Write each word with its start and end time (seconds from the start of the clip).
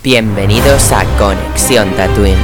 Bienvenidos 0.00 0.92
a 0.92 1.04
Conexión 1.18 1.90
Tatooine. 1.96 2.38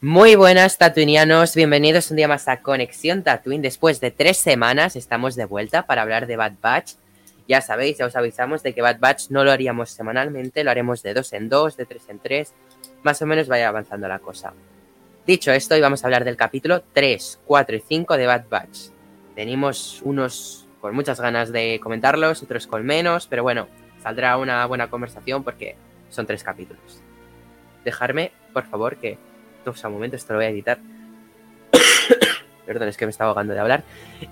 Muy 0.00 0.36
buenas 0.36 0.78
tatuinianos, 0.78 1.56
bienvenidos 1.56 2.12
un 2.12 2.18
día 2.18 2.28
más 2.28 2.46
a 2.46 2.62
Conexión 2.62 3.24
Tatooine. 3.24 3.62
Después 3.62 4.00
de 4.00 4.12
tres 4.12 4.36
semanas 4.36 4.94
estamos 4.94 5.34
de 5.34 5.44
vuelta 5.44 5.86
para 5.86 6.02
hablar 6.02 6.28
de 6.28 6.36
Bad 6.36 6.52
Batch 6.62 6.92
ya 7.50 7.60
sabéis, 7.60 7.98
ya 7.98 8.06
os 8.06 8.14
avisamos 8.14 8.62
de 8.62 8.72
que 8.72 8.80
Bad 8.80 9.00
Batch 9.00 9.30
no 9.30 9.42
lo 9.42 9.50
haríamos 9.50 9.90
semanalmente, 9.90 10.62
lo 10.62 10.70
haremos 10.70 11.02
de 11.02 11.14
dos 11.14 11.32
en 11.32 11.48
dos, 11.48 11.76
de 11.76 11.84
tres 11.84 12.08
en 12.08 12.20
tres, 12.20 12.54
más 13.02 13.20
o 13.22 13.26
menos 13.26 13.48
vaya 13.48 13.68
avanzando 13.68 14.06
la 14.06 14.20
cosa. 14.20 14.52
Dicho 15.26 15.50
esto, 15.50 15.74
hoy 15.74 15.80
vamos 15.80 16.04
a 16.04 16.06
hablar 16.06 16.24
del 16.24 16.36
capítulo 16.36 16.84
3, 16.92 17.40
4 17.44 17.76
y 17.76 17.80
5 17.80 18.16
de 18.16 18.26
Bad 18.26 18.44
Batch. 18.48 18.78
Tenemos 19.34 20.00
unos 20.04 20.68
con 20.80 20.94
muchas 20.94 21.20
ganas 21.20 21.50
de 21.50 21.80
comentarlos, 21.82 22.40
otros 22.40 22.68
con 22.68 22.86
menos, 22.86 23.26
pero 23.26 23.42
bueno, 23.42 23.66
saldrá 24.00 24.36
una 24.36 24.64
buena 24.66 24.88
conversación 24.88 25.42
porque 25.42 25.74
son 26.08 26.26
tres 26.26 26.44
capítulos. 26.44 27.02
Dejarme, 27.84 28.30
por 28.52 28.64
favor, 28.64 28.96
que... 28.96 29.18
Dos 29.64 29.84
a 29.84 29.88
momento, 29.88 30.14
esto 30.14 30.34
lo 30.34 30.38
voy 30.38 30.46
a 30.46 30.50
editar. 30.50 30.78
Perdón, 32.70 32.86
es 32.86 32.96
que 32.96 33.04
me 33.04 33.10
estaba 33.10 33.30
ahogando 33.30 33.52
de 33.52 33.58
hablar. 33.58 33.82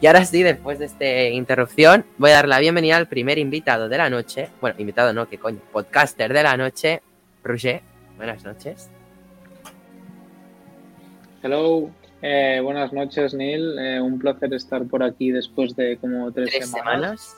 Y 0.01 0.07
ahora 0.07 0.25
sí, 0.25 0.45
después 0.45 0.79
de 0.79 0.85
esta 0.85 1.25
interrupción, 1.25 2.05
voy 2.19 2.31
a 2.31 2.35
dar 2.35 2.47
la 2.47 2.61
bienvenida 2.61 2.97
al 2.97 3.09
primer 3.09 3.37
invitado 3.37 3.89
de 3.89 3.99
la 3.99 4.09
noche. 4.11 4.49
Bueno, 4.61 4.77
invitado 4.79 5.13
no, 5.13 5.29
que 5.29 5.39
coño, 5.39 5.59
podcaster 5.73 6.33
de 6.33 6.45
la 6.45 6.57
noche, 6.57 7.03
Roger. 7.43 7.81
Buenas 8.17 8.45
noches. 8.45 8.91
Hello, 11.43 11.91
eh, 12.23 12.61
buenas 12.63 12.93
noches, 12.93 13.35
Neil. 13.35 13.77
Eh, 13.77 14.01
un 14.01 14.21
placer 14.21 14.55
estar 14.55 14.85
por 14.85 15.03
aquí 15.03 15.33
después 15.33 15.75
de 15.75 15.97
como 15.97 16.31
tres, 16.31 16.71
semanas? 16.71 17.35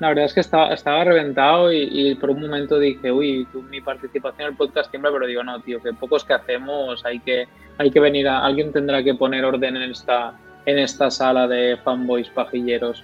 La 0.00 0.08
verdad 0.08 0.24
es 0.24 0.34
que 0.34 0.40
estaba, 0.40 0.74
estaba 0.74 1.04
reventado 1.04 1.72
y, 1.72 2.14
por 2.16 2.30
un 2.30 2.42
momento 2.42 2.78
dije, 2.78 3.12
uy, 3.12 3.46
mi 3.70 3.80
participación 3.80 4.42
en 4.42 4.52
el 4.52 4.56
podcast 4.56 4.90
siempre, 4.90 5.10
pero 5.12 5.26
digo, 5.26 5.44
no, 5.44 5.60
tío, 5.60 5.80
que 5.80 5.92
pocos 5.92 6.24
que 6.24 6.34
hacemos, 6.34 7.04
hay 7.04 7.20
que 7.20 7.46
hay 7.78 7.90
que 7.90 8.00
venir 8.00 8.28
a, 8.28 8.44
alguien 8.44 8.72
tendrá 8.72 9.02
que 9.02 9.14
poner 9.14 9.44
orden 9.44 9.76
en 9.76 9.90
esta, 9.90 10.34
en 10.66 10.78
esta 10.78 11.10
sala 11.10 11.48
de 11.48 11.76
fanboys 11.82 12.28
pajilleros. 12.28 13.02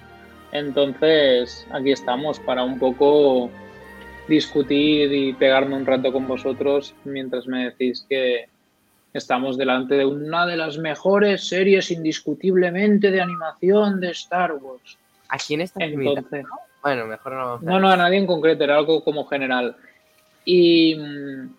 Entonces, 0.51 1.67
aquí 1.71 1.91
estamos 1.91 2.39
para 2.39 2.63
un 2.63 2.79
poco 2.79 3.49
discutir 4.27 5.11
y 5.13 5.33
pegarme 5.33 5.75
un 5.75 5.85
rato 5.85 6.11
con 6.11 6.27
vosotros 6.27 6.93
mientras 7.03 7.47
me 7.47 7.65
decís 7.65 8.05
que 8.09 8.45
estamos 9.13 9.57
delante 9.57 9.95
de 9.95 10.05
una 10.05 10.45
de 10.45 10.55
las 10.55 10.77
mejores 10.77 11.47
series 11.47 11.91
indiscutiblemente 11.91 13.11
de 13.11 13.21
animación 13.21 13.99
de 13.99 14.11
Star 14.11 14.53
Wars. 14.53 14.97
¿A 15.27 15.37
quién 15.37 15.61
está 15.61 15.83
Entonces, 15.83 16.45
Bueno, 16.81 17.05
mejor 17.05 17.33
no. 17.33 17.59
No, 17.59 17.79
no, 17.79 17.89
a 17.89 17.97
nadie 17.97 18.17
en 18.17 18.27
concreto, 18.27 18.63
era 18.63 18.77
algo 18.77 19.03
como 19.03 19.25
general. 19.25 19.75
Y. 20.45 20.95
Mm, 20.95 21.55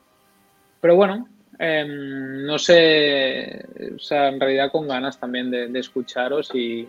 pero 0.80 0.96
bueno, 0.96 1.28
Em, 1.64 2.44
no 2.44 2.58
sé, 2.58 3.64
o 3.94 3.98
sea, 4.00 4.28
en 4.28 4.40
realidad 4.40 4.72
con 4.72 4.88
ganas 4.88 5.20
también 5.20 5.48
de, 5.48 5.78
escucharos 5.78 6.50
y, 6.54 6.88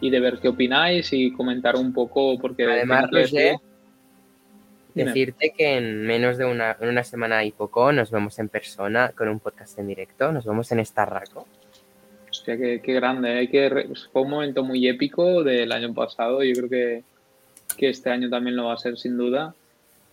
de 0.00 0.20
ver 0.20 0.38
qué 0.38 0.48
opináis 0.48 1.12
y 1.12 1.30
comentar 1.32 1.76
un 1.76 1.92
poco, 1.92 2.38
porque 2.38 2.64
además, 2.64 3.10
decirte 4.94 5.52
que 5.54 5.76
en 5.76 6.06
menos 6.06 6.38
de 6.38 6.46
una, 6.46 7.04
semana 7.04 7.44
y 7.44 7.52
poco 7.52 7.92
nos 7.92 8.10
vemos 8.10 8.38
en 8.38 8.48
persona 8.48 9.12
con 9.14 9.28
un 9.28 9.40
podcast 9.40 9.78
en 9.78 9.88
directo, 9.88 10.32
nos 10.32 10.46
vemos 10.46 10.72
en 10.72 10.80
Estarraco. 10.80 11.46
Hostia, 12.40 12.56
qué, 12.56 12.94
grande, 12.94 13.42
¿eh? 13.42 13.50
que 13.50 13.90
fue 14.12 14.22
un 14.22 14.30
momento 14.30 14.64
muy 14.64 14.88
épico 14.88 15.44
del 15.44 15.72
año 15.72 15.92
pasado, 15.92 16.42
yo 16.42 16.54
creo 16.54 16.70
que, 16.70 17.04
que 17.76 17.90
este 17.90 18.08
año 18.08 18.30
también 18.30 18.56
lo 18.56 18.64
va 18.64 18.72
a 18.72 18.78
ser 18.78 18.96
sin 18.96 19.18
duda. 19.18 19.54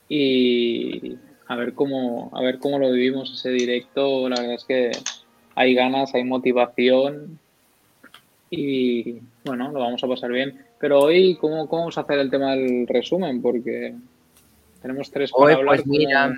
Y, 0.10 1.16
a 1.48 1.56
ver 1.56 1.74
cómo, 1.74 2.30
a 2.34 2.42
ver 2.42 2.60
cómo 2.60 2.80
lo 2.80 2.92
vivimos 2.92 3.34
ese 3.34 3.50
directo. 3.52 4.28
La 4.28 4.42
verdad 4.42 4.56
es 4.56 4.66
que 4.66 4.92
hay 5.56 5.74
ganas, 5.74 6.14
hay 6.14 6.26
motivación 6.26 7.40
y 8.50 9.20
bueno, 9.46 9.72
lo 9.72 9.80
vamos 9.80 10.04
a 10.04 10.08
pasar 10.08 10.32
bien. 10.32 10.66
Pero 10.80 11.00
hoy, 11.00 11.38
¿cómo, 11.40 11.68
cómo 11.68 11.84
vamos 11.84 11.98
a 11.98 12.02
hacer 12.02 12.20
el 12.20 12.30
tema 12.30 12.56
del 12.56 12.88
resumen? 12.88 13.42
Porque 13.42 13.96
tenemos 14.88 15.12
tres 15.12 15.31
para 15.31 15.59
Pues 15.66 15.86
mira, 15.86 16.34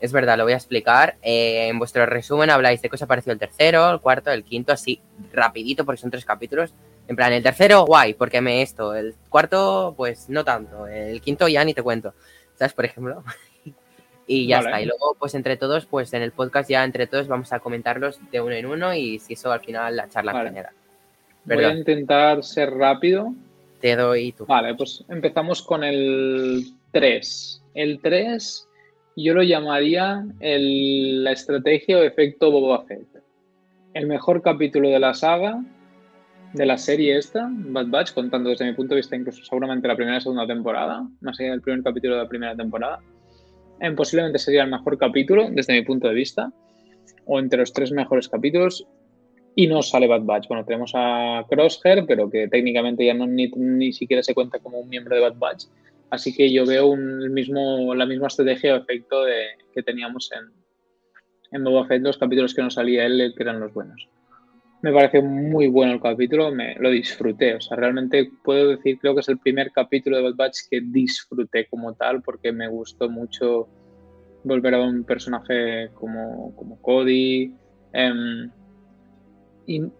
es 0.00 0.12
verdad, 0.12 0.36
lo 0.36 0.44
voy 0.44 0.52
a 0.52 0.56
explicar. 0.56 1.16
Eh, 1.22 1.68
en 1.68 1.78
vuestro 1.78 2.04
resumen 2.06 2.50
habláis 2.50 2.82
de 2.82 2.88
qué 2.88 2.96
os 2.96 3.02
ha 3.02 3.06
parecido 3.06 3.32
el 3.32 3.38
tercero, 3.38 3.90
el 3.90 4.00
cuarto, 4.00 4.30
el 4.30 4.44
quinto, 4.44 4.72
así 4.72 5.00
rapidito, 5.32 5.84
porque 5.84 6.00
son 6.00 6.10
tres 6.10 6.24
capítulos. 6.24 6.74
En 7.06 7.16
plan, 7.16 7.32
el 7.32 7.42
tercero, 7.42 7.86
guay, 7.86 8.14
porque 8.14 8.40
me 8.40 8.62
esto. 8.62 8.94
El 8.94 9.14
cuarto, 9.28 9.94
pues 9.96 10.28
no 10.28 10.44
tanto. 10.44 10.86
El 10.86 11.20
quinto 11.20 11.48
ya 11.48 11.64
ni 11.64 11.72
te 11.72 11.82
cuento. 11.82 12.12
¿Sabes? 12.56 12.72
Por 12.72 12.84
ejemplo. 12.84 13.22
Y 14.30 14.46
ya 14.46 14.58
está. 14.58 14.78
Y 14.78 14.84
luego, 14.84 15.16
pues 15.18 15.34
entre 15.34 15.56
todos, 15.56 15.86
pues 15.86 16.12
en 16.12 16.20
el 16.20 16.32
podcast 16.32 16.68
ya 16.68 16.84
entre 16.84 17.06
todos 17.06 17.28
vamos 17.28 17.50
a 17.54 17.60
comentarlos 17.60 18.20
de 18.30 18.42
uno 18.42 18.54
en 18.54 18.66
uno 18.66 18.92
y 18.92 19.18
si 19.20 19.32
eso 19.32 19.50
al 19.50 19.60
final 19.60 19.96
la 19.96 20.10
charla 20.10 20.44
genera. 20.44 20.70
Voy 21.46 21.64
a 21.64 21.72
intentar 21.72 22.44
ser 22.44 22.74
rápido. 22.74 23.32
Te 23.80 23.96
doy 23.96 24.32
tu. 24.32 24.46
Vale, 24.46 24.74
pues 24.74 25.04
empezamos 25.08 25.62
con 25.62 25.84
el 25.84 26.64
3. 26.92 27.62
El 27.74 28.00
3 28.00 28.68
yo 29.16 29.34
lo 29.34 29.42
llamaría 29.42 30.24
el, 30.40 31.24
la 31.24 31.32
estrategia 31.32 31.98
o 31.98 32.02
efecto 32.02 32.50
Boba 32.50 32.84
Fett. 32.84 33.06
El 33.94 34.06
mejor 34.06 34.42
capítulo 34.42 34.88
de 34.90 34.98
la 34.98 35.14
saga, 35.14 35.62
de 36.52 36.66
la 36.66 36.78
serie 36.78 37.18
esta, 37.18 37.48
Bad 37.50 37.88
Batch, 37.88 38.12
contando 38.14 38.50
desde 38.50 38.64
mi 38.64 38.72
punto 38.72 38.94
de 38.94 39.00
vista 39.00 39.16
incluso 39.16 39.44
seguramente 39.44 39.88
la 39.88 39.96
primera 39.96 40.18
y 40.18 40.20
segunda 40.20 40.46
temporada, 40.46 41.08
más 41.20 41.38
allá 41.40 41.50
del 41.50 41.62
primer 41.62 41.82
capítulo 41.82 42.14
de 42.14 42.22
la 42.22 42.28
primera 42.28 42.54
temporada 42.54 43.00
posiblemente 43.96 44.38
sería 44.38 44.64
el 44.64 44.70
mejor 44.70 44.98
capítulo 44.98 45.48
desde 45.50 45.74
mi 45.74 45.82
punto 45.82 46.08
de 46.08 46.14
vista, 46.14 46.52
o 47.26 47.38
entre 47.38 47.60
los 47.60 47.72
tres 47.72 47.92
mejores 47.92 48.28
capítulos, 48.28 48.86
y 49.58 49.66
no 49.66 49.82
sale 49.82 50.06
Bad 50.06 50.22
Batch. 50.22 50.46
Bueno, 50.46 50.64
tenemos 50.64 50.92
a 50.94 51.44
Crosshair, 51.50 52.04
pero 52.06 52.30
que 52.30 52.46
técnicamente 52.46 53.04
ya 53.04 53.12
no, 53.12 53.26
ni, 53.26 53.92
siquiera 53.92 54.22
se 54.22 54.32
cuenta 54.32 54.60
como 54.60 54.78
un 54.78 54.88
miembro 54.88 55.16
de 55.16 55.20
Bad 55.20 55.34
Batch. 55.36 55.64
Así 56.10 56.32
que 56.32 56.52
yo 56.52 56.64
veo 56.64 56.86
un, 56.86 57.34
mismo, 57.34 57.92
la 57.92 58.06
misma 58.06 58.28
estrategia 58.28 58.74
o 58.74 58.76
efecto 58.76 59.24
que 59.74 59.82
teníamos 59.82 60.30
en, 60.30 60.44
en 61.50 61.64
Boba 61.64 61.88
Fett, 61.88 62.02
los 62.02 62.18
capítulos 62.18 62.54
que 62.54 62.62
no 62.62 62.70
salía 62.70 63.04
él, 63.04 63.34
que 63.36 63.42
eran 63.42 63.58
los 63.58 63.74
buenos. 63.74 64.08
Me 64.80 64.92
pareció 64.92 65.24
muy 65.24 65.66
bueno 65.66 65.94
el 65.94 66.00
capítulo, 66.00 66.52
me 66.52 66.76
lo 66.76 66.90
disfruté. 66.90 67.56
O 67.56 67.60
sea, 67.60 67.76
realmente 67.76 68.30
puedo 68.44 68.68
decir, 68.68 69.00
creo 69.00 69.14
que 69.14 69.22
es 69.22 69.28
el 69.28 69.40
primer 69.40 69.72
capítulo 69.72 70.18
de 70.18 70.22
Bad 70.22 70.36
Batch 70.36 70.58
que 70.70 70.82
disfruté 70.82 71.66
como 71.66 71.94
tal, 71.94 72.22
porque 72.22 72.52
me 72.52 72.68
gustó 72.68 73.10
mucho 73.10 73.66
volver 74.44 74.74
a 74.74 74.82
un 74.82 75.02
personaje 75.02 75.90
como, 75.94 76.54
como 76.54 76.80
Cody. 76.80 77.52
Em, 77.92 78.52
y 79.68 79.90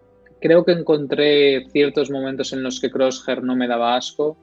creo 0.41 0.65
que 0.65 0.73
encontré 0.73 1.65
ciertos 1.69 2.11
momentos 2.11 2.51
en 2.51 2.63
los 2.63 2.81
que 2.81 2.91
Crosshair 2.91 3.41
no 3.43 3.55
me 3.55 3.67
daba 3.67 3.95
asco, 3.95 4.35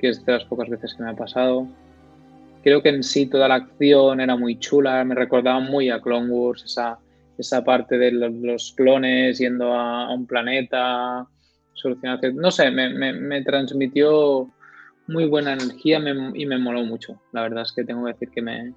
que 0.00 0.08
es 0.08 0.24
de 0.24 0.32
las 0.32 0.44
pocas 0.44 0.68
veces 0.68 0.94
que 0.94 1.02
me 1.04 1.10
ha 1.10 1.14
pasado. 1.14 1.68
Creo 2.64 2.82
que 2.82 2.88
en 2.88 3.04
sí 3.04 3.26
toda 3.26 3.46
la 3.46 3.56
acción 3.56 4.20
era 4.20 4.36
muy 4.36 4.58
chula, 4.58 5.04
me 5.04 5.14
recordaba 5.14 5.60
muy 5.60 5.90
a 5.90 6.00
Clone 6.00 6.30
Wars, 6.30 6.64
esa 6.64 6.98
esa 7.38 7.64
parte 7.64 7.98
de 7.98 8.12
los, 8.12 8.72
clones 8.76 9.38
yendo 9.38 9.72
a, 9.72 10.12
un 10.12 10.26
planeta, 10.26 11.26
solucionar... 11.72 12.20
No 12.34 12.50
sé, 12.50 12.70
me, 12.70 13.42
transmitió 13.42 14.50
muy 15.06 15.26
buena 15.26 15.54
energía 15.54 16.00
y 16.34 16.46
me 16.46 16.58
moló 16.58 16.84
mucho. 16.84 17.20
La 17.32 17.42
verdad 17.42 17.62
es 17.62 17.72
que 17.72 17.84
tengo 17.84 18.04
que 18.04 18.12
decir 18.12 18.30
que 18.30 18.42
me, 18.42 18.72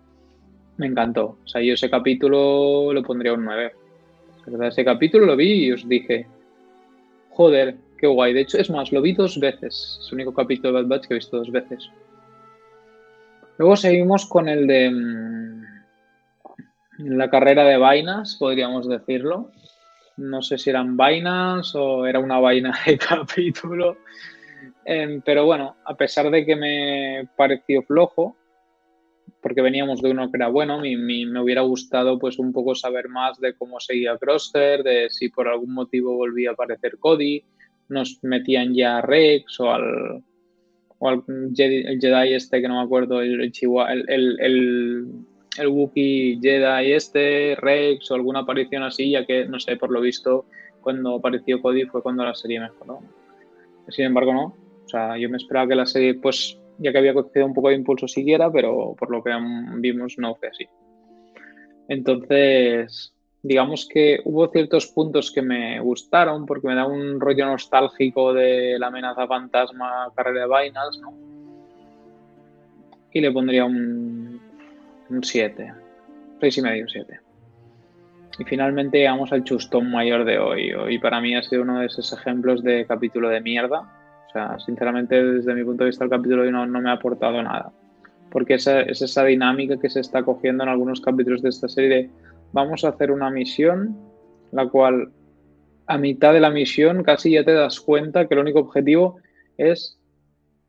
encantó. 0.80 1.38
O 1.44 1.48
sea, 1.48 1.62
yo 1.62 1.74
ese 1.74 1.90
capítulo 1.90 2.92
lo 2.94 3.04
pondría 3.04 3.34
un 3.34 3.46
9. 3.46 3.74
Ese 4.68 4.86
capítulo 4.86 5.26
lo 5.26 5.36
vi 5.36 5.66
y 5.66 5.72
os 5.72 5.88
dije, 5.88 6.28
joder, 7.32 7.76
qué 7.98 8.08
guay. 8.08 8.34
De 8.34 8.42
hecho, 8.42 8.58
es 8.58 8.70
más, 8.70 8.92
lo 8.92 9.02
vi 9.02 9.14
dos 9.14 9.40
veces. 9.40 10.00
Es 10.02 10.08
el 10.10 10.16
único 10.16 10.34
capítulo 10.34 10.70
de 10.70 10.82
Bad 10.82 10.90
Batch 10.90 11.08
que 11.08 11.14
he 11.14 11.18
visto 11.18 11.38
dos 11.38 11.52
veces. 11.52 11.90
Luego 13.58 13.76
seguimos 13.76 14.26
con 14.26 14.48
el 14.48 14.68
de 14.68 14.90
mm, 14.92 15.64
la 17.00 17.30
carrera 17.30 17.64
de 17.64 17.78
vainas, 17.78 18.36
podríamos 18.40 18.88
decirlo. 18.88 19.52
No 20.18 20.42
sé 20.42 20.58
si 20.58 20.70
eran 20.70 20.98
vainas 20.98 21.76
o 21.76 22.06
era 22.06 22.20
una 22.20 22.40
vaina 22.40 22.78
de 22.86 22.98
capítulo. 23.10 23.98
Em, 24.86 25.22
pero 25.22 25.46
bueno, 25.46 25.76
a 25.86 25.96
pesar 25.96 26.32
de 26.32 26.46
que 26.46 26.56
me 26.56 27.28
pareció 27.36 27.82
flojo, 27.84 28.36
porque 29.48 29.62
veníamos 29.62 30.02
de 30.02 30.12
uno 30.12 30.30
que 30.30 30.36
era 30.36 30.50
bueno, 30.50 30.82
me 30.82 31.40
hubiera 31.40 31.62
gustado 31.62 32.20
pues 32.20 32.38
un 32.38 32.52
poco 32.52 32.76
saber 32.76 33.08
más 33.08 33.40
de 33.40 33.54
cómo 33.54 33.80
seguía 33.80 34.18
Crosshair, 34.18 34.84
de 34.84 35.10
si 35.10 35.30
por 35.30 35.48
algún 35.48 35.74
motivo 35.74 36.18
volvía 36.18 36.50
a 36.50 36.54
aparecer 36.54 36.98
Cody, 37.00 37.42
nos 37.88 38.22
metían 38.24 38.76
ya 38.76 38.98
a 38.98 39.02
Rex 39.02 39.58
o 39.62 39.72
al, 39.72 40.22
o 41.00 41.10
el 41.10 41.22
Jedi, 41.56 42.34
este 42.34 42.60
que 42.60 42.68
no 42.68 42.80
me 42.80 42.84
acuerdo, 42.84 43.22
el, 43.22 43.40
el, 43.40 43.54
el, 44.10 44.38
el, 44.42 45.08
el 45.60 45.68
Wookiee 45.70 46.40
Jedi 46.42 46.92
este, 46.92 47.56
Rex 47.56 48.12
o 48.12 48.16
alguna 48.16 48.40
aparición 48.40 48.84
así, 48.84 49.12
ya 49.12 49.26
que, 49.26 49.46
no 49.46 49.62
sé, 49.62 49.78
por 49.78 49.92
lo 49.92 50.02
visto, 50.02 50.44
cuando 50.82 51.16
apareció 51.16 51.62
Cody 51.62 51.86
fue 51.86 52.04
cuando 52.04 52.26
la 52.26 52.36
serie 52.36 52.60
mejoró. 52.60 53.00
Sin 53.88 54.04
embargo, 54.04 54.34
no. 54.34 54.44
O 54.84 54.90
sea, 54.90 55.18
yo 55.18 55.30
me 55.30 55.38
esperaba 55.38 55.70
que 55.70 55.76
la 55.76 55.86
serie, 55.86 56.16
pues, 56.16 56.60
ya 56.80 56.92
que 56.92 56.98
había 56.98 57.14
cogido 57.14 57.46
un 57.46 57.54
poco 57.54 57.70
de 57.70 57.76
impulso 57.76 58.08
siguiera, 58.08 58.52
pero 58.52 58.96
por 58.98 59.12
lo 59.12 59.24
que 59.24 59.32
vimos 59.78 60.16
no 60.18 60.36
fue 60.36 60.50
así. 60.50 60.68
Entonces, 61.88 63.14
digamos 63.42 63.88
que 63.88 64.20
hubo 64.26 64.48
ciertos 64.50 64.88
puntos 64.88 65.32
que 65.32 65.42
me 65.42 65.80
gustaron 65.80 66.46
porque 66.46 66.68
me 66.68 66.76
da 66.76 66.86
un 66.86 67.20
rollo 67.20 67.46
nostálgico 67.46 68.34
de 68.34 68.78
la 68.80 68.88
amenaza 68.88 69.28
fantasma 69.28 70.12
carrera 70.16 70.42
de 70.42 70.48
vainas, 70.48 71.00
¿no? 71.02 71.14
Y 73.12 73.22
le 73.22 73.32
pondría 73.32 73.66
un 73.66 74.40
7, 75.22 75.74
6 76.40 76.58
y 76.58 76.62
medio, 76.62 76.88
7. 76.88 77.20
Y 78.40 78.44
finalmente 78.44 79.00
llegamos 79.00 79.32
al 79.32 79.44
chustón 79.44 79.90
mayor 79.90 80.24
de 80.24 80.38
hoy. 80.38 80.72
Hoy 80.74 81.00
para 81.00 81.20
mí 81.20 81.36
ha 81.36 81.42
sido 81.42 81.64
uno 81.64 81.80
de 81.80 81.88
esos 81.88 82.14
ejemplos 82.14 82.62
de 82.64 82.86
capítulo 82.86 83.30
de 83.30 83.42
mierda. 83.42 83.97
O 84.38 84.60
sinceramente 84.60 85.24
desde 85.24 85.54
mi 85.54 85.64
punto 85.64 85.84
de 85.84 85.90
vista 85.90 86.04
el 86.04 86.10
capítulo 86.10 86.50
no, 86.52 86.66
no 86.66 86.82
me 86.82 86.90
ha 86.90 86.94
aportado 86.94 87.42
nada. 87.42 87.72
Porque 88.32 88.56
esa, 88.56 88.82
es 88.82 89.02
esa 89.02 89.24
dinámica 89.24 89.78
que 89.80 89.90
se 89.90 90.02
está 90.02 90.24
cogiendo 90.24 90.64
en 90.64 90.70
algunos 90.70 91.02
capítulos 91.02 91.42
de 91.42 91.50
esta 91.50 91.68
serie 91.68 92.10
vamos 92.54 92.84
a 92.84 92.90
hacer 92.90 93.12
una 93.12 93.30
misión, 93.30 93.98
la 94.52 94.68
cual 94.68 95.12
a 95.88 95.98
mitad 95.98 96.34
de 96.34 96.40
la 96.40 96.50
misión 96.50 97.04
casi 97.04 97.32
ya 97.32 97.44
te 97.44 97.54
das 97.54 97.80
cuenta 97.80 98.28
que 98.28 98.34
el 98.34 98.42
único 98.42 98.60
objetivo 98.60 99.20
es 99.58 99.98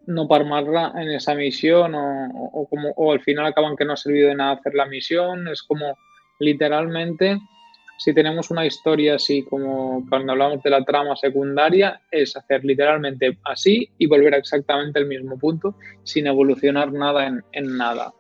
no 0.07 0.27
parmarla 0.27 0.93
en 0.97 1.11
esa 1.11 1.35
misión 1.35 1.93
o, 1.95 2.67
como, 2.71 2.91
o 2.97 3.13
al 3.13 3.21
final 3.21 3.47
acaban 3.47 3.77
que 3.77 3.85
no 3.85 3.93
ha 3.93 3.97
servido 3.97 4.29
de 4.29 4.37
nada 4.37 4.53
hacer 4.53 4.75
la 4.75 4.87
misión. 4.87 5.49
Es 5.49 5.63
como 5.63 5.99
literalmente, 6.39 7.39
si 7.99 8.15
tenemos 8.15 8.51
una 8.53 8.65
historia 8.65 9.17
así 9.17 9.43
como 9.43 10.07
cuando 10.09 10.33
hablamos 10.33 10.63
de 10.63 10.71
la 10.71 10.85
trama 10.85 11.17
secundaria, 11.17 12.01
es 12.13 12.37
hacer 12.37 12.65
literalmente 12.65 13.37
así 13.45 13.91
y 13.99 14.07
volver 14.07 14.35
a 14.35 14.39
exactamente 14.39 15.01
el 15.01 15.07
mismo 15.07 15.37
punto 15.37 15.75
sin 16.05 16.29
evolucionar 16.29 16.93
nada 16.93 17.43
en, 17.53 17.77
nada. 17.77 18.15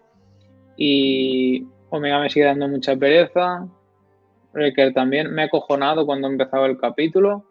Y 0.76 1.64
Omega 1.90 2.20
me 2.20 2.28
sigue 2.28 2.46
dando 2.46 2.66
mucha 2.66 2.96
pereza. 2.96 3.68
Wrecker 4.52 4.92
también. 4.94 5.32
Me 5.32 5.42
ha 5.42 5.44
acojonado 5.46 6.04
cuando 6.04 6.26
empezaba 6.26 6.66
el 6.66 6.78
capítulo. 6.78 7.44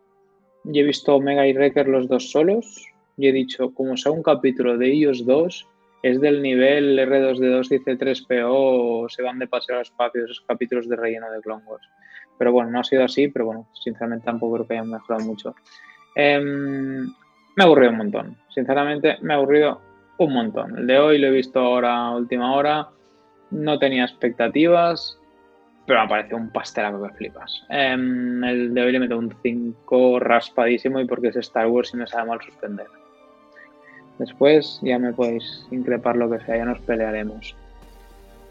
Y 0.66 0.82
he 0.82 0.84
visto 0.84 1.16
Omega 1.16 1.48
y 1.48 1.54
Wrecker 1.54 1.88
los 1.88 2.10
dos 2.10 2.30
solos. 2.30 2.86
Y 3.16 3.30
he 3.30 3.32
dicho, 3.32 3.74
como 3.74 3.96
sea 3.96 4.12
un 4.12 4.22
capítulo 4.22 4.78
de 4.78 4.92
ellos 4.92 5.26
dos, 5.26 5.66
es 6.04 6.20
del 6.20 6.42
nivel 6.42 7.00
R2D2 7.00 7.70
dice 7.70 7.98
3PO 7.98 8.50
o 8.50 9.10
se 9.10 9.24
van 9.24 9.40
de 9.40 9.48
paseo 9.48 9.78
al 9.78 9.82
espacio 9.84 10.26
esos 10.26 10.42
capítulos 10.42 10.88
de 10.90 10.96
relleno 10.98 11.32
de 11.32 11.42
Clone 11.42 11.64
Wars. 11.66 11.88
Pero 12.38 12.52
bueno, 12.52 12.72
no 12.72 12.80
ha 12.80 12.84
sido 12.84 13.04
así, 13.04 13.28
pero 13.28 13.46
bueno, 13.46 13.68
sinceramente 13.74 14.26
tampoco 14.26 14.56
creo 14.56 14.68
que 14.68 14.74
hayan 14.74 14.90
mejorado 14.90 15.26
mucho. 15.26 15.56
Em, 16.16 17.06
me 17.06 17.64
ha 17.64 17.64
aburrido 17.64 17.92
un 17.92 17.98
montón. 17.98 18.38
Sinceramente, 18.54 19.18
me 19.22 19.34
ha 19.34 19.38
aburrido 19.38 19.82
un 20.18 20.34
montón. 20.34 20.78
El 20.78 20.88
de 20.88 21.00
hoy 21.00 21.18
lo 21.18 21.28
he 21.28 21.32
visto 21.32 21.60
ahora, 21.60 22.12
última 22.12 22.54
hora 22.56 22.90
no 23.52 23.80
tenía 23.80 24.04
expectativas, 24.04 25.18
pero 25.86 26.02
me 26.02 26.10
parecido 26.10 26.38
un 26.38 26.50
pastelazo 26.50 27.02
que 27.04 27.14
flipas. 27.14 27.64
Em, 27.70 28.44
el 28.44 28.74
de 28.74 28.82
hoy 28.82 28.92
le 28.92 29.00
meto 29.00 29.18
un 29.18 29.34
5 29.42 30.20
raspadísimo 30.20 31.00
y 31.00 31.06
porque 31.06 31.30
es 31.30 31.36
Star 31.38 31.68
Wars 31.68 31.94
y 31.94 31.98
me 31.98 32.08
sabe 32.08 32.28
mal 32.28 32.42
suspender. 32.42 32.88
Después 34.20 34.80
ya 34.82 34.98
me 34.98 35.14
podéis 35.14 35.66
increpar 35.72 36.18
lo 36.18 36.30
que 36.30 36.40
sea, 36.44 36.58
ya 36.58 36.66
nos 36.66 36.80
pelearemos. 36.80 37.56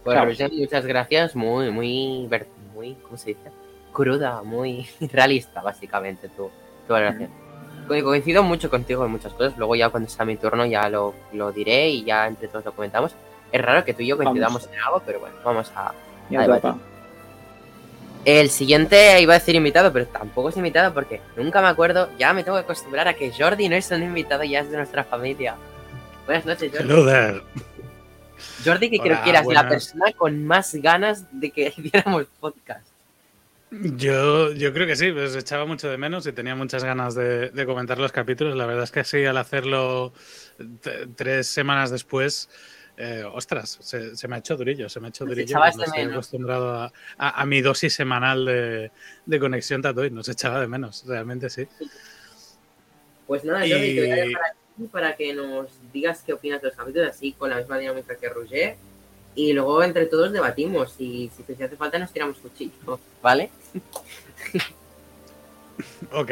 Bueno, 0.04 0.26
muchas 0.52 0.86
gracias, 0.86 1.34
muy, 1.34 1.70
muy, 1.70 2.28
muy, 2.74 2.94
¿cómo 3.02 3.16
se 3.16 3.30
dice? 3.30 3.50
Cruda, 3.96 4.42
muy 4.42 4.86
realista, 5.10 5.62
básicamente, 5.62 6.28
tu, 6.28 6.50
tu 6.86 6.92
valoración. 6.92 7.30
Coincido 7.88 8.42
mucho 8.42 8.68
contigo 8.68 9.06
en 9.06 9.10
muchas 9.10 9.32
cosas, 9.32 9.56
luego 9.56 9.74
ya 9.74 9.88
cuando 9.88 10.10
sea 10.10 10.26
mi 10.26 10.36
turno 10.36 10.66
ya 10.66 10.90
lo, 10.90 11.14
lo 11.32 11.50
diré 11.50 11.88
y 11.88 12.04
ya 12.04 12.26
entre 12.26 12.48
todos 12.48 12.66
lo 12.66 12.72
comentamos. 12.72 13.14
Es 13.50 13.62
raro 13.62 13.86
que 13.86 13.94
tú 13.94 14.02
y 14.02 14.08
yo 14.08 14.18
coincidamos 14.18 14.68
en 14.70 14.78
algo, 14.80 15.02
pero 15.06 15.20
bueno, 15.20 15.36
vamos 15.42 15.72
a, 15.74 15.94
El 18.24 18.50
siguiente 18.50 19.18
iba 19.22 19.32
a 19.32 19.38
decir 19.38 19.54
invitado, 19.54 19.90
pero 19.92 20.04
tampoco 20.08 20.50
es 20.50 20.56
invitado 20.58 20.92
porque 20.92 21.22
nunca 21.36 21.62
me 21.62 21.68
acuerdo. 21.68 22.10
Ya 22.18 22.34
me 22.34 22.44
tengo 22.44 22.58
que 22.58 22.64
acostumbrar 22.64 23.08
a 23.08 23.14
que 23.14 23.32
Jordi 23.32 23.70
no 23.70 23.76
es 23.76 23.90
un 23.92 24.02
invitado, 24.02 24.44
ya 24.44 24.60
es 24.60 24.70
de 24.70 24.76
nuestra 24.76 25.04
familia. 25.04 25.54
Buenas 26.26 26.44
noches, 26.44 26.70
Jordi. 26.70 26.92
Hello 26.92 27.06
there. 27.06 27.40
Jordi, 28.62 28.90
que 28.90 28.98
creo 28.98 29.22
que 29.22 29.30
eras 29.30 29.46
la 29.46 29.66
persona 29.66 30.12
con 30.12 30.44
más 30.44 30.74
ganas 30.74 31.24
de 31.30 31.50
que 31.50 31.72
hiciéramos 31.78 32.26
podcast. 32.40 32.95
Yo, 33.70 34.52
yo 34.52 34.72
creo 34.72 34.86
que 34.86 34.94
sí, 34.94 35.10
pues 35.12 35.34
echaba 35.34 35.66
mucho 35.66 35.88
de 35.90 35.98
menos 35.98 36.26
y 36.26 36.32
tenía 36.32 36.54
muchas 36.54 36.84
ganas 36.84 37.14
de, 37.14 37.50
de 37.50 37.66
comentar 37.66 37.98
los 37.98 38.12
capítulos. 38.12 38.56
La 38.56 38.66
verdad 38.66 38.84
es 38.84 38.92
que 38.92 39.02
sí, 39.04 39.24
al 39.24 39.36
hacerlo 39.36 40.12
tres 41.16 41.48
semanas 41.48 41.90
después, 41.90 42.48
eh, 42.98 43.24
ostras, 43.30 43.78
se, 43.80 44.28
me 44.28 44.36
ha 44.36 44.38
hecho 44.38 44.56
durillo, 44.56 44.88
se 44.88 45.00
me 45.00 45.08
ha 45.08 45.10
hecho 45.10 45.26
durillo. 45.26 45.58
No 45.58 45.66
estoy 45.66 46.00
acostumbrado 46.02 46.90
a, 47.18 47.46
mi 47.46 47.60
dosis 47.60 47.92
semanal 47.92 48.44
de, 48.46 49.40
conexión 49.40 49.82
Tatooine, 49.82 50.14
nos 50.14 50.28
echaba 50.28 50.60
de 50.60 50.66
menos, 50.66 51.04
realmente 51.06 51.50
sí. 51.50 51.66
Pues 53.26 53.44
nada, 53.44 53.66
yo 53.66 53.76
te 53.76 54.00
voy 54.00 54.10
a 54.10 54.14
dejar 54.16 54.42
aquí 54.46 54.86
para 54.90 55.16
que 55.16 55.34
nos 55.34 55.68
digas 55.92 56.22
qué 56.24 56.32
opinas 56.32 56.62
de 56.62 56.68
los 56.68 56.76
capítulos, 56.76 57.08
así 57.08 57.32
con 57.32 57.50
la 57.50 57.56
misma 57.56 57.78
dinámica 57.78 58.16
que 58.16 58.28
Roger. 58.28 58.76
Y 59.36 59.52
luego 59.52 59.82
entre 59.82 60.06
todos 60.06 60.32
debatimos 60.32 60.94
y 60.98 61.30
si 61.36 61.42
te 61.42 61.62
hace 61.62 61.76
falta 61.76 61.98
nos 61.98 62.10
tiramos 62.10 62.38
cuchillo, 62.38 62.98
¿vale? 63.22 63.50
ok. 66.12 66.30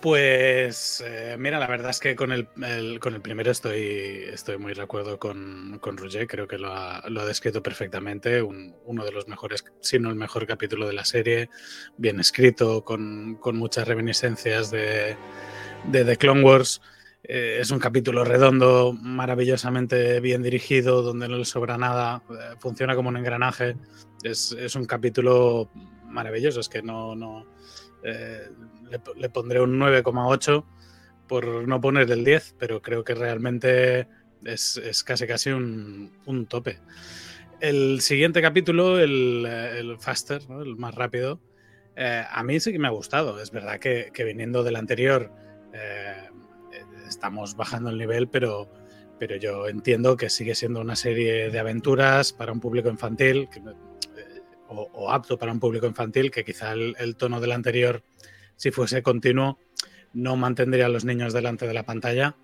Pues 0.00 1.04
eh, 1.06 1.36
mira, 1.38 1.58
la 1.58 1.66
verdad 1.66 1.90
es 1.90 2.00
que 2.00 2.16
con 2.16 2.32
el, 2.32 2.48
con 3.00 3.14
el 3.14 3.20
primero 3.20 3.50
estoy, 3.50 4.24
estoy 4.32 4.56
muy 4.56 4.72
de 4.72 4.80
acuerdo 4.80 5.18
con, 5.18 5.78
con 5.78 5.98
Roger, 5.98 6.26
creo 6.26 6.48
que 6.48 6.56
lo 6.56 6.72
ha, 6.72 7.02
lo 7.10 7.20
ha 7.20 7.26
descrito 7.26 7.62
perfectamente, 7.62 8.40
uno 8.40 9.04
de 9.04 9.12
los 9.12 9.28
mejores, 9.28 9.62
si 9.80 9.98
no 9.98 10.08
el 10.08 10.16
mejor 10.16 10.46
capítulo 10.46 10.86
de 10.86 10.94
la 10.94 11.04
serie, 11.04 11.50
bien 11.98 12.18
escrito, 12.18 12.82
con, 12.82 13.36
con 13.40 13.58
muchas 13.58 13.86
reminiscencias 13.86 14.70
de, 14.70 15.18
de 15.84 16.04
The 16.06 16.16
Clone 16.16 16.44
Wars. 16.44 16.80
Eh, 17.22 17.58
es 17.60 17.70
un 17.70 17.78
capítulo 17.78 18.24
redondo, 18.24 18.92
maravillosamente 18.92 20.20
bien 20.20 20.42
dirigido, 20.42 21.02
donde 21.02 21.28
no 21.28 21.36
le 21.36 21.44
sobra 21.44 21.76
nada, 21.76 22.22
eh, 22.30 22.56
funciona 22.58 22.94
como 22.94 23.08
un 23.08 23.16
engranaje. 23.16 23.76
Es, 24.22 24.52
es, 24.52 24.74
un 24.74 24.86
capítulo 24.86 25.70
maravilloso, 26.04 26.60
es 26.60 26.68
que 26.68 26.82
no... 26.82 27.14
no 27.14 27.46
le, 29.16 29.28
pondré 29.30 29.60
un 29.60 29.78
9,8 29.78 30.64
por 31.28 31.68
no 31.68 31.80
poner 31.80 32.10
el 32.10 32.24
10, 32.24 32.56
pero 32.58 32.82
creo 32.82 33.04
que 33.04 33.14
realmente 33.14 34.08
es, 34.44 35.04
casi 35.04 35.26
casi 35.26 35.50
un, 35.50 36.46
tope. 36.48 36.80
El 37.60 38.00
siguiente 38.00 38.42
capítulo, 38.42 38.98
el, 38.98 39.96
Faster, 40.00 40.42
el 40.62 40.76
más 40.76 40.94
rápido, 40.94 41.40
eh, 41.94 42.24
a 42.28 42.42
mí 42.42 42.58
sí 42.58 42.72
que 42.72 42.78
me 42.78 42.88
ha 42.88 42.92
gustado. 42.92 43.40
Es 43.40 43.50
verdad 43.50 43.78
que, 43.78 44.10
viniendo 44.24 44.64
del 44.64 44.76
anterior 44.76 45.30
eh, 45.72 46.28
estamos 47.10 47.56
bajando 47.56 47.90
el 47.90 47.98
nivel, 47.98 48.28
pero, 48.28 48.70
pero 49.18 49.36
yo 49.36 49.68
entiendo 49.68 50.16
que 50.16 50.30
sigue 50.30 50.54
siendo 50.54 50.80
una 50.80 50.96
serie 50.96 51.50
de 51.50 51.58
aventuras 51.58 52.32
para 52.32 52.52
un 52.52 52.60
público 52.60 52.88
infantil, 52.88 53.48
eh, 53.54 54.40
o, 54.68 55.10
apto 55.10 55.38
para 55.38 55.52
un 55.52 55.60
público 55.60 55.86
infantil, 55.86 56.30
que 56.30 56.44
quizá 56.44 56.72
el 56.72 57.16
tono 57.16 57.40
del 57.40 57.52
anterior 57.52 58.02
si 58.60 58.70
fuese 58.72 59.02
continuo, 59.02 59.58
no 60.12 60.36
mantendría 60.36 60.84
a 60.84 60.90
los 60.90 61.06
niños 61.06 61.32
delante 61.32 61.66
de 61.66 61.72
la 61.72 61.84
pantalla. 61.84 62.36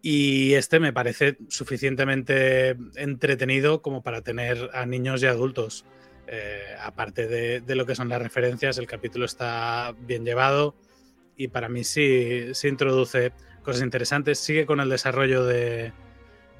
Y 0.00 0.54
este 0.54 0.78
me 0.78 0.92
parece 0.92 1.36
suficientemente 1.48 2.76
entretenido 2.94 3.82
como 3.82 4.04
para 4.04 4.22
tener 4.22 4.70
a 4.72 4.86
niños 4.86 5.20
y 5.20 5.26
adultos. 5.26 5.84
Eh, 6.28 6.76
aparte 6.80 7.26
de, 7.26 7.74
lo 7.74 7.86
que 7.86 7.96
son 7.96 8.08
las 8.08 8.22
referencias, 8.22 8.78
el 8.78 8.86
capítulo 8.86 9.24
está 9.24 9.92
bien 9.98 10.24
llevado 10.24 10.76
y 11.36 11.48
para 11.48 11.68
mí 11.68 11.82
sí, 11.82 12.54
sí 12.54 12.68
introduce 12.68 13.32
cosas 13.62 13.82
interesantes. 13.82 14.38
Sigue 14.38 14.66
con 14.66 14.80
el 14.80 14.88
desarrollo 14.88 15.44
de, 15.44 15.92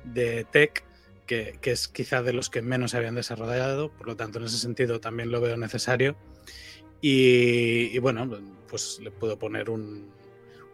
de 0.04 0.44
Tech, 0.50 0.84
que, 1.26 1.58
es 1.62 1.88
quizá 1.88 2.22
de 2.22 2.32
los 2.32 2.50
que 2.50 2.62
menos 2.62 2.92
se 2.92 2.98
habían 2.98 3.14
desarrollado, 3.14 3.90
por 3.90 4.06
lo 4.06 4.16
tanto 4.16 4.38
en 4.38 4.44
ese 4.44 4.58
sentido 4.58 5.00
también 5.00 5.30
lo 5.30 5.40
veo 5.40 5.56
necesario. 5.56 6.16
y 7.00 7.98
bueno, 7.98 8.28
pues 8.68 9.00
le 9.02 9.10
puedo 9.10 9.38
poner 9.38 9.70
un, 9.70 10.12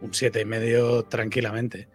un 0.01 0.13
siete 0.13 0.41
y 0.41 0.45
medio 0.45 1.03
tranquilamente. 1.03 1.87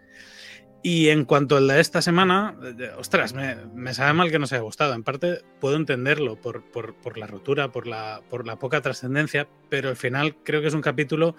Y 0.83 1.09
en 1.09 1.25
cuanto 1.25 1.57
al 1.57 1.67
de 1.67 1.79
esta 1.79 2.01
semana, 2.01 2.55
eh, 2.61 2.91
ostras, 2.97 3.33
me, 3.33 3.93
sabe 3.95 4.13
mal 4.13 4.29
que 4.29 4.37
no 4.37 4.45
se 4.45 4.55
haya 4.55 4.63
gustado. 4.63 4.93
En 4.93 5.03
parte 5.03 5.41
puedo 5.59 5.77
entenderlo 5.77 6.39
por, 6.39 6.63
por, 6.63 7.17
la 7.17 7.25
rotura, 7.25 7.71
por 7.71 7.87
la, 7.87 8.21
por 8.29 8.45
la 8.45 8.59
poca 8.59 8.81
trascendencia, 8.81 9.47
pero 9.69 9.89
al 9.89 9.95
final 9.95 10.37
creo 10.43 10.61
que 10.61 10.67
es 10.67 10.75
un 10.75 10.81
capítulo 10.81 11.35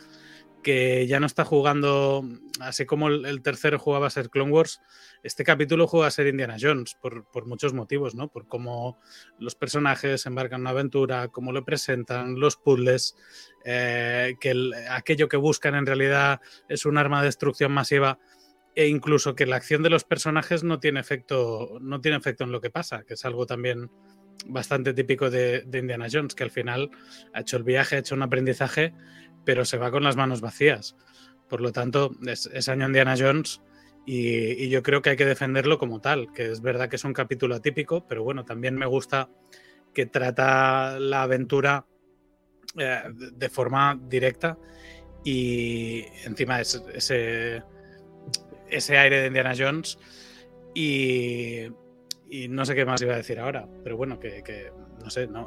que 0.63 1.07
ya 1.07 1.21
no 1.21 1.27
está 1.27 1.45
jugando, 1.45 2.25
así 2.61 2.87
como 2.87 3.09
el, 3.09 3.43
tercero 3.43 3.79
jugaba 3.79 4.09
a 4.09 4.11
ser 4.11 4.31
Clone 4.31 4.51
Wars, 4.51 4.81
este 5.23 5.45
capítulo 5.45 5.87
juega 5.87 6.09
a 6.09 6.11
ser 6.11 6.27
Indiana 6.27 6.57
Jones 6.61 6.97
por, 7.01 7.47
muchos 7.47 7.73
motivos, 7.73 8.15
¿no? 8.15 8.29
Por 8.29 8.49
cómo 8.49 8.99
los 9.39 9.55
personajes 9.55 10.27
embarcan 10.27 10.63
una 10.63 10.71
aventura, 10.71 11.29
cómo 11.29 11.53
lo 11.53 11.65
presentan, 11.65 12.41
los 12.41 12.57
puzzles, 12.57 13.17
eh, 13.65 14.35
que 14.41 14.71
aquello 14.91 15.29
que 15.29 15.37
buscan 15.37 15.75
en 15.75 15.87
realidad 15.87 16.41
es 16.69 16.85
un 16.85 16.99
arma 16.99 17.21
de 17.21 17.27
destrucción 17.27 17.73
masiva 17.73 18.19
e 18.75 18.89
incluso 18.89 19.35
que 19.35 19.47
la 19.47 19.57
acción 19.57 19.83
de 19.83 19.91
los 19.91 20.05
personajes 20.05 20.63
no 20.63 20.81
tiene 20.81 21.01
efecto, 21.01 21.79
no 21.81 22.01
tiene 22.01 22.19
efecto 22.19 22.45
en 22.45 22.53
lo 22.53 22.61
que 22.61 22.71
pasa, 22.71 23.05
que 23.05 23.15
es 23.15 23.25
algo 23.25 23.47
también 23.47 23.91
bastante 24.45 24.93
típico 24.93 25.31
de, 25.31 25.63
de 25.63 25.79
Indiana 25.79 26.09
Jones, 26.13 26.35
que 26.35 26.45
al 26.45 26.51
final 26.51 26.91
ha 27.33 27.41
hecho 27.41 27.57
el 27.57 27.63
viaje, 27.63 27.97
ha 27.97 27.99
hecho 28.01 28.15
un 28.15 28.23
aprendizaje 28.23 28.93
pero 29.47 29.65
se 29.65 29.79
va 29.79 29.91
con 29.91 30.03
las 30.05 30.17
manos 30.17 30.43
vacías. 30.43 30.97
Por 31.49 31.63
lo 31.63 31.73
tanto, 31.73 32.11
es, 32.27 32.69
año 32.69 32.87
Indiana 32.87 33.15
Jones 33.17 33.63
y, 34.05 34.69
yo 34.69 34.83
creo 34.83 35.01
que 35.01 35.11
hay 35.11 35.17
que 35.17 35.25
defenderlo 35.25 35.79
como 35.79 36.01
tal, 36.01 36.33
que 36.35 36.51
es 36.51 36.61
verdad 36.61 36.91
que 36.91 36.97
es 36.97 37.05
un 37.05 37.15
capítulo 37.15 37.55
atípico, 37.55 38.07
pero 38.07 38.25
bueno, 38.25 38.45
también 38.45 38.75
me 38.77 38.85
gusta 38.85 39.31
que 39.95 40.05
trata 40.07 40.99
la 40.99 41.23
aventura 41.23 41.87
eh, 42.77 43.03
de 43.15 43.49
forma 43.49 43.99
directa 44.09 44.59
y 45.25 46.05
encima 46.25 46.61
es, 46.61 46.83
ese, 46.93 47.63
ese 48.69 48.99
aire 48.99 49.21
de 49.21 49.27
Indiana 49.29 49.55
Jones 49.57 49.99
y, 50.75 51.69
no 52.51 52.67
sé 52.67 52.75
qué 52.75 52.85
más 52.85 53.01
iba 53.01 53.15
a 53.15 53.19
decir 53.19 53.39
ahora, 53.39 53.69
pero 53.85 53.97
bueno, 53.97 54.19
que 54.19 54.43
no 55.07 55.11
sé, 55.11 55.29
no, 55.29 55.47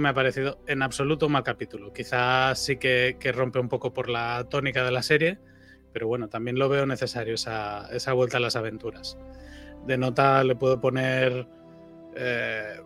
me 0.00 0.08
ha 0.08 0.14
parecido 0.14 0.58
en 0.66 0.82
absoluto 0.82 1.26
un 1.26 1.32
mal 1.32 1.44
capítulo. 1.44 1.92
Quizás 1.92 2.58
sí 2.58 2.76
que, 2.76 3.16
rompe 3.32 3.60
un 3.60 3.68
poco 3.68 3.94
por 3.94 4.08
la 4.08 4.48
tónica 4.50 4.84
de 4.84 4.90
la 4.90 5.04
serie, 5.04 5.38
pero 5.92 6.08
bueno, 6.08 6.28
también 6.28 6.58
lo 6.58 6.68
veo 6.68 6.86
necesario 6.86 7.34
esa, 7.34 8.12
vuelta 8.14 8.38
a 8.38 8.40
las 8.40 8.56
aventuras. 8.56 9.16
De 9.86 9.96
nota 9.96 10.42
le 10.42 10.56
puedo 10.56 10.80
poner, 10.80 11.46
eh, 12.16 12.80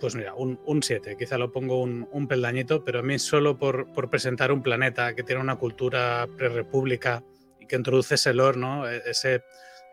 pues 0.00 0.14
mira, 0.14 0.32
un 0.34 0.82
7, 0.82 1.14
quizá 1.18 1.36
lo 1.36 1.52
pongo 1.52 1.82
un, 1.82 2.26
peldañito, 2.26 2.82
pero 2.82 3.00
a 3.00 3.02
mí 3.02 3.18
solo 3.18 3.58
por, 3.58 4.08
presentar 4.08 4.52
un 4.52 4.62
planeta 4.62 5.14
que 5.14 5.24
tiene 5.24 5.42
una 5.42 5.56
cultura 5.56 6.26
pre-república 6.38 7.22
y 7.60 7.66
que 7.66 7.76
introduce 7.76 8.14
ese 8.14 8.32
lore, 8.32 8.58
¿no? 8.58 8.88
E, 8.88 9.02
ese, 9.04 9.44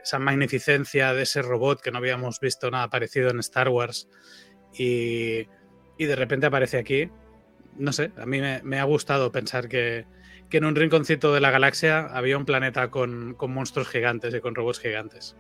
esa 0.01 0.17
magnificencia 0.17 1.13
de 1.13 1.23
ese 1.23 1.41
robot 1.41 1.81
que 1.81 1.91
no 1.91 1.97
habíamos 1.97 2.39
visto 2.39 2.71
nada 2.71 2.87
parecido 2.87 3.31
en 3.31 3.39
Star 3.39 3.67
Wars 3.67 4.07
y 4.77 5.45
y 6.03 6.05
de 6.05 6.15
repente 6.15 6.45
aparece 6.45 6.77
aquí. 6.77 7.09
No 7.77 7.91
sé, 7.91 8.11
a 8.17 8.25
mí 8.25 8.39
me, 8.63 8.79
ha 8.79 8.83
gustado 8.83 9.31
pensar 9.31 9.67
que, 9.67 10.05
en 10.51 10.65
un 10.65 10.75
rinconcito 10.75 11.33
de 11.33 11.41
la 11.41 11.49
galaxia 11.49 12.05
había 12.13 12.37
un 12.37 12.45
planeta 12.45 12.91
con, 12.91 13.35
monstruos 13.47 13.87
gigantes 13.87 14.35
y 14.35 14.39
con 14.39 14.53
robots 14.53 14.79
gigantes. 14.79 15.35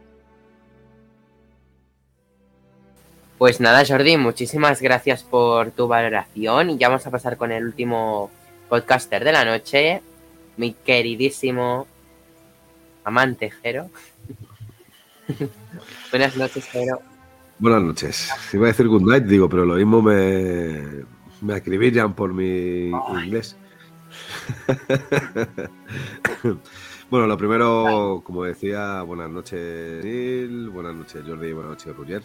Pues 3.37 3.59
nada, 3.59 3.83
Jordi, 3.85 4.17
muchísimas 4.17 4.81
gracias 4.81 5.21
por 5.21 5.69
tu 5.71 5.87
valoración 5.87 6.71
y 6.71 6.77
ya 6.79 6.89
vamos 6.89 7.05
a 7.05 7.11
pasar 7.11 7.37
con 7.37 7.51
el 7.51 7.63
último 7.63 8.31
podcaster 8.69 9.23
de 9.23 9.31
la 9.31 9.45
noche, 9.45 10.01
mi 10.57 10.73
queridísimo 10.73 11.85
amante 13.03 13.51
Jero. 13.51 13.91
Buenas 16.11 16.35
noches, 16.37 16.65
Jero. 16.65 17.12
Buenas 17.63 17.81
noches. 17.81 18.29
Iba 18.51 18.65
a 18.65 18.71
decir 18.71 18.89
good 18.89 19.03
night, 19.03 19.23
digo, 19.23 19.47
pero 19.47 19.63
lo 19.63 19.75
mismo 19.75 20.01
me, 20.01 21.05
me 21.39 21.53
acribillan 21.53 22.13
por 22.13 22.33
mi 22.33 22.89
inglés. 22.89 23.55
bueno, 27.09 27.25
lo 27.25 27.37
primero, 27.37 28.21
como 28.25 28.43
decía, 28.43 29.01
buenas 29.03 29.29
noches, 29.29 30.03
Neil, 30.03 30.71
buenas 30.71 30.93
noches, 30.93 31.23
Jordi, 31.25 31.53
buenas 31.53 31.69
noches, 31.69 31.95
Roger. 31.95 32.23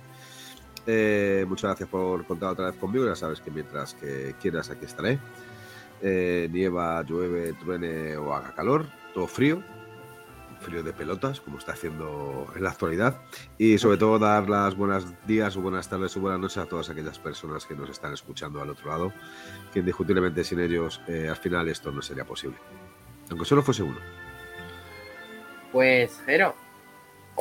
Eh, 0.89 1.47
muchas 1.49 1.69
gracias 1.69 1.89
por 1.89 2.27
contar 2.27 2.51
otra 2.51 2.73
vez 2.73 2.75
conmigo. 2.75 3.07
Ya 3.07 3.15
sabes 3.15 3.41
que 3.41 3.53
mientras 3.53 3.95
que 3.95 4.35
quieras, 4.41 4.71
aquí 4.71 4.87
estaré. 4.87 5.21
Eh, 6.03 6.49
nieva, 6.51 7.01
llueve, 7.05 7.53
truene 7.53 8.17
o 8.17 8.35
haga 8.35 8.53
calor, 8.57 8.87
todo 9.15 9.29
frío, 9.29 9.63
frío 10.61 10.83
de 10.83 10.93
pelotas, 10.93 11.41
como 11.41 11.59
está 11.59 11.73
haciendo 11.73 12.47
en 12.55 12.63
la 12.63 12.71
actualidad. 12.71 13.21
Y 13.57 13.79
sobre 13.79 13.97
todo 13.97 14.19
dar 14.19 14.49
las 14.49 14.75
buenas 14.75 15.07
días 15.27 15.57
o 15.57 15.61
buenas 15.61 15.89
tardes 15.89 16.17
o 16.17 16.21
buenas 16.21 16.41
noches 16.41 16.59
a 16.59 16.67
todas 16.67 16.91
aquellas 16.91 17.19
personas 17.19 17.65
que 17.67 17.75
nos 17.75 17.91
están 17.91 18.13
escuchando 18.13 18.61
al 18.61 18.71
otro 18.71 18.91
lado, 18.91 19.13
que 19.73 19.81
indiscutiblemente 19.81 20.45
sin 20.45 20.61
ellos 20.61 21.01
eh, 21.09 21.29
al 21.29 21.37
final 21.37 21.69
esto 21.69 21.91
no 21.93 22.03
sería 22.03 22.25
posible. 22.25 22.57
Aunque 23.31 23.45
solo 23.45 23.63
fuese 23.63 23.83
uno. 23.83 23.99
Pues, 25.73 26.21
Jero, 26.25 26.55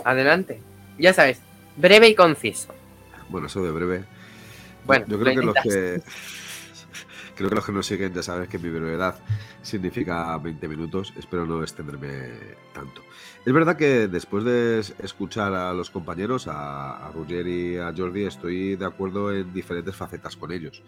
adelante. 0.03 0.61
Ya 0.97 1.13
sabes, 1.13 1.39
breve 1.77 2.09
y 2.09 2.15
conciso. 2.15 2.73
Bueno, 3.29 3.47
eso 3.47 3.63
de 3.63 3.71
breve. 3.71 4.03
Bueno, 4.85 5.05
yo 5.07 5.19
creo 5.19 5.39
que 5.39 5.45
los 5.45 5.55
que 5.63 6.01
Creo 7.37 7.49
que 7.49 7.55
los 7.55 7.65
que 7.65 7.71
nos 7.71 7.85
siguen 7.85 8.13
ya 8.13 8.23
saben 8.23 8.49
que 8.49 8.57
mi 8.57 8.69
brevedad 8.69 9.15
significa 9.61 10.35
20 10.39 10.67
minutos. 10.67 11.13
Espero 11.17 11.45
no 11.45 11.61
extenderme 11.61 12.31
tanto. 12.73 13.03
Es 13.45 13.53
verdad 13.53 13.77
que 13.77 14.07
después 14.07 14.43
de 14.43 14.79
escuchar 14.79 15.53
a 15.53 15.71
los 15.71 15.91
compañeros, 15.91 16.47
a, 16.47 17.07
a 17.07 17.13
y 17.29 17.77
a 17.77 17.93
Jordi, 17.95 18.23
estoy 18.25 18.75
de 18.75 18.85
acuerdo 18.85 19.31
en 19.31 19.53
diferentes 19.53 19.95
facetas 19.95 20.35
con 20.35 20.51
ellos. 20.51 20.81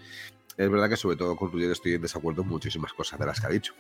Es 0.58 0.70
verdad 0.70 0.90
que 0.90 0.98
sobre 0.98 1.18
todo 1.18 1.36
con 1.36 1.52
Ruggeri 1.52 1.72
estoy 1.72 1.94
en 1.94 2.02
desacuerdo 2.02 2.42
en 2.42 2.50
muchísimas 2.50 2.94
cosas 2.94 3.20
de 3.20 3.28
las 3.28 3.40
que 3.40 3.48
ha 3.48 3.52
dicho. 3.52 3.74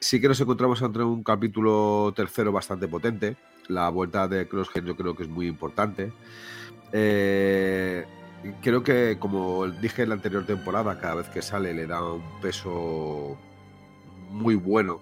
Sí 0.00 0.18
que 0.18 0.28
nos 0.28 0.40
encontramos 0.40 0.80
entre 0.80 1.04
un 1.04 1.22
capítulo 1.22 2.12
tercero 2.16 2.50
bastante 2.52 2.88
potente. 2.88 3.36
La 3.68 3.90
vuelta 3.90 4.26
de 4.26 4.48
Crossgen 4.48 4.86
yo 4.86 4.96
creo 4.96 5.14
que 5.14 5.24
es 5.24 5.28
muy 5.28 5.46
importante. 5.46 6.10
Eh, 6.90 8.04
creo 8.62 8.82
que, 8.82 9.18
como 9.18 9.66
dije 9.68 10.02
en 10.02 10.10
la 10.10 10.14
anterior 10.14 10.44
temporada, 10.46 10.98
cada 10.98 11.16
vez 11.16 11.28
que 11.28 11.42
sale 11.42 11.74
le 11.74 11.86
da 11.86 12.02
un 12.02 12.22
peso 12.40 13.36
muy 14.30 14.54
bueno 14.54 15.00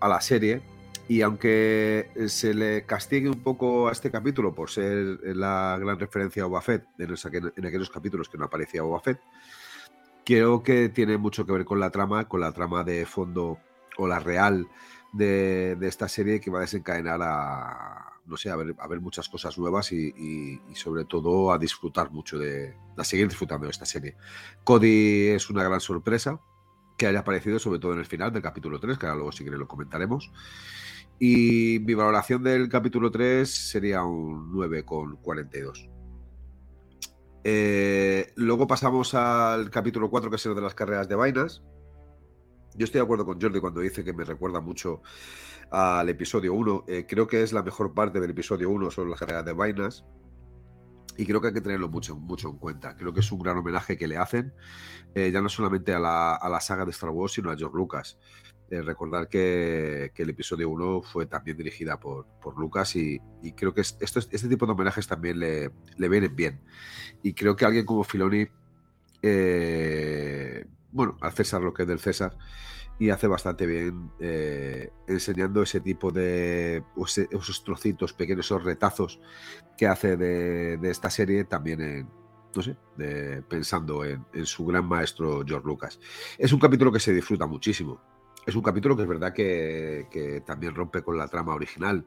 a 0.00 0.08
la 0.08 0.20
serie. 0.20 0.62
Y 1.06 1.20
aunque 1.20 2.10
se 2.28 2.54
le 2.54 2.86
castigue 2.86 3.28
un 3.28 3.42
poco 3.42 3.88
a 3.88 3.92
este 3.92 4.10
capítulo 4.10 4.54
por 4.54 4.70
ser 4.70 5.18
la 5.22 5.76
gran 5.78 5.98
referencia 5.98 6.42
a 6.42 6.46
Boba 6.46 6.62
Fett, 6.62 6.86
en, 6.98 7.66
aquellos 7.66 7.90
capítulos 7.90 8.28
que 8.30 8.38
no 8.38 8.46
aparecía 8.46 8.82
Boba 8.82 9.00
Fett, 9.00 9.20
creo 10.24 10.62
que 10.62 10.88
tiene 10.88 11.18
mucho 11.18 11.44
que 11.44 11.52
ver 11.52 11.66
con 11.66 11.78
la 11.78 11.90
trama, 11.90 12.26
con 12.26 12.40
la 12.40 12.52
trama 12.52 12.84
de 12.84 13.04
fondo 13.04 13.58
o 13.98 14.08
la 14.08 14.18
real 14.18 14.66
de 15.12 15.76
esta 15.82 16.08
serie 16.08 16.40
que 16.40 16.50
va 16.50 16.58
a 16.58 16.62
desencadenar 16.62 17.20
a, 17.22 18.13
no 18.26 18.36
sé, 18.36 18.50
a 18.50 18.56
ver, 18.56 18.74
a 18.78 18.88
ver 18.88 19.00
muchas 19.00 19.28
cosas 19.28 19.58
nuevas 19.58 19.92
y, 19.92 20.60
sobre 20.74 21.04
todo 21.04 21.52
a 21.52 21.58
disfrutar 21.58 22.10
mucho 22.10 22.38
de, 22.38 22.74
a 22.96 23.04
seguir 23.04 23.28
disfrutando 23.28 23.66
de 23.66 23.70
esta 23.70 23.86
serie. 23.86 24.16
Cody 24.64 25.28
es 25.28 25.50
una 25.50 25.64
gran 25.64 25.80
sorpresa 25.80 26.40
que 26.96 27.06
haya 27.06 27.20
aparecido, 27.20 27.58
sobre 27.58 27.78
todo 27.78 27.92
en 27.92 27.98
el 27.98 28.06
final 28.06 28.32
del 28.32 28.42
capítulo 28.42 28.78
3, 28.78 28.98
que 28.98 29.06
ahora 29.06 29.16
luego 29.16 29.32
si 29.32 29.44
queréis 29.44 29.60
lo 29.60 29.68
comentaremos. 29.68 30.30
Y 31.18 31.78
mi 31.84 31.94
valoración 31.94 32.42
del 32.42 32.68
capítulo 32.68 33.10
3 33.10 33.48
sería 33.48 34.04
un 34.04 34.52
9,42. 34.52 35.90
Eh, 37.44 38.32
luego 38.36 38.66
pasamos 38.66 39.14
al 39.14 39.70
capítulo 39.70 40.08
4, 40.08 40.30
que 40.30 40.36
es 40.36 40.46
el 40.46 40.54
de 40.54 40.62
las 40.62 40.74
carreras 40.74 41.08
de 41.08 41.14
vainas. 41.14 41.62
Yo 42.76 42.84
estoy 42.84 42.98
de 42.98 43.04
acuerdo 43.04 43.24
con 43.24 43.40
Jordi 43.40 43.60
cuando 43.60 43.80
dice 43.80 44.02
que 44.02 44.12
me 44.12 44.24
recuerda 44.24 44.60
mucho 44.60 45.02
al 45.70 46.08
episodio 46.08 46.54
1. 46.54 46.84
Eh, 46.88 47.06
creo 47.08 47.28
que 47.28 47.42
es 47.42 47.52
la 47.52 47.62
mejor 47.62 47.94
parte 47.94 48.20
del 48.20 48.30
episodio 48.30 48.68
1 48.70 48.90
sobre 48.90 49.10
las 49.10 49.20
carreras 49.20 49.44
de 49.44 49.52
vainas. 49.52 50.04
Y 51.16 51.24
creo 51.24 51.40
que 51.40 51.48
hay 51.48 51.54
que 51.54 51.60
tenerlo 51.60 51.88
mucho, 51.88 52.16
mucho 52.16 52.48
en 52.48 52.58
cuenta. 52.58 52.96
Creo 52.96 53.14
que 53.14 53.20
es 53.20 53.30
un 53.30 53.38
gran 53.38 53.56
homenaje 53.56 53.96
que 53.96 54.08
le 54.08 54.16
hacen, 54.16 54.52
eh, 55.14 55.30
ya 55.32 55.40
no 55.40 55.48
solamente 55.48 55.94
a 55.94 56.00
la, 56.00 56.60
saga 56.60 56.84
de 56.84 56.90
Star 56.90 57.10
Wars, 57.10 57.32
sino 57.32 57.52
a 57.52 57.56
George 57.56 57.76
Lucas. 57.76 58.18
Eh, 58.70 58.82
recordar 58.82 59.28
que, 59.28 60.10
el 60.16 60.30
episodio 60.30 60.68
1 60.70 61.02
fue 61.02 61.26
también 61.26 61.56
dirigida 61.56 62.00
por, 62.00 62.26
por 62.42 62.58
Lucas 62.58 62.96
y, 62.96 63.20
creo 63.56 63.72
que 63.72 63.82
este 63.82 64.48
tipo 64.48 64.66
de 64.66 64.72
homenajes 64.72 65.06
también 65.06 65.38
le, 65.38 65.70
le, 65.96 66.08
vienen 66.08 66.34
bien. 66.34 66.60
Y 67.22 67.34
creo 67.34 67.54
que 67.54 67.64
alguien 67.64 67.86
como 67.86 68.02
Filoni, 68.02 68.48
bueno, 70.94 71.16
al 71.20 71.32
César 71.32 71.60
lo 71.60 71.74
que 71.74 71.82
es 71.82 71.88
del 71.88 71.98
César, 71.98 72.36
y 72.98 73.10
hace 73.10 73.26
bastante 73.26 73.66
bien 73.66 74.12
eh, 74.20 74.90
enseñando 75.08 75.62
ese 75.62 75.80
tipo 75.80 76.12
de 76.12 76.84
esos 77.32 77.64
trocitos 77.64 78.12
pequeños, 78.12 78.46
esos 78.46 78.62
retazos 78.62 79.20
que 79.76 79.88
hace 79.88 80.16
de, 80.16 80.78
esta 80.88 81.10
serie 81.10 81.44
también 81.44 81.80
en, 81.80 82.08
no 82.54 82.62
sé, 82.62 82.76
pensando 83.48 84.04
en, 84.04 84.24
su 84.46 84.64
gran 84.66 84.86
maestro 84.86 85.44
George 85.44 85.66
Lucas. 85.66 85.98
Es 86.38 86.52
un 86.52 86.60
capítulo 86.60 86.92
que 86.92 87.00
se 87.00 87.12
disfruta 87.12 87.46
muchísimo. 87.46 88.00
Es 88.46 88.54
un 88.54 88.62
capítulo 88.62 88.94
que 88.94 89.02
es 89.02 89.08
verdad 89.08 89.32
que, 89.32 90.42
también 90.46 90.76
rompe 90.76 91.02
con 91.02 91.18
la 91.18 91.26
trama 91.26 91.54
original. 91.54 92.06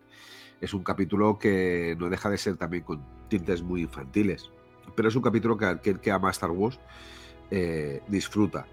Es 0.61 0.73
un 0.73 0.83
capítulo 0.83 1.37
que 1.37 1.97
no 1.99 2.09
deja 2.09 2.29
de 2.29 2.37
ser 2.37 2.55
también 2.55 2.83
con 2.83 3.03
tintes 3.27 3.61
muy 3.61 3.81
infantiles. 3.81 4.49
Pero 4.95 5.09
es 5.09 5.15
un 5.15 5.21
capítulo 5.21 5.57
que 5.57 5.65
aquel 5.65 5.99
que 5.99 6.11
ama 6.11 6.31
Star 6.31 6.51
Wars 6.51 6.79
eh, 7.51 8.01
disfruta 8.07 8.65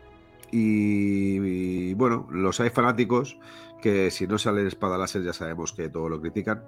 Y, 0.50 1.94
bueno, 1.94 2.26
los 2.30 2.60
hay 2.60 2.70
fanáticos 2.70 3.38
que 3.80 4.10
si 4.10 4.26
no 4.26 4.38
sale 4.38 4.66
espada 4.66 4.96
láser 4.96 5.22
ya 5.22 5.32
sabemos 5.32 5.72
que 5.72 5.88
todo 5.88 6.08
lo 6.08 6.20
critican. 6.20 6.64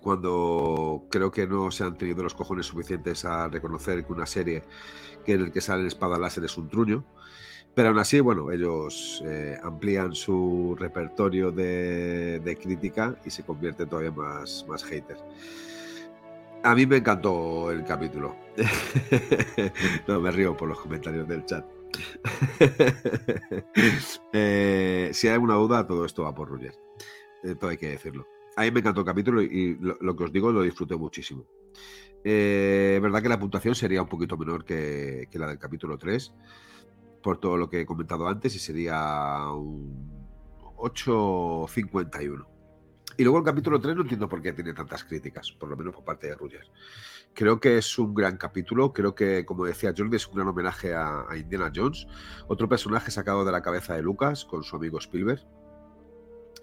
Cuando 0.00 1.04
creo 1.10 1.30
que 1.30 1.46
no 1.46 1.70
se 1.70 1.84
han 1.84 1.96
tenido 1.96 2.22
los 2.22 2.34
cojones 2.34 2.66
suficientes 2.66 3.24
a 3.24 3.48
reconocer 3.48 4.04
que 4.04 4.12
una 4.12 4.26
serie 4.26 4.62
que 5.24 5.32
en 5.32 5.40
el 5.42 5.52
que 5.52 5.60
sale 5.60 5.86
espada 5.88 6.18
láser 6.18 6.44
es 6.44 6.56
un 6.56 6.68
truño. 6.68 7.04
Pero 7.74 7.88
aún 7.88 7.98
así, 7.98 8.20
bueno, 8.20 8.50
ellos 8.50 9.22
eh, 9.26 9.58
amplían 9.62 10.14
su 10.14 10.74
repertorio 10.78 11.50
de, 11.52 12.58
crítica 12.62 13.16
y 13.24 13.30
se 13.30 13.42
convierte 13.42 13.84
todavía 13.84 14.12
más, 14.12 14.64
más 14.66 14.82
hater. 14.84 15.18
A 16.62 16.74
mí 16.74 16.86
me 16.86 16.96
encantó 16.96 17.70
el 17.70 17.84
capítulo. 17.84 18.34
no, 20.08 20.20
me 20.20 20.30
río 20.30 20.56
por 20.56 20.68
los 20.68 20.80
comentarios 20.80 21.28
del 21.28 21.44
chat. 21.44 21.75
Eh, 24.32 25.10
si 25.14 25.28
hay 25.28 25.34
alguna 25.34 25.54
duda, 25.54 25.86
todo 25.86 26.04
esto 26.04 26.24
va 26.24 26.34
por 26.34 26.50
Roger. 26.50 26.74
Eh, 27.42 27.54
todo 27.54 27.70
hay 27.70 27.78
que 27.78 27.88
decirlo. 27.88 28.26
A 28.56 28.62
mí 28.62 28.70
me 28.70 28.80
encantó 28.80 29.00
el 29.00 29.06
capítulo 29.06 29.40
y 29.42 29.78
lo, 29.80 30.16
que 30.16 30.24
os 30.24 30.32
digo 30.32 30.52
lo 30.52 30.62
disfruté 30.62 30.94
muchísimo. 30.96 31.46
Es 32.22 33.00
verdad 33.00 33.22
que 33.22 33.28
la 33.28 33.38
puntuación 33.38 33.74
sería 33.74 34.02
un 34.02 34.08
poquito 34.08 34.36
menor 34.36 34.64
que, 34.64 35.28
que 35.30 35.38
la 35.38 35.48
del 35.48 35.58
capítulo 35.58 35.96
3 35.96 36.34
por 37.22 37.38
todo 37.38 37.56
lo 37.56 37.68
que 37.68 37.80
he 37.80 37.86
comentado 37.86 38.28
antes 38.28 38.54
y 38.54 38.58
sería 38.58 39.50
un 39.50 40.26
8.51. 40.76 42.46
Y 43.18 43.24
luego 43.24 43.38
el 43.38 43.44
capítulo 43.44 43.80
3 43.80 43.96
no 43.96 44.02
entiendo 44.02 44.28
por 44.28 44.42
qué 44.42 44.52
tiene 44.52 44.74
tantas 44.74 45.04
críticas, 45.04 45.50
por 45.52 45.68
lo 45.68 45.76
menos 45.76 45.94
por 45.94 46.04
parte 46.04 46.26
de 46.26 46.34
Rogers. 46.34 46.70
Creo 47.36 47.60
que 47.60 47.76
es 47.76 47.98
un 47.98 48.14
gran 48.14 48.38
capítulo, 48.38 48.94
creo 48.94 49.14
que, 49.14 49.44
como 49.44 49.66
decía 49.66 49.92
Jordi, 49.94 50.16
es 50.16 50.26
un 50.26 50.36
gran 50.36 50.48
homenaje 50.48 50.94
a, 50.94 51.26
Indiana 51.36 51.70
Jones, 51.72 52.06
otro 52.48 52.66
personaje 52.66 53.10
sacado 53.10 53.44
de 53.44 53.52
la 53.52 53.60
cabeza 53.60 53.94
de 53.94 54.00
Lucas 54.00 54.46
con 54.46 54.64
su 54.64 54.74
amigo 54.74 54.98
Spielberg. 54.98 55.46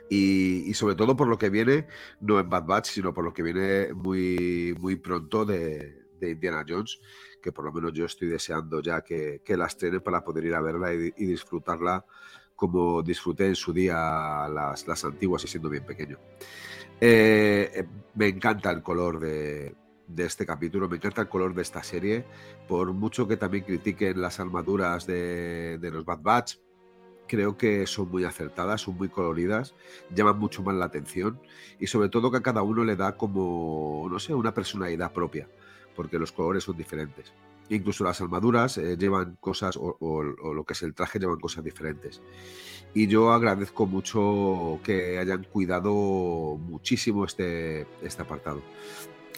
Y, 0.10 0.74
sobre 0.74 0.96
todo 0.96 1.16
por 1.16 1.28
lo 1.28 1.38
que 1.38 1.52
viene, 1.52 1.86
no 2.22 2.40
en 2.40 2.50
Bad 2.50 2.66
Batch, 2.66 2.88
sino 2.88 3.14
por 3.14 3.24
lo 3.24 3.34
que 3.34 3.44
viene 3.44 3.94
muy, 3.94 4.76
muy 4.80 4.96
pronto 4.96 5.46
de, 5.46 6.08
Indiana 6.20 6.66
Jones, 6.68 7.00
que 7.40 7.52
por 7.52 7.66
lo 7.66 7.72
menos 7.72 7.94
yo 7.94 8.06
estoy 8.06 8.30
deseando 8.30 8.82
ya 8.82 9.02
que, 9.02 9.44
que 9.46 9.56
la 9.56 9.68
para 10.04 10.24
poder 10.24 10.46
ir 10.46 10.56
a 10.56 10.62
verla 10.62 10.92
y, 10.92 11.12
disfrutarla 11.12 12.04
como 12.56 13.04
disfruté 13.04 13.46
en 13.46 13.56
su 13.56 13.74
día 13.74 14.48
las, 14.50 14.88
las 14.88 15.06
antiguas 15.06 15.44
y 15.44 15.48
siendo 15.48 15.70
bien 15.70 15.86
pequeño. 15.86 16.18
Eh, 17.00 17.70
eh, 17.76 17.86
me 18.16 18.28
encanta 18.30 18.72
el 18.72 18.82
color 18.82 19.20
de, 19.20 19.76
de, 20.08 20.26
este 20.26 20.46
capítulo, 20.46 20.90
me 20.90 20.98
encanta 20.98 21.22
el 21.22 21.30
color 21.30 21.54
de 21.54 21.62
esta 21.62 21.84
serie, 21.84 22.26
por 22.68 22.92
mucho 22.94 23.28
que 23.28 23.38
también 23.38 23.64
critiquen 23.64 24.22
las 24.22 24.40
armaduras 24.40 25.06
de, 25.08 25.80
los 25.82 26.06
Bad 26.06 26.22
Batch, 26.22 26.56
creo 27.28 27.58
que 27.58 27.88
son 27.88 28.10
muy 28.12 28.24
acertadas, 28.26 28.82
son 28.82 28.98
muy 28.98 29.10
coloridas, 29.10 29.76
llaman 30.14 30.38
mucho 30.38 30.62
más 30.62 30.76
la 30.76 30.86
atención 30.86 31.40
y 31.80 31.88
sobre 31.88 32.10
todo 32.10 32.32
que 32.32 32.38
a 32.38 32.44
cada 32.44 32.62
uno 32.62 32.84
le 32.84 32.96
da 32.96 33.18
como, 33.18 34.08
no 34.10 34.20
sé, 34.20 34.34
una 34.34 34.54
personalidad 34.54 35.14
propia 35.14 35.48
porque 35.96 36.20
los 36.20 36.32
colores 36.32 36.64
son 36.64 36.78
diferentes. 36.78 37.34
Incluso 37.70 38.04
las 38.04 38.20
armaduras 38.22 38.78
eh, 38.78 38.98
llevan 38.98 39.38
cosas, 39.40 39.78
o, 39.80 40.24
lo 40.24 40.64
que 40.66 40.74
es 40.74 40.84
el 40.84 40.94
traje, 40.94 41.20
llevan 41.20 41.40
cosas 41.40 41.64
diferentes. 41.64 42.22
Y 42.94 43.08
yo 43.08 43.32
agradezco 43.32 43.86
mucho 43.86 44.80
que 44.84 45.18
hayan 45.18 45.44
cuidado 45.46 45.94
muchísimo 46.58 47.26
este, 47.26 47.88
este 48.02 48.22
apartado. 48.22 48.62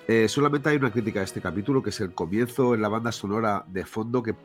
Eh, 0.07 0.27
solamente 0.27 0.69
hay 0.69 0.77
una 0.77 0.91
crítica 0.91 1.21
a 1.21 1.23
este 1.23 1.41
capítulo, 1.41 1.81
que 1.81 1.89
es 1.89 1.99
el 1.99 2.13
comienzo 2.13 2.75
en 2.75 2.81
la 2.81 2.89
banda 2.89 3.11
sonora 3.11 3.65
de 3.67 3.85
fondo, 3.85 4.21
que 4.21 4.35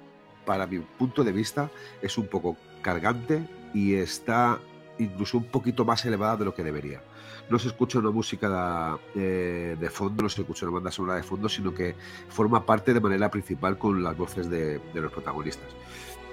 para 0.46 0.66
mi 0.66 0.78
punto 0.78 1.22
de 1.22 1.32
vista 1.32 1.70
es 2.00 2.16
un 2.16 2.26
poco 2.26 2.56
cargante 2.82 3.46
y 3.74 3.94
está 3.94 4.58
incluso 4.98 5.38
un 5.38 5.44
poquito 5.44 5.84
más 5.84 6.04
elevada 6.04 6.38
de 6.38 6.44
lo 6.46 6.54
que 6.54 6.64
debería 6.64 7.02
no 7.50 7.58
se 7.58 7.68
escucha 7.68 7.98
una 7.98 8.10
música 8.10 8.98
de, 9.14 9.76
de, 9.76 9.90
fondo, 9.90 10.22
no 10.22 10.28
se 10.28 10.40
escucha 10.40 10.64
una 10.66 10.76
banda 10.76 10.90
sonora 10.92 11.16
de 11.16 11.24
fondo, 11.24 11.48
sino 11.48 11.74
que 11.74 11.96
forma 12.28 12.64
parte 12.64 12.94
de 12.94 13.00
manera 13.00 13.30
principal 13.30 13.76
con 13.76 14.02
las 14.02 14.16
voces 14.16 14.48
de, 14.48 14.80
los 14.94 15.12
protagonistas. 15.12 15.66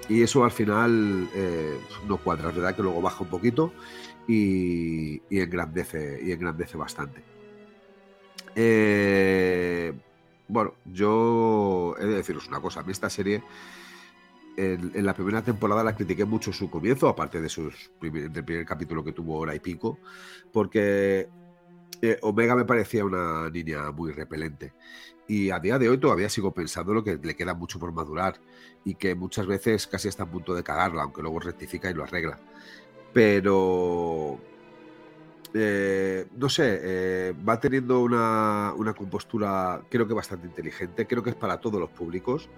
Y 0.08 0.22
eso 0.22 0.44
al 0.44 0.52
final 0.52 1.28
eh, 1.34 1.78
no 2.06 2.16
cuadra, 2.18 2.50
es 2.50 2.54
verdad 2.54 2.74
que 2.74 2.82
luego 2.82 3.02
baja 3.02 3.24
un 3.24 3.30
poquito 3.30 3.72
y, 4.28 5.20
engrandece, 5.28 6.20
y 6.24 6.30
engrandece 6.30 6.78
bastante. 6.78 7.27
Eh, 8.60 9.92
bueno, 10.48 10.74
yo 10.84 11.94
he 12.00 12.06
de 12.06 12.16
deciros 12.16 12.48
una 12.48 12.60
cosa, 12.60 12.80
a 12.80 12.82
mí 12.82 12.90
esta 12.90 13.08
serie 13.08 13.44
en, 14.56 15.06
la 15.06 15.14
primera 15.14 15.42
temporada 15.42 15.84
la 15.84 15.94
critiqué 15.94 16.24
mucho 16.24 16.52
su 16.52 16.68
comienzo, 16.68 17.08
aparte 17.08 17.40
de 17.40 17.48
sus 17.48 17.92
del 18.00 18.44
primer 18.44 18.66
capítulo 18.66 19.04
que 19.04 19.12
tuvo 19.12 19.38
hora 19.38 19.54
y 19.54 19.60
pico, 19.60 20.00
porque 20.52 21.28
eh, 22.02 22.18
Omega 22.22 22.56
me 22.56 22.64
parecía 22.64 23.04
una 23.04 23.48
niña 23.48 23.92
muy 23.92 24.10
repelente. 24.10 24.72
Y 25.28 25.50
a 25.50 25.60
día 25.60 25.78
de 25.78 25.88
hoy 25.88 25.98
todavía 25.98 26.28
sigo 26.28 26.52
pensando 26.52 26.92
lo 26.92 27.04
que 27.04 27.16
le 27.16 27.36
queda 27.36 27.54
mucho 27.54 27.78
por 27.78 27.92
madurar 27.92 28.40
y 28.84 28.96
que 28.96 29.14
muchas 29.14 29.46
veces 29.46 29.86
casi 29.86 30.08
está 30.08 30.24
a 30.24 30.30
punto 30.30 30.52
de 30.52 30.64
cagarla, 30.64 31.04
aunque 31.04 31.22
luego 31.22 31.38
rectifica 31.38 31.88
y 31.90 31.94
lo 31.94 32.02
arregla. 32.02 32.40
Pero 33.12 34.40
eh, 35.54 36.26
no 36.36 36.48
sé, 36.48 36.80
eh, 36.82 37.34
va 37.48 37.58
teniendo 37.58 38.00
una, 38.00 38.74
una, 38.76 38.92
compostura 38.92 39.82
creo 39.88 40.06
que 40.06 40.14
bastante 40.14 40.46
inteligente, 40.46 41.06
creo 41.06 41.22
que 41.22 41.30
es 41.30 41.36
para 41.36 41.58
todos 41.58 41.80
los 41.80 41.90
públicos, 41.90 42.50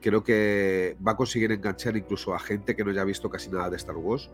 creo 0.00 0.24
que 0.24 0.96
va 1.06 1.12
a 1.12 1.16
conseguir 1.16 1.52
enganchar 1.52 1.96
incluso 1.96 2.34
a 2.34 2.38
gente 2.38 2.74
que 2.74 2.84
no 2.84 2.90
haya 2.90 3.04
visto 3.04 3.30
casi 3.30 3.48
nada 3.50 3.70
de 3.70 3.76
Star 3.76 3.96
Wars 3.96 4.30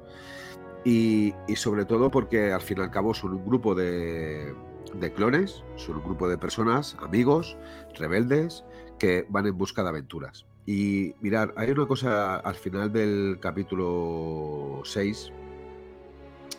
y, 0.85 1.35
sobre 1.57 1.85
todo 1.85 2.11
porque 2.11 2.53
al 2.53 2.61
fin 2.61 2.79
y 2.79 2.81
al 2.81 2.90
cabo 2.90 3.12
son 3.12 3.35
un 3.35 3.44
grupo 3.44 3.75
de, 3.75 4.55
de 4.94 5.12
clones, 5.12 5.62
son 5.77 5.97
un 5.97 6.05
grupo 6.05 6.29
de 6.29 6.38
personas, 6.38 6.97
amigos, 7.01 7.59
rebeldes, 7.99 8.64
que 8.99 9.27
van 9.29 9.47
en 9.47 9.59
busca 9.59 9.83
de 9.83 9.90
aventuras. 9.90 10.47
Y 10.66 11.14
mirar, 11.21 11.55
hay 11.57 11.71
una 11.71 11.87
cosa 11.87 12.37
al 12.37 12.55
final 12.55 12.92
del 12.92 13.38
capítulo 13.40 14.83
6, 14.85 15.33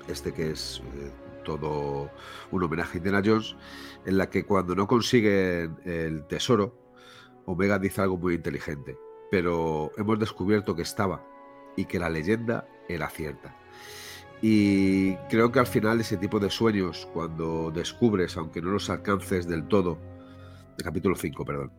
este 0.08 0.34
que 0.34 0.52
es 0.52 0.82
eh, 0.96 1.12
todo 1.58 2.12
un 2.52 2.64
homenaje 2.64 2.94
a 2.94 2.98
Indiana 2.98 3.22
Jones, 3.26 3.56
en 4.06 4.18
la 4.18 4.30
que 4.30 4.46
cuando 4.46 4.76
no 4.76 4.88
consiguen 4.88 5.78
el 5.84 6.26
tesoro, 6.28 6.76
Omega 7.46 7.80
dice 7.80 8.02
algo 8.02 8.18
muy 8.18 8.36
inteligente, 8.36 8.98
pero 9.32 9.92
hemos 9.98 10.20
descubierto 10.20 10.76
que 10.76 10.84
estaba 10.84 11.26
y 11.76 11.86
que 11.86 11.98
la 11.98 12.10
leyenda 12.10 12.68
era 12.88 13.10
cierta. 13.10 13.56
Y 14.42 15.16
creo 15.30 15.52
que 15.52 15.60
al 15.60 15.68
final 15.68 16.00
ese 16.00 16.18
tipo 16.18 16.40
de 16.40 16.50
sueños, 16.50 17.08
cuando 17.14 17.72
descubres, 17.72 18.38
aunque 18.38 18.62
no 18.62 18.70
los 18.70 18.90
alcances 18.90 19.48
del 19.48 19.68
todo, 19.68 19.98
el 20.78 20.84
capítulo 20.84 21.16
5, 21.16 21.44
perdón, 21.44 21.72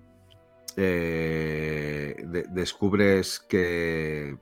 eh, 0.77 2.17
descubres 2.51 3.41
que, 3.41 4.37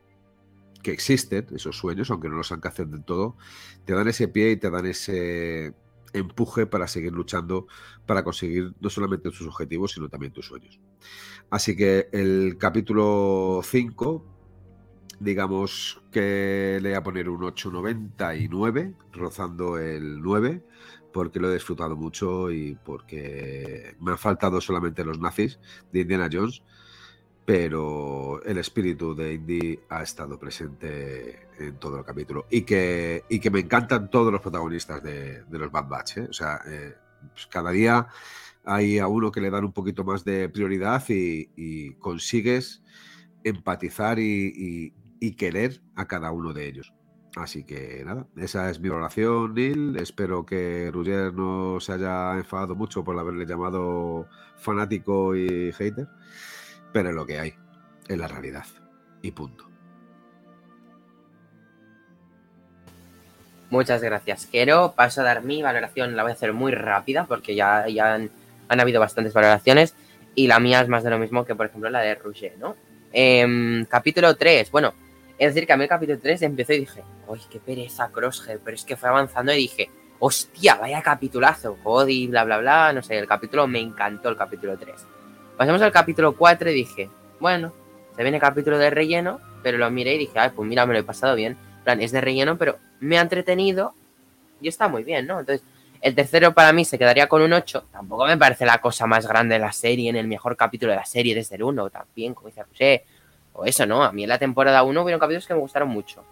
que 0.82 0.92
existen 0.92 1.46
esos 1.54 1.76
sueños, 1.76 2.10
aunque 2.10 2.28
no 2.28 2.36
los 2.36 2.52
alcances 2.52 2.90
del 2.90 3.04
todo, 3.04 3.36
te 3.84 3.94
dan 3.94 4.08
ese 4.08 4.28
pie 4.28 4.52
y 4.52 4.56
te 4.56 4.70
dan 4.70 4.86
ese 4.86 5.74
empuje 6.12 6.66
para 6.66 6.86
seguir 6.86 7.12
luchando 7.12 7.66
para 8.06 8.24
conseguir 8.24 8.72
no 8.80 8.90
solamente 8.90 9.30
tus 9.30 9.46
objetivos, 9.46 9.92
sino 9.92 10.08
también 10.08 10.32
tus 10.32 10.46
sueños. 10.46 10.80
Así 11.50 11.76
que 11.76 12.08
el 12.12 12.56
capítulo 12.58 13.60
5, 13.62 14.24
digamos 15.20 16.00
que 16.10 16.78
le 16.82 16.90
voy 16.90 16.96
a 16.96 17.02
poner 17.02 17.28
un 17.28 17.40
8,99, 17.40 18.94
rozando 19.12 19.78
el 19.78 20.20
9, 20.20 20.62
porque 21.12 21.40
lo 21.40 21.50
he 21.50 21.54
disfrutado 21.54 21.96
mucho 21.96 22.50
y 22.50 22.76
porque 22.84 23.94
me 24.00 24.12
han 24.12 24.18
faltado 24.18 24.60
solamente 24.60 25.04
los 25.04 25.18
nazis 25.18 25.58
de 25.92 26.00
Indiana 26.00 26.28
Jones 26.30 26.62
pero 27.48 28.42
el 28.42 28.58
espíritu 28.58 29.14
de 29.14 29.32
Indy 29.32 29.80
ha 29.88 30.02
estado 30.02 30.38
presente 30.38 31.48
en 31.58 31.78
todo 31.78 31.96
el 31.98 32.04
capítulo 32.04 32.44
y 32.50 32.60
que, 32.60 33.24
y 33.30 33.38
que 33.40 33.50
me 33.50 33.60
encantan 33.60 34.10
todos 34.10 34.30
los 34.30 34.42
protagonistas 34.42 35.02
de, 35.02 35.44
los 35.48 35.72
Bad 35.72 35.88
Batch. 35.88 36.18
¿eh? 36.18 36.26
O 36.28 36.32
sea, 36.34 36.60
eh, 36.66 36.94
pues 37.32 37.46
cada 37.46 37.70
día 37.70 38.06
hay 38.66 38.98
a 38.98 39.06
uno 39.06 39.32
que 39.32 39.40
le 39.40 39.48
dan 39.48 39.64
un 39.64 39.72
poquito 39.72 40.04
más 40.04 40.26
de 40.26 40.50
prioridad 40.50 41.02
y, 41.08 41.94
consigues 41.94 42.82
empatizar 43.42 44.18
y, 44.18 44.92
querer 45.38 45.80
a 45.96 46.06
cada 46.06 46.30
uno 46.32 46.52
de 46.52 46.68
ellos. 46.68 46.92
Así 47.34 47.64
que 47.64 48.02
nada, 48.04 48.26
esa 48.36 48.68
es 48.68 48.78
mi 48.78 48.90
oración, 48.90 49.54
Neil. 49.54 49.96
Espero 49.96 50.44
que 50.44 50.90
Roger 50.92 51.32
no 51.32 51.80
se 51.80 51.94
haya 51.94 52.36
enfadado 52.36 52.74
mucho 52.74 53.02
por 53.02 53.18
haberle 53.18 53.46
llamado 53.46 54.26
fanático 54.58 55.34
y 55.34 55.72
hater 55.72 56.08
pero 56.92 57.12
lo 57.12 57.26
que 57.26 57.38
hay, 57.38 57.54
es 58.08 58.18
la 58.18 58.28
realidad. 58.28 58.64
Y 59.22 59.30
punto. 59.32 59.68
Muchas 63.70 64.00
gracias, 64.02 64.46
Quiero 64.50 64.92
Paso 64.92 65.20
a 65.20 65.24
dar 65.24 65.42
mi 65.42 65.62
valoración, 65.62 66.16
la 66.16 66.22
voy 66.22 66.32
a 66.32 66.34
hacer 66.34 66.54
muy 66.54 66.72
rápida 66.72 67.26
porque 67.26 67.54
ya, 67.54 67.86
ya 67.88 68.14
han, 68.14 68.30
habido 68.68 69.00
bastantes 69.00 69.34
valoraciones 69.34 69.94
y 70.34 70.46
la 70.46 70.58
mía 70.58 70.80
es 70.80 70.88
más 70.88 71.04
de 71.04 71.10
lo 71.10 71.18
mismo 71.18 71.44
que, 71.44 71.54
por 71.54 71.66
ejemplo, 71.66 71.90
la 71.90 72.00
de 72.00 72.14
Rouget, 72.14 72.56
¿no? 72.56 72.76
Em, 73.12 73.84
capítulo 73.86 74.34
3, 74.36 74.70
bueno, 74.70 74.94
Es 75.38 75.54
decir, 75.54 75.66
que 75.66 75.72
a 75.72 75.76
mí 75.76 75.84
el 75.84 75.88
capítulo 75.88 76.18
3 76.18 76.42
empezó 76.42 76.72
y 76.72 76.80
dije, 76.80 77.04
uy, 77.28 77.40
qué 77.48 77.60
pereza 77.60 78.10
Crosshair, 78.10 78.60
pero 78.64 78.74
es 78.74 78.84
que 78.84 78.96
fue 78.96 79.08
avanzando 79.08 79.52
y 79.52 79.56
dije, 79.56 79.90
hostia, 80.18 80.74
vaya 80.76 81.00
capitulazo, 81.00 81.76
Cody, 81.82 82.26
bla, 82.26 82.44
bla, 82.44 82.58
bla, 82.58 82.92
no 82.92 83.02
sé, 83.02 83.18
el 83.18 83.28
capítulo 83.28 83.68
me 83.68 83.78
encantó 83.78 84.30
el 84.30 84.36
capítulo 84.36 84.76
3. 84.76 85.06
Pasamos 85.58 85.82
al 85.82 85.90
capítulo 85.90 86.36
4 86.36 86.70
y 86.70 86.72
dije, 86.72 87.10
bueno, 87.40 87.72
se 88.14 88.22
viene 88.22 88.38
capítulo 88.38 88.78
de 88.78 88.90
relleno, 88.90 89.40
pero 89.64 89.76
lo 89.76 89.90
miré 89.90 90.14
y 90.14 90.18
dije, 90.18 90.38
ay, 90.38 90.50
pues 90.54 90.68
mira, 90.68 90.86
me 90.86 90.92
lo 90.92 91.00
he 91.00 91.02
pasado 91.02 91.34
bien. 91.34 91.56
plan, 91.82 92.00
es 92.00 92.12
de 92.12 92.20
relleno, 92.20 92.56
pero 92.56 92.78
me 93.00 93.18
ha 93.18 93.22
entretenido 93.22 93.92
y 94.60 94.68
está 94.68 94.86
muy 94.86 95.02
bien, 95.02 95.26
¿no? 95.26 95.40
Entonces, 95.40 95.66
el 96.00 96.14
tercero 96.14 96.54
para 96.54 96.72
mí 96.72 96.84
se 96.84 96.96
quedaría 96.96 97.26
con 97.26 97.42
un 97.42 97.52
8. 97.52 97.86
Tampoco 97.90 98.24
me 98.26 98.36
parece 98.36 98.66
la 98.66 98.78
cosa 98.78 99.08
más 99.08 99.26
grande 99.26 99.56
de 99.56 99.58
la 99.58 99.72
serie, 99.72 100.08
en 100.08 100.14
el 100.14 100.28
mejor 100.28 100.56
capítulo 100.56 100.92
de 100.92 100.98
la 100.98 101.04
serie 101.04 101.34
desde 101.34 101.56
el 101.56 101.64
1, 101.64 101.90
también, 101.90 102.34
como 102.34 102.46
dice 102.46 102.62
José. 102.62 103.04
O 103.52 103.64
eso, 103.64 103.84
¿no? 103.84 104.04
A 104.04 104.12
mí 104.12 104.22
en 104.22 104.28
la 104.28 104.38
temporada 104.38 104.84
1 104.84 105.02
hubieron 105.02 105.18
capítulos 105.18 105.48
que 105.48 105.54
me 105.54 105.60
gustaron 105.60 105.88
mucho. 105.88 106.24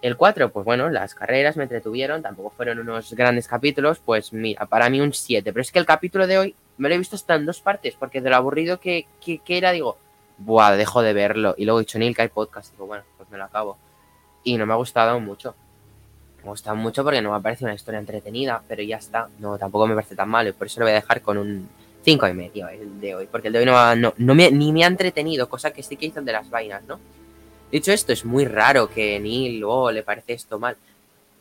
El 0.00 0.16
4, 0.16 0.50
pues 0.50 0.64
bueno, 0.64 0.88
las 0.88 1.14
carreras 1.14 1.58
me 1.58 1.64
entretuvieron, 1.64 2.22
tampoco 2.22 2.48
fueron 2.48 2.78
unos 2.78 3.12
grandes 3.12 3.46
capítulos, 3.46 4.00
pues 4.02 4.32
mira, 4.32 4.64
para 4.64 4.88
mí 4.88 5.02
un 5.02 5.12
7. 5.12 5.52
Pero 5.52 5.60
es 5.60 5.70
que 5.70 5.78
el 5.78 5.84
capítulo 5.84 6.26
de 6.26 6.38
hoy 6.38 6.56
me 6.76 6.88
lo 6.88 6.94
he 6.94 6.98
visto 6.98 7.16
hasta 7.16 7.34
en 7.34 7.46
dos 7.46 7.60
partes, 7.60 7.94
porque 7.98 8.20
de 8.20 8.30
lo 8.30 8.36
aburrido 8.36 8.80
que, 8.80 9.06
que, 9.20 9.40
era, 9.46 9.72
digo, 9.72 9.96
buah, 10.38 10.76
dejo 10.76 11.02
de 11.02 11.12
verlo. 11.12 11.54
Y 11.56 11.64
luego 11.64 11.80
he 11.80 11.82
dicho, 11.82 11.98
Neil, 11.98 12.14
que 12.14 12.22
hay 12.22 12.28
podcast, 12.28 12.72
digo, 12.72 12.86
bueno, 12.86 13.04
pues 13.16 13.28
me 13.30 13.38
lo 13.38 13.44
acabo. 13.44 13.76
Y 14.42 14.56
no 14.56 14.66
me 14.66 14.72
ha 14.72 14.76
gustado 14.76 15.18
mucho. 15.20 15.54
Me 16.38 16.48
ha 16.48 16.50
gustado 16.50 16.76
mucho 16.76 17.02
porque 17.04 17.22
no 17.22 17.30
me 17.30 17.36
ha 17.36 17.40
parecido 17.40 17.66
una 17.66 17.74
historia 17.74 18.00
entretenida, 18.00 18.62
pero 18.68 18.82
ya 18.82 18.96
está. 18.96 19.28
No, 19.38 19.56
tampoco 19.56 19.86
me 19.86 19.94
parece 19.94 20.16
tan 20.16 20.28
malo 20.28 20.50
y 20.50 20.52
por 20.52 20.66
eso 20.66 20.80
lo 20.80 20.86
voy 20.86 20.92
a 20.92 20.96
dejar 20.96 21.22
con 21.22 21.38
un 21.38 21.68
5 22.02 22.28
y 22.28 22.34
medio 22.34 22.68
el 22.68 23.00
de 23.00 23.14
hoy. 23.14 23.28
Porque 23.30 23.48
el 23.48 23.52
de 23.54 23.60
hoy 23.60 23.64
no, 23.64 23.96
no, 23.96 24.12
no 24.18 24.34
ni 24.34 24.72
me 24.72 24.84
ha 24.84 24.88
entretenido, 24.88 25.48
cosa 25.48 25.70
que 25.70 25.82
sí 25.82 25.96
que 25.96 26.06
hizo 26.06 26.20
de 26.20 26.32
las 26.32 26.50
vainas, 26.50 26.82
¿no? 26.84 26.98
Dicho 27.70 27.92
esto, 27.92 28.12
es 28.12 28.24
muy 28.24 28.44
raro 28.44 28.88
que 28.88 29.18
Neil 29.18 29.64
o 29.64 29.90
le 29.90 30.02
parece 30.02 30.34
esto 30.34 30.58
mal. 30.58 30.76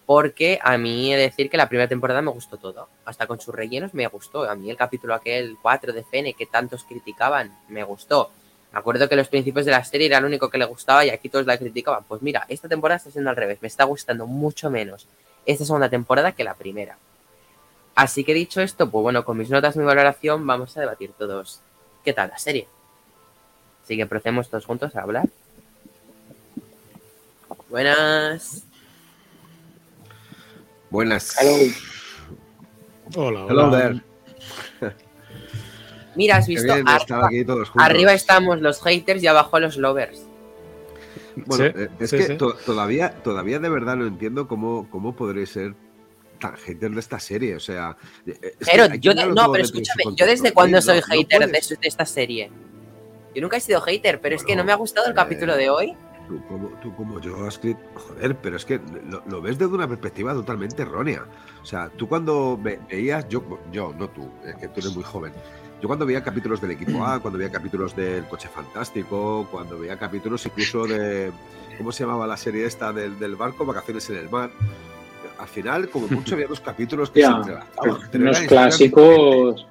Porque 0.05 0.59
a 0.61 0.77
mí 0.77 1.13
he 1.13 1.17
de 1.17 1.23
decir 1.23 1.49
que 1.49 1.57
la 1.57 1.69
primera 1.69 1.87
temporada 1.87 2.21
me 2.21 2.31
gustó 2.31 2.57
todo. 2.57 2.89
Hasta 3.05 3.25
con 3.25 3.39
sus 3.39 3.55
rellenos 3.55 3.93
me 3.93 4.05
gustó. 4.07 4.43
A 4.49 4.55
mí 4.55 4.69
el 4.69 4.75
capítulo 4.75 5.13
aquel 5.13 5.57
4 5.61 5.93
de 5.93 6.03
Fene 6.03 6.33
que 6.33 6.45
tantos 6.45 6.83
criticaban, 6.83 7.57
me 7.69 7.83
gustó. 7.83 8.29
Me 8.73 8.79
acuerdo 8.79 9.07
que 9.07 9.15
los 9.15 9.27
principios 9.27 9.65
de 9.65 9.71
la 9.71 9.83
serie 9.83 10.07
era 10.07 10.19
lo 10.19 10.27
único 10.27 10.49
que 10.49 10.57
le 10.57 10.65
gustaba 10.65 11.05
y 11.05 11.09
aquí 11.09 11.29
todos 11.29 11.45
la 11.45 11.57
criticaban. 11.57 12.03
Pues 12.05 12.21
mira, 12.21 12.45
esta 12.49 12.67
temporada 12.67 12.97
está 12.97 13.11
siendo 13.11 13.29
al 13.29 13.35
revés. 13.35 13.59
Me 13.61 13.67
está 13.67 13.85
gustando 13.85 14.25
mucho 14.25 14.69
menos 14.69 15.07
esta 15.45 15.63
segunda 15.63 15.89
temporada 15.89 16.31
que 16.31 16.43
la 16.43 16.55
primera. 16.55 16.97
Así 17.95 18.23
que 18.23 18.33
dicho 18.33 18.61
esto, 18.61 18.89
pues 18.89 19.03
bueno, 19.03 19.23
con 19.23 19.37
mis 19.37 19.49
notas 19.49 19.77
mi 19.77 19.83
valoración 19.83 20.45
vamos 20.47 20.75
a 20.75 20.79
debatir 20.79 21.11
todos 21.13 21.61
qué 22.03 22.13
tal 22.13 22.29
la 22.29 22.37
serie. 22.37 22.67
Así 23.83 23.95
que 23.95 24.05
procedemos 24.05 24.49
todos 24.49 24.65
juntos 24.65 24.95
a 24.95 25.01
hablar. 25.01 25.29
Buenas. 27.69 28.63
Buenas. 30.93 31.35
Hola, 33.15 33.45
hola. 33.45 34.03
Mira, 36.15 36.37
has 36.37 36.45
visto. 36.45 36.71
arriba, 37.77 38.13
estamos 38.13 38.61
los 38.61 38.79
haters 38.79 39.23
y 39.23 39.25
abajo 39.25 39.59
los 39.59 39.77
lovers. 39.77 40.21
Bueno, 41.47 41.65
eh, 41.65 41.89
es 41.99 42.11
que 42.11 42.35
todavía, 42.35 43.09
todavía 43.23 43.57
de 43.57 43.69
verdad 43.69 43.95
no 43.95 44.05
entiendo 44.05 44.47
cómo, 44.47 44.87
cómo 44.91 45.15
podré 45.15 45.47
ser 45.47 45.73
tan 46.39 46.55
hater 46.57 46.91
de 46.91 46.99
esta 46.99 47.19
serie. 47.19 47.55
O 47.55 47.59
sea. 47.59 47.97
Eh, 48.27 48.55
pero 48.59 48.93
yo, 48.93 49.15
no, 49.15 49.51
pero 49.51 49.63
escúchame, 49.63 50.03
yo 50.15 50.27
desde 50.27 50.53
cuándo 50.53 50.79
soy 50.79 51.01
hater 51.01 51.49
de, 51.49 51.59
esta 51.81 52.05
serie. 52.05 52.51
Yo 53.33 53.41
nunca 53.41 53.57
he 53.57 53.61
sido 53.61 53.81
hater, 53.81 54.21
pero 54.21 54.35
es 54.35 54.43
que 54.43 54.55
no 54.55 54.63
me 54.63 54.71
ha 54.71 54.75
gustado 54.75 55.07
el 55.07 55.15
capítulo 55.15 55.57
de 55.57 55.71
hoy. 55.71 55.97
Tú 56.27 56.41
como, 56.47 56.69
tú 56.81 56.95
como 56.95 57.19
yo, 57.19 57.45
Ascrit, 57.45 57.77
joder, 57.95 58.37
pero 58.37 58.55
es 58.55 58.63
que 58.63 58.79
lo, 59.27 59.41
ves 59.41 59.57
desde 59.57 59.73
una 59.73 59.87
perspectiva 59.87 60.33
totalmente 60.33 60.83
errónea. 60.83 61.25
O 61.61 61.65
sea, 61.65 61.89
tú 61.89 62.07
cuando 62.07 62.57
veías, 62.57 63.27
yo, 63.27 63.43
yo, 63.71 63.93
no 63.97 64.07
tú, 64.09 64.29
es 64.45 64.55
que 64.55 64.69
tú 64.69 64.79
eres 64.79 64.95
muy 64.95 65.03
joven, 65.03 65.33
yo 65.83 65.87
cuando 65.87 66.05
veía 66.05 66.23
capítulos 66.23 66.61
del 66.61 66.71
equipo 66.71 67.05
A, 67.05 67.19
cuando 67.19 67.37
veía 67.37 67.51
capítulos 67.51 67.93
del 67.93 68.23
Coche 68.29 68.47
Fantástico, 68.47 69.45
cuando 69.51 69.77
veía 69.77 69.99
capítulos 69.99 70.45
incluso 70.45 70.87
de. 70.87 71.29
¿Cómo 71.77 71.91
se 71.91 72.05
llamaba 72.05 72.25
la 72.25 72.37
serie 72.37 72.65
esta 72.65 72.93
del, 72.93 73.35
barco? 73.35 73.65
Vacaciones 73.65 74.09
en 74.09 74.15
el 74.15 74.29
mar. 74.29 74.49
Al 75.37 75.47
final, 75.49 75.89
como 75.89 76.07
mucho, 76.07 76.35
había 76.35 76.47
dos 76.47 76.61
capítulos 76.61 77.09
que 77.09 77.19
se 77.25 77.27
entrelazaban. 77.27 77.99
Los 78.13 78.39
clásicos. 78.39 79.67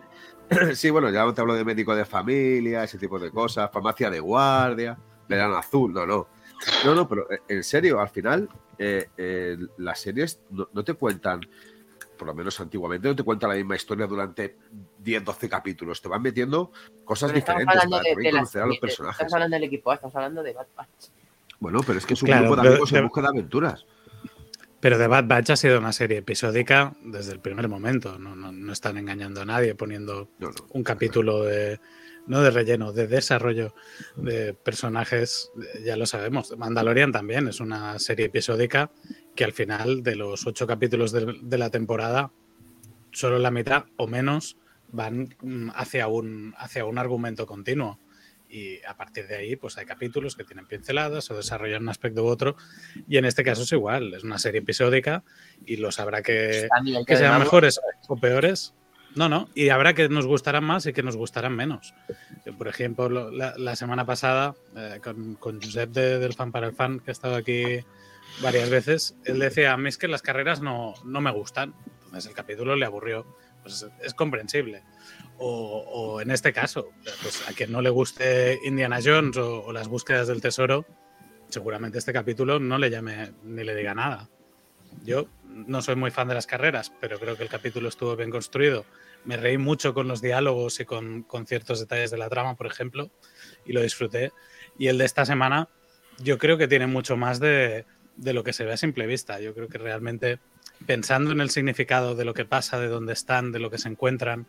Sí, 0.74 0.90
bueno, 0.90 1.08
ya 1.08 1.32
te 1.32 1.40
hablo 1.40 1.54
de 1.54 1.64
médico 1.64 1.96
de 1.96 2.04
familia, 2.04 2.84
ese 2.84 2.98
tipo 2.98 3.18
de 3.18 3.30
cosas, 3.30 3.70
farmacia 3.72 4.10
de 4.10 4.20
guardia, 4.20 4.98
verano 5.26 5.56
azul, 5.56 5.94
no, 5.94 6.04
no. 6.04 6.26
No, 6.84 6.94
no, 6.94 7.08
pero 7.08 7.30
eh, 7.30 7.40
en 7.48 7.64
serio, 7.64 8.00
al 8.00 8.08
final, 8.08 8.48
eh, 8.78 9.08
eh, 9.16 9.56
las 9.78 10.00
series 10.00 10.40
no, 10.50 10.84
te 10.84 10.94
cuentan 10.94 11.40
por 12.16 12.28
lo 12.28 12.34
menos 12.34 12.60
antiguamente, 12.60 13.08
no 13.08 13.16
te 13.16 13.24
cuenta 13.24 13.48
la 13.48 13.54
misma 13.54 13.74
historia 13.74 14.06
durante 14.06 14.56
10, 14.98 15.24
12 15.24 15.48
capítulos. 15.48 16.00
Te 16.00 16.08
van 16.08 16.22
metiendo 16.22 16.70
cosas 17.04 17.32
diferentes 17.32 17.74
para 17.74 18.00
de, 18.00 18.30
conocer 18.30 18.62
a 18.62 18.66
los 18.66 18.78
personajes. 18.78 19.20
Estás 19.20 19.34
hablando 19.34 19.56
del 19.56 19.64
equipo, 19.64 19.92
estás 19.92 20.14
hablando 20.14 20.42
de 20.42 20.52
Bad 20.52 20.66
Batch. 20.76 21.08
Bueno, 21.58 21.80
pero 21.84 21.98
es 21.98 22.06
que 22.06 22.14
es 22.14 22.22
un 22.22 22.30
grupo 22.30 22.56
de 22.56 22.68
amigos 22.68 22.92
en 22.92 23.04
busca 23.04 23.22
de 23.22 23.28
aventuras. 23.28 23.86
Pero 24.78 24.98
The 24.98 25.06
Bad 25.06 25.26
Batch 25.26 25.50
ha 25.50 25.56
sido 25.56 25.78
una 25.78 25.92
serie 25.92 26.18
episódica 26.18 26.92
desde 27.04 27.32
el 27.32 27.40
primer 27.40 27.68
momento. 27.68 28.18
No, 28.18 28.34
no, 28.34 28.72
están 28.72 28.98
engañando 28.98 29.40
a 29.40 29.44
nadie 29.44 29.74
poniendo 29.74 30.28
un 30.70 30.82
capítulo 30.82 31.44
de, 31.44 31.80
no 32.26 32.42
de 32.42 32.50
relleno, 32.50 32.92
de 32.92 33.06
desarrollo 33.06 33.74
de 34.16 34.54
personajes, 34.54 35.50
ya 35.84 35.96
lo 35.96 36.06
sabemos. 36.06 36.56
Mandalorian 36.56 37.12
también 37.12 37.48
es 37.48 37.60
una 37.60 37.98
serie 37.98 38.26
episódica 38.26 38.90
que 39.34 39.44
al 39.44 39.52
final 39.52 40.02
de 40.02 40.16
los 40.16 40.46
ocho 40.46 40.66
capítulos 40.66 41.12
de, 41.12 41.58
la 41.58 41.70
temporada, 41.70 42.32
solo 43.10 43.38
la 43.38 43.50
mitad 43.50 43.86
o 43.96 44.06
menos 44.06 44.56
van 44.88 45.34
mm, 45.40 45.70
hacia 45.74 46.06
un, 46.08 46.54
hacia 46.56 46.84
un 46.84 46.98
argumento 46.98 47.46
continuo. 47.46 47.98
Y 48.48 48.84
a 48.84 48.94
partir 48.98 49.26
de 49.28 49.36
ahí, 49.36 49.56
pues 49.56 49.78
hay 49.78 49.86
capítulos 49.86 50.36
que 50.36 50.44
tienen 50.44 50.66
pinceladas 50.66 51.30
o 51.30 51.36
desarrollan 51.36 51.84
un 51.84 51.88
aspecto 51.88 52.22
u 52.22 52.26
otro. 52.26 52.56
Y 53.08 53.16
en 53.16 53.24
este 53.24 53.44
caso 53.44 53.62
es 53.62 53.72
igual, 53.72 54.12
es 54.12 54.24
una 54.24 54.38
serie 54.38 54.60
episódica 54.60 55.24
y 55.64 55.76
los 55.76 55.98
habrá 55.98 56.20
que, 56.22 56.68
que 57.06 57.16
sean 57.16 57.38
mejores 57.38 57.80
o 58.08 58.16
peores. 58.16 58.74
No, 59.14 59.28
no, 59.28 59.48
y 59.54 59.68
habrá 59.68 59.94
que 59.94 60.08
nos 60.08 60.26
gustarán 60.26 60.64
más 60.64 60.86
y 60.86 60.92
que 60.92 61.02
nos 61.02 61.16
gustarán 61.16 61.54
menos. 61.54 61.94
Por 62.56 62.68
ejemplo, 62.68 63.30
la, 63.30 63.76
semana 63.76 64.06
pasada, 64.06 64.54
eh, 64.76 65.00
con, 65.02 65.34
con 65.34 65.60
Josep 65.60 65.90
del 65.90 66.34
Fan 66.34 66.52
para 66.52 66.68
el 66.68 66.74
Fan, 66.74 67.00
que 67.00 67.10
ha 67.10 67.12
estado 67.12 67.36
aquí 67.36 67.80
varias 68.40 68.70
veces, 68.70 69.16
él 69.24 69.38
decía, 69.38 69.72
a 69.72 69.76
mí 69.76 69.88
es 69.88 69.98
que 69.98 70.08
las 70.08 70.22
carreras 70.22 70.60
no, 70.60 70.94
no 71.04 71.20
me 71.20 71.30
gustan. 71.30 71.74
Entonces 72.04 72.30
el 72.30 72.36
capítulo 72.36 72.76
le 72.76 72.86
aburrió. 72.86 73.26
Pues 73.62 73.86
es, 74.02 74.14
comprensible. 74.14 74.82
O, 75.38 76.20
en 76.20 76.30
este 76.30 76.52
caso, 76.52 76.90
pues 77.22 77.48
a 77.48 77.52
quien 77.52 77.72
no 77.72 77.80
le 77.80 77.90
guste 77.90 78.60
Indiana 78.64 78.98
Jones 79.02 79.36
o, 79.36 79.72
las 79.72 79.88
búsquedas 79.88 80.28
del 80.28 80.40
tesoro, 80.40 80.84
seguramente 81.48 81.98
este 81.98 82.12
capítulo 82.12 82.58
no 82.58 82.78
le 82.78 82.90
llame 82.90 83.32
ni 83.44 83.64
le 83.64 83.74
diga 83.74 83.94
nada. 83.94 84.28
Yo 85.02 85.26
no 85.44 85.82
soy 85.82 85.96
muy 85.96 86.10
fan 86.10 86.28
de 86.28 86.34
las 86.34 86.46
carreras, 86.46 86.92
pero 87.00 87.18
creo 87.18 87.36
que 87.36 87.42
el 87.42 87.48
capítulo 87.48 87.88
estuvo 87.88 88.16
bien 88.16 88.30
construido. 88.30 88.84
Me 89.24 89.36
reí 89.36 89.58
mucho 89.58 89.94
con 89.94 90.08
los 90.08 90.20
diálogos 90.20 90.80
y 90.80 90.84
con, 90.84 91.26
ciertos 91.46 91.80
detalles 91.80 92.10
de 92.10 92.18
la 92.18 92.28
trama, 92.28 92.56
por 92.56 92.66
ejemplo, 92.66 93.10
y 93.64 93.72
lo 93.72 93.82
disfruté. 93.82 94.32
Y 94.78 94.88
el 94.88 94.98
de 94.98 95.04
esta 95.04 95.24
semana, 95.24 95.68
yo 96.18 96.38
creo 96.38 96.58
que 96.58 96.68
tiene 96.68 96.86
mucho 96.86 97.16
más 97.16 97.40
de, 97.40 97.84
de 98.16 98.32
lo 98.32 98.44
que 98.44 98.52
se 98.52 98.64
ve 98.64 98.72
a 98.72 98.76
simple 98.76 99.06
vista. 99.06 99.40
Yo 99.40 99.54
creo 99.54 99.68
que 99.68 99.78
realmente 99.78 100.38
pensando 100.86 101.32
en 101.32 101.40
el 101.40 101.50
significado 101.50 102.14
de 102.14 102.24
lo 102.24 102.34
que 102.34 102.44
pasa, 102.44 102.78
de 102.78 102.88
dónde 102.88 103.12
están, 103.12 103.52
de 103.52 103.58
lo 103.58 103.70
que 103.70 103.78
se 103.78 103.88
encuentran, 103.88 104.46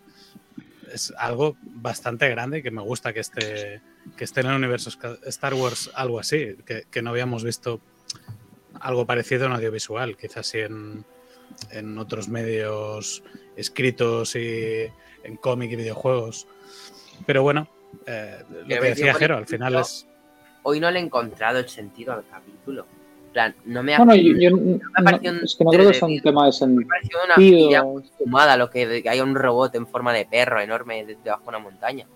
es 0.93 1.13
algo 1.17 1.57
bastante 1.61 2.29
grande 2.29 2.59
y 2.59 2.63
que 2.63 2.71
me 2.71 2.81
gusta 2.81 3.13
que 3.13 3.19
esté, 3.19 3.81
que 4.15 4.23
esté 4.23 4.41
en 4.41 4.47
el 4.47 4.55
universo 4.55 4.91
Star 5.25 5.53
Wars 5.53 5.89
algo 5.95 6.19
así, 6.19 6.55
que, 6.65 7.01
no 7.01 7.09
habíamos 7.09 7.43
visto 7.43 7.81
algo 8.83 9.05
parecido 9.05 9.45
en 9.45 9.53
audiovisual, 9.53 10.15
quizás 10.17 10.47
sí 10.47 10.59
en, 10.59 11.03
en 11.71 11.97
otros 11.97 12.27
medios 12.27 13.23
escritos 13.55 14.35
y 14.35 14.85
en 15.23 15.37
cómic 15.37 15.71
y 15.71 15.75
videojuegos. 15.75 16.47
Pero 17.25 17.43
bueno, 17.43 17.67
eh, 18.05 18.43
lo 18.49 18.67
que 18.67 18.89
decía 18.89 19.13
Jero, 19.13 19.37
al 19.37 19.47
final 19.47 19.75
es... 19.75 20.07
Hoy 20.63 20.79
no 20.79 20.89
le 20.91 20.99
he 20.99 21.01
encontrado 21.01 21.59
el 21.59 21.67
sentido 21.67 22.13
al 22.13 22.23
capítulo 22.29 22.85
plan, 23.33 23.55
no 23.65 23.83
me 23.83 23.95
ha, 23.95 23.97
bueno, 23.97 24.15
yo, 24.15 24.51
no, 24.51 24.79
es 25.43 25.55
que 25.55 25.63
no 25.65 25.71
creo 25.71 25.87
que 25.89 25.95
sea 25.95 26.07
un 26.07 26.21
tema 26.21 26.45
de 26.45 26.51
sentido. 26.53 26.87
Me 27.35 27.65
una 27.73 27.83
muy 27.83 28.03
fumada 28.17 28.55
lo 28.55 28.69
que 28.69 29.03
haya 29.09 29.23
un 29.23 29.35
robot 29.35 29.75
en 29.75 29.87
forma 29.87 30.13
de 30.13 30.25
perro 30.25 30.61
enorme 30.61 31.03
debajo 31.03 31.43
de 31.43 31.49
una 31.49 31.59
montaña. 31.59 32.07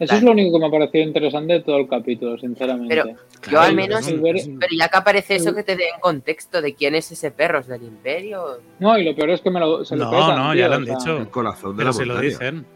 Eso 0.00 0.14
es 0.14 0.22
lo 0.22 0.30
único 0.30 0.52
que 0.52 0.58
me 0.58 0.66
ha 0.66 0.70
parecido 0.70 1.04
interesante 1.04 1.52
de 1.52 1.60
todo 1.60 1.76
el 1.76 1.86
capítulo, 1.86 2.38
sinceramente. 2.38 2.88
Pero 2.88 3.16
yo 3.50 3.60
al 3.60 3.74
menos, 3.74 4.10
pero 4.10 4.74
ya 4.74 4.88
que 4.88 4.96
aparece 4.96 5.34
eso 5.36 5.54
que 5.54 5.62
te 5.62 5.76
dé 5.76 5.90
en 5.94 6.00
contexto 6.00 6.62
de 6.62 6.74
quién 6.74 6.94
es 6.94 7.12
ese 7.12 7.30
perro, 7.30 7.58
¿es 7.58 7.66
del 7.66 7.82
imperio? 7.82 8.62
No, 8.78 8.96
y 8.96 9.04
lo 9.04 9.14
peor 9.14 9.28
es 9.28 9.42
que 9.42 9.50
me 9.50 9.60
lo, 9.60 9.84
se 9.84 9.96
lo 9.96 10.10
No, 10.10 10.34
no, 10.34 10.54
ya 10.54 10.68
lo 10.68 10.76
han 10.76 10.86
dicho. 10.86 11.18
El 11.18 11.28
corazón 11.28 11.76
de 11.76 11.84
la 11.84 11.90
montaña. 11.92 12.14
lo 12.14 12.20
dicen. 12.20 12.66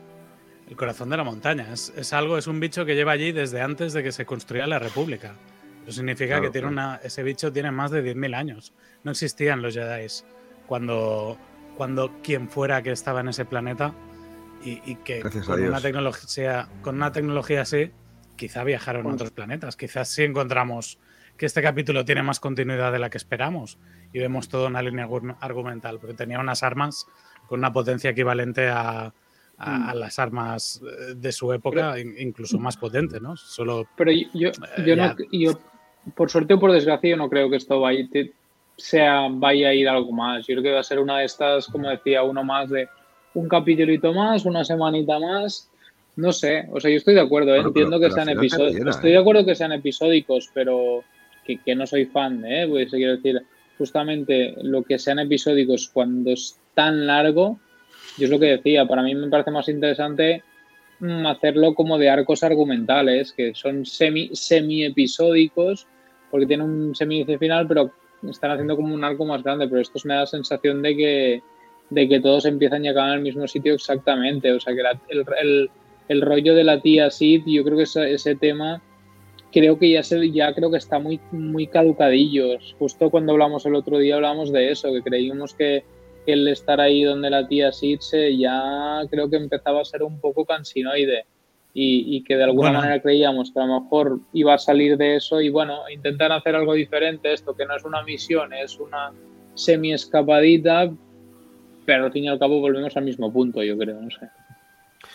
El 0.68 0.76
corazón 0.76 1.08
de 1.08 1.16
la 1.16 1.24
montaña. 1.24 1.72
Es, 1.72 1.94
es, 1.96 2.12
algo, 2.12 2.36
es 2.36 2.46
un 2.46 2.60
bicho 2.60 2.84
que 2.84 2.94
lleva 2.94 3.12
allí 3.12 3.32
desde 3.32 3.62
antes 3.62 3.94
de 3.94 4.02
que 4.02 4.12
se 4.12 4.26
construyera 4.26 4.66
la 4.66 4.78
República 4.78 5.34
Eso 5.86 5.92
significa 5.92 6.42
que 6.42 6.50
tiene 6.50 6.68
una, 6.68 7.00
ese 7.02 7.22
bicho 7.22 7.50
tiene 7.50 7.70
más 7.70 7.90
de 7.90 8.04
10.000 8.04 8.34
años. 8.34 8.74
No 9.02 9.12
existían 9.12 9.62
los 9.62 9.72
Jedi 9.72 10.06
cuando, 10.66 11.38
cuando 11.74 12.10
quien 12.22 12.50
fuera 12.50 12.82
que 12.82 12.90
estaba 12.90 13.20
en 13.20 13.28
ese 13.28 13.46
planeta 13.46 13.94
y, 14.64 14.96
que 14.96 15.20
con 15.20 15.62
una, 15.62 15.80
tecnología, 15.80 16.68
con 16.82 16.96
una 16.96 17.12
tecnología 17.12 17.62
así, 17.62 17.90
quizá 18.36 18.64
viajaron 18.64 19.06
a 19.06 19.12
otros 19.12 19.30
planetas. 19.30 19.76
Quizás 19.76 20.08
sí 20.08 20.22
encontramos 20.22 20.98
que 21.36 21.46
este 21.46 21.62
capítulo 21.62 22.04
tiene 22.04 22.22
más 22.22 22.40
continuidad 22.40 22.92
de 22.92 22.98
la 22.98 23.10
que 23.10 23.18
esperamos 23.18 23.78
y 24.12 24.20
vemos 24.20 24.48
toda 24.48 24.68
una 24.68 24.82
línea 24.82 25.08
argumental, 25.40 25.98
porque 25.98 26.14
tenía 26.14 26.38
unas 26.38 26.62
armas 26.62 27.06
con 27.46 27.60
una 27.60 27.72
potencia 27.72 28.10
equivalente 28.10 28.68
a, 28.68 29.12
a, 29.58 29.94
mm. 29.94 29.98
las 29.98 30.18
armas 30.18 30.80
eh, 30.82 31.14
de 31.14 31.32
su 31.32 31.52
época, 31.52 31.98
incluso 31.98 32.58
más 32.58 32.76
potente, 32.76 33.20
¿no? 33.20 33.36
Solo. 33.36 33.86
Pero 33.96 34.12
yo, 34.12 34.50
yo, 34.84 34.96
no, 34.96 35.14
yo, 35.32 35.58
por 36.14 36.30
suerte 36.30 36.54
o 36.54 36.60
por 36.60 36.72
desgracia, 36.72 37.10
yo 37.10 37.16
no 37.16 37.28
creo 37.28 37.50
que 37.50 37.56
esto 37.56 37.80
vaya, 37.80 38.06
sea, 38.76 39.28
vaya 39.30 39.68
a 39.68 39.74
ir 39.74 39.88
algo 39.88 40.12
más. 40.12 40.46
Yo 40.46 40.54
creo 40.54 40.62
que 40.62 40.72
va 40.72 40.80
a 40.80 40.84
ser 40.84 40.98
una 40.98 41.18
de 41.18 41.26
estas, 41.26 41.66
como 41.66 41.88
decía, 41.88 42.22
uno 42.22 42.44
más 42.44 42.70
de 42.70 42.88
un 43.34 43.48
capítulito 43.48 44.12
más, 44.12 44.44
una 44.44 44.64
semanita 44.64 45.18
más. 45.18 45.70
No 46.16 46.32
sé, 46.32 46.68
o 46.72 46.80
sea, 46.80 46.90
yo 46.90 46.98
estoy 46.98 47.14
de 47.14 47.20
acuerdo, 47.20 47.54
¿eh? 47.54 47.60
entiendo 47.60 47.98
que 47.98 48.10
sean 48.10 48.28
episódicos. 48.28 48.96
Estoy 48.96 49.10
de 49.10 49.16
¿eh? 49.16 49.20
acuerdo 49.20 49.44
que 49.44 49.54
sean 49.56 49.72
episódicos, 49.72 50.48
pero 50.54 51.02
que, 51.44 51.58
que 51.58 51.74
no 51.74 51.86
soy 51.86 52.06
fan, 52.06 52.44
¿eh? 52.44 52.66
Pues 52.68 52.90
quiero 52.90 53.16
decir, 53.16 53.42
justamente 53.78 54.54
lo 54.62 54.82
que 54.82 54.98
sean 54.98 55.18
episódicos 55.18 55.90
cuando 55.92 56.30
es 56.30 56.58
tan 56.74 57.06
largo, 57.06 57.58
yo 58.16 58.26
es 58.26 58.30
lo 58.30 58.38
que 58.38 58.46
decía, 58.46 58.86
para 58.86 59.02
mí 59.02 59.14
me 59.14 59.28
parece 59.28 59.50
más 59.50 59.68
interesante 59.68 60.42
mm, 61.00 61.26
hacerlo 61.26 61.74
como 61.74 61.98
de 61.98 62.10
arcos 62.10 62.44
argumentales, 62.44 63.32
que 63.32 63.54
son 63.54 63.84
semi, 63.84 64.30
semi 64.32 64.84
episódicos, 64.84 65.86
porque 66.30 66.46
tienen 66.46 66.66
un 66.66 66.94
semi 66.94 67.24
final, 67.24 67.66
pero 67.66 67.92
están 68.30 68.52
haciendo 68.52 68.76
como 68.76 68.94
un 68.94 69.04
arco 69.04 69.24
más 69.24 69.42
grande, 69.42 69.68
pero 69.68 69.80
esto 69.80 69.98
me 70.04 70.14
da 70.14 70.20
la 70.20 70.26
sensación 70.26 70.82
de 70.82 70.96
que, 70.96 71.42
de 71.94 72.08
que 72.08 72.20
todos 72.20 72.44
empiezan 72.44 72.84
y 72.84 72.88
acaban 72.88 73.10
en 73.10 73.16
el 73.18 73.22
mismo 73.22 73.46
sitio 73.46 73.74
exactamente, 73.74 74.52
o 74.52 74.60
sea 74.60 74.74
que 74.74 74.80
el, 75.08 75.24
el, 75.40 75.70
el, 76.08 76.22
rollo 76.22 76.54
de 76.54 76.64
la 76.64 76.80
tía 76.80 77.10
Sid, 77.10 77.42
yo 77.46 77.64
creo 77.64 77.76
que 77.76 77.84
ese, 77.84 78.12
ese 78.12 78.34
tema 78.34 78.82
creo 79.52 79.78
que 79.78 79.90
ya 79.90 80.02
se, 80.02 80.30
ya 80.30 80.52
creo 80.52 80.70
que 80.70 80.78
está 80.78 80.98
muy 80.98 81.20
muy 81.30 81.66
caducadillos. 81.68 82.74
Justo 82.78 83.10
cuando 83.10 83.32
hablamos 83.32 83.64
el 83.66 83.74
otro 83.74 83.98
día 83.98 84.16
hablamos 84.16 84.52
de 84.52 84.70
eso, 84.72 84.92
que 84.92 85.02
creímos 85.02 85.54
que 85.54 85.84
que 86.24 86.32
el 86.32 86.48
estar 86.48 86.80
ahí 86.80 87.04
donde 87.04 87.30
la 87.30 87.46
tía 87.46 87.72
Sitse 87.72 88.36
ya 88.36 89.02
creo 89.10 89.28
que 89.28 89.36
empezaba 89.36 89.80
a 89.80 89.84
ser 89.84 90.02
un 90.02 90.20
poco 90.20 90.44
cansinoide. 90.44 91.26
Y, 91.76 92.22
que 92.22 92.36
de 92.36 92.44
alguna 92.44 92.70
manera 92.70 93.02
creíamos 93.02 93.50
que 93.50 93.58
a 93.58 93.66
lo 93.66 93.80
mejor 93.80 94.20
iba 94.32 94.54
a 94.54 94.58
salir 94.58 94.96
de 94.96 95.16
eso 95.16 95.40
y 95.40 95.48
bueno, 95.48 95.80
intentar 95.92 96.30
hacer 96.30 96.54
algo 96.54 96.74
diferente, 96.74 97.32
esto 97.32 97.56
que 97.56 97.66
no 97.66 97.74
es 97.74 97.84
una 97.84 98.04
misión, 98.04 98.52
es 98.52 98.78
una 98.78 99.12
semi 99.54 99.92
escapadita, 99.92 100.92
pero 101.84 102.06
al 102.06 102.12
fin 102.12 102.24
y 102.24 102.28
al 102.28 102.38
cabo 102.38 102.60
volvemos 102.60 102.96
al 102.96 103.04
mismo 103.04 103.32
punto, 103.32 103.62
yo 103.62 103.76
creo, 103.76 104.00
no 104.00 104.10
sé. 104.10 104.28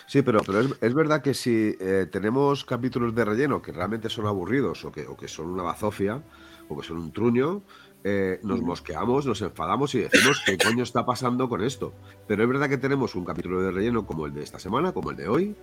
Sí, 0.06 0.22
pero, 0.22 0.40
pero 0.44 0.60
es, 0.80 0.94
verdad 0.94 1.22
que 1.22 1.34
si 1.34 1.76
eh, 1.80 2.06
tenemos 2.10 2.64
capítulos 2.64 3.14
de 3.14 3.24
relleno 3.24 3.62
que 3.62 3.72
realmente 3.72 4.08
son 4.08 4.26
aburridos 4.26 4.84
o 4.84 4.90
que, 4.90 5.06
o 5.06 5.16
que 5.16 5.28
son 5.28 5.46
una 5.46 5.62
bazofia 5.62 6.20
o 6.68 6.76
que 6.76 6.86
son 6.86 6.98
un 6.98 7.12
truño, 7.12 7.62
eh, 8.02 8.40
nos 8.42 8.62
mosqueamos, 8.62 9.26
nos 9.26 9.42
enfadamos 9.42 9.94
y 9.94 10.00
decimos 10.00 10.42
qué 10.46 10.56
coño 10.56 10.82
está 10.82 11.04
pasando 11.04 11.48
con 11.48 11.62
esto. 11.62 11.92
Pero 12.26 12.42
es 12.42 12.48
verdad 12.48 12.68
que 12.68 12.78
tenemos 12.78 13.14
un 13.14 13.24
capítulo 13.24 13.60
de 13.62 13.70
relleno 13.70 14.06
como 14.06 14.26
el 14.26 14.32
de 14.32 14.42
esta 14.42 14.58
semana, 14.58 14.92
como 14.92 15.10
el 15.10 15.16
de 15.16 15.28
hoy, 15.28 15.54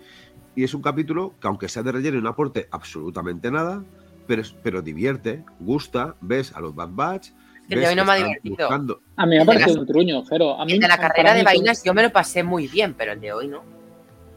y 0.56 0.64
es 0.64 0.74
un 0.74 0.82
capítulo 0.82 1.34
que 1.42 1.48
aunque 1.48 1.68
sea 1.68 1.84
de 1.84 1.92
relleno 1.92 2.20
y 2.20 2.22
no 2.22 2.30
aporte 2.30 2.68
absolutamente 2.72 3.50
nada, 3.50 3.84
pero, 4.28 4.44
pero 4.62 4.82
divierte, 4.82 5.44
gusta, 5.60 6.16
ves 6.22 6.54
a 6.54 6.62
los 6.62 6.76
Bad 6.76 6.90
Batch. 6.92 7.32
El 7.70 7.82
de 7.82 7.88
hoy 7.88 7.96
no 7.96 8.06
me 8.06 8.12
ha 8.14 8.16
divertido. 8.16 8.70
A 8.70 9.26
mí 9.26 9.36
me 9.36 9.42
ha 9.42 9.46
parecido 9.46 9.82
un 9.82 9.88
truño, 9.88 10.24
pero 10.30 10.60
A 10.60 10.66
mí, 10.66 10.74
el 10.74 10.80
de 10.80 10.88
la 10.88 10.98
carrera 10.98 11.34
de 11.34 11.44
vainas 11.44 11.84
yo 11.84 11.94
me 11.94 12.04
lo 12.04 12.12
pasé 12.12 12.44
muy 12.44 12.68
bien, 12.68 12.94
pero 12.94 13.14
el 13.14 13.20
de 13.20 13.34
hoy 13.34 13.48
no. 13.48 13.62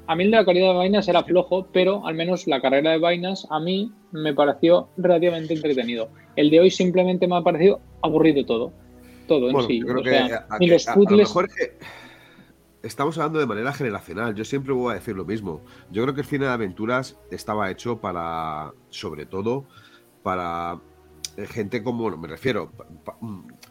A 0.06 0.16
mí 0.16 0.24
el 0.24 0.30
de 0.32 0.36
la 0.38 0.44
carrera 0.44 0.68
de 0.68 0.74
vainas 0.74 1.06
era 1.06 1.22
flojo, 1.22 1.68
pero 1.72 2.04
al 2.06 2.14
menos 2.14 2.46
la 2.46 2.60
carrera 2.60 2.90
de 2.90 2.98
vainas 2.98 3.46
a 3.50 3.60
mí 3.60 3.92
me 4.10 4.34
pareció 4.34 4.88
relativamente 4.96 5.54
entretenido. 5.54 6.08
El 6.34 6.50
de 6.50 6.60
hoy 6.60 6.70
simplemente 6.70 7.28
me 7.28 7.36
ha 7.36 7.42
parecido 7.42 7.80
aburrido 8.02 8.44
todo. 8.44 8.72
Todo 9.28 9.50
en 9.50 9.66
sí. 9.68 9.80
creo 9.80 10.02
que 10.02 10.16
a, 10.16 10.58
lo 10.96 11.16
mejor 11.16 11.48
que 11.48 11.78
estamos 12.82 13.16
hablando 13.18 13.38
de 13.38 13.46
manera 13.46 13.72
generacional. 13.72 14.34
Yo 14.34 14.44
siempre 14.44 14.72
voy 14.72 14.92
a 14.92 14.94
decir 14.94 15.14
lo 15.14 15.24
mismo. 15.24 15.62
Yo 15.90 16.02
creo 16.02 16.14
que 16.14 16.22
el 16.22 16.26
cine 16.26 16.46
de 16.46 16.52
aventuras 16.52 17.16
estaba 17.30 17.70
hecho 17.70 18.00
para, 18.00 18.72
sobre 18.88 19.26
todo, 19.26 19.66
para 20.22 20.80
gente 21.46 21.82
como, 21.82 22.10
me 22.16 22.28
refiero, 22.28 22.72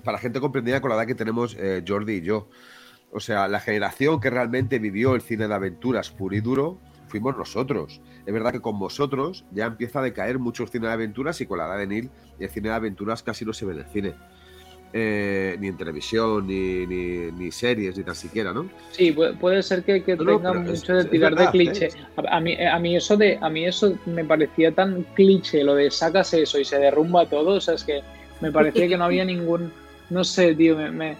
para 0.03 0.17
gente 0.17 0.39
comprendida 0.39 0.81
con 0.81 0.89
la 0.89 0.95
edad 0.97 1.07
que 1.07 1.15
tenemos 1.15 1.55
eh, 1.59 1.83
Jordi 1.87 2.15
y 2.15 2.21
yo. 2.21 2.49
O 3.11 3.19
sea, 3.19 3.47
la 3.47 3.59
generación 3.59 4.19
que 4.19 4.29
realmente 4.29 4.79
vivió 4.79 5.15
el 5.15 5.21
cine 5.21 5.47
de 5.47 5.53
aventuras 5.53 6.11
puro 6.11 6.35
y 6.35 6.41
duro 6.41 6.79
fuimos 7.07 7.35
nosotros. 7.35 8.01
Es 8.25 8.33
verdad 8.33 8.51
que 8.51 8.61
con 8.61 8.77
vosotros 8.77 9.45
ya 9.51 9.65
empieza 9.65 9.99
a 9.99 10.03
decaer 10.03 10.39
mucho 10.39 10.63
el 10.63 10.69
cine 10.69 10.87
de 10.87 10.93
aventuras 10.93 11.41
y 11.41 11.47
con 11.47 11.57
la 11.57 11.65
edad 11.65 11.79
de 11.79 11.87
Neil 11.87 12.11
el 12.39 12.49
cine 12.49 12.69
de 12.69 12.75
aventuras 12.75 13.23
casi 13.23 13.45
no 13.45 13.53
se 13.53 13.65
ve 13.65 13.73
en 13.73 13.79
el 13.79 13.85
cine. 13.85 14.15
Eh, 14.91 15.55
ni 15.59 15.67
en 15.67 15.77
televisión, 15.77 16.47
ni, 16.47 16.87
ni, 16.87 17.51
series, 17.51 17.95
ni 17.95 18.03
tan 18.03 18.15
siquiera, 18.15 18.53
¿no? 18.53 18.67
Sí, 18.89 19.11
puede, 19.11 19.61
ser 19.61 19.83
que, 19.83 20.01
que 20.01 20.15
mucho 20.15 20.93
de 20.95 21.05
tirar 21.05 21.35
de 21.35 21.47
cliché. 21.51 21.85
¿eh? 21.85 21.91
A, 22.27 22.39
mí, 22.39 22.57
a, 22.59 22.79
mí 22.79 22.95
eso 22.95 23.15
de, 23.15 23.37
a 23.39 23.51
mí 23.51 23.65
eso 23.65 23.93
me 24.07 24.25
parecía 24.25 24.71
tan 24.71 25.03
cliché, 25.13 25.63
lo 25.63 25.75
de 25.75 25.91
sacas 25.91 26.33
eso 26.33 26.59
y 26.59 26.65
se 26.65 26.79
derrumba 26.79 27.27
todo, 27.27 27.57
o 27.57 27.61
sea, 27.61 27.75
es 27.75 27.83
que 27.83 28.01
me 28.41 28.51
parecía 28.51 28.87
que 28.87 28.97
no 28.97 29.03
había 29.03 29.23
ningún, 29.23 29.71
no 30.09 30.23
sé, 30.23 30.55
tío, 30.55 30.75
me, 30.75 31.17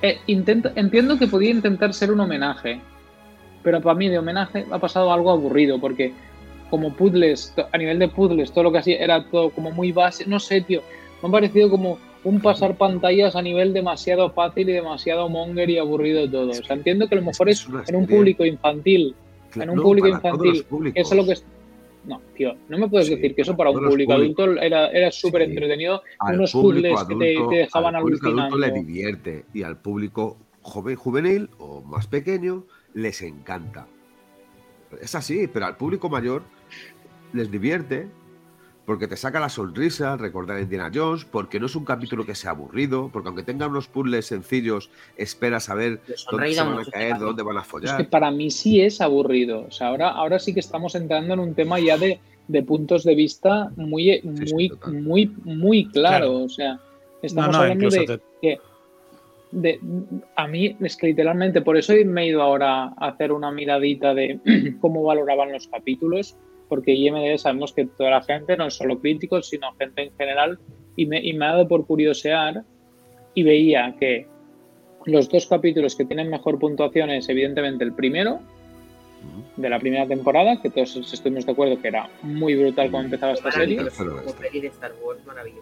eh, 0.00 0.18
entiendo 0.26 1.18
que 1.18 1.26
podía 1.26 1.50
intentar 1.50 1.92
ser 1.92 2.10
un 2.10 2.20
homenaje, 2.20 2.80
pero 3.62 3.82
para 3.82 3.96
mí 3.96 4.08
de 4.08 4.18
homenaje 4.18 4.64
ha 4.70 4.78
pasado 4.78 5.12
algo 5.12 5.30
aburrido, 5.30 5.78
porque 5.78 6.14
como 6.70 6.94
puzzles, 6.94 7.52
a 7.70 7.76
nivel 7.76 7.98
de 7.98 8.08
puzzles, 8.08 8.50
todo 8.50 8.64
lo 8.64 8.72
que 8.72 8.78
hacía 8.78 8.96
era 8.96 9.28
todo 9.28 9.50
como 9.50 9.70
muy 9.72 9.92
base, 9.92 10.24
no 10.26 10.40
sé, 10.40 10.62
tío, 10.62 10.82
me 11.22 11.28
ha 11.28 11.32
parecido 11.32 11.68
como 11.68 11.98
un 12.24 12.40
pasar 12.40 12.76
pantallas 12.76 13.36
a 13.36 13.42
nivel 13.42 13.72
demasiado 13.72 14.30
fácil 14.30 14.68
y 14.68 14.72
demasiado 14.72 15.28
monger 15.28 15.70
y 15.70 15.78
aburrido 15.78 16.28
todo. 16.28 16.50
O 16.50 16.54
sea, 16.54 16.74
entiendo 16.74 17.06
que 17.06 17.14
a 17.14 17.18
lo 17.18 17.26
mejor 17.26 17.48
es, 17.50 17.66
en 17.86 17.96
un 17.96 18.06
público 18.06 18.44
infantil, 18.44 19.14
en 19.54 19.70
un 19.70 19.80
público 19.80 20.08
infantil, 20.08 20.64
eso 20.94 21.14
es 21.14 21.16
lo 21.16 21.24
que 21.26 21.32
es... 21.32 21.44
No, 22.06 22.20
tío, 22.36 22.54
no 22.68 22.76
me 22.76 22.88
puedes 22.88 23.08
decir 23.08 23.34
que 23.34 23.42
eso 23.42 23.56
para 23.56 23.70
un 23.70 23.82
público 23.82 24.12
adulto 24.12 24.52
era, 24.60 24.88
era 24.88 25.10
súper 25.10 25.42
entretenido. 25.42 26.02
unos 26.20 26.52
puzzles 26.52 27.02
que 27.04 27.14
te, 27.14 27.56
dejaban 27.56 27.96
al 27.96 28.02
alucinando. 28.02 28.58
le 28.58 28.72
divierte 28.72 29.46
y 29.54 29.62
al 29.62 29.78
público 29.78 30.36
joven, 30.60 30.96
juvenil 30.96 31.48
o 31.58 31.80
más 31.80 32.06
pequeño 32.06 32.64
les 32.92 33.22
encanta. 33.22 33.86
Es 35.00 35.14
así, 35.14 35.48
pero 35.48 35.64
al 35.64 35.76
público 35.76 36.10
mayor 36.10 36.42
les 37.32 37.50
divierte 37.50 38.06
porque 38.86 39.08
te 39.08 39.16
saca 39.16 39.40
la 39.40 39.48
sonrisa 39.48 40.16
recordar 40.16 40.58
a 40.58 40.60
Indiana 40.60 40.90
Jones, 40.94 41.24
porque 41.24 41.58
no 41.58 41.66
es 41.66 41.76
un 41.76 41.84
capítulo 41.84 42.26
que 42.26 42.34
sea 42.34 42.50
aburrido, 42.50 43.10
porque 43.12 43.28
aunque 43.28 43.42
tenga 43.42 43.66
unos 43.66 43.88
puzzles 43.88 44.26
sencillos, 44.26 44.90
esperas 45.16 45.70
a 45.70 45.74
ver 45.74 46.00
dónde 46.30 46.54
se 46.54 46.62
van 46.62 46.78
a 46.78 46.84
caer, 46.84 47.18
dónde 47.18 47.42
van 47.42 47.56
a 47.56 47.64
follar. 47.64 48.00
Es 48.00 48.06
que 48.06 48.10
para 48.10 48.30
mí 48.30 48.50
sí 48.50 48.80
es 48.80 49.00
aburrido. 49.00 49.64
O 49.66 49.70
sea, 49.70 49.88
ahora, 49.88 50.10
ahora 50.10 50.38
sí 50.38 50.52
que 50.52 50.60
estamos 50.60 50.94
entrando 50.94 51.34
en 51.34 51.40
un 51.40 51.54
tema 51.54 51.78
ya 51.80 51.96
de, 51.96 52.20
puntos 52.62 53.04
de 53.04 53.14
vista 53.14 53.70
muy, 53.76 54.20
muy, 54.22 54.72
muy, 54.86 55.34
muy 55.44 55.88
claro. 55.88 56.42
O 56.42 56.48
sea, 56.48 56.78
estamos 57.22 57.56
hablando 57.56 57.88
de 57.88 58.20
que 58.42 58.58
de, 59.54 59.78
a 60.34 60.48
mí 60.48 60.76
es 60.80 60.96
que 60.96 61.08
literalmente 61.08 61.62
por 61.62 61.76
eso 61.76 61.92
me 62.04 62.22
he 62.22 62.26
ido 62.28 62.42
ahora 62.42 62.92
a 62.96 63.08
hacer 63.08 63.32
una 63.32 63.50
miradita 63.50 64.12
de 64.12 64.40
cómo 64.80 65.04
valoraban 65.04 65.52
los 65.52 65.68
capítulos, 65.68 66.36
porque 66.68 66.92
IMD 66.92 67.36
sabemos 67.38 67.72
que 67.72 67.86
toda 67.86 68.10
la 68.10 68.22
gente, 68.22 68.56
no 68.56 68.70
solo 68.70 68.98
críticos, 68.98 69.48
sino 69.48 69.72
gente 69.74 70.02
en 70.02 70.12
general, 70.16 70.58
y 70.96 71.06
me, 71.06 71.24
y 71.24 71.32
me 71.32 71.46
ha 71.46 71.52
dado 71.52 71.68
por 71.68 71.86
curiosear 71.86 72.64
y 73.34 73.42
veía 73.42 73.94
que 73.98 74.26
los 75.06 75.28
dos 75.28 75.46
capítulos 75.46 75.96
que 75.96 76.04
tienen 76.04 76.30
mejor 76.30 76.58
puntuación 76.58 77.10
es 77.10 77.28
evidentemente 77.28 77.84
el 77.84 77.92
primero 77.92 78.40
de 79.56 79.68
la 79.68 79.78
primera 79.78 80.06
temporada, 80.06 80.60
que 80.60 80.70
todos 80.70 80.96
estuvimos 80.96 81.46
de 81.46 81.52
acuerdo 81.52 81.80
que 81.80 81.88
era 81.88 82.08
muy 82.22 82.54
brutal 82.54 82.90
cuando 82.90 83.06
empezaba 83.06 83.32
esta 83.32 83.50
serie. 83.50 83.80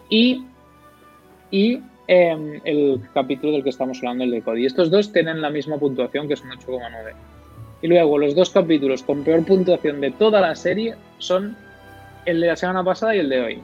Y, 0.09 0.43
y 1.49 1.81
Em, 2.05 2.59
el 2.65 3.01
capítulo 3.13 3.53
del 3.53 3.63
que 3.63 3.69
estamos 3.69 3.97
hablando, 3.99 4.25
el 4.25 4.31
de 4.31 4.41
Cody. 4.41 4.65
Estos 4.65 4.91
dos 4.91 5.11
tienen 5.13 5.41
la 5.41 5.49
misma 5.49 5.77
puntuación, 5.77 6.27
que 6.27 6.33
es 6.33 6.41
un 6.41 6.49
8,9. 6.49 7.13
Y 7.83 7.87
luego 7.87 8.17
los 8.17 8.33
dos 8.33 8.49
capítulos 8.49 9.03
con 9.03 9.25
peor 9.25 9.45
puntuación 9.45 9.99
de 9.99 10.09
toda 10.11 10.39
la 10.39 10.55
serie 10.55 10.95
son 11.19 11.55
el 12.25 12.39
de 12.39 12.47
la 12.47 12.55
semana 12.55 12.81
pasada 12.81 13.13
y 13.13 13.19
el 13.19 13.27
de 13.27 13.41
hoy. 13.41 13.61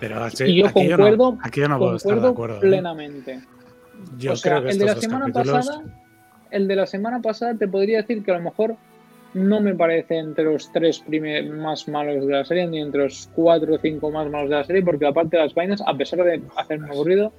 Pero 0.00 0.16
y 0.46 0.62
yo 0.62 0.72
concuerdo, 0.72 1.38
aquí 1.42 1.60
no 1.60 1.78
puedo 1.78 1.96
estar 1.96 2.18
de 2.18 2.28
acuerdo, 2.28 2.56
¿eh? 2.56 2.60
plenamente. 2.60 3.40
Yo 4.16 4.32
o 4.32 4.36
sea, 4.36 4.58
el 4.58 4.78
de 4.78 4.86
la 4.86 4.96
semana 4.96 5.28
pasada, 5.28 5.82
el 6.50 6.66
de 6.66 6.76
la 6.76 6.86
semana 6.86 7.20
pasada 7.20 7.54
te 7.54 7.68
podría 7.68 7.98
decir 7.98 8.24
que 8.24 8.30
a 8.30 8.38
lo 8.38 8.44
mejor 8.44 8.76
no 9.34 9.60
me 9.60 9.74
parece 9.74 10.16
entre 10.16 10.44
los 10.44 10.72
tres 10.72 11.04
más 11.52 11.86
malos 11.86 12.26
de 12.26 12.32
la 12.32 12.46
serie, 12.46 12.66
ni 12.66 12.80
entre 12.80 13.02
los 13.02 13.30
cuatro 13.34 13.74
o 13.74 13.78
cinco 13.78 14.10
más 14.10 14.30
malos 14.30 14.48
de 14.48 14.56
la 14.56 14.64
serie, 14.64 14.82
porque 14.82 15.06
aparte 15.06 15.36
de 15.36 15.42
las 15.42 15.54
vainas, 15.54 15.82
a 15.86 15.94
pesar 15.94 16.24
de 16.24 16.40
hacerme 16.56 16.88
aburrido, 16.88 17.30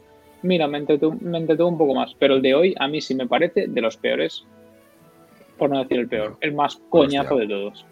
mira, 0.43 0.67
me 0.67 0.77
entretuvo, 0.77 1.67
un 1.67 1.77
poco 1.79 1.95
más. 1.95 2.15
Pero 2.19 2.35
el 2.35 2.43
de 2.43 2.53
hoy, 2.53 2.75
a 2.79 2.87
mí 2.87 3.01
sí 3.01 3.15
me 3.15 3.25
parece 3.25 3.65
de 3.67 3.81
los 3.81 3.97
peores, 3.97 4.45
por 5.61 5.69
no 5.69 5.77
decir 5.77 5.99
el 5.99 6.07
peor, 6.07 6.37
el 6.41 6.55
más 6.55 6.81
coñazo 6.89 7.35
de 7.35 7.47
todos. 7.47 7.85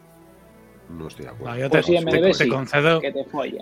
No 0.90 1.08
estoy 1.08 1.26
de 1.26 1.30
acuerdo. 1.30 1.56
yo 1.56 1.70
te, 1.70 2.50
concedo, 2.50 3.00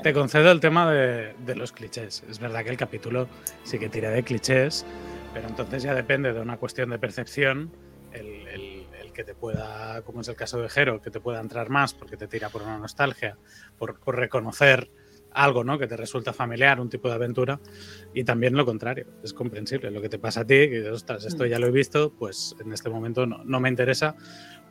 te, 0.02 0.14
concedo, 0.14 0.50
el 0.50 0.62
tema 0.62 0.90
de, 0.90 1.34
de, 1.46 1.56
los 1.58 1.74
clichés. 1.74 2.24
Es 2.30 2.40
verdad 2.40 2.64
que 2.64 2.70
el 2.70 2.78
capítulo 2.78 3.28
sí 3.64 3.78
que 3.78 3.90
tira 3.90 4.10
de 4.10 4.24
clichés, 4.24 4.86
pero 5.34 5.50
entonces 5.50 5.84
ya 5.84 5.94
depende 5.94 6.32
de 6.32 6.40
una 6.40 6.56
cuestión 6.56 6.90
de 6.90 7.00
percepción 7.00 7.70
el, 8.14 8.48
el, 8.48 9.12
que 9.14 9.26
te 9.26 9.36
pueda, 9.36 10.02
como 10.04 10.22
es 10.22 10.30
el 10.30 10.38
caso 10.38 10.62
de 10.62 10.70
Jero, 10.70 11.02
que 11.02 11.12
te 11.12 11.20
pueda 11.20 11.42
entrar 11.42 11.70
más 11.70 11.94
porque 11.94 12.16
te 12.16 12.30
tira 12.30 12.48
por 12.48 12.62
una 12.62 12.78
nostalgia, 12.78 13.36
por, 13.78 14.00
por 14.00 14.16
reconocer 14.16 14.90
algo 15.38 15.64
¿no? 15.64 15.78
que 15.78 15.88
te 15.88 15.96
resulta 15.96 16.34
familiar, 16.34 16.80
un 16.80 16.90
tipo 16.90 17.08
de 17.08 17.16
aventura, 17.16 17.60
y 18.14 18.24
también 18.24 18.56
lo 18.56 18.66
contrario, 18.66 19.08
es 19.24 19.34
comprensible. 19.34 19.92
Lo 19.92 20.02
que 20.02 20.10
te 20.10 20.20
pasa 20.20 20.42
a 20.42 20.46
ti, 20.46 20.70
que 20.70 20.90
ostras, 20.90 21.26
esto 21.26 21.46
ya 21.46 21.60
lo 21.60 21.68
he 21.68 21.72
visto, 21.72 22.14
pues 22.14 22.56
en 22.64 22.74
este 22.74 22.90
momento 22.90 23.26
no, 23.26 23.44
no 23.44 23.60
me 23.60 23.70
interesa, 23.70 24.16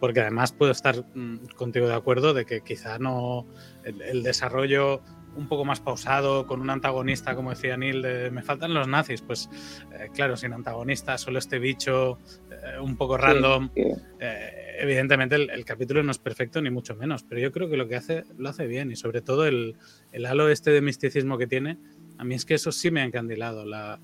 porque 0.01 0.21
además 0.21 0.53
puedo 0.53 0.73
estar 0.73 1.05
mm, 1.15 1.47
contigo 1.57 1.87
de 1.87 1.95
acuerdo 1.95 2.35
de 2.35 2.45
que 2.45 2.61
quizá 2.61 2.99
no 2.99 3.47
el, 3.85 4.23
desarrollo 4.23 5.03
un 5.37 5.49
poco 5.49 5.65
más 5.65 5.81
pausado, 5.81 6.47
con 6.47 6.61
un 6.61 6.71
antagonista, 6.71 7.35
como 7.37 7.51
decía 7.51 7.77
Neil, 7.77 8.01
de 8.03 8.31
me 8.31 8.43
faltan 8.43 8.73
los 8.73 8.89
nazis, 8.89 9.21
pues 9.21 9.51
eh, 9.93 10.09
claro, 10.15 10.37
sin 10.37 10.53
antagonista, 10.55 11.19
solo 11.19 11.39
este 11.39 11.59
bicho 11.59 12.19
eh, 12.51 12.81
un 12.81 12.97
poco 12.97 13.19
random. 13.19 13.71
Eh, 13.75 14.66
evidentemente 14.79 15.37
el, 15.37 15.65
capítulo 15.65 16.03
no 16.03 16.11
es 16.11 16.19
perfecto, 16.19 16.61
ni 16.61 16.71
mucho 16.71 16.95
menos, 16.95 17.23
pero 17.23 17.41
yo 17.41 17.53
creo 17.53 17.69
que 17.69 17.77
lo 17.77 17.89
que 17.89 17.97
hace 17.97 18.25
lo 18.39 18.49
hace 18.49 18.67
bien 18.67 18.91
y 18.91 18.97
sobre 18.97 19.21
todo 19.23 19.47
el, 19.47 19.77
el 20.13 20.27
halo 20.27 20.49
este 20.49 20.71
de 20.71 20.81
misticismo 20.81 21.39
que 21.39 21.47
tiene, 21.47 21.79
a 22.19 22.25
mí 22.25 22.35
es 22.35 22.45
que 22.45 22.55
eso 22.55 22.73
sí 22.73 22.91
me 22.91 23.03
ha 23.03 23.05
encandilado. 23.05 23.65
La, 23.65 24.01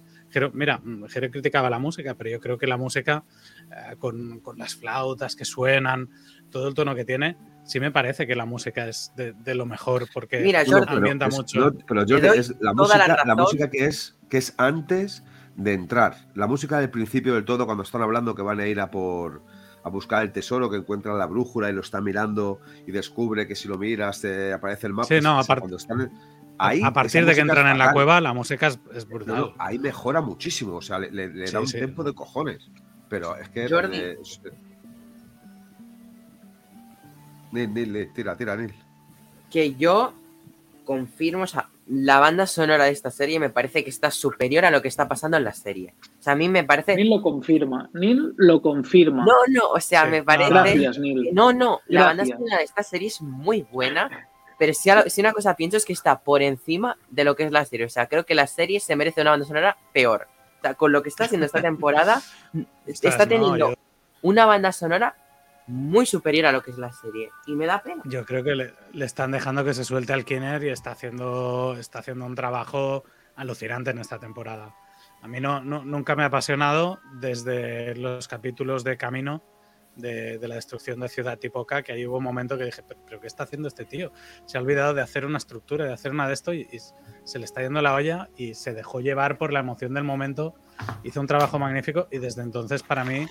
mira, 0.52 0.80
Jero 1.08 1.30
criticaba 1.30 1.70
la 1.70 1.78
música, 1.78 2.14
pero 2.14 2.30
yo 2.30 2.40
creo 2.40 2.58
que 2.58 2.66
la 2.66 2.76
música, 2.76 3.24
eh, 3.70 3.96
con, 3.98 4.42
las 4.56 4.74
flautas 4.74 5.37
que 5.37 5.44
suenan, 5.44 6.11
todo 6.50 6.68
el 6.68 6.74
tono 6.74 6.94
que 6.94 7.04
tiene, 7.04 7.37
sí 7.64 7.80
me 7.80 7.90
parece 7.90 8.26
que 8.26 8.35
la 8.35 8.44
música 8.44 8.88
es 8.88 9.12
de, 9.16 9.54
lo 9.54 9.66
mejor 9.66 10.06
porque 10.12 10.40
mira, 10.40 10.62
ambienta 10.87 11.28
mucho. 11.28 11.72
pero 11.87 12.04
Jordi, 12.06 12.38
es 12.38 12.54
la 12.61 12.72
música, 12.72 13.24
la, 13.24 13.35
música 13.35 13.70
que 13.70 13.87
es, 13.87 14.18
que 14.28 14.38
es 14.38 14.54
antes 14.58 15.22
de 15.56 15.74
entrar. 15.74 16.28
La 16.35 16.46
música 16.46 16.78
del 16.78 16.90
principio 16.90 17.35
del 17.35 17.44
todo, 17.44 17.66
cuando 17.66 17.82
están 17.82 18.02
hablando 18.02 18.35
que 18.35 18.42
van 18.42 18.61
a 18.61 18.66
ir 18.66 18.80
a 18.80 18.90
por 18.90 19.42
a 19.85 19.88
buscar 19.88 20.23
el 20.23 20.33
tesoro, 20.33 20.71
que 20.71 20.77
encuentran 20.77 21.18
la 21.18 21.27
brújula 21.27 21.71
y 21.71 21.73
lo 21.73 21.81
está 21.81 22.01
mirando 22.01 22.61
y 22.87 22.92
descubre 22.92 23.47
que 23.47 23.55
si 23.55 23.68
lo 23.68 23.79
miras 23.79 24.21
te 24.21 24.53
aparece 24.53 24.87
el 24.87 24.92
mapa. 24.92 25.09
Sí, 25.09 25.21
no, 25.21 25.38
aparte. 25.38 25.61
Cuando 25.61 25.77
están 25.77 26.11
a 26.59 26.92
partir 26.92 27.25
de 27.25 27.35
que 27.35 27.40
entran 27.40 27.66
en 27.66 27.79
la 27.79 27.92
cueva, 27.92 28.21
la 28.21 28.33
música 28.33 28.68
es, 28.68 29.09
brutal. 29.09 29.55
ahí 29.59 29.79
mejora 29.79 30.21
muchísimo, 30.21 30.77
o 30.77 30.83
sea, 30.83 30.99
le, 30.99 31.51
da 31.51 31.61
un 31.61 31.66
tiempo 31.66 32.05
de 32.05 32.12
cojones. 32.12 32.71
Pero 33.09 33.37
es 33.37 33.49
que. 33.51 33.68
Jordi. 33.68 33.99
Nil, 37.53 38.11
tira, 38.14 38.37
tira, 38.37 38.57
Nil. 38.57 38.73
Que 39.51 39.75
yo 39.75 40.14
confirmo, 40.85 41.42
o 41.42 41.47
sea, 41.47 41.68
la 41.94 42.18
banda 42.20 42.46
sonora 42.46 42.85
de 42.85 42.90
esta 42.90 43.11
serie 43.11 43.38
me 43.38 43.50
parece 43.50 43.85
que 43.85 43.90
está 43.90 44.11
superior 44.11 44.64
a 44.64 44.70
lo 44.70 44.81
que 44.81 44.88
está 44.88 45.09
pasando 45.09 45.37
en 45.37 45.44
la 45.44 45.52
serie. 45.52 45.94
O 46.18 46.22
sea, 46.22 46.33
a 46.33 46.37
mí 46.37 46.48
me 46.48 46.64
parece. 46.64 46.96
Nil 46.96 47.11
lo 47.11 47.20
confirma. 47.20 47.90
Nil 47.92 48.33
lo 48.37 48.62
confirma. 48.62 49.24
No, 49.24 49.35
no, 49.48 49.68
o 49.70 49.81
sea, 49.81 50.07
me 50.07 50.22
parece. 50.22 50.50
Gracias, 50.50 50.98
Nil. 50.98 51.31
No, 51.33 51.52
no, 51.52 51.81
la 51.88 52.05
banda 52.05 52.24
sonora 52.24 52.59
de 52.59 52.64
esta 52.64 52.83
serie 52.83 53.09
es 53.09 53.20
muy 53.20 53.66
buena 53.70 54.28
pero 54.62 54.74
si, 54.74 55.20
una 55.20 55.33
cosa 55.33 55.57
pienso 55.57 55.76
es 55.76 55.85
que 55.85 55.92
está 55.92 56.20
por 56.20 56.40
encima 56.40 56.96
de 57.11 57.24
lo 57.24 57.35
que 57.35 57.42
es 57.42 57.50
la 57.50 57.64
serie. 57.64 57.85
O 57.85 57.88
sea, 57.88 58.07
creo 58.07 58.24
que 58.24 58.37
la 58.37 58.46
serie 58.46 58.78
se 58.78 58.94
merece 58.94 59.20
una 59.20 59.31
banda 59.31 59.44
sonora 59.44 59.76
peor. 59.92 60.28
O 60.59 60.62
sea, 60.62 60.74
con 60.74 60.92
lo 60.92 61.02
que 61.02 61.09
está 61.09 61.24
haciendo 61.24 61.46
esta 61.46 61.61
temporada, 61.62 62.22
está 62.87 63.26
teniendo 63.26 63.74
una 64.22 64.46
banda 64.46 64.70
sonora 64.70 65.16
muy 65.66 66.07
superior 66.07 66.46
a 66.46 66.53
lo 66.53 66.62
que 66.62 66.70
es 66.70 66.79
la 66.79 66.92
serie. 66.92 67.31
Y 67.46 67.55
me 67.55 67.66
da 67.66 67.83
pena. 67.83 68.03
Yo 68.05 68.25
creo 68.25 68.42
que 68.44 68.55
le, 68.55 68.75
están 69.05 69.31
dejando 69.31 69.64
que 69.64 69.75
se 69.75 69.85
suelte 69.85 70.12
al 70.12 70.25
Kinner 70.25 70.62
y 70.64 70.68
está 70.70 70.92
haciendo, 70.92 71.77
está 71.79 72.01
haciendo 72.01 72.27
un 72.27 72.35
trabajo 72.35 73.05
alucinante 73.37 73.90
en 73.90 73.98
esta 73.98 74.18
temporada. 74.18 74.75
A 75.22 75.29
mí 75.29 75.40
no, 75.40 75.61
nunca 75.61 76.16
me 76.16 76.25
ha 76.25 76.27
apasionado 76.27 77.01
desde 77.14 77.94
los 77.94 78.27
capítulos 78.27 78.83
de 78.83 78.96
Camino 78.96 79.42
de, 79.96 80.48
la 80.48 80.55
destrucción 80.55 81.01
de 81.01 81.09
Ciudad 81.09 81.38
Tipoca, 81.38 81.83
que 81.83 81.92
ahí 81.92 82.07
hubo 82.07 82.18
un 82.18 82.25
momento 82.25 82.57
que 82.59 82.64
dije, 82.64 82.83
¿pero, 82.83 83.20
qué 83.20 83.27
está 83.27 83.44
haciendo 83.44 83.68
este 83.68 83.85
tío? 83.85 84.12
Se 84.46 84.59
ha 84.59 84.61
olvidado 84.61 84.94
de 84.94 85.03
hacer 85.03 85.25
una 85.25 85.38
estructura, 85.38 85.85
de 85.85 85.92
hacer 85.92 86.12
una 86.12 86.27
de 86.27 86.35
esto 86.35 86.53
y, 86.53 86.66
se 87.25 87.38
le 87.38 87.44
está 87.44 87.62
yendo 87.62 87.81
la 87.83 87.94
olla 87.94 88.31
y 88.37 88.55
se 88.55 88.72
dejó 88.72 89.01
llevar 89.01 89.38
por 89.38 89.53
la 89.53 89.61
emoción 89.61 89.94
del 89.94 90.05
momento. 90.05 90.55
Hizo 91.05 91.20
un 91.20 91.27
trabajo 91.27 91.59
magnífico 91.59 92.09
y 92.11 92.18
desde 92.18 92.42
entonces 92.42 92.83
para 92.83 93.05
mí 93.05 93.29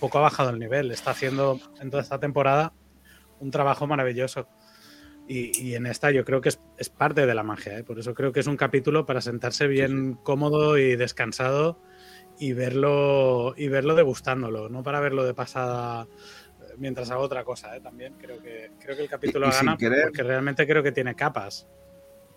poco 0.00 0.18
ha 0.18 0.22
bajado 0.22 0.50
el 0.50 0.58
nivel. 0.58 0.90
Está 0.90 1.12
haciendo 1.12 1.60
en 1.80 1.90
toda 1.90 2.02
esta 2.02 2.18
temporada 2.18 2.72
un 3.40 3.50
trabajo 3.50 3.86
maravilloso. 3.86 4.48
Y, 5.28 5.74
en 5.74 5.86
esta 5.86 6.12
yo 6.12 6.24
creo 6.24 6.40
que 6.40 6.50
es, 6.50 6.88
parte 6.88 7.26
de 7.26 7.34
la 7.34 7.42
magia. 7.42 7.78
¿eh? 7.78 7.82
Por 7.82 7.98
eso 7.98 8.14
creo 8.14 8.32
que 8.32 8.38
es 8.38 8.46
un 8.46 8.56
capítulo 8.56 9.06
para 9.06 9.20
sentarse 9.20 9.66
bien 9.66 10.14
cómodo 10.14 10.78
y 10.78 10.94
descansado 10.94 11.80
y 12.38 12.52
verlo 12.52 13.54
y 13.56 13.68
verlo 13.68 13.94
degustándolo, 13.94 14.68
no 14.68 14.82
para 14.82 15.00
verlo 15.00 15.24
de 15.24 15.34
pasada 15.34 16.06
eh, 16.60 16.74
mientras 16.78 17.10
hago 17.10 17.22
otra 17.22 17.44
cosa, 17.44 17.76
¿eh? 17.76 17.80
también 17.80 18.14
creo 18.18 18.40
que 18.42 18.72
creo 18.78 18.96
que 18.96 19.02
el 19.02 19.08
capítulo 19.08 19.50
gana 19.50 19.76
porque 19.76 20.22
realmente 20.22 20.66
creo 20.66 20.82
que 20.82 20.92
tiene 20.92 21.14
capas. 21.14 21.66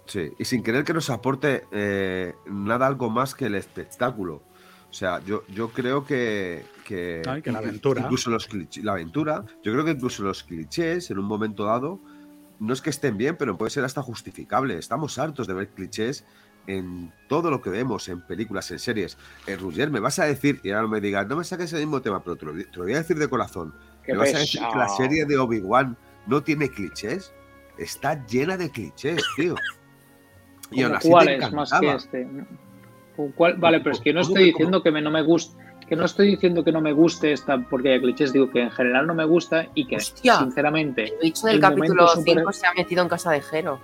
Sí, 0.06 0.32
y 0.40 0.46
sin 0.46 0.64
querer 0.64 0.84
que 0.84 0.94
nos 0.94 1.10
aporte 1.10 1.64
eh, 1.72 2.34
nada 2.48 2.88
algo 2.88 3.10
más 3.10 3.36
que 3.36 3.46
el 3.46 3.56
espectáculo. 3.56 4.42
O 4.90 4.94
sea, 4.94 5.20
yo, 5.24 5.44
yo 5.48 5.70
creo 5.70 6.04
que, 6.04 6.66
que, 6.84 7.22
la 7.24 7.60
aventura. 7.60 8.02
Incluso 8.02 8.32
los 8.32 8.50
la 8.82 8.94
aventura, 8.94 9.46
yo 9.64 9.72
creo 9.72 9.86
que 9.86 9.92
incluso 9.92 10.24
los 10.24 10.44
clichés 10.44 11.12
en 11.12 11.20
un 11.20 11.26
momento 11.26 11.66
dado 11.66 12.00
no 12.60 12.74
es 12.74 12.82
que 12.82 12.90
estén 12.90 13.18
bien, 13.18 13.38
pero 13.38 13.58
puede 13.58 13.70
ser 13.70 13.86
hasta 13.86 14.02
justificable. 14.02 14.78
Estamos 14.78 15.18
hartos 15.18 15.48
de 15.48 15.54
ver 15.54 15.70
clichés 15.70 16.26
en 16.68 17.12
todo 17.28 17.50
lo 17.50 17.62
que 17.62 17.70
vemos 17.70 18.10
en 18.10 18.22
películas, 18.22 18.70
en 18.72 18.80
series. 18.80 19.18
Eh, 19.48 19.56
Roger, 19.56 19.90
me 19.90 20.00
vas 20.00 20.20
a 20.20 20.26
decir, 20.26 20.60
y 20.64 20.72
ahora 20.72 20.84
no 20.84 20.90
me 20.90 21.02
digas, 21.02 21.28
no 21.28 21.38
me 21.38 21.44
saques 21.44 21.72
el 21.74 21.80
mismo 21.80 22.02
tema, 22.02 22.24
pero 22.24 22.36
te 22.36 22.46
lo, 22.46 22.54
voy 22.54 22.94
a 22.94 22.98
decir 22.98 23.18
de 23.18 23.28
corazón. 23.28 23.74
¿Me 24.08 24.18
vas 24.18 24.34
a 24.34 24.40
decir 24.40 24.62
que 24.72 24.78
la 24.78 24.90
serie 24.90 25.26
de 25.26 25.38
Obi-Wan 25.38 25.98
no 26.28 26.44
tiene 26.44 26.70
clichés? 26.70 27.34
Está 27.78 28.26
llena 28.26 28.58
de 28.58 28.70
clichés, 28.70 29.22
tío. 29.36 29.56
Y 30.72 30.84
¿Cuál 31.02 31.30
es 31.30 31.52
más 31.52 31.72
que 31.80 31.96
este? 31.96 32.28
Vale, 33.58 33.80
pero 33.80 33.96
es 33.96 34.02
que 34.02 34.14
no 34.14 34.22
estoy 34.22 34.46
diciendo 34.46 34.82
que 34.82 34.92
no 34.92 35.12
me 35.12 35.22
guste 35.22 35.56
que 35.88 35.96
no 35.96 36.06
estoy 36.06 36.28
diciendo 36.28 36.64
que 36.64 36.72
no 36.72 36.82
me 36.82 36.92
guste 36.92 37.32
esta 37.32 37.58
porque 37.58 37.94
hay 37.94 38.00
clichés, 38.00 38.32
digo 38.32 38.52
que 38.52 38.62
en 38.62 38.70
general 38.70 39.08
no 39.08 39.16
me 39.16 39.26
gusta 39.26 39.66
y 39.74 39.86
que 39.86 40.00
sinceramente. 40.00 41.06
El 41.06 41.20
dicho 41.20 41.48
del 41.48 41.60
capítulo 41.60 42.08
5 42.08 42.52
se 42.54 42.68
ha 42.68 42.74
metido 42.76 43.02
en 43.02 43.10
casa 43.10 43.32
de 43.32 43.42
Jero 43.42 43.80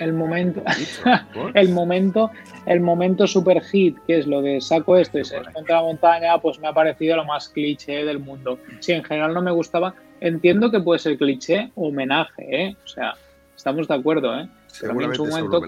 el 0.00 0.12
momento, 0.14 0.62
el 1.54 1.68
momento, 1.70 2.30
el 2.66 2.80
momento 2.80 3.26
super 3.26 3.62
hit, 3.62 3.98
que 4.06 4.18
es 4.18 4.26
lo 4.26 4.42
de 4.42 4.60
saco 4.60 4.96
esto 4.96 5.18
y 5.18 5.24
se 5.24 5.36
encuentra 5.36 5.76
la 5.76 5.82
montaña, 5.82 6.38
pues 6.38 6.58
me 6.58 6.68
ha 6.68 6.72
parecido 6.72 7.16
lo 7.16 7.24
más 7.24 7.48
cliché 7.50 8.04
del 8.04 8.18
mundo. 8.18 8.58
Si 8.80 8.92
en 8.92 9.04
general 9.04 9.34
no 9.34 9.42
me 9.42 9.52
gustaba, 9.52 9.94
entiendo 10.20 10.70
que 10.70 10.80
puede 10.80 10.98
ser 10.98 11.18
cliché 11.18 11.70
o 11.74 11.88
homenaje, 11.88 12.64
¿eh? 12.64 12.76
O 12.82 12.88
sea, 12.88 13.14
estamos 13.54 13.86
de 13.86 13.94
acuerdo, 13.94 14.38
¿eh? 14.38 14.48
En 14.82 15.14
su 15.14 15.26
momento, 15.26 15.62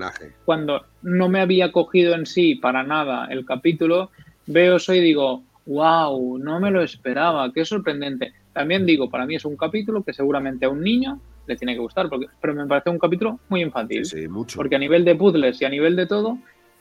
cuando 0.44 0.86
no 1.02 1.28
me 1.28 1.40
había 1.40 1.72
cogido 1.72 2.14
en 2.14 2.26
sí 2.26 2.54
para 2.54 2.82
nada 2.82 3.26
el 3.30 3.44
capítulo, 3.44 4.10
veo 4.46 4.76
eso 4.76 4.94
y 4.94 5.00
digo, 5.00 5.42
wow, 5.66 6.38
no 6.38 6.60
me 6.60 6.70
lo 6.70 6.82
esperaba, 6.82 7.52
qué 7.52 7.64
sorprendente. 7.64 8.32
También 8.52 8.84
digo, 8.84 9.08
para 9.08 9.26
mí 9.26 9.36
es 9.36 9.44
un 9.44 9.56
capítulo 9.56 10.02
que 10.02 10.12
seguramente 10.12 10.66
a 10.66 10.68
un 10.68 10.82
niño 10.82 11.20
le 11.46 11.56
tiene 11.56 11.74
que 11.74 11.80
gustar, 11.80 12.08
porque, 12.08 12.26
pero 12.40 12.54
me 12.54 12.66
parece 12.66 12.90
un 12.90 12.98
capítulo 12.98 13.40
muy 13.48 13.62
infantil. 13.62 14.04
Sí, 14.04 14.28
mucho. 14.28 14.56
Porque 14.56 14.76
a 14.76 14.78
nivel 14.78 15.04
de 15.04 15.14
puzzles 15.14 15.60
y 15.60 15.64
a 15.64 15.68
nivel 15.68 15.96
de 15.96 16.06
todo, 16.06 16.38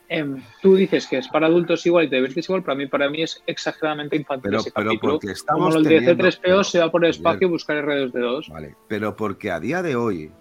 em, 0.09 0.41
tú 0.61 0.75
dices 0.75 1.07
que 1.07 1.17
es 1.17 1.27
para 1.27 1.47
adultos 1.47 1.85
igual 1.85 2.05
y 2.05 2.09
te 2.09 2.17
diviertes 2.17 2.47
igual, 2.47 2.63
para 2.63 2.75
mí, 2.75 2.87
para 2.87 3.09
mí 3.09 3.23
es 3.23 3.41
exageradamente 3.47 4.17
infantil 4.17 4.49
pero, 4.51 4.59
ese 4.59 4.71
pero 4.71 4.89
capítulo. 4.89 5.13
Porque 5.13 5.31
estamos 5.31 5.75
Como 5.75 5.77
el 5.77 5.83
de 5.83 6.15
C3PO 6.15 6.63
se 6.63 6.79
va 6.79 6.91
por 6.91 7.05
el 7.05 7.11
espacio 7.11 7.47
y 7.47 7.51
buscar 7.51 7.77
R2D2. 7.83 8.49
Vale, 8.49 8.75
pero 8.87 9.15
porque 9.15 9.51
a 9.51 9.59
día 9.59 9.81
de 9.81 9.95
hoy 9.95 10.31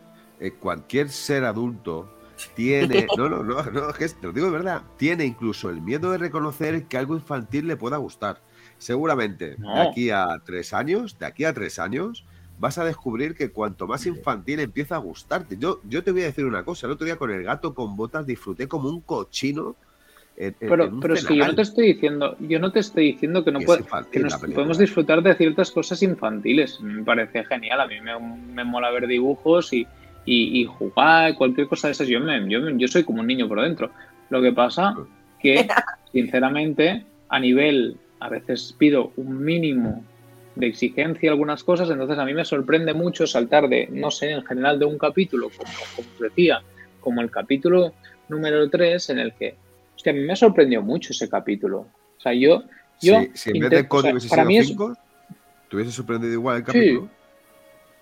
eh, 0.41 0.53
cualquier 0.53 1.11
ser 1.11 1.45
adulto 1.45 2.09
tiene, 2.55 3.07
no, 3.16 3.28
no, 3.28 3.43
no, 3.43 3.62
no, 3.62 3.93
te 3.93 4.14
lo 4.22 4.32
digo 4.32 4.47
de 4.47 4.53
verdad, 4.53 4.82
tiene 4.97 5.24
incluso 5.24 5.70
el 5.70 5.80
miedo 5.80 6.11
de 6.11 6.18
reconocer 6.18 6.84
que 6.84 6.97
algo 6.97 7.14
infantil 7.14 7.66
le 7.66 7.76
pueda 7.76 7.99
gustar. 7.99 8.41
Seguramente, 8.78 9.57
de 9.57 9.80
aquí 9.80 10.11
a 10.11 10.41
tres 10.45 10.72
años, 10.72 11.18
de 11.18 11.26
aquí 11.26 11.45
a 11.45 11.53
tres 11.53 11.78
años, 11.78 12.24
vas 12.59 12.78
a 12.78 12.84
descubrir 12.84 13.34
que 13.34 13.51
cuanto 13.51 13.86
más 13.86 14.07
infantil 14.07 14.61
empieza 14.61 14.95
a 14.95 14.99
gustarte. 14.99 15.59
Yo, 15.59 15.80
yo 15.84 16.03
te 16.03 16.12
voy 16.12 16.22
a 16.22 16.26
decir 16.26 16.47
una 16.47 16.64
cosa, 16.64 16.86
el 16.86 16.95
otro 16.95 17.05
día 17.05 17.16
con 17.16 17.30
el 17.30 17.43
gato 17.43 17.74
con 17.74 17.95
botas 17.95 18.26
disfruté 18.26 18.68
como 18.68 18.88
un 18.88 19.03
cochino 19.03 19.76
pero, 20.59 20.91
pero 21.01 21.14
es 21.14 21.26
que 21.26 21.36
yo 21.36 21.47
no 21.47 21.55
te 21.55 21.62
estoy 21.62 21.88
diciendo, 21.88 22.34
yo 22.41 22.59
no 22.59 22.72
te 22.72 22.80
estoy 22.80 23.12
diciendo 23.12 23.45
que 23.45 23.53
no 23.53 23.61
puede, 23.61 23.84
que 24.11 24.20
nos 24.20 24.36
podemos 24.36 24.78
disfrutar 24.78 25.22
de 25.22 25.34
ciertas 25.34 25.70
cosas 25.70 26.03
infantiles. 26.03 26.80
Me 26.80 27.03
parece 27.05 27.45
genial. 27.45 27.80
A 27.80 27.86
mí 27.86 27.97
me, 28.01 28.64
mola 28.64 28.91
ver 28.91 29.07
dibujos 29.07 29.72
y, 29.74 29.86
y, 30.25 30.64
jugar, 30.64 31.35
cualquier 31.35 31.66
cosa 31.66 31.89
de 31.89 31.93
esas. 31.93 32.07
Yo, 32.07 32.21
me, 32.21 32.49
yo, 32.49 32.61
yo 32.71 32.89
soy 32.89 33.05
como 33.05 33.21
un 33.21 33.27
niño 33.27 33.49
por 33.49 33.62
dentro. 33.62 33.91
Lo 34.29 34.41
que 34.41 34.53
pasa 34.53 34.95
que, 35.41 35.66
sinceramente, 36.12 37.05
a 37.29 37.41
nivel, 37.41 37.97
a 38.21 38.29
veces 38.29 38.75
pido 38.79 39.12
un 39.16 39.43
mínimo 39.43 40.05
de 40.55 40.66
exigencia 40.66 41.31
algunas 41.31 41.64
cosas, 41.64 41.91
entonces 41.91 42.18
a 42.18 42.25
mí 42.25 42.35
me 42.35 42.45
sorprende 42.45 42.93
mucho 42.93 43.27
saltar 43.27 43.68
de, 43.68 43.89
no 43.91 44.11
sé, 44.11 44.31
en 44.31 44.45
general 44.45 44.79
de 44.79 44.85
un 44.85 44.99
capítulo, 44.99 45.49
como, 45.57 45.73
como 45.97 46.09
decía, 46.21 46.61
como 47.01 47.23
el 47.23 47.31
capítulo 47.31 47.95
número 48.29 48.68
3, 48.68 49.11
en 49.11 49.18
el 49.18 49.33
que 49.35 49.57
Hostia, 50.01 50.12
a 50.12 50.14
mí 50.14 50.23
me 50.23 50.35
sorprendió 50.35 50.81
mucho 50.81 51.12
ese 51.12 51.29
capítulo. 51.29 51.81
O 51.81 52.21
sea, 52.21 52.33
yo. 52.33 52.62
yo 53.03 53.21
si 53.35 53.51
en 53.51 53.61
vez 53.61 53.71
de 53.71 53.87
código 53.87 54.16
o 54.16 54.21
sea, 54.21 54.47
hubiese 54.47 54.68
sido 54.68 54.95
5, 54.95 54.97
¿te 55.68 55.77
hubiese 55.77 55.93
sorprendido 55.93 56.33
igual 56.33 56.57
el 56.57 56.64
capítulo? 56.64 57.03
Sí. 57.03 57.09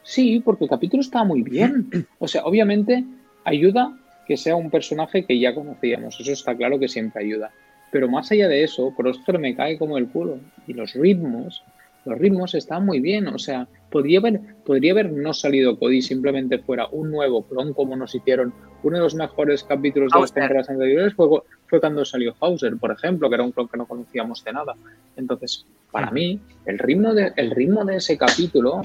Sí, 0.09 0.41
porque 0.45 0.65
el 0.65 0.71
capítulo 0.71 1.03
estaba 1.03 1.25
muy 1.25 1.43
bien. 1.43 1.91
O 2.19 2.27
sea, 2.27 2.45
obviamente 2.45 3.05
ayuda 3.45 3.97
que 4.27 4.37
sea 4.37 4.57
un 4.57 4.71
personaje 4.71 5.25
que 5.25 5.39
ya 5.39 5.55
conocíamos. 5.55 6.19
Eso 6.19 6.33
está 6.33 6.57
claro 6.57 6.79
que 6.79 6.89
siempre 6.89 7.25
ayuda. 7.25 7.51
Pero 7.91 8.09
más 8.09 8.31
allá 8.31 8.49
de 8.49 8.65
eso, 8.65 8.93
Prosper 8.97 9.39
me 9.39 9.55
cae 9.55 9.79
como 9.79 9.97
el 9.97 10.09
culo. 10.09 10.39
Y 10.67 10.75
los 10.75 10.95
ritmos, 10.95 11.63
los 12.05 12.19
ritmos 12.19 12.55
están 12.55 12.85
muy 12.85 13.01
bien. 13.01 13.29
O 13.29 13.39
sea, 13.39 13.67
podría 13.91 14.19
haber, 14.19 14.41
podría 14.65 14.93
haber 14.93 15.13
no 15.13 15.33
salido 15.33 15.79
Cody, 15.79 16.03
simplemente 16.03 16.59
fuera 16.59 16.89
un 16.89 17.11
nuevo 17.11 17.43
clon 17.47 17.73
como 17.73 17.97
nos 17.97 18.15
hicieron. 18.15 18.53
Uno 18.83 18.97
de 18.97 19.03
los 19.03 19.15
mejores 19.15 19.65
capítulos 19.65 20.13
de 20.13 20.21
las 20.21 20.33
temporadas 20.33 20.69
anteriores 20.69 21.15
fue, 21.15 21.29
fue 21.67 21.81
cuando 21.81 22.05
salió 22.05 22.35
Hauser, 22.41 22.77
por 22.77 22.93
ejemplo, 22.93 23.29
que 23.29 23.35
era 23.37 23.45
un 23.45 23.53
clon 23.53 23.69
que 23.69 23.79
no 23.79 23.87
conocíamos 23.87 24.45
de 24.45 24.53
nada. 24.53 24.75
Entonces, 25.17 25.65
para 25.91 26.11
mí, 26.11 26.39
el 26.67 26.79
ritmo 26.79 27.15
de, 27.15 27.33
el 27.37 27.51
ritmo 27.51 27.85
de 27.85 27.97
ese 27.97 28.19
capítulo 28.19 28.83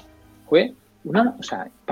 fue 0.47 0.73
una, 1.05 1.35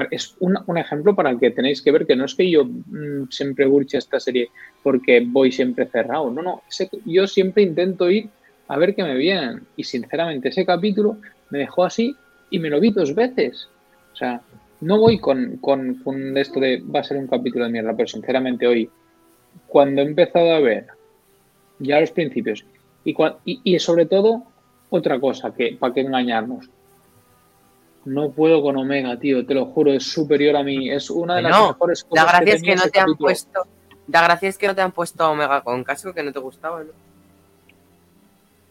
es 0.09 0.35
un, 0.39 0.77
ejemplo 0.77 1.15
para 1.15 1.29
el 1.29 1.39
que 1.39 1.51
tenéis 1.51 1.81
que 1.81 1.91
ver 1.91 2.05
que 2.05 2.15
no 2.15 2.25
es 2.25 2.35
que 2.35 2.49
yo 2.49 2.65
mmm, 2.65 3.29
siempre 3.29 3.65
burche 3.65 3.97
esta 3.97 4.19
serie 4.19 4.49
porque 4.83 5.23
voy 5.25 5.51
siempre 5.51 5.85
cerrado. 5.87 6.31
No, 6.31 6.41
no, 6.41 6.61
yo 7.05 7.27
siempre 7.27 7.63
intento 7.63 8.09
ir 8.09 8.29
a 8.67 8.77
ver 8.77 8.95
qué 8.95 9.03
me 9.03 9.15
vienen. 9.15 9.63
Y 9.75 9.83
sinceramente, 9.83 10.49
ese 10.49 10.65
capítulo 10.65 11.17
me 11.49 11.59
dejó 11.59 11.83
así 11.83 12.15
y 12.49 12.59
me 12.59 12.69
lo 12.69 12.79
vi 12.79 12.91
dos 12.91 13.13
veces. 13.13 13.67
O 14.13 14.15
sea, 14.15 14.41
no 14.79 14.97
voy 14.97 15.19
con, 15.19 15.57
con, 15.57 16.37
esto 16.37 16.59
de 16.59 16.81
va 16.83 17.01
a 17.01 17.03
ser 17.03 17.17
un 17.17 17.27
capítulo 17.27 17.65
de 17.65 17.71
mierda, 17.71 17.95
pero 17.95 18.07
sinceramente 18.07 18.65
hoy 18.65 18.89
cuando 19.67 20.01
he 20.01 20.05
empezado 20.05 20.53
a 20.53 20.59
ver 20.59 20.87
ya 21.79 21.99
los 21.99 22.11
principios 22.11 22.65
y, 23.03 23.15
y, 23.45 23.61
y 23.63 23.79
sobre 23.79 24.05
todo 24.05 24.43
otra 24.89 25.19
cosa 25.19 25.53
que 25.53 25.75
para 25.79 25.93
qué 25.93 26.01
engañarnos 26.01 26.69
no 28.05 28.31
puedo 28.31 28.61
con 28.61 28.77
Omega, 28.77 29.17
tío, 29.17 29.45
te 29.45 29.53
lo 29.53 29.67
juro, 29.67 29.91
es 29.91 30.03
superior 30.11 30.55
a 30.55 30.63
mí. 30.63 30.89
Es 30.89 31.09
una 31.09 31.35
de 31.35 31.43
las 31.43 31.51
no, 31.51 31.67
mejores 31.69 32.03
cosas. 32.03 32.25
La 32.25 32.31
gracia 32.31 32.45
que 32.45 32.55
es 32.55 32.63
que 32.63 32.75
no 32.75 32.83
te 32.83 32.91
capítulo. 32.91 33.11
han 33.11 33.17
puesto. 33.17 33.67
La 34.07 34.21
gracia 34.23 34.49
es 34.49 34.57
que 34.57 34.67
no 34.67 34.75
te 34.75 34.81
han 34.81 34.91
puesto 34.91 35.29
Omega 35.29 35.61
con 35.61 35.83
casco 35.83 36.13
que 36.13 36.23
no 36.23 36.31
te 36.31 36.39
gustaba, 36.39 36.83
¿no? 36.83 36.91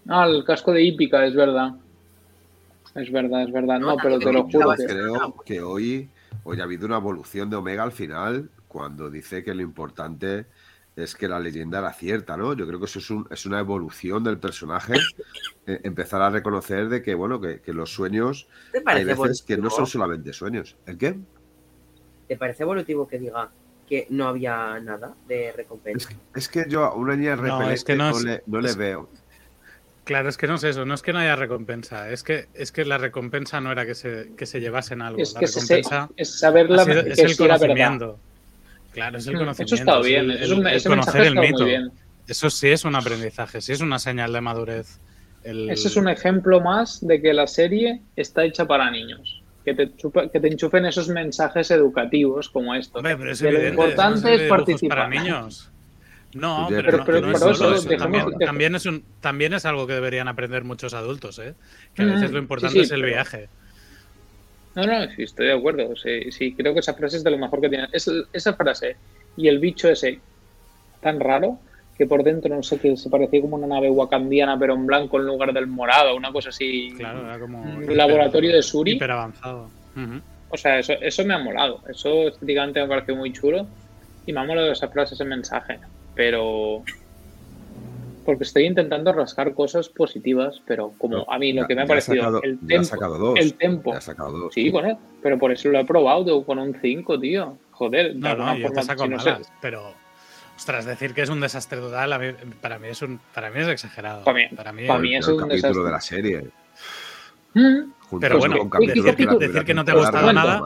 Ah, 0.08 0.26
el 0.26 0.44
casco 0.44 0.72
de 0.72 0.82
hípica, 0.82 1.24
es 1.24 1.34
verdad. 1.34 1.74
Es 2.94 3.10
verdad, 3.12 3.42
es 3.44 3.52
verdad. 3.52 3.78
No, 3.78 3.88
no 3.88 3.96
pero 4.02 4.18
te 4.18 4.32
lo 4.32 4.44
juro. 4.48 4.74
Que... 4.74 4.86
Creo 4.86 5.34
que 5.44 5.62
hoy, 5.62 6.10
hoy 6.42 6.60
ha 6.60 6.64
habido 6.64 6.86
una 6.86 6.96
evolución 6.96 7.48
de 7.48 7.56
Omega 7.56 7.84
al 7.84 7.92
final, 7.92 8.50
cuando 8.66 9.08
dice 9.08 9.44
que 9.44 9.54
lo 9.54 9.62
importante 9.62 10.46
es 11.00 11.14
que 11.14 11.28
la 11.28 11.38
leyenda 11.38 11.78
era 11.78 11.92
cierta, 11.92 12.36
¿no? 12.36 12.52
Yo 12.54 12.66
creo 12.66 12.78
que 12.78 12.86
eso 12.86 12.98
es, 12.98 13.10
un, 13.10 13.26
es 13.30 13.46
una 13.46 13.60
evolución 13.60 14.22
del 14.22 14.38
personaje, 14.38 14.94
eh, 15.66 15.80
empezar 15.82 16.22
a 16.22 16.30
reconocer 16.30 16.88
de 16.88 17.02
que, 17.02 17.14
bueno, 17.14 17.40
que, 17.40 17.60
que 17.60 17.72
los 17.72 17.92
sueños 17.92 18.48
hay 18.86 19.04
veces 19.04 19.16
evolutivo? 19.16 19.46
que 19.46 19.56
no 19.58 19.70
son 19.70 19.86
solamente 19.86 20.32
sueños. 20.32 20.76
¿El 20.86 20.98
qué? 20.98 21.16
¿Te 22.28 22.36
parece 22.36 22.62
evolutivo 22.62 23.08
que 23.08 23.18
diga 23.18 23.50
que 23.88 24.06
no 24.10 24.28
había 24.28 24.78
nada 24.80 25.14
de 25.26 25.52
recompensa? 25.52 26.08
Es 26.10 26.16
que, 26.16 26.38
es 26.38 26.48
que 26.48 26.70
yo 26.70 26.84
a 26.84 26.94
una 26.94 27.16
niña 27.16 27.36
no, 27.36 27.70
es 27.70 27.84
que 27.84 27.96
no, 27.96 28.10
no, 28.12 28.20
le, 28.20 28.42
no 28.46 28.60
le 28.60 28.74
veo. 28.74 29.08
Claro, 30.04 30.28
es 30.28 30.36
que 30.36 30.46
no 30.46 30.56
es 30.56 30.64
eso, 30.64 30.84
no 30.84 30.94
es 30.94 31.02
que 31.02 31.12
no 31.12 31.20
haya 31.20 31.36
recompensa, 31.36 32.10
es 32.10 32.22
que, 32.22 32.48
es 32.54 32.72
que 32.72 32.84
la 32.84 32.98
recompensa 32.98 33.60
no 33.60 33.70
era 33.70 33.86
que 33.86 33.94
se, 33.94 34.32
que 34.36 34.46
se 34.46 34.60
llevasen 34.60 35.02
algo. 35.02 35.20
Es 35.20 35.34
la 35.34 35.40
que 35.40 35.46
recompensa 35.46 36.08
se, 36.08 36.22
es 36.22 36.38
saber 36.38 36.70
la, 36.70 36.84
sido, 36.84 37.00
es 37.00 37.18
el 37.18 37.36
conocimiento. 37.36 38.18
Claro, 38.92 39.18
es 39.18 39.26
el 39.26 39.38
conocimiento. 39.38 39.74
Eso 39.74 39.82
está 39.82 40.00
bien, 40.00 40.30
el, 40.30 40.42
es 40.42 40.50
un, 40.50 40.66
el 40.66 40.82
conocer 40.82 41.22
el 41.22 41.36
mito. 41.36 41.66
Eso 42.26 42.50
sí 42.50 42.68
es 42.68 42.84
un 42.84 42.94
aprendizaje, 42.94 43.60
sí 43.60 43.72
es 43.72 43.80
una 43.80 43.98
señal 43.98 44.32
de 44.32 44.40
madurez. 44.40 45.00
El... 45.42 45.70
Ese 45.70 45.88
es 45.88 45.96
un 45.96 46.08
ejemplo 46.08 46.60
más 46.60 47.04
de 47.06 47.20
que 47.20 47.32
la 47.32 47.46
serie 47.46 48.02
está 48.16 48.44
hecha 48.44 48.66
para 48.66 48.90
niños. 48.90 49.42
Que 49.64 49.74
te, 49.74 49.94
chupa, 49.94 50.28
que 50.28 50.40
te 50.40 50.48
enchufen 50.48 50.86
esos 50.86 51.08
mensajes 51.08 51.70
educativos 51.70 52.48
como 52.48 52.74
estos. 52.74 52.96
Hombre, 52.96 53.16
pero 53.16 53.32
es 53.32 53.40
que 53.40 53.52
lo 53.52 53.68
importante 53.68 54.34
es 54.34 54.48
participar. 54.48 54.98
Para 54.98 55.08
niños. 55.08 55.70
No, 56.32 56.66
pero, 56.68 56.84
pero, 56.84 56.98
no, 56.98 57.04
pero 57.04 57.20
no 57.20 57.32
es 57.32 57.40
solo 57.40 57.74
eso. 57.74 57.88
También, 57.96 58.26
también, 58.38 58.74
es 58.74 58.86
un, 58.86 59.04
también 59.20 59.52
es 59.52 59.66
algo 59.66 59.86
que 59.86 59.94
deberían 59.94 60.28
aprender 60.28 60.64
muchos 60.64 60.94
adultos, 60.94 61.38
¿eh? 61.40 61.54
Que 61.94 62.02
a 62.02 62.06
veces 62.06 62.30
lo 62.30 62.38
importante 62.38 62.72
sí, 62.72 62.78
sí, 62.78 62.84
es 62.84 62.90
el 62.92 63.02
viaje. 63.02 63.48
No, 64.74 64.86
no, 64.86 65.10
sí, 65.10 65.22
estoy 65.22 65.46
de 65.46 65.52
acuerdo. 65.54 65.96
Sí, 65.96 66.30
sí, 66.30 66.54
creo 66.54 66.72
que 66.72 66.80
esa 66.80 66.94
frase 66.94 67.16
es 67.16 67.24
de 67.24 67.30
lo 67.30 67.38
mejor 67.38 67.60
que 67.60 67.68
tiene. 67.68 67.88
Es, 67.92 68.10
esa 68.32 68.54
frase 68.54 68.96
y 69.36 69.48
el 69.48 69.58
bicho 69.58 69.88
ese 69.88 70.20
tan 71.00 71.18
raro 71.18 71.58
que 71.96 72.06
por 72.06 72.22
dentro 72.22 72.54
no 72.54 72.62
sé 72.62 72.78
que 72.78 72.96
se 72.96 73.10
parecía 73.10 73.40
como 73.40 73.56
una 73.56 73.66
nave 73.66 73.90
wakandiana 73.90 74.58
pero 74.58 74.74
en 74.74 74.86
blanco 74.86 75.18
en 75.18 75.26
lugar 75.26 75.52
del 75.52 75.66
morado, 75.66 76.16
una 76.16 76.32
cosa 76.32 76.50
así. 76.50 76.94
Claro, 76.96 77.26
era 77.26 77.38
como 77.38 77.60
un 77.60 77.84
hiper, 77.84 77.96
laboratorio 77.96 78.54
de 78.54 78.62
Suri. 78.62 78.92
Hiper 78.92 79.10
avanzado. 79.10 79.70
Uh 79.96 80.00
-huh. 80.00 80.22
O 80.50 80.56
sea, 80.56 80.78
eso, 80.78 80.94
eso 80.94 81.24
me 81.24 81.34
ha 81.34 81.38
molado. 81.38 81.82
Eso 81.88 82.28
estéticamente 82.28 82.80
me 82.80 82.88
pareció 82.88 83.16
muy 83.16 83.32
chulo 83.32 83.66
y 84.26 84.32
me 84.32 84.40
ha 84.40 84.44
molado 84.44 84.72
esa 84.72 84.88
frase, 84.88 85.14
ese 85.14 85.24
mensaje. 85.24 85.78
Pero 86.14 86.82
porque 88.24 88.44
estoy 88.44 88.66
intentando 88.66 89.12
rascar 89.12 89.54
cosas 89.54 89.88
positivas, 89.88 90.60
pero 90.66 90.92
como 90.98 91.18
no, 91.18 91.26
a 91.28 91.38
mí 91.38 91.52
lo 91.52 91.66
que 91.66 91.74
me 91.74 91.82
ha 91.82 91.86
parecido 91.86 92.22
sacado, 92.22 92.42
el 92.42 92.58
tempo, 92.58 93.36
el 93.36 93.54
tempo. 93.54 93.94
Dos, 93.94 94.54
sí, 94.54 94.70
bueno, 94.70 94.98
pero 95.22 95.38
por 95.38 95.52
eso 95.52 95.68
lo 95.68 95.78
he 95.78 95.84
probado 95.84 96.44
con 96.44 96.58
un 96.58 96.74
5, 96.80 97.20
tío. 97.20 97.56
Joder, 97.72 98.14
no, 98.16 98.34
no, 98.34 98.56
yo 98.56 98.70
te 98.70 98.82
saco 98.82 99.04
si 99.04 99.08
no 99.08 99.16
malas, 99.16 99.46
sé. 99.46 99.52
pero 99.60 99.94
ostras, 100.56 100.84
decir 100.84 101.14
que 101.14 101.22
es 101.22 101.30
un 101.30 101.40
desastre 101.40 101.78
total, 101.78 102.20
mí, 102.20 102.54
para 102.60 102.78
mí 102.78 102.88
es 102.88 103.00
un 103.02 103.18
para 103.34 103.50
mí 103.50 103.60
es 103.60 103.68
exagerado. 103.68 104.24
Para 104.24 104.36
mí, 104.36 104.44
para 104.54 104.72
mí, 104.72 104.86
para 104.86 105.00
mí 105.00 105.16
es 105.16 105.26
un 105.26 105.48
desastre 105.48 105.82
de 105.82 105.90
la 105.90 106.00
serie. 106.00 106.48
¿Mm? 107.54 108.18
Pero 108.20 108.38
bueno, 108.38 108.68
decir, 108.80 109.14
que, 109.16 109.26
decir 109.26 109.64
que 109.64 109.74
no 109.74 109.84
te 109.84 109.92
ha 109.92 109.94
gustado 109.94 110.32
nada 110.32 110.62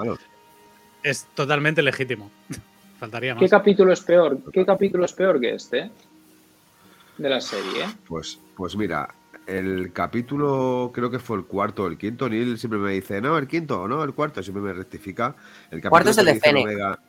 es 1.05 1.27
totalmente 1.35 1.83
legítimo. 1.83 2.31
Faltaría 2.99 3.35
más. 3.35 3.43
¿Qué 3.43 3.49
capítulo 3.49 3.93
es 3.93 4.01
peor? 4.01 4.39
¿Qué 4.53 4.65
capítulo 4.65 5.05
es 5.05 5.13
peor 5.13 5.41
que 5.41 5.55
este? 5.55 5.91
De 7.19 7.29
la 7.29 7.41
serie? 7.41 7.87
Pues, 8.07 8.41
pues 8.57 8.77
mira, 8.77 9.15
el 9.47 9.93
capítulo, 9.93 10.91
creo 10.95 11.11
que 11.11 11.19
fue 11.19 11.37
el 11.39 11.45
cuarto 11.45 11.85
o 11.85 11.87
el 11.87 11.99
quinto. 11.99 12.29
Neil 12.29 12.59
siempre 12.59 12.79
me 12.79 12.93
dice, 12.93 13.21
no, 13.21 13.37
el 13.39 13.47
quinto 13.47 13.83
o 13.83 13.89
no, 13.89 14.03
el 14.03 14.15
cuarto, 14.15 14.43
siempre 14.43 14.63
me 14.63 14.73
rectifica. 14.73 15.37
El 15.71 15.81
cuarto 15.83 16.11
es 16.11 16.19
el 16.19 16.27
de. 16.27 16.41
Omega, 16.51 17.01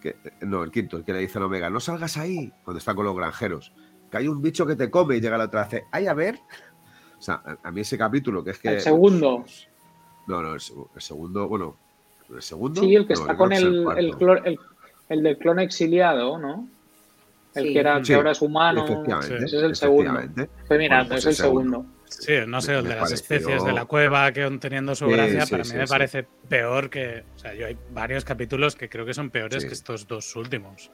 que, 0.00 0.16
no, 0.42 0.62
el 0.62 0.70
quinto, 0.70 0.96
el 0.96 1.04
que 1.04 1.12
le 1.12 1.20
dice 1.20 1.38
a 1.38 1.44
Omega, 1.44 1.70
no 1.70 1.80
salgas 1.80 2.16
ahí, 2.16 2.52
cuando 2.64 2.78
está 2.78 2.94
con 2.94 3.04
los 3.04 3.16
granjeros. 3.16 3.72
Que 4.10 4.18
hay 4.18 4.28
un 4.28 4.40
bicho 4.40 4.66
que 4.66 4.76
te 4.76 4.90
come 4.90 5.16
y 5.16 5.20
llega 5.20 5.38
la 5.38 5.44
otra 5.44 5.66
vez, 5.66 5.84
ay, 5.90 6.06
a 6.06 6.14
ver. 6.14 6.38
O 7.18 7.22
sea, 7.22 7.42
a, 7.44 7.68
a, 7.68 7.70
mí 7.70 7.80
ese 7.80 7.98
capítulo, 7.98 8.44
que 8.44 8.50
es 8.50 8.58
que. 8.58 8.68
El 8.68 8.80
segundo. 8.80 9.44
No, 10.26 10.42
no, 10.42 10.54
el, 10.54 10.60
el 10.94 11.02
segundo, 11.02 11.48
bueno, 11.48 11.76
el 12.30 12.42
segundo. 12.42 12.80
Sí, 12.80 12.94
el 12.94 13.06
que 13.06 13.14
no, 13.14 13.20
está 13.20 13.36
con 13.36 13.52
el, 13.52 13.86
el, 13.96 14.14
el, 14.18 14.40
el, 14.44 14.58
el 15.10 15.22
del 15.22 15.38
clon 15.38 15.58
exiliado, 15.58 16.38
¿no? 16.38 16.68
El 17.54 17.66
sí. 17.66 17.72
que, 17.72 17.80
era, 17.80 17.98
sí, 17.98 18.08
que 18.08 18.14
ahora 18.14 18.32
es 18.32 18.42
humano. 18.42 18.84
Efectivamente, 18.84 19.44
ese 19.44 19.56
es 19.56 19.62
el 19.62 19.76
segundo. 19.76 20.20
Estoy 20.20 20.78
mirando, 20.78 21.08
pues 21.10 21.20
es 21.20 21.26
el 21.26 21.34
segundo. 21.34 21.86
Sí, 22.06 22.32
no 22.46 22.60
sé, 22.60 22.74
el 22.74 22.84
de 22.84 22.96
las 22.96 23.12
especies 23.12 23.64
de 23.64 23.72
la 23.72 23.84
cueva 23.86 24.30
que 24.32 24.42
aún 24.42 24.60
teniendo 24.60 24.94
su 24.94 25.06
gracia, 25.06 25.46
para 25.46 25.64
mí 25.64 25.74
me 25.74 25.86
parece 25.86 26.26
peor 26.48 26.90
que. 26.90 27.24
O 27.34 27.38
sea, 27.38 27.54
yo 27.54 27.66
hay 27.66 27.76
varios 27.90 28.24
capítulos 28.24 28.76
que 28.76 28.88
creo 28.88 29.06
que 29.06 29.14
son 29.14 29.30
peores 29.30 29.64
que 29.64 29.72
estos 29.72 30.06
dos 30.06 30.34
últimos. 30.36 30.90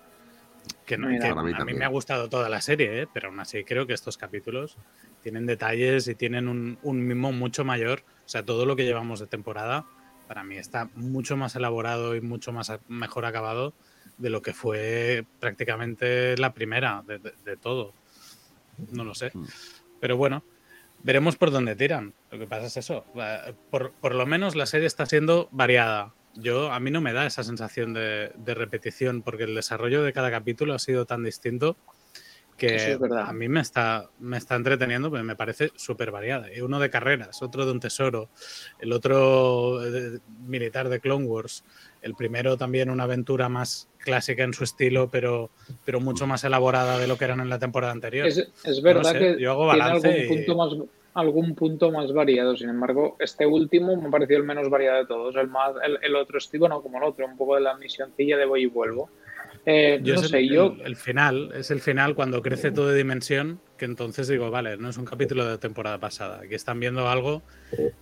Que, 0.85 0.99
no, 0.99 1.09
que 1.09 1.27
a, 1.27 1.35
mí, 1.35 1.53
a 1.57 1.65
mí 1.65 1.75
me 1.75 1.85
ha 1.85 1.89
gustado 1.89 2.29
toda 2.29 2.49
la 2.49 2.61
serie, 2.61 3.03
¿eh? 3.03 3.09
pero 3.13 3.29
aún 3.29 3.41
así 3.41 3.65
creo 3.65 3.87
que 3.87 3.95
estos 3.95 4.19
capítulos 4.19 4.77
tienen 5.23 5.47
detalles 5.47 6.07
y 6.07 6.15
tienen 6.15 6.49
un, 6.49 6.79
un 6.83 7.07
mimo 7.07 7.33
mucho 7.33 7.65
mayor. 7.65 8.03
O 8.25 8.29
sea, 8.29 8.45
todo 8.45 8.67
lo 8.67 8.77
que 8.77 8.85
llevamos 8.85 9.21
de 9.21 9.27
temporada 9.27 9.87
para 10.29 10.45
mí 10.45 10.57
está 10.57 10.89
mucho 10.95 11.37
más 11.37 11.57
elaborado 11.57 12.15
y 12.15 12.21
mucho 12.21 12.53
más 12.53 12.73
mejor 12.89 13.25
acabado 13.25 13.75
de 14.21 14.31
lo 14.31 14.43
que 14.43 14.53
fue 14.53 15.25
prácticamente 15.41 16.37
la 16.37 16.53
primera 16.53 17.03
de, 17.07 17.19
de, 17.19 17.33
de, 17.45 17.57
todo. 17.57 17.93
No 18.93 19.05
lo 19.05 19.15
sé. 19.15 19.33
Pero 20.01 20.17
bueno, 20.17 20.45
veremos 21.03 21.37
por 21.37 21.51
dónde 21.51 21.75
tiran. 21.75 22.15
Lo 22.31 22.39
que 22.39 22.47
pasa 22.47 22.67
es 22.67 22.77
eso. 22.77 23.05
Por, 23.71 23.93
por 23.93 24.15
lo 24.15 24.27
menos 24.27 24.55
la 24.55 24.67
serie 24.67 24.87
está 24.87 25.07
siendo 25.07 25.49
variada. 25.51 26.15
Yo, 26.35 26.71
a 26.73 26.79
mí 26.79 26.91
no 26.91 27.01
me 27.01 27.13
da 27.13 27.27
esa 27.27 27.43
sensación 27.43 27.93
de, 27.93 28.33
de, 28.37 28.55
repetición 28.55 29.23
porque 29.23 29.45
el 29.45 29.55
desarrollo 29.55 30.03
de 30.03 30.13
cada 30.13 30.31
capítulo 30.31 30.75
ha 30.75 30.79
sido 30.79 31.05
tan 31.05 31.25
distinto 31.25 31.77
que 32.61 32.99
a 33.17 33.33
mí 33.33 33.49
me 33.49 33.63
está, 33.63 34.11
me 34.19 34.37
está 34.37 34.55
entreteniendo, 34.55 35.11
me 35.11 35.35
parece 35.35 35.73
súper 35.77 36.11
variada. 36.11 36.49
Uno 36.63 36.79
de 36.79 36.91
carreras, 36.91 37.41
otro 37.43 37.65
de 37.65 37.73
un 37.73 37.81
tesoro, 37.81 38.29
el 38.79 38.93
otro 38.93 39.81
militar 40.47 40.91
de 40.91 41.01
Clone 41.01 41.25
Wars, 41.25 41.65
el 42.03 42.15
primero 42.15 42.59
también 42.59 42.91
una 42.91 43.05
aventura 43.05 43.49
más 43.49 43.89
clásica 44.03 44.43
en 44.43 44.55
su 44.55 44.65
estilo, 44.65 45.09
pero, 45.11 45.51
pero 45.85 46.01
mucho 46.01 46.27
más 46.27 46.45
elaborada 46.45 46.99
de 46.99 47.07
lo 47.07 47.17
que 47.17 47.25
eran 47.25 47.41
en 47.41 47.49
la 47.49 47.59
temporada 47.59 47.93
anterior. 47.93 48.27
Es, 48.27 48.83
verdad 48.83 49.13
que 49.13 49.35
tiene 49.35 49.51
algún, 49.51 50.29
punto 50.29 50.57
más, 50.57 50.89
algún 51.15 51.55
punto 51.55 51.91
más 51.91 52.13
variado, 52.13 52.57
sin 52.57 52.69
embargo, 52.69 53.17
este 53.19 53.47
último 53.47 53.97
me 53.97 54.09
ha 54.09 54.11
parecido 54.11 54.39
el 54.39 54.47
menos 54.47 54.69
variado 54.69 54.99
de 54.99 55.07
todos. 55.07 55.37
El, 55.37 55.49
más, 55.49 55.75
el, 56.03 56.17
otro 56.17 56.39
estilo, 56.39 56.69
no 56.69 56.83
como 56.83 56.99
el 56.99 57.05
otro, 57.05 57.27
un 57.27 57.37
poco 57.37 57.57
de 57.57 57.63
la 57.63 57.77
misioncilla 57.77 58.37
de 58.37 58.45
voy 58.45 58.63
y 58.63 58.67
vuelvo. 58.67 59.11
Eh, 59.67 60.01
yo 60.03 60.15
no 60.15 60.23
sé, 60.23 60.39
el, 60.39 60.51
yo... 60.51 60.75
El, 60.85 60.97
final, 60.97 61.53
es 61.55 61.71
el 61.71 61.81
final 61.81 62.15
cuando 62.15 62.41
crece 62.41 62.71
todo 62.71 62.89
de 62.89 62.97
dimensión, 62.97 63.61
que 63.77 63.85
entonces 63.85 64.29
digo, 64.29 64.51
vale, 64.51 64.77
no 64.77 64.89
es 64.89 64.97
un 64.97 65.05
capítulo 65.05 65.45
de 65.45 65.59
temporada 65.59 65.99
pasada, 65.99 66.41
aquí 66.45 66.55
están 66.55 66.81
viendo 66.81 67.09
algo 67.09 67.43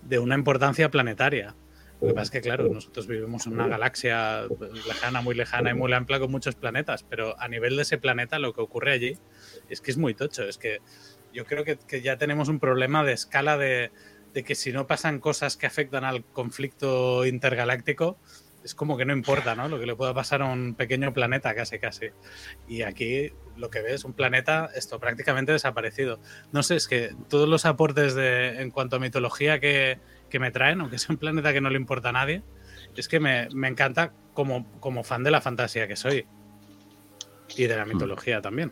de 0.03 0.19
una 0.19 0.35
importancia 0.35 0.89
planetaria. 0.89 1.55
Lo 2.01 2.07
que 2.07 2.13
pasa 2.13 2.23
es 2.23 2.31
que, 2.31 2.41
claro, 2.41 2.69
nosotros 2.69 3.07
vivimos 3.07 3.45
en 3.45 3.53
una 3.53 3.67
galaxia 3.67 4.43
lejana, 4.87 5.21
muy 5.21 5.35
lejana 5.35 5.71
y 5.71 5.73
muy 5.73 5.91
amplia 5.91 6.19
con 6.19 6.31
muchos 6.31 6.55
planetas, 6.55 7.03
pero 7.03 7.39
a 7.39 7.47
nivel 7.49 7.75
de 7.75 7.81
ese 7.81 7.97
planeta 7.97 8.39
lo 8.39 8.53
que 8.53 8.61
ocurre 8.61 8.93
allí 8.93 9.17
es 9.69 9.81
que 9.81 9.91
es 9.91 9.97
muy 9.97 10.13
tocho. 10.13 10.43
Es 10.43 10.57
que 10.57 10.79
yo 11.33 11.45
creo 11.45 11.65
que, 11.65 11.77
que 11.77 12.01
ya 12.01 12.17
tenemos 12.17 12.47
un 12.47 12.59
problema 12.59 13.03
de 13.03 13.13
escala 13.13 13.57
de, 13.57 13.91
de 14.33 14.43
que 14.43 14.55
si 14.55 14.71
no 14.71 14.87
pasan 14.87 15.19
cosas 15.19 15.57
que 15.57 15.67
afectan 15.67 16.05
al 16.05 16.23
conflicto 16.23 17.25
intergaláctico, 17.25 18.17
es 18.63 18.75
como 18.75 18.97
que 18.97 19.05
no 19.05 19.13
importa, 19.13 19.55
¿no? 19.55 19.67
Lo 19.67 19.79
que 19.79 19.85
le 19.85 19.95
pueda 19.95 20.13
pasar 20.13 20.41
a 20.41 20.45
un 20.45 20.75
pequeño 20.75 21.13
planeta, 21.13 21.55
casi, 21.55 21.79
casi. 21.79 22.07
Y 22.67 22.81
aquí 22.81 23.31
lo 23.55 23.69
que 23.69 23.81
ves, 23.81 23.93
es 23.95 24.05
un 24.05 24.13
planeta, 24.13 24.69
esto 24.75 24.99
prácticamente 24.99 25.51
desaparecido. 25.51 26.19
No 26.51 26.63
sé, 26.63 26.75
es 26.75 26.87
que 26.87 27.15
todos 27.29 27.47
los 27.47 27.65
aportes 27.65 28.15
de, 28.15 28.61
en 28.61 28.71
cuanto 28.71 28.97
a 28.97 28.99
mitología 28.99 29.59
que, 29.59 29.99
que 30.29 30.39
me 30.39 30.51
traen, 30.51 30.81
aunque 30.81 30.97
sea 30.97 31.13
un 31.13 31.17
planeta 31.17 31.53
que 31.53 31.61
no 31.61 31.69
le 31.69 31.77
importa 31.77 32.09
a 32.09 32.13
nadie, 32.13 32.43
es 32.95 33.07
que 33.07 33.19
me, 33.19 33.47
me 33.53 33.67
encanta 33.67 34.11
como, 34.33 34.65
como 34.79 35.03
fan 35.03 35.23
de 35.23 35.31
la 35.31 35.41
fantasía 35.41 35.87
que 35.87 35.95
soy. 35.95 36.25
Y 37.55 37.65
de 37.65 37.75
la 37.75 37.85
hmm. 37.85 37.89
mitología 37.89 38.41
también. 38.41 38.71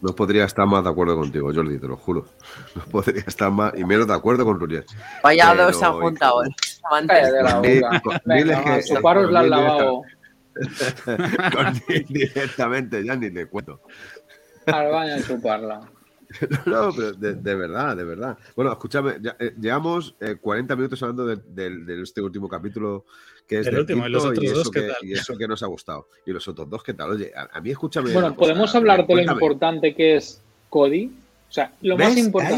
No 0.00 0.14
podría 0.14 0.44
estar 0.44 0.66
más 0.66 0.84
de 0.84 0.90
acuerdo 0.90 1.16
contigo, 1.16 1.52
Jordi, 1.52 1.78
te 1.78 1.88
lo 1.88 1.96
juro. 1.96 2.26
No 2.74 2.84
podría 2.84 3.24
estar 3.26 3.50
más 3.50 3.72
y 3.76 3.84
menos 3.84 4.06
de 4.06 4.14
acuerdo 4.14 4.44
con 4.44 4.58
Ruriel. 4.58 4.84
Vaya 5.22 5.54
dos 5.54 5.78
se 5.78 5.84
han 5.84 5.92
juntado. 5.94 6.42
Chuparos 8.86 9.30
la 9.30 9.42
lavado. 9.42 10.02
Directamente, 12.08 13.04
ya 13.04 13.16
ni 13.16 13.30
le 13.30 13.46
cuento. 13.46 13.80
Al 14.66 14.90
baño 14.90 15.14
a 15.14 15.22
chuparla. 15.22 15.80
No, 16.66 16.90
pero 16.94 17.12
de, 17.12 17.54
verdad, 17.54 17.96
de 17.96 18.04
verdad. 18.04 18.38
Bueno, 18.56 18.72
escúchame, 18.72 19.14
eh, 19.38 19.54
llevamos 19.60 20.14
40 20.40 20.72
eh, 20.72 20.76
minutos 20.76 21.02
hablando 21.02 21.26
de, 21.26 22.02
este 22.02 22.20
último 22.20 22.48
capítulo 22.48 23.04
que 23.46 23.58
es 23.58 23.66
el 23.66 23.78
último, 23.78 24.06
y, 24.06 24.10
los 24.10 24.24
otros 24.24 24.42
eso 24.42 24.54
dos, 24.54 24.70
que, 24.70 24.90
y 25.02 25.12
eso 25.12 25.36
que 25.36 25.46
nos 25.46 25.62
ha 25.62 25.66
gustado. 25.66 26.08
Y 26.24 26.32
los 26.32 26.48
otros 26.48 26.68
dos, 26.68 26.82
¿qué 26.82 26.94
tal? 26.94 27.10
Oye, 27.10 27.30
a, 27.34 27.60
mí 27.60 27.70
escúchame. 27.70 28.12
Bueno, 28.12 28.34
podemos 28.34 28.74
hablar 28.74 29.06
de 29.06 29.14
lo 29.14 29.32
importante 29.32 29.94
que 29.94 30.16
es 30.16 30.40
Cody. 30.70 31.12
O 31.48 31.52
sea, 31.52 31.72
lo 31.82 31.96
más 31.98 32.16
importante. 32.16 32.56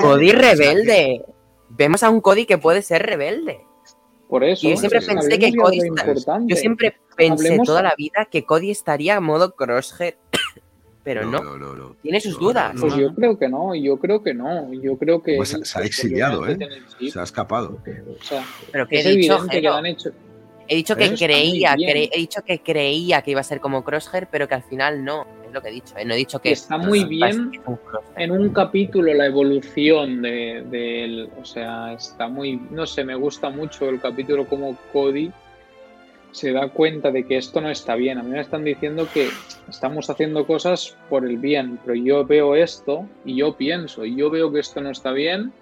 Cody 0.00 0.32
rebelde. 0.32 1.24
Vemos 1.68 2.02
a 2.02 2.10
un 2.10 2.20
Cody 2.20 2.44
que 2.44 2.58
puede 2.58 2.82
ser 2.82 3.02
rebelde. 3.02 3.60
Por 4.28 4.44
eso. 4.44 4.68
yo 4.68 4.76
siempre 4.76 5.00
pensé 5.00 5.38
que 5.38 5.54
Cody. 5.54 5.78
yo 6.46 6.56
siempre 6.56 6.96
pensé 7.16 7.58
toda 7.64 7.82
la 7.82 7.94
vida 7.96 8.26
que 8.30 8.44
Cody 8.44 8.70
estaría 8.70 9.16
en 9.16 9.22
modo 9.22 9.54
crosshead 9.54 10.14
pero 11.02 11.26
no, 11.26 11.96
Tiene 12.02 12.20
sus 12.20 12.38
dudas. 12.38 12.74
Pues 12.78 12.94
yo 12.96 13.14
creo 13.14 13.38
que 13.38 13.48
no, 13.48 13.74
yo 13.74 13.98
creo 13.98 14.22
que 14.22 14.34
no. 14.34 14.72
Yo 14.72 14.96
creo 14.96 15.22
que. 15.22 15.36
Pues 15.36 15.58
se 15.62 15.78
ha 15.78 15.82
exiliado, 15.82 16.46
¿eh? 16.48 16.58
Se 17.10 17.18
ha 17.18 17.24
escapado. 17.24 17.78
pero 18.70 18.86
que 18.86 19.00
he 19.00 19.16
dicho, 19.16 19.46
que 19.48 19.66
han 19.66 19.86
hecho. 19.86 20.10
He 20.68 20.76
dicho 20.76 20.94
que 20.96 21.12
creía, 21.14 21.74
he 21.76 22.18
dicho 22.18 22.42
que 22.42 22.60
creía 22.60 23.22
que 23.22 23.32
iba 23.32 23.40
a 23.40 23.44
ser 23.44 23.60
como 23.60 23.82
Crosshair, 23.82 24.28
pero 24.30 24.46
que 24.46 24.54
al 24.54 24.62
final 24.62 25.04
no. 25.04 25.26
Es 25.44 25.52
lo 25.52 25.60
que 25.60 25.68
he 25.68 25.72
dicho. 25.72 25.94
¿eh? 25.98 26.04
No 26.04 26.14
he 26.14 26.16
dicho 26.16 26.40
que. 26.40 26.52
Está 26.52 26.78
muy 26.78 27.04
bien 27.04 27.60
en 28.16 28.30
un 28.30 28.50
capítulo 28.50 29.12
la 29.12 29.26
evolución 29.26 30.22
de, 30.22 30.64
de, 30.70 31.28
O 31.40 31.44
sea, 31.44 31.94
está 31.94 32.28
muy. 32.28 32.56
No 32.70 32.86
sé, 32.86 33.04
me 33.04 33.16
gusta 33.16 33.50
mucho 33.50 33.88
el 33.88 34.00
capítulo 34.00 34.46
como 34.46 34.76
Cody 34.92 35.32
se 36.32 36.52
da 36.52 36.68
cuenta 36.70 37.10
de 37.10 37.24
que 37.24 37.36
esto 37.36 37.60
no 37.60 37.70
está 37.70 37.94
bien. 37.94 38.18
A 38.18 38.22
mí 38.22 38.30
me 38.30 38.40
están 38.40 38.64
diciendo 38.64 39.06
que 39.12 39.28
estamos 39.68 40.10
haciendo 40.10 40.46
cosas 40.46 40.96
por 41.08 41.24
el 41.26 41.36
bien, 41.36 41.78
pero 41.84 41.94
yo 41.94 42.26
veo 42.26 42.54
esto 42.56 43.06
y 43.24 43.36
yo 43.36 43.56
pienso, 43.56 44.04
y 44.04 44.16
yo 44.16 44.30
veo 44.30 44.50
que 44.50 44.60
esto 44.60 44.80
no 44.80 44.90
está 44.90 45.12
bien, 45.12 45.52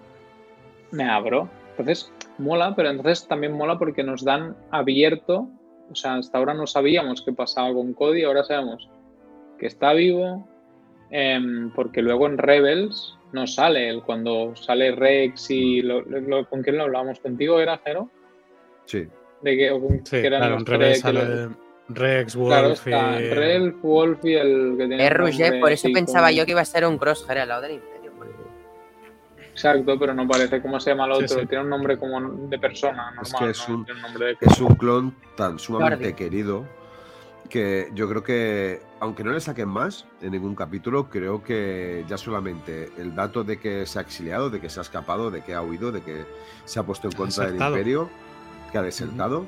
me 0.91 1.03
abro. 1.03 1.49
Entonces, 1.71 2.11
mola, 2.37 2.73
pero 2.75 2.89
entonces 2.89 3.27
también 3.27 3.53
mola 3.53 3.77
porque 3.77 4.03
nos 4.03 4.23
dan 4.23 4.55
abierto, 4.71 5.49
o 5.89 5.95
sea, 5.95 6.15
hasta 6.15 6.37
ahora 6.37 6.53
no 6.53 6.65
sabíamos 6.65 7.21
qué 7.21 7.33
pasaba 7.33 7.73
con 7.73 7.93
Cody, 7.93 8.23
ahora 8.23 8.43
sabemos 8.43 8.89
que 9.59 9.67
está 9.67 9.93
vivo, 9.93 10.47
em, 11.09 11.71
porque 11.71 12.01
luego 12.01 12.27
en 12.27 12.37
Rebels 12.37 13.17
no 13.33 13.45
sale, 13.45 14.01
cuando 14.05 14.55
sale 14.55 14.91
Rex 14.93 15.51
y 15.51 15.81
con 16.49 16.63
quién 16.63 16.77
lo 16.77 16.83
hablábamos 16.83 17.19
contigo, 17.19 17.59
¿era 17.59 17.77
Jero? 17.79 18.09
Sí 18.85 19.07
de 19.41 19.57
que, 19.57 20.01
sí, 20.03 20.17
eran 20.17 20.63
claro, 20.63 21.55
Rex, 21.89 22.35
Wolf 22.35 22.87
y... 22.87 22.91
Rex, 22.91 23.81
Wolf 23.81 24.25
y 24.25 24.33
el 24.35 24.75
que 24.77 24.87
tiene... 24.87 25.05
Es 25.05 25.13
Rouget, 25.13 25.59
por 25.59 25.71
eso 25.71 25.89
pensaba 25.93 26.31
yo 26.31 26.45
que 26.45 26.51
iba 26.51 26.61
a 26.61 26.65
ser 26.65 26.85
un 26.85 26.97
crosshair 26.97 27.39
al 27.39 27.49
lado 27.49 27.61
del 27.63 27.71
Imperio. 27.73 27.91
Exacto, 29.51 29.99
pero 29.99 30.13
no 30.13 30.27
parece 30.27 30.61
cómo 30.61 30.79
se 30.79 30.91
llama 30.91 31.05
el 31.05 31.11
otro. 31.11 31.47
Tiene 31.47 31.63
un 31.63 31.69
nombre 31.69 31.97
como 31.97 32.47
de 32.47 32.57
persona 32.57 33.11
normal. 33.11 33.25
Es 33.25 33.33
que 33.33 33.49
es, 33.49 33.67
un, 33.67 33.85
es 34.39 34.59
un 34.59 34.75
clon 34.75 35.15
tan 35.35 35.59
sumamente 35.59 36.13
querido 36.13 36.65
que 37.49 37.89
yo 37.93 38.07
creo 38.07 38.23
que, 38.23 38.81
aunque 39.01 39.25
no 39.25 39.31
le 39.31 39.41
saquen 39.41 39.67
más 39.67 40.05
en 40.21 40.31
ningún 40.31 40.55
capítulo, 40.55 41.09
creo 41.09 41.43
que 41.43 42.05
ya 42.07 42.17
solamente 42.17 42.89
el 42.97 43.13
dato 43.13 43.43
de 43.43 43.59
que 43.59 43.85
se 43.85 43.99
ha 43.99 44.01
exiliado, 44.01 44.49
de 44.49 44.61
que 44.61 44.69
se 44.69 44.79
ha 44.79 44.83
escapado, 44.83 45.29
de 45.29 45.41
que 45.41 45.53
ha 45.53 45.61
huido, 45.61 45.91
de 45.91 46.01
que 46.01 46.23
se 46.63 46.79
ha 46.79 46.83
puesto 46.83 47.09
en 47.09 47.13
contra 47.13 47.47
del 47.47 47.61
imperio 47.61 48.09
que 48.71 48.77
ha 48.77 48.81
desertado. 48.81 49.45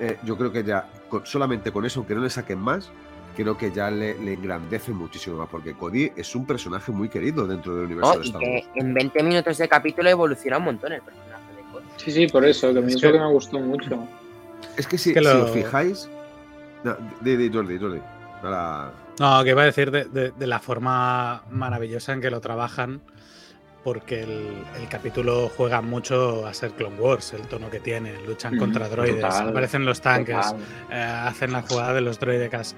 Eh, 0.00 0.18
yo 0.24 0.36
creo 0.36 0.52
que 0.52 0.64
ya 0.64 0.88
solamente 1.24 1.70
con 1.70 1.84
eso, 1.84 2.00
aunque 2.00 2.14
no 2.14 2.22
le 2.22 2.30
saquen 2.30 2.58
más, 2.58 2.90
creo 3.36 3.56
que 3.56 3.70
ya 3.70 3.90
le, 3.90 4.10
engrandece 4.32 4.92
muchísimo 4.92 5.36
más, 5.36 5.48
porque 5.48 5.74
Cody 5.74 6.12
es 6.16 6.34
un 6.34 6.46
personaje 6.46 6.92
muy 6.92 7.08
querido 7.08 7.46
dentro 7.46 7.76
del 7.76 7.86
universo 7.86 8.18
de 8.18 8.24
Star 8.24 8.42
Wars. 8.42 8.66
en 8.74 8.94
20 8.94 9.22
minutos 9.22 9.58
de 9.58 9.68
capítulo 9.68 10.08
evoluciona 10.08 10.58
un 10.58 10.64
montón 10.64 10.92
el 10.92 11.02
personaje 11.02 11.54
de 11.56 11.62
Cody. 11.72 11.84
Sí, 11.96 12.10
sí, 12.10 12.26
por 12.26 12.44
eso, 12.44 12.72
que, 12.72 12.80
es 12.80 13.00
que, 13.00 13.12
me 13.12 13.30
gustó 13.30 13.60
mucho. 13.60 14.06
Es 14.76 14.86
que 14.86 14.98
si, 14.98 15.16
os 15.16 15.50
fijáis... 15.50 16.08
No, 16.82 16.96
de, 17.20 17.50
Jordi, 17.52 17.78
Jordi. 17.78 18.00
No, 19.20 19.44
que 19.44 19.50
iba 19.50 19.62
a 19.62 19.66
decir 19.66 19.90
de, 19.90 20.04
de, 20.04 20.46
la 20.46 20.58
forma 20.58 21.44
maravillosa 21.50 22.12
en 22.12 22.20
que 22.20 22.30
lo 22.30 22.40
trabajan 22.40 23.00
porque 23.84 24.22
el, 24.22 24.88
capítulo 24.88 25.50
juega 25.54 25.82
mucho 25.82 26.46
a 26.46 26.54
ser 26.54 26.72
Clone 26.72 26.98
Wars, 26.98 27.34
el 27.34 27.42
tono 27.42 27.70
que 27.70 27.80
tiene, 27.80 28.14
luchan 28.26 28.56
contra 28.56 28.88
droides, 28.88 29.22
aparecen 29.22 29.84
los 29.84 30.00
tanques, 30.00 30.54
eh, 30.90 30.94
hacen 30.94 31.52
la 31.52 31.62
jugada 31.62 31.92
de 31.94 32.00
los 32.00 32.18
droides. 32.18 32.74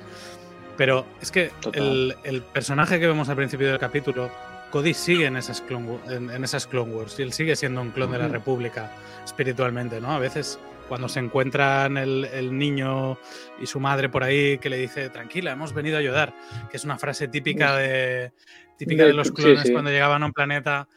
Pero 0.76 1.06
es 1.22 1.30
que 1.30 1.52
el, 1.72 2.42
personaje 2.52 2.98
que 2.98 3.06
vemos 3.06 3.28
al 3.28 3.36
principio 3.36 3.68
del 3.68 3.78
capítulo, 3.78 4.30
Cody 4.70 4.94
sigue 4.94 5.26
en 5.26 5.36
esas 5.36 5.60
Clone, 5.60 5.98
en, 6.08 6.44
esas 6.44 6.66
Clone 6.66 6.92
Wars 6.92 7.18
y 7.18 7.22
él 7.22 7.32
sigue 7.32 7.54
siendo 7.54 7.80
un 7.80 7.92
clon 7.92 8.10
de 8.10 8.18
la 8.18 8.28
República 8.28 8.92
espiritualmente, 9.24 10.00
¿no? 10.00 10.12
A 10.12 10.18
veces 10.18 10.58
cuando 10.88 11.08
se 11.08 11.20
encuentran 11.20 11.96
el, 11.96 12.24
el, 12.26 12.56
niño 12.56 13.18
y 13.60 13.66
su 13.66 13.80
madre 13.80 14.08
por 14.08 14.22
ahí 14.22 14.58
que 14.58 14.70
le 14.70 14.78
dice, 14.78 15.08
tranquila, 15.10 15.52
hemos 15.52 15.72
venido 15.72 15.96
a 15.96 16.00
ayudar, 16.00 16.34
que 16.70 16.76
es 16.76 16.84
una 16.84 16.96
frase 16.98 17.26
típica 17.26 17.76
de, 17.76 18.32
típica 18.76 19.04
de, 19.04 19.12
los 19.12 19.32
clones 19.32 19.70
cuando 19.70 19.90
llegaban 19.90 20.22
a 20.22 20.26
un 20.26 20.32
planeta, 20.32 20.88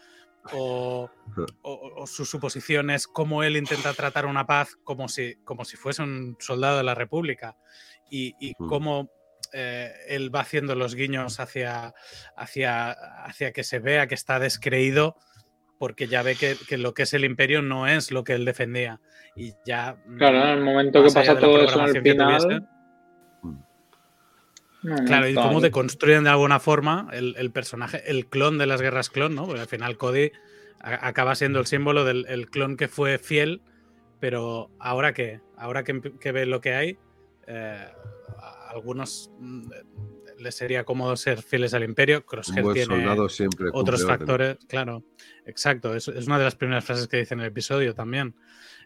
o, 0.54 1.10
sus 2.06 2.30
suposiciones, 2.30 3.08
cómo 3.08 3.44
él 3.44 3.58
intenta 3.58 3.94
tratar 3.94 4.26
una 4.26 4.46
paz 4.46 4.78
como 4.84 5.08
si, 5.08 5.36
como 5.44 5.66
si 5.66 5.78
fuese 5.78 6.02
un 6.02 6.38
soldado 6.40 6.78
de 6.78 6.84
la 6.84 6.96
República, 6.96 7.56
y, 8.10 8.54
cómo 8.56 9.10
eh, 9.54 9.92
él 10.08 10.34
va 10.34 10.42
haciendo 10.42 10.76
los 10.76 10.96
guiños 10.96 11.40
hacia, 11.40 11.94
hacia, 12.36 12.92
hacia 12.92 13.52
que 13.52 13.64
se 13.64 13.80
vea 13.80 14.08
que 14.08 14.16
está 14.16 14.40
descreído 14.40 15.16
porque 15.78 16.08
ya 16.08 16.24
ve 16.24 16.36
que, 16.36 16.56
que, 16.68 16.78
lo 16.78 16.94
que 16.94 17.04
es 17.04 17.14
el 17.14 17.24
imperio 17.24 17.62
no 17.62 17.88
es 17.88 18.12
lo 18.12 18.24
que 18.24 18.34
él 18.34 18.44
defendía. 18.44 19.00
Y 19.36 19.54
ya. 19.66 19.96
Claro, 20.18 20.44
en 20.44 20.50
el 20.50 20.62
momento 20.62 21.02
que 21.02 21.10
pasa 21.10 21.40
todo 21.40 21.64
eso 21.64 21.82
al 21.82 22.02
final. 22.02 22.68
Claro, 24.82 25.28
y 25.28 25.36
cómo 25.36 25.60
deconstruyen 25.60 26.24
de 26.24 26.30
alguna 26.30 26.60
forma 26.60 27.10
el, 27.12 27.52
personaje, 27.52 28.02
el 28.10 28.28
clon 28.28 28.58
de 28.58 28.66
las 28.66 28.82
guerras 28.82 29.10
clon, 29.10 29.36
¿no? 29.36 29.46
Porque 29.46 29.62
al 29.62 29.68
final 29.68 29.98
Cody 29.98 30.32
acaba 30.80 31.36
siendo 31.36 31.60
el 31.60 31.66
símbolo 31.66 32.06
del 32.06 32.50
clon 32.50 32.78
que 32.78 32.88
fue 32.88 33.18
fiel, 33.18 33.62
pero 34.20 34.70
ahora 34.80 35.14
que, 35.14 35.42
ahora 35.58 35.84
que, 35.84 36.32
ve 36.32 36.46
lo 36.46 36.62
que 36.62 36.74
hay, 36.74 36.98
eh, 37.48 37.88
algunos 38.70 39.32
mm, 39.40 39.70
les 40.38 40.56
sería 40.56 40.86
cómodo 40.86 41.18
ser 41.18 41.42
fieles 41.42 41.74
al 41.74 41.84
imperio. 41.84 42.26
Crosshair 42.26 42.66
tiene 42.74 43.08
otros 43.74 44.06
factores, 44.06 44.58
claro. 44.68 45.04
Exacto, 45.46 45.96
es, 45.96 46.08
es, 46.08 46.28
una 46.28 46.38
de 46.38 46.46
las 46.46 46.56
primeras 46.56 46.86
frases 46.86 47.08
que 47.08 47.18
dice 47.18 47.34
en 47.34 47.42
el 47.42 47.48
episodio 47.48 47.94
también. 47.94 48.36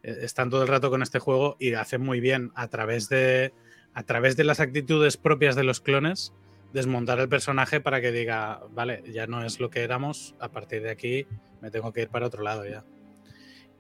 Eh, 0.01 0.17
están 0.21 0.49
todo 0.49 0.63
el 0.63 0.67
rato 0.67 0.89
con 0.89 1.03
este 1.03 1.19
juego 1.19 1.55
y 1.59 1.73
hacen 1.73 2.01
muy 2.01 2.19
bien 2.19 2.51
a 2.55 2.67
través 2.67 3.09
de 3.09 3.53
a 3.93 4.03
través 4.03 4.35
de 4.35 4.43
las 4.43 4.59
actitudes 4.59 5.17
propias 5.17 5.55
de 5.55 5.63
los 5.63 5.81
clones 5.81 6.33
desmontar 6.73 7.19
el 7.19 7.29
personaje 7.29 7.79
para 7.79 8.01
que 8.01 8.11
diga, 8.11 8.61
vale, 8.71 9.03
ya 9.11 9.27
no 9.27 9.45
es 9.45 9.59
lo 9.59 9.69
que 9.69 9.83
éramos, 9.83 10.35
a 10.39 10.49
partir 10.49 10.81
de 10.81 10.89
aquí 10.89 11.27
me 11.61 11.69
tengo 11.71 11.93
que 11.93 12.01
ir 12.01 12.09
para 12.09 12.25
otro 12.25 12.43
lado 12.43 12.65
ya. 12.65 12.83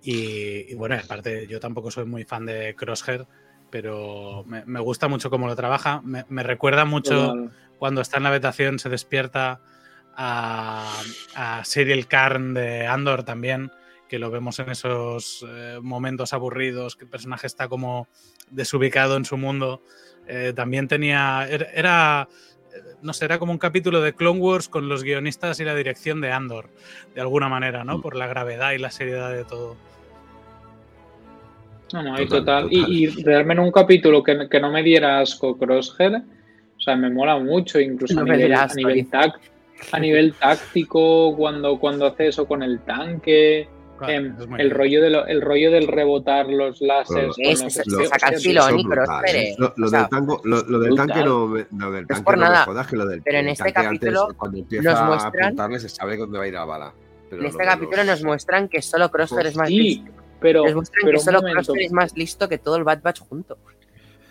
Y, 0.03 0.73
bueno, 0.75 0.95
aparte, 1.01 1.47
yo 1.47 1.59
tampoco 1.59 1.89
soy 1.89 2.05
muy 2.05 2.23
fan 2.23 2.45
de 2.45 2.75
Crosshair, 2.75 3.25
pero 3.69 4.45
me, 4.45 4.79
gusta 4.79 5.07
mucho 5.07 5.29
cómo 5.29 5.47
lo 5.47 5.55
trabaja. 5.55 6.01
Me, 6.03 6.43
recuerda 6.43 6.85
mucho 6.85 7.49
cuando 7.79 8.01
está 8.01 8.17
en 8.17 8.23
la 8.23 8.29
habitación, 8.29 8.79
se 8.79 8.89
despierta 8.89 9.61
a, 10.15 11.01
a 11.35 11.63
Cyril 11.65 12.07
Karn 12.07 12.53
de 12.53 12.85
Andor 12.85 13.23
también, 13.23 13.71
que 14.13 14.19
lo 14.19 14.29
vemos 14.29 14.59
en 14.59 14.69
esos 14.69 15.43
eh, 15.49 15.79
momentos 15.81 16.33
aburridos, 16.33 16.95
que 16.95 17.05
el 17.05 17.09
personaje 17.09 17.47
está 17.47 17.67
como 17.67 18.07
desubicado 18.51 19.17
en 19.17 19.25
su 19.25 19.37
mundo. 19.37 19.81
Eh, 20.27 20.53
también 20.55 20.87
tenía. 20.87 21.47
era 21.49 22.27
no 23.01 23.11
sé, 23.11 23.25
era 23.25 23.39
como 23.39 23.53
un 23.53 23.57
capítulo 23.57 24.01
de 24.01 24.13
Clone 24.13 24.39
Wars 24.39 24.69
con 24.69 24.87
los 24.87 25.03
guionistas 25.03 25.59
y 25.61 25.63
la 25.63 25.73
dirección 25.73 26.21
de 26.21 26.31
Andor, 26.31 26.69
de 27.15 27.21
alguna 27.21 27.49
manera, 27.49 27.83
¿no? 27.83 27.97
Mm. 27.97 28.01
Por 28.03 28.15
la 28.15 28.27
gravedad 28.27 28.73
y 28.73 28.77
la 28.77 28.91
seriedad 28.91 29.31
de 29.31 29.45
todo. 29.45 29.77
No, 31.91 32.03
no, 32.03 32.21
y 32.21 32.27
total. 32.27 32.67
Y, 32.69 33.07
realmente 33.23 33.63
un 33.63 33.71
capítulo 33.71 34.21
que, 34.21 34.59
no 34.61 34.69
me 34.69 34.83
diera 34.83 35.21
asco 35.21 35.57
Crosshair, 35.57 36.17
o 36.17 36.79
sea, 36.79 36.95
me 36.95 37.09
mola 37.09 37.39
mucho, 37.39 37.79
incluso 37.79 38.19
a, 38.19 38.23
nivel, 38.25 38.53
a, 38.53 38.69
a 39.91 39.99
nivel 39.99 40.35
táctico, 40.35 41.35
cuando, 41.35 41.79
cuando 41.79 42.05
hace 42.05 42.27
eso 42.27 42.45
con 42.45 42.61
el 42.61 42.79
tanque. 42.81 43.72
Em, 44.07 44.35
el, 44.57 44.71
rollo 44.71 45.01
de 45.01 45.07
el 45.31 45.41
rollo 45.41 45.71
del 45.71 45.87
rebotar 45.87 46.47
los 46.47 46.81
láseres. 46.81 47.35
lo, 47.85 48.05
saca 48.05 48.29
el 48.29 48.39
filón 48.39 48.79
y 48.79 48.83
Lo, 48.83 49.89
del, 49.89 50.09
tango, 50.09 50.41
lo, 50.43 50.61
del 50.79 50.95
tanque 50.95 51.23
no, 51.23 51.47
lo 51.47 51.91
del 51.91 52.07
tanque 52.07 52.23
por 52.23 52.37
nada. 52.37 52.65
Jodas, 52.65 52.87
que 52.87 52.95
lo 52.95 53.05
del 53.05 53.21
pero 53.21 53.39
en 53.39 53.49
este 53.49 53.71
capítulo 53.71 54.29
cuando 54.35 54.57
empieza 54.57 54.91
nos 54.91 55.07
muestran, 55.07 55.43
a 55.43 55.47
apuntarle 55.47 55.79
se 55.79 55.89
sabe 55.89 56.17
dónde 56.17 56.37
va 56.37 56.43
a 56.43 56.47
ir 56.47 56.53
la 56.53 56.65
bala. 56.65 56.93
en 57.31 57.45
este 57.45 57.63
capítulo 57.63 58.03
nos 58.03 58.23
muestran 58.23 58.69
que 58.69 58.81
solo 58.81 59.09
Crosshair 59.09 59.47
es 59.47 59.55
más 59.55 59.67
sí, 59.67 59.77
listo. 59.77 60.11
Pero, 60.39 60.63
nos 60.63 60.75
muestran 60.75 61.11
que 61.11 61.19
solo 61.19 61.41
Crosshair 61.41 61.81
es 61.83 61.91
más 61.91 62.17
listo 62.17 62.49
que 62.49 62.57
todo 62.57 62.75
el 62.77 62.83
Bad 62.83 63.01
Batch 63.01 63.21
junto. 63.21 63.57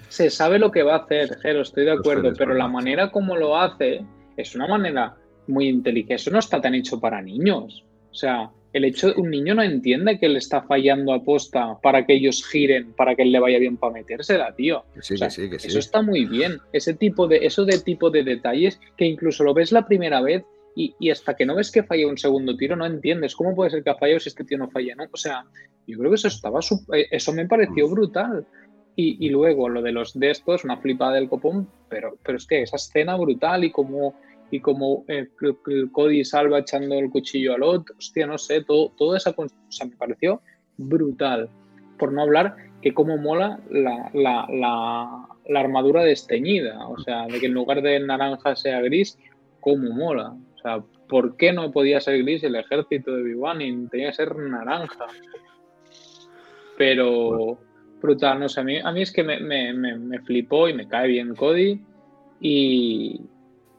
Se 0.08 0.28
sabe 0.28 0.58
lo 0.58 0.70
que 0.70 0.82
va 0.82 0.94
a 0.94 0.98
hacer, 0.98 1.38
Jero, 1.40 1.62
estoy 1.62 1.84
de 1.84 1.92
acuerdo, 1.92 2.32
pero 2.36 2.52
la 2.54 2.68
manera 2.68 3.10
como 3.10 3.36
lo 3.36 3.56
hace 3.56 4.04
es 4.36 4.54
una 4.54 4.66
manera 4.66 5.16
muy 5.46 5.68
inteligente. 5.68 6.14
Eso 6.14 6.30
no 6.30 6.38
está 6.38 6.60
tan 6.60 6.74
hecho 6.74 7.00
para 7.00 7.22
niños. 7.22 7.84
O 8.10 8.14
sea, 8.14 8.50
el 8.72 8.84
hecho 8.84 9.08
de 9.08 9.20
un 9.20 9.30
niño 9.30 9.54
no 9.54 9.62
entiende 9.62 10.18
que 10.18 10.28
le 10.28 10.38
está 10.38 10.62
fallando 10.62 11.12
a 11.12 11.22
posta 11.22 11.78
para 11.82 12.06
que 12.06 12.14
ellos 12.14 12.46
giren, 12.46 12.92
para 12.94 13.14
que 13.14 13.22
él 13.22 13.32
le 13.32 13.38
vaya 13.38 13.58
bien 13.58 13.76
para 13.76 13.92
metérsela, 13.92 14.54
tío. 14.54 14.84
Sí, 15.00 15.16
sí, 15.16 15.50
que 15.50 15.58
sí. 15.58 15.68
Eso 15.68 15.78
está 15.78 16.00
muy 16.00 16.24
bien. 16.24 16.58
Ese 16.72 16.94
tipo 16.94 17.28
de, 17.28 17.44
eso 17.44 17.64
de 17.64 17.78
tipo 17.78 18.10
de 18.10 18.24
detalles 18.24 18.80
que 18.96 19.04
incluso 19.04 19.44
lo 19.44 19.52
ves 19.52 19.72
la 19.72 19.86
primera 19.86 20.22
vez 20.22 20.44
y, 20.74 21.10
hasta 21.10 21.34
que 21.34 21.44
no 21.44 21.54
ves 21.54 21.70
que 21.70 21.82
falla 21.82 22.06
un 22.06 22.16
segundo 22.16 22.56
tiro 22.56 22.76
no 22.76 22.86
entiendes 22.86 23.36
cómo 23.36 23.54
puede 23.54 23.70
ser 23.70 23.84
que 23.84 23.90
ha 23.90 23.96
fallado 23.96 24.20
si 24.20 24.30
este 24.30 24.44
tío 24.44 24.56
no 24.56 24.70
falla, 24.70 24.94
¿no? 24.94 25.04
O 25.12 25.16
sea, 25.18 25.44
yo 25.86 25.98
creo 25.98 26.10
que 26.10 26.14
eso 26.14 26.28
estaba, 26.28 26.60
eh, 26.94 27.08
eso 27.10 27.32
me 27.34 27.46
pareció 27.46 27.88
brutal. 27.88 28.46
Y, 28.94 29.26
y, 29.26 29.30
luego 29.30 29.70
lo 29.70 29.80
de 29.80 29.90
los 29.90 30.18
de 30.18 30.30
estos, 30.30 30.64
una 30.64 30.76
flipada 30.76 31.14
del 31.14 31.28
copón, 31.28 31.66
pero, 31.88 32.18
pero 32.22 32.36
es 32.36 32.46
que 32.46 32.60
esa 32.60 32.76
escena 32.76 33.16
brutal 33.16 33.64
y 33.64 33.70
como 33.70 34.14
y 34.52 34.60
como 34.60 35.06
eh, 35.08 35.30
Cody 35.92 36.24
salva 36.26 36.58
echando 36.58 36.94
el 36.96 37.08
cuchillo 37.08 37.54
al 37.54 37.62
otro, 37.62 37.94
hostia, 37.98 38.26
no 38.26 38.36
sé, 38.36 38.62
todo, 38.62 38.90
toda 38.98 39.16
esa 39.16 39.32
cosa 39.32 39.54
me 39.82 39.96
pareció 39.96 40.42
brutal. 40.76 41.48
Por 41.98 42.12
no 42.12 42.20
hablar 42.20 42.56
que 42.82 42.92
cómo 42.92 43.16
mola 43.16 43.58
la, 43.70 44.10
la, 44.12 44.46
la, 45.48 45.58
armadura 45.58 46.04
desteñida, 46.04 46.86
o 46.86 46.98
sea, 46.98 47.26
de 47.28 47.40
que 47.40 47.46
en 47.46 47.54
lugar 47.54 47.80
de 47.80 47.98
naranja 48.00 48.54
sea 48.54 48.82
gris, 48.82 49.18
cómo 49.60 49.88
mola. 49.88 50.36
O 50.54 50.58
sea, 50.58 50.84
¿por 51.08 51.38
qué 51.38 51.54
no 51.54 51.72
podía 51.72 52.02
ser 52.02 52.22
gris 52.22 52.44
el 52.44 52.56
ejército 52.56 53.16
de 53.16 53.22
Biwan 53.22 53.62
y 53.62 53.86
tenía 53.86 54.08
que 54.08 54.16
ser 54.16 54.36
naranja? 54.36 55.06
Pero 56.76 57.56
brutal, 58.02 58.38
no 58.38 58.50
sé, 58.50 58.60
a 58.60 58.64
mí, 58.64 58.78
a 58.78 58.92
mí 58.92 59.00
es 59.00 59.12
que 59.12 59.24
me, 59.24 59.40
me, 59.40 59.72
me 59.72 60.20
flipó 60.20 60.68
y 60.68 60.74
me 60.74 60.86
cae 60.88 61.08
bien 61.08 61.34
Cody 61.34 61.80
y, 62.38 63.20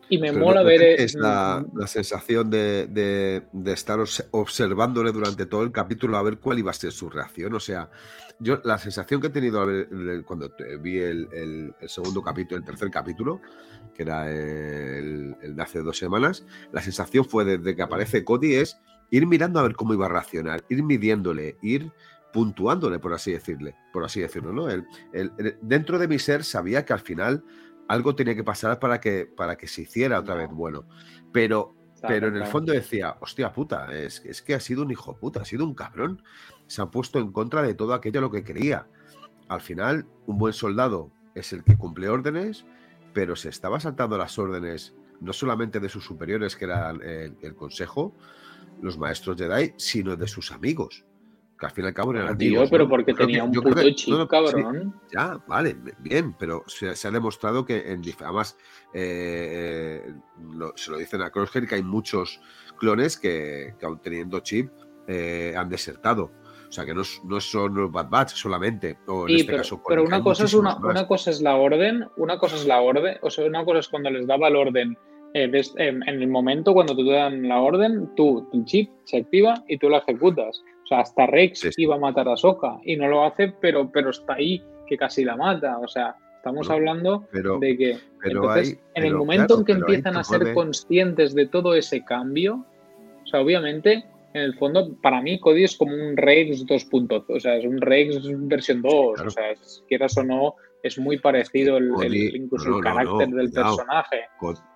y 0.10 0.18
me 0.18 0.32
mola 0.32 0.64
ver. 0.64 0.82
Es 0.82 1.16
la, 1.16 1.66
sensación 1.88 2.50
de, 2.50 3.44
estar 3.66 4.00
observándole 4.32 5.12
durante 5.12 5.46
todo 5.46 5.64
el 5.64 5.72
capítulo 5.72 6.18
a 6.18 6.24
ver 6.24 6.38
cuál 6.38 6.60
iba 6.60 6.72
a 6.72 6.74
ser 6.74 6.92
su 6.92 7.10
reacción. 7.10 7.54
O 7.54 7.60
sea, 7.60 7.90
yo 8.40 8.60
la 8.64 8.78
sensación 8.78 9.22
que 9.22 9.28
he 9.28 9.32
tenido 9.32 9.66
cuando 10.26 10.52
vi 10.82 11.00
el, 11.00 11.74
segundo 11.88 12.22
capítulo, 12.22 12.60
el 12.60 12.66
tercer 12.66 12.90
capítulo, 12.92 13.42
que 13.94 14.04
era 14.04 14.30
el, 14.30 15.36
de 15.42 15.62
hace 15.62 15.80
dos 15.80 15.98
semanas, 15.98 16.46
la 16.72 16.82
sensación 16.82 17.26
fue 17.26 17.46
desde 17.46 17.76
que 17.76 17.82
aparece 17.82 18.24
Cody 18.24 18.56
es 18.56 18.80
ir 19.10 19.28
mirando 19.28 19.60
a 19.60 19.64
ver 19.64 19.76
cómo 19.76 19.94
iba 19.94 20.08
a 20.08 20.10
reaccionar, 20.10 20.64
ir 20.70 20.84
midiéndole, 20.84 21.58
ir 21.62 21.92
puntuándole, 22.34 22.98
por 22.98 23.14
así 23.14 23.32
decirle, 23.32 23.76
por 23.94 24.04
así 24.04 24.20
decirlo, 24.20 24.52
¿no? 24.52 24.66
dentro 25.62 26.00
de 26.00 26.08
mi 26.08 26.18
ser 26.18 26.44
sabía 26.44 26.84
que 26.84 26.94
al 26.94 27.00
final 27.00 27.44
algo 27.88 28.16
tenía 28.16 28.36
que 28.36 28.44
pasar 28.44 28.80
para 28.80 29.00
que, 29.00 29.26
para 29.26 29.58
que 29.58 29.68
se 29.68 29.84
hiciera 29.84 30.20
otra 30.20 30.36
vez 30.36 30.50
bueno. 30.50 30.86
Pero, 31.32 31.76
pero 32.08 32.28
en 32.28 32.38
el 32.38 32.46
fondo 32.46 32.74
decía, 32.74 33.18
hostia 33.20 33.52
puta, 33.54 33.88
es, 33.94 34.24
es, 34.26 34.42
que 34.42 34.54
ha 34.54 34.60
sido 34.60 34.84
un 34.84 34.92
hijo 34.92 35.18
puta, 35.18 35.42
ha 35.42 35.46
sido 35.46 35.66
un 35.66 35.74
cabrón. 35.74 36.22
Se 36.68 36.82
ha 36.82 36.88
puesto 36.88 37.20
en 37.20 37.32
contra 37.32 37.62
de 37.62 37.74
todo 37.74 37.94
aquello 37.94 38.22
lo 38.22 38.32
que 38.32 38.44
quería. 38.44 38.88
Al 39.48 39.62
final, 39.62 40.06
un 40.26 40.38
buen 40.38 40.54
soldado 40.54 41.12
es 41.36 41.54
el 41.54 41.64
que 41.64 41.78
cumple 41.78 42.10
órdenes, 42.10 42.66
pero 43.14 43.36
se 43.36 43.50
estaba 43.50 43.80
saltando 43.80 44.18
las 44.18 44.38
órdenes 44.40 44.96
no 45.20 45.34
solamente 45.34 45.80
de 45.80 45.90
sus 45.90 46.04
superiores, 46.04 46.56
que 46.56 46.66
eran 46.66 47.02
el, 47.02 47.38
el 47.42 47.56
consejo, 47.56 48.14
los 48.82 48.98
maestros 48.98 49.38
Jedi, 49.38 49.74
sino 49.78 50.16
de 50.16 50.28
sus 50.28 50.52
amigos 50.52 51.06
al 51.64 51.72
fin 51.72 51.86
y 51.86 51.88
al 51.88 51.94
cabo 51.94 52.14
eran 52.14 52.38
Tío, 52.38 52.64
pero 52.70 52.88
porque 52.88 53.14
tenía 53.14 53.44
un 53.44 53.52
puto 53.52 53.90
chip, 53.92 54.28
cabrón. 54.30 55.00
ya, 55.12 55.40
vale, 55.48 55.76
bien, 56.00 56.34
pero 56.38 56.64
se, 56.68 56.90
ha 56.90 57.12
demostrado 57.12 57.66
que 57.66 57.92
en 57.92 58.02
además 58.20 58.58
eh, 58.94 60.14
se 60.76 60.92
lo 60.92 60.98
dicen 60.98 61.22
a 61.22 61.30
Crosshair 61.30 61.68
que 61.68 61.76
hay 61.76 61.84
muchos 61.84 62.40
clones 62.78 63.18
que, 63.18 63.76
que 63.80 63.86
aún 63.86 64.00
teniendo 64.00 64.40
chip 64.40 64.72
eh, 65.08 65.54
han 65.58 65.70
desertado. 65.70 66.32
O 66.68 66.72
sea, 66.76 66.86
que 66.86 66.94
no, 66.96 67.04
no 67.26 67.40
son 67.40 67.76
los 67.76 67.92
Bad 67.92 68.10
Batch 68.10 68.34
solamente. 68.34 68.98
O 69.06 69.28
en 69.28 69.36
este 69.36 69.46
pero, 69.46 69.58
caso, 69.60 69.84
pero 69.88 70.04
una 70.04 70.24
cosa, 70.24 70.46
es 70.46 70.56
una, 70.56 70.76
una 70.78 71.08
cosa 71.08 71.30
es 71.30 71.40
la 71.42 71.56
orden, 71.56 72.08
una 72.18 72.40
cosa 72.40 72.56
es 72.56 72.66
la 72.66 72.82
orden, 72.82 73.18
o 73.22 73.30
sea, 73.30 73.46
una 73.46 73.64
cosa 73.64 73.80
es 73.80 73.88
cuando 73.88 74.10
les 74.10 74.26
daba 74.26 74.48
el 74.48 74.56
orden 74.56 74.98
eh, 75.36 75.50
en 75.78 76.04
el 76.04 76.28
momento 76.28 76.74
cuando 76.74 76.96
te 76.96 77.04
dan 77.04 77.48
la 77.48 77.60
orden, 77.60 78.10
tú, 78.16 78.48
el 78.54 78.66
chip 78.66 78.92
se 79.06 79.18
activa 79.18 79.64
y 79.68 79.78
tú 79.78 79.90
la 79.90 79.98
ejecutas. 80.00 80.64
O 80.84 80.88
sea, 80.88 81.00
hasta 81.00 81.26
Rex 81.28 81.70
iba 81.78 81.96
a 81.96 82.00
matar 82.00 82.28
a 82.28 82.36
Soka 82.36 82.78
y 82.84 82.96
no 82.98 83.08
lo 83.08 83.24
hace, 83.24 83.54
pero, 83.62 83.90
pero 83.92 84.10
está 84.10 84.34
ahí, 84.34 84.62
que 84.88 84.98
casi 84.98 85.24
la 85.24 85.38
mata. 85.38 85.78
O 85.80 85.88
sea, 85.88 86.16
estamos 86.38 86.70
hablando 86.70 87.26
de 87.32 87.78
que 87.78 87.98
entonces, 88.24 88.78
en 88.96 89.06
el 89.06 89.16
momento 89.16 89.60
en 89.60 89.66
que 89.66 89.72
empiezan 89.74 90.18
a 90.18 90.24
ser 90.24 90.54
conscientes 90.54 91.34
de 91.34 91.48
todo 91.48 91.74
ese 91.74 92.04
cambio, 92.04 92.66
o 93.24 93.28
sea, 93.28 93.42
obviamente, 93.42 94.06
en 94.34 94.42
el 94.42 94.56
fondo, 94.56 94.96
para 95.02 95.22
mí 95.22 95.40
Cody 95.40 95.64
es 95.64 95.78
como 95.78 95.94
un 95.94 96.18
Rex 96.18 96.66
2.0, 96.66 97.26
o 97.30 97.40
sea, 97.40 97.56
es 97.56 97.66
un 97.66 97.80
Rex 97.80 98.20
versión 98.48 98.82
2, 98.82 99.22
o 99.22 99.30
sea, 99.30 99.54
quieras 99.88 100.18
o 100.18 100.24
no, 100.24 100.56
es 100.82 100.98
muy 100.98 101.18
parecido 101.18 101.78
el, 101.78 102.36
incluso 102.36 102.78
el 102.78 102.84
carácter 102.84 103.30
del 103.30 103.52
personaje. 103.52 104.24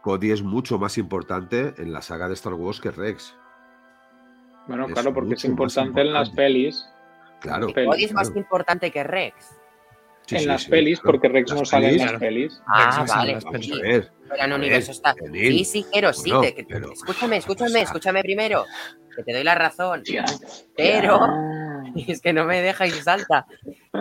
Cody 0.02 0.32
es 0.32 0.42
mucho 0.42 0.80
más 0.80 0.98
importante 0.98 1.74
en 1.78 1.92
la 1.92 2.02
saga 2.02 2.30
de 2.30 2.36
Star 2.36 2.54
Wars 2.54 2.80
que 2.80 2.92
Rex. 2.92 3.36
Bueno, 4.68 4.88
claro, 4.88 5.14
porque 5.14 5.36
es 5.36 5.46
importante, 5.46 6.02
en 6.02 6.14
las 6.14 6.30
pelis. 6.30 6.86
Claro. 7.42 7.68
Cody 7.74 8.04
es 8.04 8.14
más 8.14 8.36
importante 8.36 8.92
que 8.92 9.04
Rex. 9.04 9.56
en 10.30 10.48
las 10.48 10.66
pelis, 10.66 11.00
porque 11.00 11.30
Rex 11.30 11.54
no 11.54 11.64
sale 11.66 11.92
en 11.92 12.00
las 12.00 12.14
pelis. 12.14 12.62
Ah, 12.68 13.06
vale. 13.08 13.38
Pero 13.52 14.44
en 14.44 14.54
universo 14.54 14.92
está. 14.92 15.16
Sí, 15.32 15.64
sí, 15.66 15.86
quiero, 15.92 16.12
sí. 16.14 16.32
Escúchame, 16.94 17.38
escúchame, 17.38 17.82
escúchame 17.82 18.22
primero. 18.22 18.66
Que 19.16 19.24
te 19.24 19.34
doy 19.34 19.44
la 19.44 19.56
razón. 19.56 20.04
pero. 20.76 21.20
Es 22.08 22.22
que 22.22 22.34
no 22.34 22.46
me 22.46 22.62
deja 22.62 22.86
y 22.86 22.92
se 22.92 23.02
salta. 23.02 23.48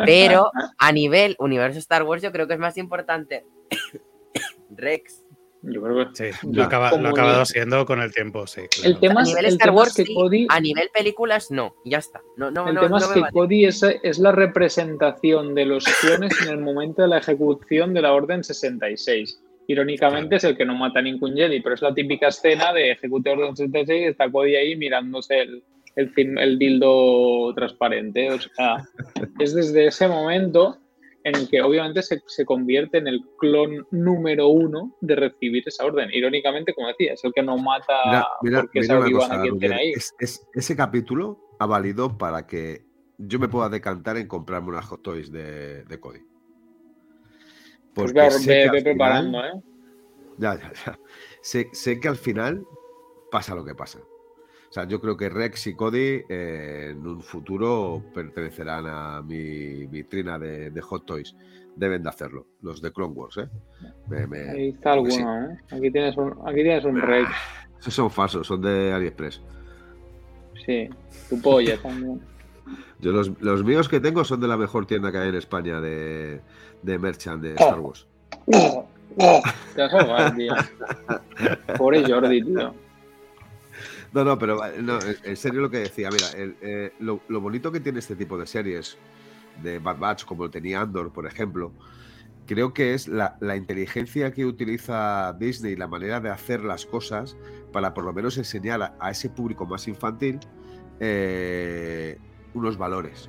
Pero 0.04 0.50
a 0.76 0.92
nivel 0.92 1.34
universo 1.38 1.78
Star 1.78 2.02
Wars, 2.02 2.22
yo 2.22 2.30
creo 2.32 2.46
que 2.46 2.54
es 2.54 2.58
más 2.60 2.76
importante 2.76 3.46
Rex 4.70 5.24
yo 5.66 5.82
creo 5.82 6.12
que 6.12 6.32
sí, 6.32 6.48
lo, 6.52 6.62
ha 6.62 6.66
acabado 6.66 7.44
siendo 7.44 7.84
con 7.84 8.00
el 8.00 8.12
tiempo, 8.12 8.46
sí. 8.46 8.62
El 8.84 8.98
tema, 8.98 9.20
a 9.20 9.24
nivel 9.24 9.46
Star 9.46 9.70
Wars, 9.70 9.94
que 9.94 10.06
Cody, 10.12 10.46
a 10.48 10.60
nivel 10.60 10.90
películas, 10.92 11.50
no, 11.50 11.74
ya 11.84 11.98
está. 11.98 12.20
No, 12.36 12.50
no, 12.50 12.68
el 12.68 12.78
tema 12.78 12.98
es 12.98 13.08
que 13.08 13.22
Cody 13.32 13.64
es, 13.64 13.82
es, 13.82 14.18
la 14.18 14.32
representación 14.32 15.54
de 15.54 15.66
los 15.66 15.84
clones 16.00 16.32
en 16.42 16.48
el 16.48 16.58
momento 16.58 17.02
de 17.02 17.08
la 17.08 17.18
ejecución 17.18 17.94
de 17.94 18.02
la 18.02 18.12
Orden 18.12 18.44
66. 18.44 19.42
Irónicamente 19.68 20.36
es 20.36 20.44
el 20.44 20.56
que 20.56 20.64
no 20.64 20.76
mata 20.76 21.00
a 21.00 21.02
ningún 21.02 21.34
Jedi, 21.34 21.60
pero 21.60 21.74
es 21.74 21.82
la 21.82 21.92
típica 21.92 22.28
escena 22.28 22.72
de 22.72 22.92
Ejecute 22.92 23.30
Orden 23.30 23.56
66 23.56 24.10
está 24.10 24.30
Cody 24.30 24.54
ahí 24.54 24.76
mirándose 24.76 25.40
el, 25.40 25.64
el, 25.96 26.38
el 26.38 26.58
dildo 26.58 27.52
transparente. 27.54 28.30
O 28.30 28.40
sea, 28.40 28.84
es 29.40 29.54
desde 29.54 29.88
ese 29.88 30.06
momento 30.06 30.78
en 31.26 31.34
el 31.34 31.48
que 31.48 31.60
obviamente 31.60 32.02
se, 32.02 32.22
se, 32.26 32.44
convierte 32.44 32.98
en 32.98 33.08
el 33.08 33.20
clon 33.36 33.84
número 33.90 34.46
uno 34.46 34.96
de 35.00 35.16
recibir 35.16 35.64
esa 35.66 35.84
orden. 35.84 36.08
Irónicamente, 36.12 36.72
como 36.72 36.86
decía, 36.86 37.14
es 37.14 37.24
el 37.24 37.32
que 37.32 37.42
no 37.42 37.56
mata 37.58 38.28
porque 38.40 38.78
es 38.78 38.88
a 38.88 39.42
quien 39.42 39.58
tiene 39.58 39.74
ahí. 39.74 39.92
ese 40.20 40.76
capítulo 40.76 41.56
ha 41.58 41.66
valido 41.66 42.16
para 42.16 42.46
que 42.46 42.86
yo 43.18 43.40
me 43.40 43.48
pueda 43.48 43.68
decantar 43.68 44.16
en 44.18 44.28
comprarme 44.28 44.68
unas 44.68 44.84
hot 44.84 45.02
toys 45.02 45.32
de, 45.32 45.82
de 45.82 45.98
Cody. 45.98 46.20
Pues 47.92 48.12
claro, 48.12 48.36
ve, 48.46 48.82
preparando, 48.84 49.44
¿eh? 49.44 49.60
Ya, 50.38 50.54
ya, 50.54 50.72
ya. 50.84 50.98
Sé, 51.40 51.70
sé, 51.72 51.98
que 51.98 52.06
al 52.06 52.16
final 52.16 52.64
pasa 53.32 53.56
lo 53.56 53.64
que 53.64 53.74
pasa. 53.74 53.98
O 54.68 54.72
sea, 54.72 54.86
yo 54.86 55.00
creo 55.00 55.16
que 55.16 55.28
Rex 55.28 55.68
y 55.68 55.74
Cody 55.74 56.22
eh, 56.28 56.88
en 56.90 57.06
un 57.06 57.22
futuro 57.22 58.02
pertenecerán 58.14 58.86
a 58.86 59.22
mi 59.22 59.86
vitrina 59.86 60.38
de, 60.38 60.70
de, 60.70 60.80
Hot 60.80 61.06
Toys. 61.06 61.34
Deben 61.76 62.02
de 62.02 62.08
hacerlo, 62.08 62.46
los 62.62 62.80
de 62.80 62.90
Clone 62.92 63.12
Wars, 63.14 63.36
¿eh? 63.38 63.48
Me, 64.08 64.26
me, 64.26 64.50
Ahí 64.50 64.68
está 64.70 64.94
alguno, 64.94 65.12
sí. 65.12 65.20
¿eh? 65.20 65.76
Aquí 65.76 65.90
tienes 65.90 66.16
un, 66.16 66.34
aquí 66.46 66.62
tienes 66.62 66.84
un 66.84 67.00
Rex. 67.00 67.28
Esos 67.80 67.94
son 67.94 68.10
falsos, 68.10 68.46
son 68.46 68.62
de 68.62 68.92
AliExpress. 68.92 69.42
Sí, 70.64 70.88
tu 71.28 71.40
polla 71.40 71.76
también. 71.80 72.20
Yo 72.98 73.12
los, 73.12 73.30
los, 73.40 73.62
míos 73.62 73.88
que 73.88 74.00
tengo 74.00 74.24
son 74.24 74.40
de 74.40 74.48
la 74.48 74.56
mejor 74.56 74.86
tienda 74.86 75.12
que 75.12 75.18
hay 75.18 75.28
en 75.28 75.34
España 75.34 75.80
de, 75.80 76.40
de 76.82 76.98
merchant 76.98 77.42
de 77.42 77.52
Star 77.52 77.78
Wars. 77.78 78.06
Te 79.74 79.82
has 79.82 79.92
ahogado, 79.92 80.34
tío. 80.36 80.54
Pobre 81.78 82.02
Jordi, 82.10 82.42
tío. 82.42 82.74
No, 84.12 84.24
no, 84.24 84.38
pero 84.38 84.60
no, 84.80 84.98
en 85.24 85.36
serio 85.36 85.60
lo 85.60 85.70
que 85.70 85.78
decía, 85.78 86.10
mira, 86.10 86.30
el, 86.30 86.56
eh, 86.60 86.92
lo, 87.00 87.20
bonito 87.40 87.72
que 87.72 87.80
tiene 87.80 87.98
este 87.98 88.16
tipo 88.16 88.38
de 88.38 88.46
series 88.46 88.96
de 89.62 89.78
Bad 89.78 89.98
Batch, 89.98 90.24
como 90.24 90.44
lo 90.44 90.50
tenía 90.50 90.80
Andor, 90.80 91.12
por 91.12 91.26
ejemplo, 91.26 91.72
creo 92.46 92.72
que 92.72 92.94
es 92.94 93.08
la, 93.08 93.36
inteligencia 93.56 94.32
que 94.32 94.44
utiliza 94.44 95.32
Disney, 95.38 95.76
la 95.76 95.88
manera 95.88 96.20
de 96.20 96.30
hacer 96.30 96.62
las 96.62 96.86
cosas 96.86 97.36
para 97.72 97.94
por 97.94 98.04
lo 98.04 98.12
menos 98.12 98.38
enseñar 98.38 98.94
a, 98.98 99.10
ese 99.10 99.28
público 99.28 99.66
más 99.66 99.88
infantil 99.88 100.40
eh, 101.00 102.18
unos 102.54 102.78
valores 102.78 103.28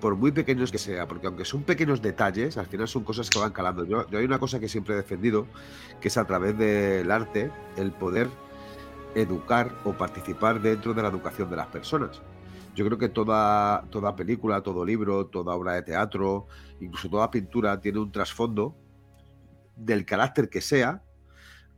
por 0.00 0.16
muy 0.16 0.32
pequeños 0.32 0.72
que 0.72 0.78
sea, 0.78 1.06
porque 1.06 1.26
aunque 1.26 1.44
son 1.44 1.62
pequeños 1.62 2.00
detalles, 2.00 2.56
al 2.56 2.66
final 2.66 2.88
son 2.88 3.04
cosas 3.04 3.28
que 3.28 3.38
van 3.38 3.52
calando. 3.52 3.84
Yo, 3.84 4.08
yo 4.08 4.18
hay 4.18 4.24
una 4.24 4.38
cosa 4.38 4.58
que 4.58 4.66
siempre 4.66 4.94
he 4.94 4.96
defendido, 4.96 5.46
que 6.00 6.08
es 6.08 6.16
a 6.16 6.26
través 6.26 6.56
del 6.56 7.10
arte, 7.10 7.50
el 7.76 7.92
poder 7.92 8.28
educar 9.14 9.74
o 9.84 9.92
participar 9.92 10.60
dentro 10.60 10.94
de 10.94 11.02
la 11.02 11.08
educación 11.08 11.50
de 11.50 11.56
las 11.56 11.66
personas. 11.66 12.20
Yo 12.74 12.84
creo 12.86 12.98
que 12.98 13.08
toda, 13.08 13.84
toda 13.90 14.14
película, 14.14 14.62
todo 14.62 14.84
libro, 14.84 15.26
toda 15.26 15.54
obra 15.54 15.74
de 15.74 15.82
teatro, 15.82 16.46
incluso 16.80 17.08
toda 17.08 17.30
pintura 17.30 17.80
tiene 17.80 17.98
un 17.98 18.12
trasfondo 18.12 18.76
del 19.76 20.04
carácter 20.04 20.48
que 20.48 20.60
sea. 20.60 21.02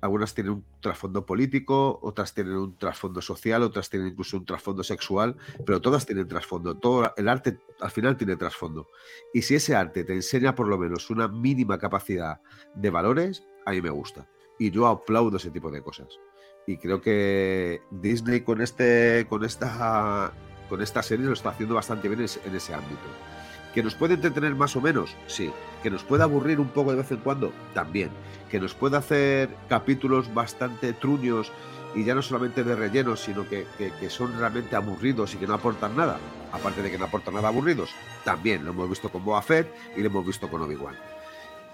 Algunas 0.01 0.35
tienen 0.35 0.55
un 0.55 0.64
trasfondo 0.80 1.24
político, 1.24 2.01
otras 2.03 2.35
tienen 2.35 2.57
un 2.57 2.76
trasfondo 2.76 3.22
social, 3.22 3.62
otras 3.62 3.89
tienen 3.89 4.09
incluso 4.09 4.37
un 4.37 4.45
trasfondo 4.45 4.83
sexual, 4.83 5.37
pero 5.64 5.80
todas 5.80 6.05
tienen 6.05 6.26
trasfondo. 6.26 6.76
Todo 6.76 7.14
el 7.16 7.28
arte 7.28 7.59
al 7.80 7.91
final 7.91 8.16
tiene 8.16 8.37
trasfondo. 8.37 8.89
Y 9.33 9.43
si 9.43 9.55
ese 9.55 9.76
arte 9.76 10.03
te 10.03 10.12
enseña 10.12 10.57
por 10.57 10.66
lo 10.66 10.76
menos 10.76 11.09
una 11.09 11.28
mínima 11.28 11.78
capacidad 11.78 12.41
de 12.74 12.91
valores, 12.91 13.45
a 13.64 13.70
mí 13.70 13.80
me 13.80 13.91
gusta. 13.91 14.28
Y 14.59 14.72
yo 14.72 14.89
aplaudo 14.89 15.37
ese 15.37 15.51
tipo 15.51 15.70
de 15.70 15.83
cosas. 15.83 16.18
Y 16.67 16.77
creo 16.77 17.01
que 17.01 17.83
Disney 17.91 18.43
con 18.43 18.61
este, 18.61 19.27
con 19.29 19.45
esta, 19.45 20.33
con 20.69 20.81
esta 20.81 21.03
serie 21.03 21.27
lo 21.27 21.33
está 21.33 21.51
haciendo 21.51 21.75
bastante 21.75 22.09
bien 22.09 22.21
en 22.21 22.57
ese 22.57 22.75
ámbito. 22.75 23.01
¿Que 23.75 23.83
nos 23.83 23.95
puede 23.95 24.15
entretener 24.15 24.55
más 24.55 24.77
o 24.77 24.81
menos? 24.81 25.17
Sí. 25.27 25.51
¿Que 25.83 25.91
nos 25.91 26.05
puede 26.05 26.23
aburrir 26.23 26.61
un 26.61 26.69
poco 26.69 26.91
de 26.91 26.99
vez 26.99 27.11
en 27.11 27.19
cuando? 27.19 27.53
También. 27.73 28.11
¿Que 28.51 28.61
nos 28.61 28.75
puede 28.75 28.99
hacer 28.99 29.49
capítulos 29.69 30.33
bastante 30.33 30.93
truños 30.93 31.51
y 31.95 32.05
ya 32.05 32.15
no 32.15 32.23
solamente 32.23 32.65
de 32.65 32.77
relleno, 32.77 33.17
sino 33.17 33.49
que, 33.49 33.67
que, 33.79 33.91
que, 33.99 34.11
son 34.11 34.39
realmente 34.39 34.77
aburridos 34.77 35.35
y 35.35 35.39
que 35.39 35.47
no 35.47 35.55
aportan 35.55 35.97
nada? 35.97 36.19
Aparte 36.53 36.83
de 36.83 36.91
que 36.91 36.99
no 36.99 37.07
aportan 37.07 37.35
nada 37.35 37.49
aburridos, 37.49 37.91
también 38.25 38.65
lo 38.65 38.73
hemos 38.73 38.91
visto 38.91 39.09
con 39.09 39.25
Boa 39.25 39.41
Fett 39.41 39.75
y 39.97 40.01
lo 40.01 40.09
hemos 40.09 40.27
visto 40.27 40.51
con 40.51 40.61
Obi-Wan. 40.61 41.12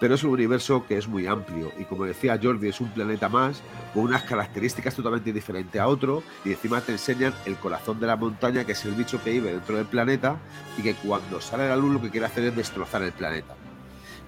Pero 0.00 0.14
es 0.14 0.22
un 0.22 0.30
universo 0.30 0.86
que 0.86 0.96
es 0.96 1.08
muy 1.08 1.26
amplio 1.26 1.72
y 1.78 1.84
como 1.84 2.04
decía 2.04 2.38
Jordi, 2.40 2.68
es 2.68 2.80
un 2.80 2.90
planeta 2.90 3.28
más 3.28 3.62
con 3.92 4.04
unas 4.04 4.22
características 4.22 4.94
totalmente 4.94 5.32
diferentes 5.32 5.80
a 5.80 5.88
otro 5.88 6.22
y 6.44 6.50
encima 6.50 6.80
te 6.80 6.92
enseñan 6.92 7.34
el 7.46 7.56
corazón 7.56 7.98
de 7.98 8.06
la 8.06 8.16
montaña 8.16 8.64
que 8.64 8.72
es 8.72 8.84
el 8.84 8.92
bicho 8.92 9.22
que 9.22 9.32
vive 9.32 9.52
dentro 9.52 9.76
del 9.76 9.86
planeta 9.86 10.36
y 10.78 10.82
que 10.82 10.94
cuando 10.94 11.40
sale 11.40 11.68
la 11.68 11.76
luz 11.76 11.94
lo 11.94 12.00
que 12.00 12.10
quiere 12.10 12.26
hacer 12.26 12.44
es 12.44 12.56
destrozar 12.56 13.02
el 13.02 13.12
planeta. 13.12 13.56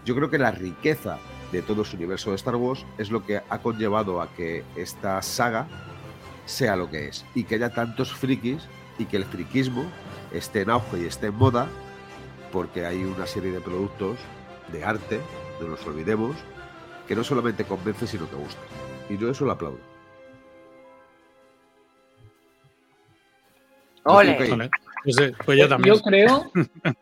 Yo 0.05 0.16
creo 0.16 0.29
que 0.29 0.39
la 0.39 0.51
riqueza 0.51 1.18
de 1.53 1.62
todo 1.62 1.85
su 1.85 1.97
universo 1.97 2.31
de 2.31 2.37
Star 2.37 2.57
Wars 2.57 2.85
es 2.99 3.11
lo 3.11 3.25
que 3.25 3.41
ha 3.49 3.59
conllevado 3.59 4.21
a 4.21 4.33
que 4.35 4.64
esta 4.77 5.23
saga 5.23 5.68
sea 6.47 6.75
lo 6.75 6.91
que 6.91 7.09
es 7.09 7.25
y 7.35 7.45
que 7.45 7.57
haya 7.57 7.71
tantos 7.71 8.12
frikis 8.12 8.62
y 8.99 9.05
que 9.05 9.16
el 9.16 9.25
friquismo 9.25 9.85
esté 10.33 10.62
en 10.62 10.71
auge 10.71 11.01
y 11.01 11.05
esté 11.05 11.29
en 11.29 11.37
moda 11.37 11.68
porque 12.51 12.87
hay 12.87 13.05
una 13.05 13.27
serie 13.27 13.53
de 13.53 13.61
productos 13.61 14.18
de 14.73 14.85
arte 14.85 15.21
no 15.61 15.69
nos 15.69 15.87
olvidemos, 15.87 16.37
que 17.07 17.15
no 17.15 17.25
solamente 17.25 17.65
convence, 17.65 18.07
sino 18.07 18.29
que 18.29 18.37
gusta. 18.37 18.61
Y 19.09 19.19
yo 19.19 19.31
eso 19.31 19.45
lo 19.45 19.53
aplaudo. 19.53 19.79
Ole. 24.05 24.37
Pues, 25.03 25.17
pues 25.45 25.59
yo, 25.59 25.69
también. 25.69 25.95
yo 25.95 26.03
creo, 26.03 26.53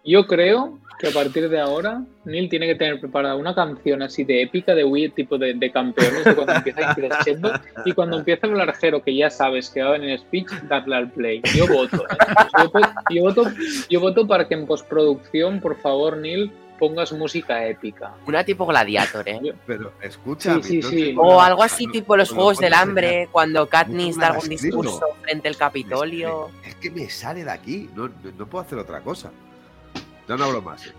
yo 0.05 0.27
creo 0.27 0.79
que 0.99 1.09
a 1.09 1.11
partir 1.11 1.49
de 1.49 1.61
ahora 1.61 2.03
Neil 2.25 2.49
tiene 2.49 2.67
que 2.67 2.75
tener 2.75 3.01
preparada 3.01 3.37
una 3.37 3.55
canción 3.55 4.03
así 4.03 4.25
de 4.25 4.43
épica 4.43 4.75
de 4.75 4.85
Wii, 4.85 5.11
tipo 5.11 5.39
de, 5.39 5.55
de 5.55 5.71
campeones, 5.71 6.25
de 6.25 6.35
cuando 6.35 6.55
empieza 6.55 6.95
creciendo 6.95 7.53
y 7.85 7.93
cuando 7.93 8.19
empieza 8.19 8.47
el 8.47 8.57
larjero, 8.57 9.03
que 9.03 9.15
ya 9.15 9.31
sabes 9.31 9.71
que 9.71 9.83
va 9.83 9.97
en 9.97 10.05
el 10.05 10.19
speech, 10.19 10.51
darle 10.69 10.97
al 10.97 11.11
play. 11.11 11.41
Yo 11.55 11.67
voto, 11.67 12.05
¿eh? 12.05 12.17
yo, 12.63 12.81
yo, 13.11 13.23
voto, 13.23 13.43
yo 13.89 14.01
voto 14.01 14.27
para 14.27 14.49
que 14.49 14.55
en 14.55 14.67
postproducción, 14.67 15.61
por 15.61 15.77
favor, 15.81 16.17
Neil, 16.17 16.53
pongas 16.79 17.12
música 17.12 17.66
épica. 17.66 18.14
Una 18.26 18.45
tipo 18.45 18.64
gladiator, 18.66 19.29
¿eh? 19.29 19.55
Pero 19.66 19.93
escucha. 20.01 20.62
Sí, 20.62 20.83
sí, 20.83 20.83
sí. 20.83 21.14
O 21.18 21.41
algo 21.41 21.62
así 21.62 21.87
tipo 21.89 22.16
los 22.16 22.31
Juegos 22.31 22.59
del 22.59 22.74
Hambre, 22.74 23.29
cuando 23.33 23.68
Katniss 23.68 24.16
da 24.16 24.29
algún 24.29 24.49
discurso 24.49 25.01
frente 25.22 25.49
al 25.49 25.57
Capitolio. 25.57 26.51
Es 26.64 26.74
que 26.76 26.91
me 26.91 27.11
sale 27.11 27.45
de 27.45 27.51
aquí, 27.51 27.91
no, 27.95 28.09
no 28.37 28.47
puedo 28.47 28.64
hacer 28.64 28.79
otra 28.79 29.01
cosa. 29.01 29.31
Ya 30.29 30.37
no 30.37 30.45
hablo 30.45 30.62
más. 30.62 30.93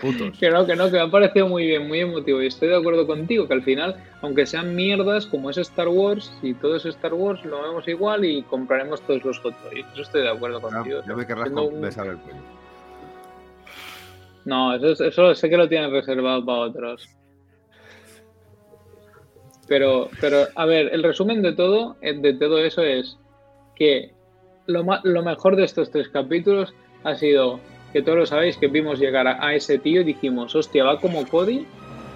Putos. 0.00 0.38
Que 0.38 0.50
no, 0.50 0.66
que 0.66 0.74
no, 0.74 0.86
que 0.86 0.92
me 0.92 1.00
ha 1.00 1.10
parecido 1.10 1.46
muy 1.46 1.66
bien, 1.66 1.86
muy 1.86 2.00
emotivo. 2.00 2.42
Y 2.42 2.46
estoy 2.46 2.68
de 2.68 2.76
acuerdo 2.76 3.06
contigo, 3.06 3.46
que 3.46 3.54
al 3.54 3.62
final, 3.62 4.02
aunque 4.20 4.46
sean 4.46 4.74
mierdas, 4.74 5.26
como 5.26 5.50
es 5.50 5.58
Star 5.58 5.88
Wars, 5.88 6.32
y 6.42 6.54
todo 6.54 6.76
es 6.76 6.84
Star 6.86 7.14
Wars, 7.14 7.44
lo 7.44 7.62
vemos 7.62 7.86
igual 7.86 8.24
y 8.24 8.42
compraremos 8.42 9.00
todos 9.02 9.24
los 9.24 9.38
Hot 9.40 9.54
Toys. 9.62 9.86
Eso 9.92 10.02
estoy 10.02 10.22
de 10.22 10.30
acuerdo 10.30 10.60
contigo. 10.60 11.02
Ya, 11.06 11.14
me 11.14 11.26
querrás 11.26 11.50
un... 11.50 11.80
besar 11.80 12.06
el 12.06 12.16
cuello. 12.18 12.40
No, 14.44 14.74
eso, 14.74 15.04
eso 15.04 15.34
sé 15.34 15.48
que 15.48 15.56
lo 15.56 15.68
tienen 15.68 15.90
reservado 15.90 16.44
para 16.44 16.58
otros. 16.60 17.08
Pero, 19.68 20.10
pero, 20.20 20.46
a 20.54 20.66
ver, 20.66 20.90
el 20.92 21.02
resumen 21.02 21.42
de 21.42 21.52
todo, 21.52 21.96
eh, 22.02 22.18
de 22.18 22.34
todo 22.34 22.58
eso 22.58 22.82
es 22.82 23.16
que 23.76 24.12
lo, 24.66 24.84
lo 25.04 25.22
mejor 25.22 25.56
de 25.56 25.64
estos 25.64 25.90
tres 25.90 26.08
capítulos 26.08 26.74
ha 27.04 27.14
sido 27.14 27.60
que 27.92 28.02
todos 28.02 28.18
lo 28.18 28.26
sabéis 28.26 28.56
que 28.56 28.68
vimos 28.68 28.98
llegar 28.98 29.26
a, 29.28 29.54
ese 29.54 29.78
tío 29.78 30.00
y 30.00 30.04
dijimos, 30.04 30.54
hostia, 30.54 30.84
va 30.84 30.98
como 30.98 31.26
Cody, 31.28 31.66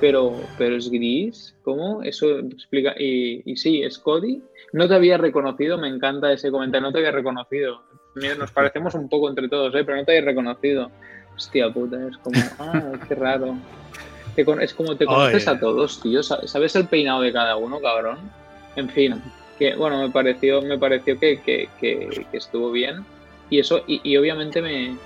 pero, 0.00 0.34
pero 0.58 0.76
es 0.76 0.90
gris. 0.90 1.54
¿Cómo? 1.62 2.02
Eso 2.02 2.38
explica. 2.38 2.94
Y, 2.98 3.42
y 3.44 3.56
sí, 3.56 3.82
es 3.82 3.98
Cody. 3.98 4.42
No 4.72 4.88
te 4.88 4.94
había 4.94 5.18
reconocido, 5.18 5.78
me 5.78 5.88
encanta 5.88 6.32
ese 6.32 6.50
comentario, 6.50 6.88
no 6.88 6.92
te 6.92 6.98
había 6.98 7.12
reconocido. 7.12 7.82
Nos 8.38 8.50
parecemos 8.50 8.94
un 8.94 9.08
poco 9.10 9.28
entre 9.28 9.48
todos, 9.48 9.74
¿eh? 9.74 9.84
pero 9.84 9.98
no 9.98 10.04
te 10.04 10.12
había 10.12 10.24
reconocido. 10.24 10.90
Hostia 11.36 11.70
puta, 11.70 11.96
es 12.08 12.16
como, 12.18 12.40
ah, 12.58 12.92
qué 13.06 13.14
raro. 13.14 13.56
Es 14.36 14.74
como 14.74 14.96
te 14.96 15.06
conoces 15.06 15.48
a 15.48 15.58
todos, 15.58 16.00
tío. 16.00 16.22
¿Sabes 16.22 16.76
el 16.76 16.86
peinado 16.86 17.22
de 17.22 17.32
cada 17.32 17.56
uno, 17.56 17.80
cabrón? 17.80 18.18
En 18.76 18.88
fin, 18.90 19.22
que 19.58 19.74
bueno, 19.74 19.98
me 20.00 20.10
pareció, 20.10 20.60
me 20.60 20.78
pareció 20.78 21.18
que, 21.18 21.40
que, 21.40 21.68
que, 21.80 22.26
que 22.30 22.36
estuvo 22.36 22.70
bien. 22.70 23.04
Y 23.48 23.60
eso, 23.60 23.82
y, 23.86 24.00
y, 24.02 24.16
obviamente 24.16 24.60
me 24.60 24.96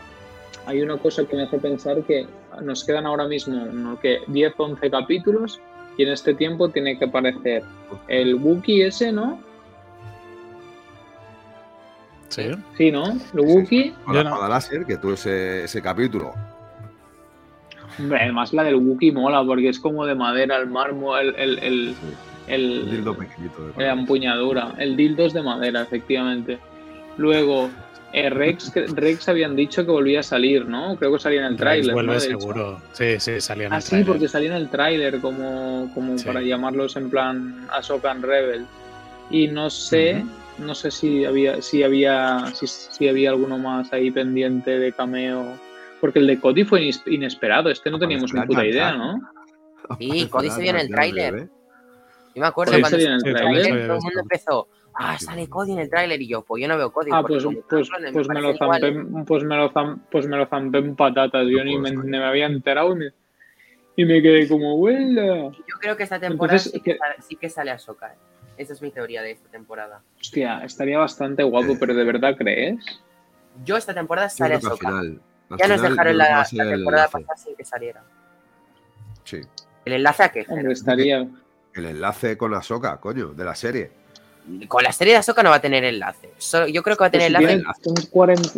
hay 0.66 0.82
una 0.82 0.96
cosa 0.98 1.24
que 1.24 1.36
me 1.36 1.42
hace 1.42 1.58
pensar 1.58 2.02
que 2.02 2.26
nos 2.62 2.84
quedan 2.84 3.06
ahora 3.06 3.26
mismo 3.26 3.54
¿no? 3.54 3.98
que 4.00 4.20
10 4.26 4.54
o 4.58 4.64
11 4.64 4.90
capítulos 4.90 5.60
y 5.96 6.02
en 6.02 6.10
este 6.10 6.34
tiempo 6.34 6.68
tiene 6.68 6.98
que 6.98 7.06
aparecer 7.06 7.62
el 8.08 8.34
Wookiee 8.34 8.86
ese, 8.86 9.12
¿no? 9.12 9.40
Sí. 12.30 12.50
Sí, 12.78 12.90
¿no? 12.90 13.10
El 13.10 13.40
Wookiee. 13.40 13.92
Con 14.04 14.14
la 14.14 14.22
espada 14.22 14.48
láser, 14.48 14.86
que 14.86 14.96
tú 14.96 15.12
ese, 15.12 15.64
ese 15.64 15.82
capítulo. 15.82 16.32
además 17.98 18.52
la 18.52 18.64
del 18.64 18.76
Wookiee 18.76 19.12
mola 19.12 19.44
porque 19.44 19.68
es 19.68 19.78
como 19.78 20.06
de 20.06 20.14
madera, 20.14 20.56
el 20.56 20.68
mármol, 20.68 21.34
el, 21.36 21.58
el, 21.58 21.58
el, 21.58 21.94
el, 22.46 22.90
dildo 22.90 23.16
pequeñito. 23.16 23.68
De 23.76 23.84
la 23.84 23.92
empuñadura. 23.92 24.74
El 24.78 24.96
dildo 24.96 25.26
es 25.26 25.32
de 25.32 25.42
madera, 25.42 25.82
efectivamente. 25.82 26.58
Luego, 27.16 27.68
eh, 28.12 28.30
Rex, 28.30 28.72
Rex 28.94 29.28
habían 29.28 29.56
dicho 29.56 29.84
que 29.84 29.90
volvía 29.90 30.20
a 30.20 30.22
salir, 30.22 30.66
¿no? 30.66 30.96
Creo 30.96 31.12
que 31.12 31.18
salía 31.18 31.40
en 31.40 31.46
el 31.46 31.56
tráiler. 31.56 31.92
Vuelve 31.92 32.20
seguro. 32.20 32.80
Sí, 32.92 33.20
sí, 33.20 33.40
salía 33.40 33.66
en 33.66 33.72
ah, 33.72 33.76
el 33.76 33.82
sí, 33.82 34.02
porque 34.04 34.28
salía 34.28 34.50
en 34.50 34.56
el 34.56 34.68
tráiler 34.68 35.20
como, 35.20 35.90
como 35.94 36.16
para 36.24 36.40
llamarlos 36.42 36.96
en 36.96 37.10
plan 37.10 37.68
Ahsoka 37.70 38.10
and 38.10 38.24
Rebel. 38.24 38.66
Y 39.30 39.46
no 39.48 39.70
sé, 39.70 40.24
no 40.60 40.74
sé 40.74 40.90
si 40.90 41.24
había, 41.24 41.60
si 41.62 41.82
había, 41.82 42.52
si, 42.54 43.08
había 43.08 43.30
alguno 43.30 43.58
más 43.58 43.92
ahí 43.92 44.10
pendiente 44.10 44.78
de 44.78 44.92
cameo. 44.92 45.46
Porque 46.00 46.18
el 46.18 46.26
de 46.26 46.40
Cody 46.40 46.64
fue 46.64 46.90
inesperado. 47.06 47.70
Este 47.70 47.90
no 47.90 47.98
teníamos 47.98 48.32
ni 48.32 48.40
puta 48.42 48.64
idea, 48.64 48.92
¿no? 48.92 49.20
Sí, 49.98 50.28
Cody 50.30 50.50
se 50.50 50.62
vio 50.62 50.70
en 50.70 50.78
el 50.78 50.88
tráiler. 50.88 51.48
Yo 52.34 52.40
me 52.40 52.46
acuerdo 52.46 52.78
cuando 52.80 52.98
en 52.98 53.12
el 53.12 53.22
tráiler. 53.22 53.86
Todo 53.86 53.96
el 53.96 54.02
mundo 54.02 54.20
empezó 54.20 54.68
ah, 54.94 55.18
sale 55.18 55.48
Cody 55.48 55.72
en 55.72 55.78
el 55.80 55.90
tráiler 55.90 56.20
y 56.20 56.28
yo, 56.28 56.42
pues 56.42 56.62
yo 56.62 56.68
no 56.68 56.76
veo 56.76 56.92
Cody. 56.92 57.10
Ah, 57.12 57.22
pues, 57.22 57.44
pues, 57.68 57.88
pues, 58.12 58.28
me 58.28 58.40
lo 58.40 58.56
zampé, 58.56 58.92
pues, 59.26 59.44
me 59.44 59.56
lo 59.56 59.72
pues 60.10 60.26
me 60.26 60.36
lo 60.36 60.46
zampé 60.46 60.78
en 60.78 60.96
patatas, 60.96 61.46
yo 61.48 61.64
ni 61.64 61.78
me, 61.78 61.92
me, 61.92 62.24
había 62.24 62.46
enterado 62.46 62.96
y 63.96 64.04
me, 64.04 64.22
quedé 64.22 64.48
como, 64.48 64.76
huela. 64.76 65.50
Yo 65.50 65.76
creo 65.80 65.96
que 65.96 66.04
esta 66.04 66.18
temporada 66.18 66.58
sí, 66.58 66.80
que, 66.80 66.98
sí, 67.26 67.36
que, 67.36 67.48
sale 67.48 67.70
a 67.70 67.78
Soka. 67.78 68.14
Esa 68.60 68.74
es 68.74 68.82
mi 68.82 68.90
teoría 68.90 69.22
de 69.22 69.30
esta 69.30 69.48
temporada. 69.48 70.02
Hostia, 70.20 70.62
estaría 70.62 70.98
bastante 70.98 71.42
guapo, 71.42 71.78
pero 71.80 71.94
¿de 71.94 72.04
verdad 72.04 72.36
crees? 72.36 72.78
Yo 73.64 73.78
esta 73.78 73.94
temporada 73.94 74.28
sale 74.28 74.56
a 74.56 74.60
Soka. 74.60 75.02
Ya 75.58 75.66
nos 75.66 75.80
dejaron 75.80 76.18
la, 76.18 76.46
la 76.52 76.64
temporada 76.68 77.08
pasada 77.08 77.36
sin 77.38 77.56
que 77.56 77.64
saliera. 77.64 78.02
Sí. 79.24 79.40
¿El 79.86 79.94
enlace 79.94 80.24
a 80.24 80.28
qué? 80.28 80.44
Hombre, 80.46 80.74
estaría... 80.74 81.26
El 81.72 81.86
enlace 81.86 82.36
con 82.36 82.50
la 82.50 82.60
Soca, 82.60 83.00
coño, 83.00 83.28
de 83.28 83.44
la 83.46 83.54
serie. 83.54 83.92
Con 84.68 84.82
la 84.82 84.92
serie 84.92 85.14
de 85.14 85.20
Ahsoka 85.20 85.42
no 85.42 85.48
va 85.48 85.56
a 85.56 85.60
tener 85.62 85.82
enlace. 85.82 86.30
yo 86.70 86.82
creo 86.82 86.98
que 86.98 87.04
va 87.04 87.06
a 87.06 87.10
tener 87.10 87.28
enlace. 87.28 87.62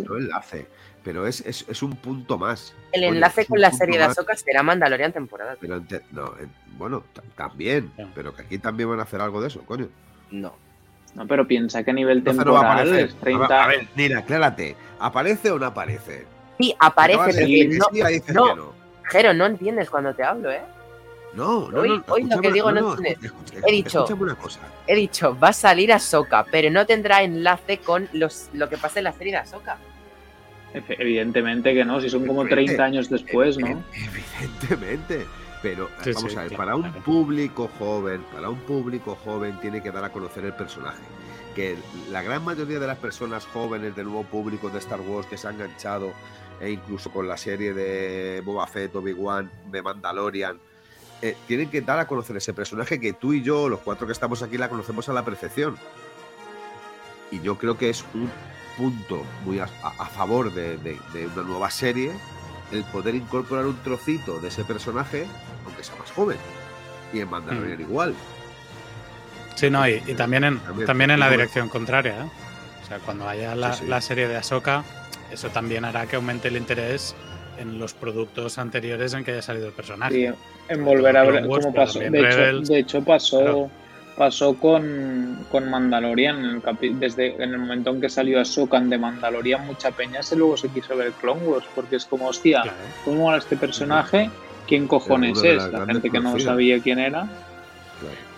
No 0.05 0.17
enlace, 0.17 0.67
pero 1.03 1.27
es, 1.27 1.41
es, 1.41 1.83
un 1.83 1.95
punto 1.95 2.37
más. 2.37 2.73
El 2.91 3.03
enlace 3.03 3.45
con 3.45 3.59
la 3.59 3.71
serie 3.71 3.97
de 3.97 4.05
Ahsoka 4.05 4.35
será 4.35 4.63
Mandalorian 4.63 5.11
temporada. 5.11 5.57
Pero 5.59 5.81
no, 6.11 6.33
bueno, 6.77 7.03
también, 7.35 7.91
pero 8.15 8.33
que 8.33 8.43
aquí 8.43 8.57
también 8.57 8.89
van 8.89 8.99
a 8.99 9.03
hacer 9.03 9.21
algo 9.21 9.41
de 9.41 9.47
eso, 9.49 9.61
coño. 9.65 9.89
No. 10.31 10.53
No, 11.13 11.27
pero 11.27 11.45
piensa 11.45 11.83
que 11.83 11.91
a 11.91 11.93
nivel 11.93 12.23
temporal 12.23 12.89
no 12.89 12.95
es 12.95 13.15
30... 13.15 13.63
A 13.63 13.67
ver, 13.67 13.87
Nina, 13.95 14.19
aclárate. 14.19 14.75
¿Aparece 14.99 15.51
o 15.51 15.59
no 15.59 15.67
aparece? 15.67 16.25
Sí, 16.59 16.73
aparece. 16.79 17.69
No, 18.33 18.47
no, 18.47 18.55
no. 18.55 18.73
Jero, 19.03 19.33
no 19.33 19.45
entiendes 19.45 19.89
cuando 19.89 20.15
te 20.15 20.23
hablo, 20.23 20.49
¿eh? 20.49 20.61
No, 21.35 21.69
no, 21.69 21.81
hoy, 21.81 21.89
no. 21.89 22.03
Hoy 22.07 22.23
lo 22.23 22.39
que 22.39 22.51
digo 22.51 22.71
no, 22.71 22.95
he 23.03 23.71
dicho, 23.71 24.05
he 24.85 24.95
dicho, 24.95 25.37
va 25.39 25.49
a 25.49 25.53
salir 25.53 25.91
a 25.91 25.97
Soca, 25.97 26.45
pero 26.49 26.69
no 26.69 26.85
tendrá 26.85 27.23
enlace 27.23 27.79
con 27.79 28.07
los, 28.13 28.49
lo 28.53 28.69
que 28.69 28.77
pasa 28.77 28.99
en 28.99 29.05
la 29.05 29.13
serie 29.13 29.33
de 29.33 29.39
Ahsoka. 29.39 29.77
Evidentemente 30.73 31.73
que 31.73 31.85
no, 31.85 32.01
si 32.01 32.09
son 32.09 32.25
como 32.25 32.45
30 32.45 32.83
años 32.83 33.09
después, 33.09 33.57
¿no? 33.57 33.83
Evidentemente. 33.93 35.25
Pero 35.61 35.89
vamos 36.13 36.35
a 36.35 36.43
ver, 36.43 36.57
para 36.57 36.75
un 36.75 36.91
público 36.91 37.71
joven, 37.79 38.21
para 38.33 38.49
un 38.49 38.59
público 38.59 39.17
joven 39.23 39.57
tiene 39.61 39.81
que 39.81 39.91
dar 39.91 40.03
a 40.03 40.09
conocer 40.09 40.43
el 40.43 40.53
personaje. 40.53 41.01
Que 41.55 41.77
la 42.11 42.21
gran 42.21 42.43
mayoría 42.43 42.79
de 42.79 42.87
las 42.87 42.97
personas 42.97 43.45
jóvenes 43.45 43.95
del 43.95 44.07
nuevo 44.07 44.23
público 44.23 44.69
de 44.69 44.79
Star 44.79 44.99
Wars 44.99 45.25
que 45.25 45.37
se 45.37 45.47
han 45.47 45.55
enganchado, 45.55 46.11
e 46.59 46.71
incluso 46.71 47.11
con 47.11 47.29
la 47.29 47.37
serie 47.37 47.73
de 47.73 48.41
Boba 48.41 48.67
Fett, 48.67 48.93
Obi-Wan, 48.93 49.49
de 49.71 49.81
Mandalorian, 49.81 50.59
eh, 51.21 51.37
tienen 51.47 51.69
que 51.69 51.79
dar 51.79 51.97
a 51.97 52.07
conocer 52.07 52.35
ese 52.35 52.53
personaje 52.53 52.99
que 52.99 53.13
tú 53.13 53.31
y 53.31 53.41
yo, 53.41 53.69
los 53.69 53.79
cuatro 53.79 54.05
que 54.05 54.11
estamos 54.11 54.43
aquí, 54.43 54.57
la 54.57 54.67
conocemos 54.67 55.07
a 55.07 55.13
la 55.13 55.23
perfección. 55.23 55.77
Y 57.31 57.39
yo 57.39 57.57
creo 57.57 57.77
que 57.77 57.89
es 57.89 58.03
un 58.13 58.29
punto 58.77 59.23
muy 59.45 59.59
a, 59.59 59.67
favor 59.67 60.53
de, 60.53 60.97
una 61.35 61.43
nueva 61.43 61.69
serie 61.69 62.11
el 62.71 62.83
poder 62.85 63.15
incorporar 63.15 63.65
un 63.65 63.77
trocito 63.83 64.39
de 64.39 64.47
ese 64.47 64.63
personaje, 64.63 65.27
aunque 65.65 65.83
sea 65.83 65.95
más 65.97 66.11
joven. 66.11 66.37
Y 67.13 67.19
en 67.19 67.29
Mandalorian 67.29 67.77
mm. 67.77 67.81
igual. 67.81 68.15
Sí, 69.55 69.69
no, 69.69 69.87
y, 69.87 69.99
también 70.15 70.43
en, 70.43 70.59
también, 70.85 71.11
en 71.11 71.19
la 71.19 71.29
dirección 71.29 71.69
contraria. 71.69 72.23
¿eh? 72.23 72.29
O 72.83 72.87
sea, 72.87 72.99
cuando 72.99 73.29
haya 73.29 73.53
la, 73.55 73.77
la 73.87 74.01
serie 74.01 74.27
de 74.27 74.37
Ahsoka, 74.37 74.83
eso 75.31 75.49
también 75.49 75.85
hará 75.85 76.07
que 76.07 76.15
aumente 76.15 76.47
el 76.47 76.57
interés 76.57 77.15
en 77.57 77.79
los 77.79 77.93
productos 77.93 78.57
anteriores 78.57 79.13
en 79.13 79.23
que 79.23 79.31
haya 79.31 79.41
salido 79.41 79.67
el 79.67 79.73
personaje. 79.73 80.33
en 80.69 80.85
volver 80.85 81.17
a 81.17 81.23
ver 81.23 81.47
cómo 81.47 81.73
pasó. 81.73 81.99
De 81.99 82.79
hecho, 82.79 83.03
pasó, 83.03 83.69
pasó 84.17 84.55
con, 84.55 85.45
con 85.51 85.69
Mandalorian. 85.69 86.61
desde 86.93 87.35
en 87.35 87.51
el 87.51 87.57
momento 87.57 87.89
en 87.91 88.01
que 88.01 88.09
salió 88.09 88.39
Ahsoka 88.39 88.79
de 88.79 88.97
Mandalorian, 88.97 89.65
mucha 89.65 89.91
peña 89.91 90.21
se 90.21 90.35
luego 90.35 90.57
se 90.57 90.69
quiso 90.69 90.95
ver 90.95 91.11
Clone 91.13 91.41
Wars, 91.45 91.65
porque 91.73 91.95
es 91.97 92.05
como, 92.05 92.27
hostia, 92.27 92.63
¿cómo 93.05 93.29
era 93.29 93.39
este 93.39 93.57
personaje? 93.57 94.29
¿Quién 94.67 94.87
cojones 94.87 95.43
es? 95.43 95.71
La 95.71 95.85
gente 95.85 96.09
que 96.09 96.19
no 96.19 96.39
sabía 96.39 96.79
quién 96.79 96.99
era. 96.99 97.27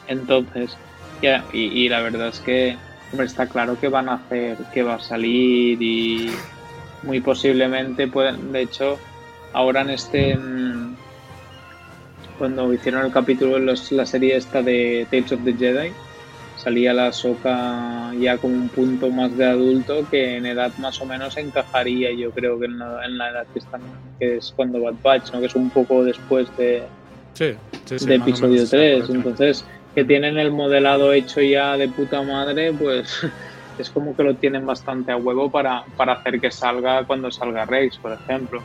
Entonces, 0.07 0.77
ya, 1.21 1.43
y, 1.53 1.89
la 1.89 2.01
verdad 2.01 2.29
es 2.29 2.39
que 2.39 2.77
hombre, 3.11 3.27
está 3.27 3.47
claro 3.47 3.79
que 3.79 3.87
van 3.87 4.09
a 4.09 4.15
hacer, 4.15 4.57
que 4.73 4.83
va 4.83 4.95
a 4.95 4.99
salir 4.99 5.81
y 5.81 6.31
muy 7.03 7.21
posiblemente 7.21 8.07
pueden, 8.07 8.51
de 8.51 8.61
hecho, 8.61 8.99
ahora 9.53 9.81
en 9.81 9.91
este 9.91 10.37
cuando 12.37 12.71
hicieron 12.73 13.05
el 13.05 13.11
capítulo 13.11 13.57
en 13.57 13.65
la 13.65 14.05
serie 14.05 14.35
esta 14.35 14.61
de 14.61 15.07
Tales 15.09 15.31
of 15.31 15.43
the 15.43 15.53
Jedi 15.53 15.91
salía 16.57 16.93
la 16.93 17.11
Soca 17.11 18.11
ya 18.19 18.37
como 18.37 18.55
un 18.55 18.69
punto 18.69 19.09
más 19.09 19.35
de 19.37 19.45
adulto 19.45 20.07
que 20.09 20.37
en 20.37 20.45
edad 20.45 20.71
más 20.77 20.99
o 21.01 21.05
menos 21.05 21.37
encajaría 21.37 22.11
yo 22.13 22.31
creo 22.31 22.59
que 22.59 22.65
en 22.65 22.77
la, 22.79 23.29
edad 23.29 23.45
que 23.53 23.59
están 23.59 23.81
que 24.19 24.37
es 24.37 24.53
cuando 24.55 24.81
Bad 24.81 24.95
Batch 25.03 25.31
¿no? 25.33 25.39
que 25.39 25.47
es 25.47 25.55
un 25.55 25.69
poco 25.69 26.03
después 26.03 26.47
de 26.57 26.83
de 27.37 28.15
episodio 28.15 28.67
3 28.67 29.09
entonces 29.09 29.65
que 29.93 30.03
tienen 30.03 30.37
el 30.37 30.51
modelado 30.51 31.13
hecho 31.13 31.41
ya 31.41 31.77
de 31.77 31.87
puta 31.89 32.21
madre 32.21 32.73
pues 32.73 33.21
es 33.77 33.89
como 33.89 34.15
que 34.15 34.23
lo 34.23 34.35
tienen 34.35 34.65
bastante 34.65 35.11
a 35.11 35.17
huevo 35.17 35.49
para, 35.51 35.83
para 35.97 36.13
hacer 36.13 36.39
que 36.39 36.51
salga 36.51 37.03
cuando 37.05 37.31
salga 37.31 37.65
Rex, 37.65 37.97
por 37.97 38.13
ejemplo. 38.13 38.61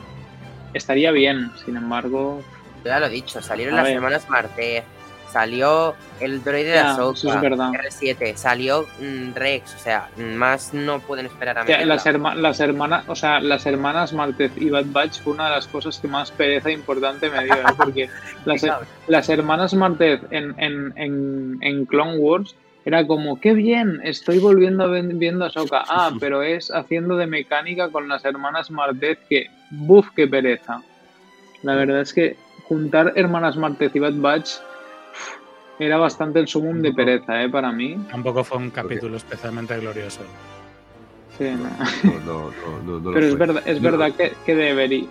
Estaría 0.73 1.11
bien, 1.11 1.51
sin 1.65 1.75
embargo. 1.77 2.41
Ya 2.83 2.99
lo 2.99 3.07
he 3.07 3.09
dicho, 3.09 3.41
salieron 3.41 3.75
las 3.75 3.87
semanas 3.87 4.29
Marte, 4.29 4.83
salió 5.31 5.95
el 6.19 6.43
droide 6.43 6.71
de 6.71 6.79
Ahsoka, 6.79 7.41
R7, 7.41 8.35
salió 8.35 8.87
mm, 8.99 9.33
Rex, 9.33 9.75
o 9.75 9.79
sea, 9.79 10.09
más 10.17 10.73
no 10.73 10.99
pueden 10.99 11.25
esperar 11.25 11.57
a 11.57 11.63
mí. 11.63 11.71
las, 11.85 12.05
las, 12.35 12.59
hermanas, 12.59 13.05
o 13.07 13.15
sea, 13.15 13.39
las 13.39 13.65
hermanas 13.65 14.13
Martez 14.13 14.51
y 14.57 14.69
Bad 14.69 14.85
Batch 14.87 15.21
fue 15.21 15.33
una 15.33 15.45
de 15.45 15.51
las 15.51 15.67
cosas 15.67 15.99
que 15.99 16.07
más 16.07 16.31
pereza 16.31 16.69
importante 16.69 17.29
me 17.29 17.43
dio, 17.45 17.53
¿eh? 17.53 17.73
porque 17.77 18.09
las, 18.45 18.65
las, 19.07 19.29
hermanas 19.29 19.73
Martez 19.73 20.21
en, 20.31 20.53
en, 20.57 20.93
en, 20.97 21.57
en 21.61 21.85
Clone 21.85 22.17
Wars 22.17 22.55
era 22.83 23.05
como, 23.05 23.39
qué 23.39 23.53
bien, 23.53 24.01
estoy 24.03 24.39
volviendo 24.39 24.91
viendo 24.91 25.45
a. 25.45 25.51
Ah, 25.87 26.11
pero 26.19 26.41
es 26.41 26.71
haciendo 26.71 27.15
de 27.15 27.27
mecánica 27.27 27.89
con 27.89 28.07
las 28.07 28.25
hermanas 28.25 28.71
Martez 28.71 29.19
que, 29.29 29.47
buf, 29.69 30.07
qué 30.15 30.27
pereza. 30.27 30.81
La 31.61 31.75
verdad 31.75 32.01
es 32.01 32.13
que 32.13 32.37
juntar 32.71 33.11
hermanas 33.17 33.57
Martez 33.57 33.93
y 33.93 33.99
Bad 33.99 34.13
Batch 34.15 34.51
era 35.77 35.97
bastante 35.97 36.39
el 36.39 36.47
sumum 36.47 36.81
de 36.81 36.93
pereza, 36.93 37.43
¿eh? 37.43 37.49
Para 37.49 37.69
mí. 37.69 37.97
Tampoco 38.09 38.45
fue 38.45 38.59
un 38.59 38.69
capítulo 38.69 39.17
especialmente 39.17 39.77
glorioso. 39.77 40.21
Sí, 41.37 41.49
no. 41.49 42.49
Pero 43.13 43.25
es 43.25 43.37
verdad, 43.37 43.63
es 43.65 43.81
verdad 43.81 44.13
que, 44.13 44.31
que 44.45 44.55
debería. 44.55 45.03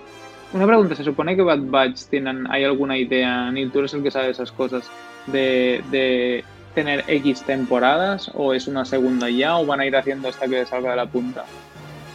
Una 0.55 0.67
pregunta, 0.67 0.95
¿se 0.95 1.05
supone 1.05 1.37
que 1.37 1.43
Bad 1.43 1.59
Batch 1.65 2.05
tienen, 2.05 2.51
hay 2.51 2.65
alguna 2.65 2.97
idea, 2.97 3.51
ni 3.51 3.69
tú 3.69 3.81
eres 3.81 3.93
el 3.93 4.03
que 4.03 4.11
sabe 4.11 4.31
esas 4.31 4.51
cosas, 4.53 4.91
de, 5.27 5.85
de 5.91 6.43
tener 6.75 7.05
X 7.09 7.43
temporadas 7.43 8.31
o 8.33 8.55
es 8.55 8.69
una 8.69 8.87
segunda 8.87 9.29
ya 9.29 9.59
o 9.59 9.67
van 9.67 9.81
a 9.81 9.87
ir 9.87 9.95
haciendo 9.95 10.31
hasta 10.31 10.49
que 10.49 10.65
salga 10.65 10.93
de 10.93 10.97
la 10.97 11.07
punta? 11.07 11.45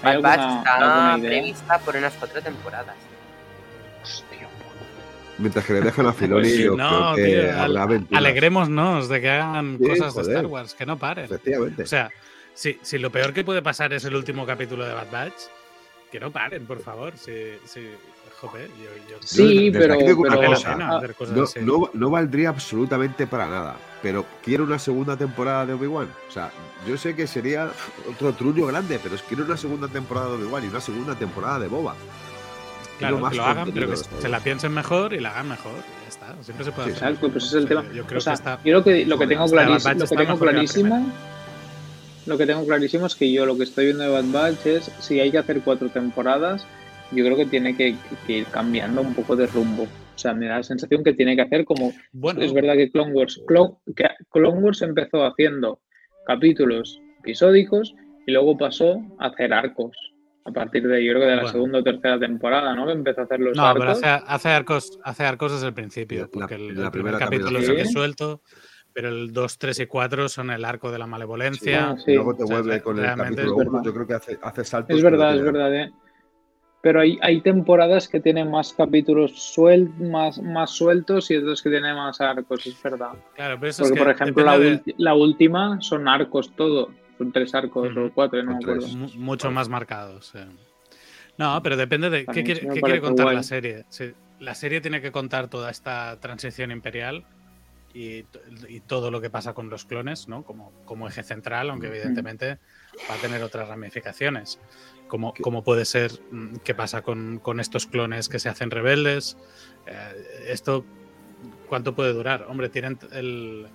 ¿Hay 0.01 0.15
alguna, 0.15 0.33
está 0.57 1.17
prevista 1.21 1.77
por 1.77 1.95
unas 1.97 2.13
cuatro 2.15 2.41
temporadas. 2.41 2.95
Mientras 5.37 5.65
que 5.65 5.73
le 5.73 5.81
dejan 5.81 6.07
a 6.07 6.13
Filoni, 6.13 6.57
yo 6.57 6.75
no, 6.75 7.13
creo 7.13 7.15
que 7.15 8.15
alegrémonos 8.15 9.09
de 9.09 9.21
que 9.21 9.29
hagan 9.29 9.77
cosas 9.77 10.15
de 10.15 10.21
Star 10.21 10.45
Wars, 10.45 10.73
que 10.73 10.85
no 10.85 10.97
paren. 10.97 11.25
Efectivamente. 11.25 11.83
O 11.83 11.87
sea, 11.87 12.09
si, 12.53 12.77
si, 12.81 12.97
lo 12.97 13.11
peor 13.11 13.33
que 13.33 13.43
puede 13.43 13.61
pasar 13.61 13.93
es 13.93 14.05
el 14.05 14.15
último 14.15 14.45
capítulo 14.45 14.85
de 14.85 14.93
Bad 14.93 15.11
Batch, 15.11 15.41
que 16.11 16.19
no 16.19 16.31
paren, 16.31 16.65
por 16.65 16.79
favor. 16.79 17.17
Si, 17.17 17.33
si, 17.65 17.89
sí, 19.21 19.71
pero, 19.71 19.95
no, 21.93 22.09
valdría 22.09 22.49
absolutamente 22.49 23.27
para 23.27 23.47
nada. 23.47 23.77
Pero 24.01 24.25
quiero 24.43 24.63
una 24.63 24.79
segunda 24.79 25.17
temporada 25.17 25.65
de 25.65 25.73
Obi-Wan. 25.73 26.09
O 26.27 26.31
sea, 26.31 26.51
yo 26.87 26.97
sé 26.97 27.15
que 27.15 27.27
sería 27.27 27.71
otro 28.09 28.33
truño 28.33 28.67
grande, 28.67 28.99
pero 29.01 29.15
quiero 29.27 29.45
una 29.45 29.57
segunda 29.57 29.87
temporada 29.87 30.29
de 30.29 30.43
Obi-Wan 30.43 30.63
y 30.65 30.67
una 30.67 30.81
segunda 30.81 31.15
temporada 31.15 31.59
de 31.59 31.67
Boba. 31.67 31.95
Claro, 32.97 33.29
que 33.29 33.35
lo 33.35 33.43
hagan, 33.43 33.71
pero 33.71 33.89
que 33.89 33.97
se 33.97 34.29
la 34.29 34.39
piensen 34.39 34.73
mejor 34.73 35.13
y 35.13 35.19
la 35.19 35.31
hagan 35.31 35.49
mejor. 35.49 35.73
Ya 36.03 36.07
está, 36.07 36.43
siempre 36.43 36.65
se 36.65 36.71
puede 36.71 36.91
hacer. 36.91 37.03
Exacto, 37.03 37.29
pues 37.29 37.45
ese 37.45 37.57
es 37.57 37.63
el 37.63 37.67
tema. 37.67 37.83
Yo 37.93 38.05
creo 38.05 38.21
que 38.21 38.29
está, 38.31 38.59
yo 38.63 38.73
lo 38.73 38.83
que, 38.83 39.05
lo 39.05 39.17
que 39.17 39.27
tengo, 39.27 39.45
clarísimo, 39.47 39.93
lo 39.93 40.07
que 40.07 40.15
tengo 40.15 40.39
clarísimo, 40.39 41.13
lo 42.25 42.37
que 42.37 42.45
tengo 42.45 42.65
clarísimo 42.65 43.05
es 43.05 43.15
que 43.15 43.31
yo 43.31 43.45
lo 43.45 43.57
que 43.57 43.63
estoy 43.63 43.85
viendo 43.85 44.03
de 44.03 44.09
Bad 44.09 44.31
Batch 44.31 44.65
es 44.65 44.91
si 44.99 45.19
hay 45.19 45.31
que 45.31 45.37
hacer 45.37 45.61
cuatro 45.61 45.89
temporadas, 45.89 46.65
yo 47.11 47.23
creo 47.25 47.37
que 47.37 47.45
tiene 47.45 47.75
que, 47.75 47.95
ir 48.27 48.45
cambiando 48.47 49.01
un 49.01 49.13
poco 49.13 49.35
de 49.35 49.47
rumbo. 49.47 49.83
O 49.83 50.17
sea, 50.17 50.33
me 50.33 50.47
da 50.47 50.57
la 50.57 50.63
sensación 50.63 51.03
que 51.03 51.13
tiene 51.13 51.35
que 51.35 51.41
hacer 51.41 51.65
como. 51.65 51.93
Bueno, 52.13 52.41
es 52.41 52.53
verdad 52.53 52.75
que 52.75 52.89
Clone 52.89 53.11
Wars, 53.11 53.41
que 53.95 54.07
Clone 54.31 54.59
Wars 54.59 54.81
empezó 54.81 55.25
haciendo 55.25 55.79
capítulos 56.25 57.01
episódicos 57.19 57.93
y 58.25 58.31
luego 58.31 58.57
pasó 58.57 59.01
a 59.19 59.27
hacer 59.27 59.53
arcos 59.53 59.95
a 60.47 60.51
partir 60.51 60.87
de, 60.87 61.03
yo 61.03 61.13
creo 61.13 61.23
que 61.23 61.27
de 61.27 61.35
la 61.37 61.47
segunda 61.47 61.79
o 61.79 61.83
tercera 61.83 62.19
temporada, 62.19 62.75
¿no? 62.75 62.85
Que 62.85 62.91
empezó 62.93 63.21
a 63.21 63.23
hacer 63.23 63.39
los 63.39 63.57
no, 63.57 63.65
arcos. 63.65 63.99
pero 63.99 64.23
hace, 64.27 64.49
arcos, 64.49 64.99
hace 65.03 65.23
arcos 65.23 65.53
desde 65.53 65.67
el 65.67 65.73
principio, 65.73 66.29
porque 66.31 66.53
el, 66.53 66.91
primer 66.91 67.17
capítulo 67.17 67.57
es 67.57 67.67
que 67.67 67.85
suelto, 67.85 68.41
pero 68.93 69.09
el 69.09 69.33
2, 69.33 69.57
3 69.57 69.79
y 69.79 69.85
4 69.87 70.29
son 70.29 70.51
el 70.51 70.63
arco 70.63 70.91
de 70.91 70.99
la 70.99 71.07
malevolencia. 71.07 71.95
Sí, 71.97 72.13
Luego 72.13 72.35
te 72.35 72.43
vuelve 72.43 72.79
con 72.81 72.99
el 72.99 73.15
capítulo 73.15 73.55
1, 73.55 73.83
yo 73.83 73.93
creo 73.93 74.07
que 74.07 74.13
hace, 74.13 74.37
hace 74.39 74.63
saltos. 74.63 74.95
Es 74.95 75.03
verdad, 75.03 75.35
es 75.35 75.41
verdad, 75.41 75.75
¿eh? 75.75 75.91
Pero 76.83 77.01
hay, 77.01 77.17
hay 77.23 77.41
temporadas 77.41 78.07
que 78.07 78.19
tienen 78.19 78.51
más 78.51 78.71
capítulos 78.71 79.31
suel, 79.31 79.89
más, 79.99 80.39
más 80.39 80.69
sueltos 80.69 81.31
y 81.31 81.37
otras 81.37 81.63
que 81.63 81.71
tienen 81.71 81.95
más 81.95 82.21
arcos, 82.21 82.67
es 82.67 82.83
verdad. 82.83 83.13
Claro, 83.33 83.57
pero 83.59 83.71
eso 83.71 83.81
Porque, 83.81 83.93
es 83.95 83.99
que 83.99 84.05
por 84.05 84.13
ejemplo, 84.13 84.45
la, 84.45 84.81
la 84.97 85.15
última 85.15 85.81
son 85.81 86.07
arcos 86.07 86.55
todo. 86.55 86.91
Son 87.17 87.31
tres 87.31 87.53
arcos 87.55 87.95
o 87.95 88.11
cuatro, 88.13 88.43
no 88.43 88.51
me 88.51 88.57
acuerdo. 88.57 88.87
Mucho 88.87 89.51
más 89.51 89.69
marcados. 89.69 90.33
No, 91.37 91.61
pero 91.63 91.77
depende 91.77 92.09
de 92.09 92.25
qué, 92.25 92.43
quiere, 92.43 93.01
contar 93.01 93.33
la 93.33 93.43
serie. 93.43 93.85
la 94.39 94.55
serie 94.55 94.81
tiene 94.81 95.01
que 95.01 95.11
contar 95.11 95.49
toda 95.49 95.69
esta 95.69 96.19
transición 96.19 96.71
imperial 96.71 97.25
y, 97.93 98.25
todo 98.87 99.09
lo 99.09 99.21
que 99.21 99.29
pasa 99.29 99.53
con 99.53 99.69
los 99.69 99.85
clones, 99.85 100.27
¿no? 100.27 100.43
Como, 100.43 100.71
como 100.83 101.07
eje 101.07 101.23
central, 101.23 101.69
aunque 101.69 101.87
evidentemente 101.87 102.59
va 103.09 103.15
a 103.15 103.17
tener 103.17 103.41
otras 103.41 103.69
ramificaciones. 103.69 104.59
Como, 105.07 105.33
como 105.33 105.63
puede 105.63 105.85
ser 105.85 106.11
mm, 106.31 106.57
qué 106.57 106.75
pasa 106.75 107.01
con, 107.01 107.41
estos 107.59 107.87
clones 107.87 108.27
que 108.27 108.39
se 108.39 108.49
hacen 108.49 108.69
rebeldes. 108.69 109.37
Eh, 109.87 110.47
esto, 110.49 110.83
¿cuánto 111.69 111.95
puede 111.95 112.11
durar? 112.11 112.45
Hombre, 112.49 112.67
tienen 112.67 112.99
el 113.13 113.67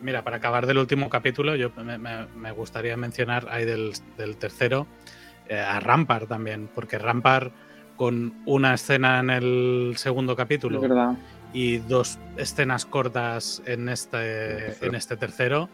Mira, 0.00 0.22
para 0.22 0.38
acabar 0.38 0.66
del 0.66 0.78
último 0.78 1.10
capítulo, 1.10 1.56
yo 1.56 1.70
me, 1.76 2.52
gustaría 2.52 2.96
mencionar 2.96 3.48
ahí 3.50 3.64
del, 3.64 3.92
tercero 4.38 4.86
eh, 5.48 5.58
a 5.58 5.80
Rampart 5.80 6.28
también, 6.28 6.68
porque 6.74 6.98
Rampart 6.98 7.52
con 7.96 8.32
una 8.46 8.74
escena 8.74 9.20
en 9.20 9.30
el 9.30 9.94
segundo 9.96 10.34
capítulo 10.34 10.80
y 11.52 11.78
dos 11.78 12.18
escenas 12.38 12.86
cortas 12.86 13.62
en 13.66 13.88
este, 13.90 14.86
en 14.86 14.94
este 14.94 15.16
tercero. 15.16 15.68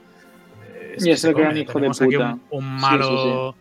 Eh, 0.74 0.96
y 0.98 1.10
es 1.10 1.22
el 1.24 1.34
gran 1.34 1.56
hijo 1.56 1.78
de 1.78 1.88
puta. 1.88 2.38
un, 2.50 2.64
malo. 2.64 3.54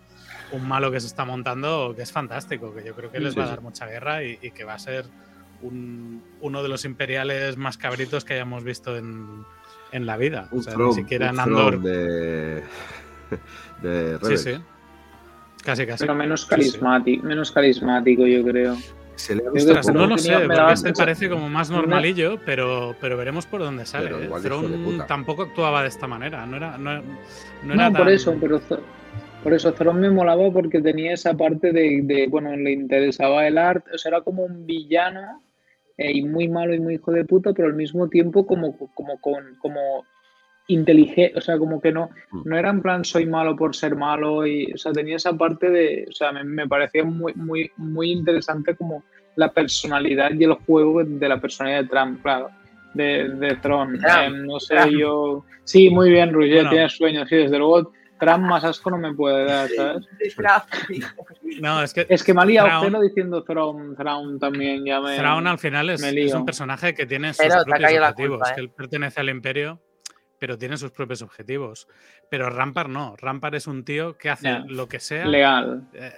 Un 0.51 0.67
malo 0.67 0.91
que 0.91 0.99
se 0.99 1.07
está 1.07 1.25
montando 1.25 1.93
que 1.95 2.01
es 2.01 2.11
fantástico, 2.11 2.73
que 2.73 2.83
yo 2.83 2.95
creo 2.95 3.11
que 3.11 3.19
les 3.19 3.37
va 3.37 3.43
a 3.43 3.47
dar 3.47 3.61
mucha 3.61 3.85
guerra 3.85 4.23
y, 4.23 4.39
y 4.41 4.51
que 4.51 4.63
va 4.63 4.75
a 4.75 4.79
ser 4.79 5.05
un, 5.61 6.23
uno 6.41 6.63
de 6.63 6.69
los 6.69 6.85
imperiales 6.85 7.57
más 7.57 7.77
cabritos 7.77 8.25
que 8.25 8.35
hayamos 8.35 8.63
visto 8.63 8.95
en, 8.97 9.45
en 9.95 10.05
la 10.05 10.17
vida. 10.17 10.47
o 10.51 10.61
sea, 10.61 10.75
ni 10.75 10.93
siquiera 10.93 11.29
en 11.29 11.39
Andor. 11.39 11.81
De, 11.81 12.61
de 13.81 14.19
sí, 14.21 14.37
sí. 14.37 14.51
Casi, 15.63 15.85
casi. 15.85 16.03
Pero 16.03 16.15
menos 16.15 16.45
carismático, 16.45 17.25
menos 17.25 17.51
carismático, 17.51 18.27
yo 18.27 18.43
creo. 18.43 18.77
Se 19.15 19.33
le 19.33 19.43
ha 19.43 19.91
no 19.93 20.07
lo 20.07 20.17
sé, 20.17 20.33
porque 20.33 20.73
este 20.73 20.93
parece 20.93 21.29
como 21.29 21.49
más 21.49 21.71
normalillo, 21.71 22.37
pero, 22.45 22.95
pero 22.99 23.15
veremos 23.15 23.45
por 23.45 23.61
dónde 23.61 23.85
sale. 23.85 24.11
¿eh? 24.11 24.29
tampoco 25.07 25.43
actuaba 25.43 25.83
de 25.83 25.87
esta 25.87 26.05
manera, 26.05 26.45
no 26.45 26.57
era, 26.57 26.77
no, 26.77 27.01
no 27.63 27.73
era 27.73 27.91
por 27.91 28.09
eso, 28.09 28.35
pero 28.39 28.61
por 29.41 29.53
eso 29.53 29.73
Thron 29.73 30.01
me 30.01 30.09
molaba 30.09 30.51
porque 30.51 30.81
tenía 30.81 31.13
esa 31.13 31.33
parte 31.33 31.71
de, 31.71 32.01
de, 32.03 32.27
bueno, 32.27 32.55
le 32.57 32.73
interesaba 32.73 33.47
el 33.47 33.57
arte, 33.57 33.91
o 33.93 33.97
sea, 33.97 34.09
era 34.09 34.21
como 34.21 34.43
un 34.43 34.65
villano 34.65 35.41
eh, 35.97 36.11
y 36.11 36.23
muy 36.23 36.47
malo 36.47 36.73
y 36.73 36.79
muy 36.79 36.95
hijo 36.95 37.11
de 37.11 37.25
puta, 37.25 37.53
pero 37.53 37.67
al 37.67 37.75
mismo 37.75 38.09
tiempo 38.09 38.45
como, 38.45 38.77
como, 38.93 39.19
con, 39.19 39.55
como 39.59 40.05
inteligente, 40.67 41.37
o 41.37 41.41
sea, 41.41 41.57
como 41.57 41.79
que 41.79 41.91
no, 41.91 42.09
mm. 42.31 42.41
no 42.45 42.57
era 42.57 42.69
en 42.69 42.81
plan 42.81 43.05
soy 43.05 43.25
malo 43.25 43.55
por 43.55 43.75
ser 43.75 43.95
malo, 43.95 44.45
y, 44.45 44.71
o 44.73 44.77
sea, 44.77 44.91
tenía 44.91 45.17
esa 45.17 45.33
parte 45.33 45.69
de, 45.69 46.05
o 46.09 46.11
sea, 46.11 46.31
me, 46.31 46.43
me 46.43 46.67
parecía 46.67 47.03
muy, 47.03 47.33
muy, 47.35 47.71
muy 47.77 48.11
interesante 48.11 48.75
como 48.75 49.03
la 49.35 49.51
personalidad 49.51 50.31
y 50.31 50.43
el 50.43 50.53
juego 50.53 51.03
de 51.03 51.29
la 51.29 51.39
personalidad 51.39 51.83
de 51.83 51.89
Trump, 51.89 52.21
claro, 52.21 52.49
de, 52.93 53.29
de 53.29 53.55
Tron. 53.57 53.95
Eh, 53.95 54.29
no 54.29 54.59
sé, 54.59 54.75
yo... 54.97 55.45
Sí, 55.65 55.89
muy 55.89 56.11
bien, 56.11 56.31
Roger, 56.31 56.69
tienes 56.69 56.93
sueños, 56.93 57.27
sí, 57.27 57.37
desde 57.37 57.57
luego 57.57 57.91
Trump 58.19 58.45
más 58.45 58.63
asco 58.63 58.89
no 58.89 58.97
me 58.97 59.13
puede 59.13 59.45
dar, 59.45 59.69
¿sabes? 59.69 60.07
no, 61.61 61.81
es 61.81 61.93
que. 61.93 62.05
Es 62.09 62.23
que 62.23 62.33
me 62.33 62.41
ha 62.41 62.45
liado 62.45 63.01
diciendo 63.01 63.43
Thrawn, 63.43 64.39
también. 64.39 64.85
Ya 64.85 65.01
me, 65.01 65.17
Thrawn 65.17 65.47
al 65.47 65.59
final 65.59 65.89
es, 65.89 66.03
es, 66.03 66.33
un 66.33 66.45
personaje 66.45 66.93
que 66.93 67.05
tiene 67.05 67.33
sus 67.33 67.45
propios 67.45 67.91
objetivos. 67.99 68.41
que 68.53 68.61
¿eh? 68.61 68.63
él 68.63 68.69
pertenece 68.69 69.19
al 69.19 69.29
Imperio, 69.29 69.81
pero 70.39 70.57
tiene 70.57 70.77
sus 70.77 70.91
propios 70.91 71.21
objetivos. 71.21 71.87
Pero 72.29 72.49
Rampart 72.49 72.89
no. 72.89 73.15
Rampart 73.17 73.55
es 73.55 73.67
un 73.67 73.83
tío 73.83 74.17
que 74.17 74.29
hace 74.29 74.59
lo 74.67 74.87
que 74.87 74.99
sea. 74.99 75.25
Legal. 75.25 75.87
Eh, 75.93 76.11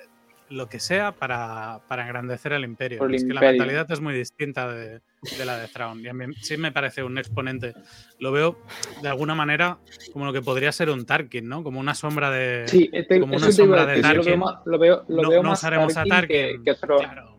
lo 0.50 0.70
que 0.70 0.80
sea 0.80 1.12
para, 1.12 1.82
para 1.88 2.04
engrandecer 2.04 2.54
al 2.54 2.64
imperio. 2.64 3.06
es 3.10 3.26
que 3.26 3.34
la 3.34 3.42
mentalidad 3.42 3.90
es 3.92 4.00
muy 4.00 4.14
distinta 4.14 4.72
de, 4.72 5.02
de, 5.38 5.46
la 5.46 5.58
de 5.58 5.68
Thrawn. 5.68 6.00
Y 6.02 6.08
a 6.08 6.14
mí 6.14 6.34
sí 6.42 6.58
me 6.58 6.72
parece 6.72 7.04
un 7.04 7.18
exponente. 7.18 7.74
Lo 8.20 8.32
veo 8.32 8.60
de 9.02 9.10
alguna 9.10 9.36
manera 9.36 9.80
como 10.14 10.26
lo 10.26 10.34
que 10.34 10.42
podría 10.42 10.72
ser 10.72 10.90
un 10.90 11.06
Tarkin, 11.06 11.48
¿no? 11.48 11.64
Como 11.64 11.80
una 11.80 11.96
sombra 11.96 12.32
de. 12.32 12.68
Sí, 12.68 12.90
este, 12.94 13.20
como 13.20 13.36
una 13.36 13.52
sombra 13.52 13.86
de 13.86 14.02
Tarkin. 14.02 14.42
Lo 14.66 14.80
veo, 14.80 15.06
lo 15.08 15.24
no, 15.24 15.30
veo 15.30 15.44
no 15.44 15.52
usaremos 15.54 15.98
a 15.98 16.06
Tarkin. 16.06 16.64
Que, 16.64 16.76
claro. 16.76 17.38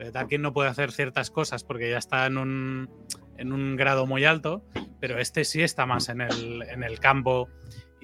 Eh, 0.00 0.10
Tarkin 0.10 0.42
no 0.42 0.52
puede 0.52 0.68
hacer 0.68 0.90
ciertas 0.90 1.30
cosas 1.30 1.62
porque 1.62 1.90
ya 1.90 1.98
está 1.98 2.26
en 2.26 2.36
un, 2.36 2.90
en 3.36 3.52
un 3.52 3.76
grado 3.76 4.06
muy 4.06 4.24
alto, 4.24 4.64
pero 5.00 5.18
este 5.18 5.44
sí 5.44 5.62
está 5.62 5.86
más 5.86 6.08
en 6.08 6.20
el, 6.20 6.62
en 6.62 6.82
el 6.82 6.98
campo 6.98 7.48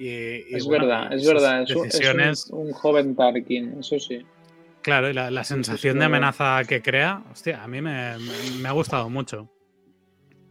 es 0.07 0.67
verdad, 0.67 1.13
es 1.13 1.27
verdad. 1.27 1.63
Es, 1.63 2.49
un, 2.49 2.71
joven 2.71 3.15
Tarkin, 3.15 3.79
eso 3.79 3.99
sí. 3.99 4.25
Claro, 4.81 5.09
y 5.09 5.13
la, 5.13 5.43
sensación 5.43 5.99
de 5.99 6.05
amenaza 6.05 6.63
que 6.67 6.81
crea, 6.81 7.23
hostia, 7.31 7.63
a 7.63 7.67
mí 7.67 7.81
me, 7.81 8.15
ha 8.65 8.71
gustado 8.71 9.09
mucho. 9.09 9.49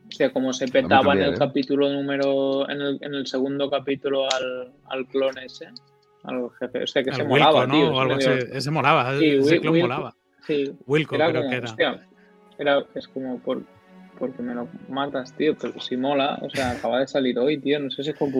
O 0.09 0.13
sea, 0.13 0.33
como 0.33 0.53
se 0.53 0.67
petaba 0.69 1.15
en 1.15 1.23
el 1.23 1.35
¿eh? 1.35 1.39
capítulo 1.39 1.89
número, 1.89 2.69
en 2.69 2.81
el, 2.81 2.99
en 3.01 3.15
el 3.15 3.27
segundo 3.27 3.71
capítulo 3.71 4.25
al, 4.25 4.73
al, 4.89 5.07
clon 5.07 5.39
ese, 5.39 5.69
al 6.25 6.51
jefe. 6.59 6.83
O 6.83 6.87
sea, 6.87 7.03
que 7.03 7.13
se 7.13 7.25
molaba, 7.25 7.69
tío. 7.69 7.93
O 7.93 8.01
algo 8.01 8.15
así. 8.15 8.29
Ese 8.53 8.71
molaba, 8.71 9.15
ese 9.15 9.61
clon 9.61 9.79
molaba. 9.79 10.17
Sí. 10.47 10.73
Wilco, 10.87 11.17
creo 11.17 11.49
que 11.49 11.57
era. 11.57 11.65
Hostia, 11.65 12.09
era. 12.59 12.85
Es 12.95 13.07
como 13.07 13.39
por, 13.39 13.63
porque 14.21 14.43
me 14.43 14.55
lo 14.55 14.69
matas, 14.89 15.35
tío, 15.37 15.57
pero 15.57 15.81
si 15.81 15.97
mola, 15.97 16.39
o 16.43 16.51
sea, 16.51 16.73
acaba 16.73 17.01
de 17.01 17.09
salir 17.09 17.39
hoy, 17.39 17.59
tío, 17.59 17.81
no 17.81 17.91
sé 17.91 18.05
si 18.05 18.11
es 18.11 18.17
con 18.17 18.31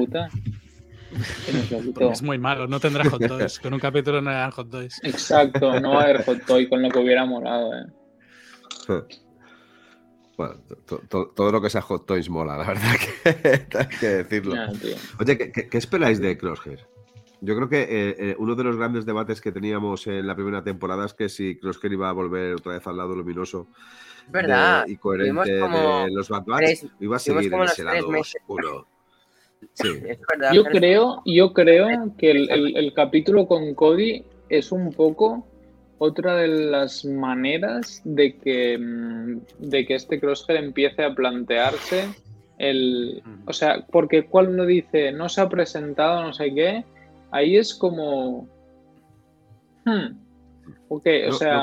es 2.11 2.23
muy 2.23 2.39
malo, 2.39 2.67
no 2.67 2.81
tendrá 2.81 3.09
hot 3.09 3.21
toys. 3.29 3.59
Con 3.59 3.75
un 3.75 3.81
capítulo 3.81 4.21
no 4.21 4.31
hay 4.31 4.51
hot 4.51 4.71
toys. 4.71 5.01
Exacto, 5.03 5.81
no 5.81 5.91
va 5.91 6.01
a 6.01 6.05
haber 6.05 6.25
hot 6.25 6.45
toys 6.47 6.69
con 6.69 6.83
lo 6.83 6.91
que 6.91 6.99
hubiera 6.99 7.25
molado, 7.25 7.73
eh. 7.75 7.87
Bueno, 10.37 10.55
todo 11.35 11.53
lo 11.53 11.61
que 11.61 11.69
sea 11.69 11.83
hot 11.83 12.07
toys 12.07 12.31
mola, 12.31 12.57
la 12.57 12.67
verdad 12.67 12.95
que 12.99 13.79
hay 13.79 13.89
que 13.89 14.07
decirlo. 14.07 14.55
Oye, 15.19 15.37
¿qué, 15.37 15.69
esperáis 15.77 16.19
de 16.19 16.39
Crosshair? 16.39 16.87
Yo 17.43 17.55
creo 17.57 17.69
que 17.69 17.83
eh, 17.83 18.17
eh, 18.19 18.37
uno 18.39 18.55
de 18.55 18.65
los 18.65 18.77
grandes 18.77 19.05
debates 19.05 19.43
que 19.43 19.53
teníamos 19.53 20.07
en 20.07 20.27
la 20.27 20.35
primera 20.35 20.65
temporada 20.65 21.05
es 21.05 21.13
que 21.13 21.29
si 21.29 21.59
Crosshair 21.59 21.93
iba 21.93 22.09
a 22.09 22.13
volver 22.13 22.55
otra 22.55 22.73
vez 22.73 22.87
al 22.87 22.97
lado 22.97 23.15
luminoso 23.15 23.69
¿verdad? 24.29 24.87
y 24.87 24.97
coherente 24.97 25.53
de 25.53 26.11
los 26.11 26.31
Bad 26.31 26.45
Batch, 26.47 26.87
iba 27.01 27.17
a 27.17 27.19
seguir 27.19 27.53
en 27.53 27.63
ese 27.63 27.85
lado 27.85 28.09
oscuro. 28.09 28.87
yo 30.53 30.65
creo, 30.65 31.23
yo 31.25 31.53
creo 31.53 32.15
que 32.17 32.31
el, 32.31 32.93
capítulo 32.95 33.47
con 33.47 33.75
Cody 33.75 34.25
es 34.49 34.73
un 34.73 34.93
poco 34.93 35.47
otra 35.99 36.37
de 36.37 36.49
las 36.49 37.05
maneras 37.05 38.01
de 38.05 38.37
que, 38.37 38.79
mm, 38.79 39.41
de 39.59 39.87
que 39.87 39.95
este 39.95 40.19
Crosshair 40.19 40.59
empiece 40.65 41.05
a 41.05 41.15
plantearse 41.15 42.09
el. 42.59 43.23
O 43.47 43.53
sea, 43.53 43.87
porque 43.91 44.25
cuando 44.27 44.65
dice 44.65 45.13
no 45.13 45.29
se 45.29 45.41
ha 45.41 45.49
presentado, 45.49 46.23
no 46.23 46.33
sé 46.33 46.55
qué, 46.55 46.85
ahí 47.31 47.57
es 47.57 47.75
como. 47.75 48.49
Hmm, 49.85 50.17
ok, 50.89 51.07
o 51.29 51.33
sea. 51.33 51.63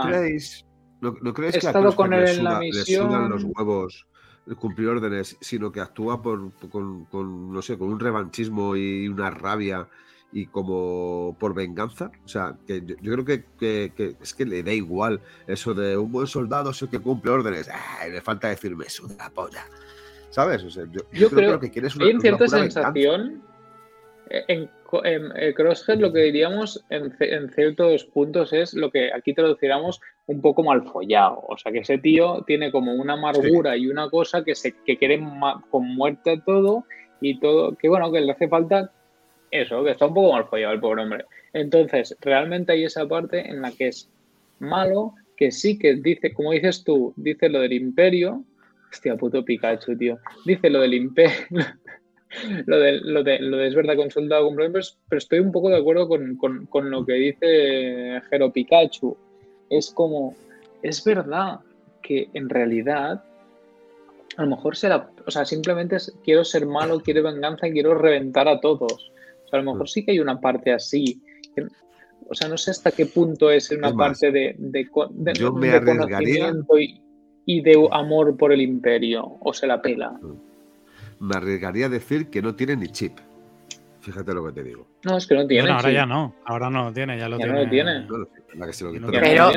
¿No 1.00 1.34
creéis, 1.34 1.56
he 1.56 1.58
estado 1.58 1.96
con 1.96 2.14
él 2.14 2.28
en 2.28 2.44
la 2.44 2.60
misión. 2.60 3.30
los 3.30 3.44
huevos 3.44 4.08
cumplir 4.56 4.88
órdenes, 4.90 5.38
sino 5.42 5.72
que 5.72 5.82
actúa 5.82 6.22
por, 6.22 6.52
con, 6.70 7.52
no 7.52 7.62
sé, 7.62 7.78
con 7.78 7.90
un 7.90 8.00
revanchismo 8.00 8.76
y 8.76 9.08
una 9.08 9.30
rabia 9.30 9.88
y 10.32 10.46
como 10.48 11.36
por 11.40 11.54
venganza. 11.54 12.12
O 12.24 12.28
sea, 12.28 12.56
que 12.66 12.84
yo, 13.02 13.14
creo 13.14 13.26
que, 13.26 14.16
es 14.22 14.34
que 14.34 14.46
le 14.46 14.64
da 14.64 14.74
igual 14.74 15.22
eso 15.48 15.74
de 15.74 15.98
un 15.98 16.12
buen 16.12 16.28
soldado 16.28 16.72
es 16.72 16.82
el 16.82 16.90
que 16.90 17.00
cumple 17.00 17.32
órdenes. 17.32 17.70
le 18.10 18.22
falta 18.22 18.50
decirme 18.50 18.86
eso 18.86 19.08
de 19.08 19.16
la 19.16 19.30
polla. 19.30 19.66
¿Sabes? 20.30 20.64
yo, 21.14 21.30
creo, 21.30 21.60
que 21.60 21.72
quieres 21.72 21.96
una, 21.96 22.06
hay 22.06 22.20
cierta 22.20 22.48
sensación. 22.48 23.42
En, 24.30 24.70
en, 25.04 25.54
Crosshead 25.54 26.00
lo 26.00 26.12
que 26.14 26.24
diríamos 26.24 26.84
en, 26.90 27.50
ciertos 27.52 28.06
puntos 28.06 28.54
es 28.54 28.74
lo 28.74 28.92
que 28.92 29.12
aquí 29.14 29.34
traduciríamos 29.34 30.02
un 30.28 30.42
poco 30.42 30.64
mal 30.64 30.84
follado. 30.84 31.44
O 31.48 31.58
sea, 31.58 31.72
que 31.72 31.80
ese 31.80 31.98
tío 31.98 32.44
tiene 32.46 32.72
como 32.72 32.94
una 32.94 33.14
amargura 33.14 33.78
y 33.78 33.88
una 33.88 34.10
cosa 34.10 34.44
que 34.44 34.56
se 34.56 34.74
que 34.86 34.98
quiere 34.98 35.22
con 35.70 35.96
muerte 35.96 36.42
todo 36.46 36.86
y 37.22 37.40
todo, 37.40 37.76
que 37.76 37.90
bueno, 37.90 38.12
que 38.12 38.22
le 38.22 38.32
hace 38.32 38.48
falta 38.48 38.92
eso, 39.52 39.84
que 39.84 39.92
está 39.92 40.08
un 40.08 40.14
poco 40.14 40.34
mal 40.34 40.46
follado 40.46 40.74
el 40.74 40.80
pobre 40.80 41.04
hombre. 41.04 41.26
Entonces, 41.54 42.16
realmente 42.22 42.74
hay 42.74 42.84
esa 42.84 43.08
parte 43.08 43.50
en 43.50 43.62
la 43.62 43.72
que 43.72 43.88
es 43.88 44.10
malo, 44.60 45.14
que 45.36 45.52
sí 45.52 45.78
que 45.78 45.96
dice, 45.96 46.34
como 46.34 46.52
dices 46.52 46.84
tú, 46.84 47.14
dice 47.16 47.50
lo 47.50 47.62
del 47.62 47.74
imperio. 47.74 48.44
Hostia, 48.92 49.16
puto 49.16 49.44
Pikachu, 49.44 49.98
tío. 49.98 50.20
Dice 50.46 50.70
lo 50.70 50.82
del 50.82 50.94
imperio. 50.94 51.46
lo, 52.66 52.80
de, 52.80 53.00
lo, 53.02 53.24
de, 53.24 53.40
lo 53.40 53.58
de 53.58 53.68
es 53.68 53.76
verdad 53.76 53.96
con 53.96 54.12
soldado 54.12 54.46
con 54.46 54.56
problemas, 54.56 54.98
pero 55.10 55.18
estoy 55.18 55.40
un 55.40 55.52
poco 55.52 55.70
de 55.70 55.78
acuerdo 55.78 56.08
con, 56.08 56.36
con, 56.38 56.66
con 56.68 56.90
lo 56.90 57.06
que 57.06 57.14
dice 57.14 58.22
Jero 58.30 58.52
Pikachu. 58.52 59.16
Es 59.70 59.92
como, 59.92 60.36
es 60.82 61.04
verdad 61.04 61.60
que 62.02 62.30
en 62.34 62.50
realidad 62.50 63.24
a 64.38 64.44
lo 64.44 64.50
mejor 64.50 64.76
será, 64.78 65.10
o 65.26 65.32
sea, 65.32 65.46
simplemente 65.46 65.96
es, 65.96 66.16
quiero 66.24 66.46
ser 66.46 66.66
malo, 66.68 67.02
quiero 67.02 67.24
venganza 67.24 67.68
y 67.68 67.72
quiero 67.72 67.96
reventar 67.96 68.48
a 68.48 68.60
todos. 68.60 69.12
O 69.46 69.50
sea, 69.50 69.60
a 69.60 69.64
lo 69.64 69.72
mejor 69.72 69.86
mm. 69.86 69.88
sí 69.88 70.06
que 70.06 70.12
hay 70.12 70.20
una 70.20 70.40
parte 70.40 70.72
así. 70.72 71.22
o 72.30 72.36
sea, 72.36 72.48
no 72.48 72.58
sé 72.58 72.72
hasta 72.72 72.92
qué 72.92 73.08
punto 73.08 73.50
es 73.50 73.72
una 73.72 73.94
parte 73.94 74.32
de, 74.32 74.56
de, 74.58 74.88
conocimiento 74.90 76.78
y, 76.78 77.02
y, 77.46 77.62
de 77.62 77.88
amor 77.92 78.38
por 78.38 78.54
el 78.54 78.62
imperio, 78.62 79.38
o 79.40 79.54
se 79.54 79.66
la 79.66 79.82
pela. 79.82 80.20
Me 81.20 81.36
arriesgaría 81.36 81.88
a 81.88 81.90
decir 81.90 82.30
que 82.30 82.42
no 82.42 82.56
tiene 82.56 82.76
ni 82.76 82.88
chip. 82.90 83.20
Fíjate 84.02 84.34
lo 84.34 84.46
que 84.46 84.54
te 84.54 84.64
digo. 84.64 84.88
No, 85.04 85.18
es 85.18 85.28
que 85.28 85.36
no 85.36 85.46
tiene. 85.48 85.64
Bueno, 85.64 85.76
ahora 85.78 85.92
ya 85.92 86.06
no. 86.06 86.36
Ahora 86.46 86.70
no 86.70 86.86
lo 86.86 86.94
tiene, 86.94 87.18
ya 87.18 87.28
lo 87.28 87.38
tiene. 87.38 87.54
No 87.54 87.64
lo 87.64 87.70
tiene. 87.70 88.08
pero, 89.12 89.52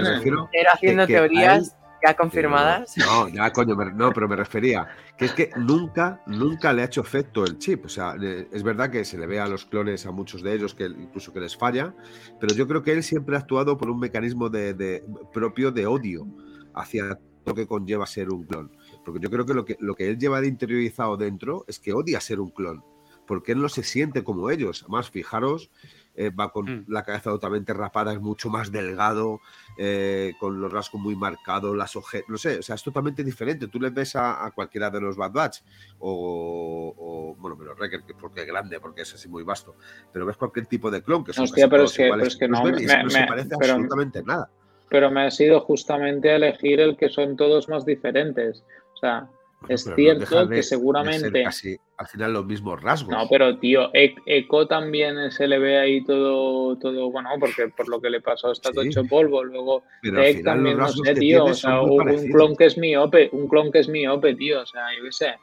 pero, 0.51 0.71
haciendo 0.73 1.07
teorías, 1.07 1.77
¿Ya 2.03 2.15
confirmadas? 2.15 2.97
No, 2.97 3.29
ya 3.29 3.53
coño, 3.53 3.75
no, 3.75 4.13
pero 4.13 4.27
me 4.27 4.37
refería 4.37 4.89
que 5.19 5.27
es 5.27 5.33
que 5.33 5.51
nunca, 5.57 6.23
nunca 6.27 6.73
le 6.73 6.83
ha 6.83 6.87
hecho 6.87 7.03
efecto 7.03 7.45
el 7.45 7.59
chip. 7.59 7.85
O 7.85 7.89
sea, 7.89 8.15
es 8.51 8.63
verdad 8.63 8.91
que 8.91 9.05
se 9.05 9.19
le 9.19 9.27
ve 9.27 9.39
a 9.39 9.47
los 9.47 9.67
clones, 9.67 10.07
a 10.07 10.11
muchos 10.11 10.43
de 10.43 10.55
ellos, 10.55 10.75
que 10.75 10.85
incluso 10.85 11.33
que 11.33 11.41
les 11.41 11.57
falla, 11.57 11.95
pero 12.41 12.55
yo 12.55 12.67
creo 12.67 12.83
que 12.83 12.93
él 12.93 13.03
siempre 13.03 13.37
ha 13.37 13.41
actuado 13.41 13.77
por 13.77 13.91
un 13.91 14.01
mecanismo 14.01 14.49
de, 14.49 15.05
propio 15.33 15.73
de 15.73 15.87
odio 15.87 16.27
hacia 16.75 17.19
lo 17.45 17.55
que 17.55 17.67
conlleva 17.67 18.07
ser 18.07 18.31
un 18.31 18.45
clon. 18.45 18.71
Porque 19.05 19.21
yo 19.21 19.31
creo 19.31 19.47
que 19.47 19.55
lo 19.55 19.65
que, 19.65 19.77
lo 19.81 19.95
que 19.95 20.09
él 20.09 20.19
lleva 20.19 20.41
de 20.41 20.49
interiorizado 20.49 21.17
dentro 21.17 21.65
es 21.69 21.79
que 21.79 21.93
odia 21.93 22.21
ser 22.21 22.41
un 22.41 22.51
clon, 22.51 22.85
porque 23.27 23.53
él 23.53 23.63
no 23.63 23.69
se 23.69 23.83
siente 23.83 24.25
como 24.25 24.51
ellos. 24.51 24.83
Además, 24.83 25.11
fijaros 25.11 25.71
eh, 26.17 26.31
va 26.31 26.53
con 26.53 26.67
mm. 26.67 26.85
la 26.89 27.03
cabeza 27.05 27.31
totalmente 27.31 27.73
rapada, 27.73 28.13
es 28.13 28.21
mucho 28.21 28.51
más 28.51 28.71
delgado, 28.73 29.41
eh, 29.79 30.33
con 30.39 30.61
los 30.61 30.71
rasgos 30.71 31.01
muy 31.01 31.15
marcados, 31.17 31.77
las 31.77 31.97
ojeras, 31.97 32.29
no 32.29 32.37
sé, 32.37 32.59
o 32.59 32.63
sea, 32.63 32.75
es 32.75 32.83
totalmente 32.83 33.25
diferente. 33.25 33.69
Tú 33.69 33.81
le 33.81 33.91
ves 33.91 34.17
a, 34.17 34.51
cualquiera 34.55 34.91
de 34.91 35.01
los 35.01 35.17
Bad 35.17 35.33
Batch, 35.33 35.61
o, 36.01 37.37
bueno, 37.39 37.57
menos 37.57 37.79
Wrecker, 37.79 38.03
porque 38.21 38.43
es 38.43 38.47
grande, 38.47 38.81
porque 38.81 39.03
es 39.03 39.15
así 39.15 39.29
muy 39.29 39.45
vasto, 39.45 39.77
pero 40.13 40.27
ves 40.27 40.37
cualquier 40.37 40.67
tipo 40.67 40.91
de 40.91 41.03
clon 41.03 41.25
que 41.25 41.33
son 41.33 41.45
Hostia, 41.45 41.69
pero, 41.69 41.85
es 41.85 41.97
que, 41.97 42.11
pero 42.11 42.25
es 42.25 42.37
que, 42.37 42.49
no, 42.49 42.65
me, 42.65 42.79
se 42.79 43.27
parece 43.27 43.55
absolutamente 43.55 44.23
nada. 44.23 44.51
Pero 44.91 45.11
me 45.11 45.23
ha 45.23 45.31
sido 45.31 45.61
justamente 45.61 46.35
elegir 46.35 46.81
el 46.81 46.97
que 46.97 47.09
son 47.09 47.37
todos 47.37 47.69
más 47.69 47.87
diferentes. 47.87 48.65
Sea, 49.01 49.29
es 49.69 49.91
cierto 49.95 50.49
que 50.49 50.63
seguramente. 50.63 51.43
casi 51.43 51.77
al 52.01 52.07
final 52.07 52.33
los 52.33 52.47
mismos 52.47 52.83
rasgos. 52.83 53.15
No, 53.15 53.29
pero 53.29 53.59
tío, 53.59 53.91
Eco 53.93 54.67
también 54.67 55.31
se 55.31 55.47
le 55.47 55.59
ve 55.59 55.79
ahí 55.79 56.03
todo, 56.03 56.75
todo 56.79 57.11
bueno, 57.11 57.29
porque 57.39 57.69
por 57.69 57.91
lo 57.91 58.01
que 58.01 58.09
le 58.09 58.23
pasó 58.23 58.53
está 58.53 58.73
todo 58.73 58.85
hecho 58.85 59.05
polvo. 59.05 59.45
Luego, 59.45 59.83
Tech 60.03 60.43
también, 60.43 60.79
no 60.79 60.89
sé, 60.89 61.15
tío. 61.15 61.45
O 61.45 61.53
sea, 61.53 61.83
un 61.83 62.31
clon 62.31 62.57
que 62.57 62.65
es 62.65 62.79
miope, 62.79 63.29
un 63.33 63.49
clon 63.49 63.71
que 63.71 63.81
es 63.81 63.89
miope, 63.89 64.35
tío. 64.35 64.63
O 64.63 64.67
sea, 64.67 64.87
yo 64.97 65.05
qué 65.05 65.13
sé. 65.13 65.35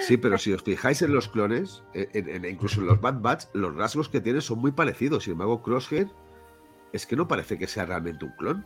Sí. 0.00 0.16
pero 0.16 0.38
si 0.38 0.54
os 0.54 0.62
fijáis 0.62 1.02
en 1.02 1.12
los 1.12 1.28
clones, 1.28 1.82
incluso 1.94 2.80
en 2.80 2.86
los 2.86 2.98
Bad 2.98 3.20
Batch, 3.20 3.44
los 3.52 3.76
rasgos 3.76 4.08
que 4.08 4.22
tienen 4.22 4.40
son 4.40 4.60
muy 4.60 4.72
parecidos. 4.72 5.24
Sin 5.24 5.34
embargo, 5.34 5.62
Crosshair 5.62 6.08
es 6.94 7.06
que 7.06 7.16
no 7.16 7.28
parece 7.28 7.58
que 7.58 7.66
sea 7.66 7.84
realmente 7.84 8.24
un 8.24 8.32
clon. 8.38 8.64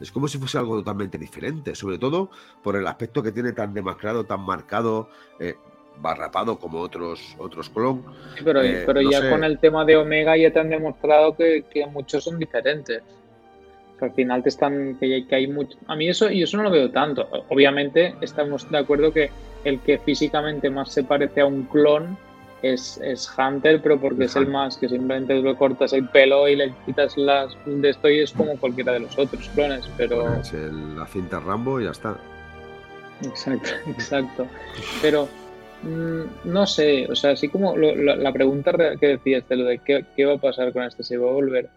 Es 0.00 0.12
como 0.12 0.28
si 0.28 0.38
fuese 0.38 0.58
algo 0.58 0.76
totalmente 0.78 1.18
diferente, 1.18 1.74
sobre 1.74 1.98
todo 1.98 2.30
por 2.62 2.76
el 2.76 2.86
aspecto 2.86 3.22
que 3.22 3.32
tiene 3.32 3.52
tan 3.52 3.74
demacrado, 3.74 4.24
tan 4.24 4.40
marcado, 4.40 5.08
eh, 5.40 5.56
barrapado 6.00 6.58
como 6.58 6.78
otros 6.80 7.34
otros 7.38 7.68
clon. 7.70 8.04
pero, 8.44 8.62
eh, 8.62 8.84
pero 8.86 9.00
ya 9.00 9.28
con 9.28 9.42
el 9.42 9.58
tema 9.58 9.84
de 9.84 9.96
Omega 9.96 10.36
ya 10.36 10.52
te 10.52 10.60
han 10.60 10.70
demostrado 10.70 11.36
que, 11.36 11.64
muchos 11.90 12.24
son 12.24 12.38
diferentes. 12.38 13.02
al 14.00 14.12
final 14.12 14.42
te 14.44 14.50
están 14.50 14.96
que, 14.98 15.26
que 15.26 15.34
hay 15.34 15.48
mucho. 15.48 15.76
A 15.88 15.96
mí 15.96 16.08
eso 16.08 16.30
y 16.30 16.42
eso 16.42 16.56
no 16.56 16.62
lo 16.62 16.70
veo 16.70 16.90
tanto. 16.90 17.28
Obviamente 17.48 18.14
estamos 18.20 18.70
de 18.70 18.78
acuerdo 18.78 19.12
que 19.12 19.30
el 19.64 19.80
que 19.80 19.98
físicamente 19.98 20.70
más 20.70 20.92
se 20.92 21.02
parece 21.02 21.40
a 21.40 21.46
un 21.46 21.64
clon 21.64 22.16
es, 22.62 22.98
es 23.02 23.30
Hunter, 23.36 23.80
pero 23.82 24.00
porque 24.00 24.24
es, 24.24 24.36
el 24.36 24.48
más 24.48 24.76
que 24.76 24.88
simplemente 24.88 25.34
le 25.34 25.56
cortas 25.56 25.92
el 25.92 26.08
pelo 26.08 26.48
y 26.48 26.56
le 26.56 26.74
quitas 26.86 27.16
las 27.16 27.56
de 27.66 27.90
esto 27.90 28.08
y 28.08 28.20
es 28.20 28.32
como 28.32 28.56
cualquiera 28.56 28.92
de 28.92 29.00
los 29.00 29.18
otros 29.18 29.48
clones, 29.54 29.88
pero... 29.96 30.34
Es 30.34 30.52
la 30.52 31.06
cinta 31.06 31.40
Rambo 31.40 31.80
y 31.80 31.84
ya 31.84 31.90
está. 31.90 32.16
Exacto, 33.22 33.70
exacto. 33.90 34.46
Pero 35.02 35.28
mm, 35.82 36.50
no 36.50 36.66
sé, 36.66 37.06
o 37.10 37.14
sea, 37.14 37.32
así 37.32 37.48
como 37.48 37.76
la, 37.76 38.32
pregunta 38.32 38.72
que 38.98 39.06
decías 39.06 39.48
de 39.48 39.56
lo 39.56 39.64
de 39.64 39.78
qué, 39.78 40.04
qué, 40.16 40.24
va 40.24 40.34
a 40.34 40.38
pasar 40.38 40.72
con 40.72 40.82
este, 40.82 41.02
se 41.02 41.16
va 41.16 41.28
a 41.28 41.32
volver, 41.32 41.68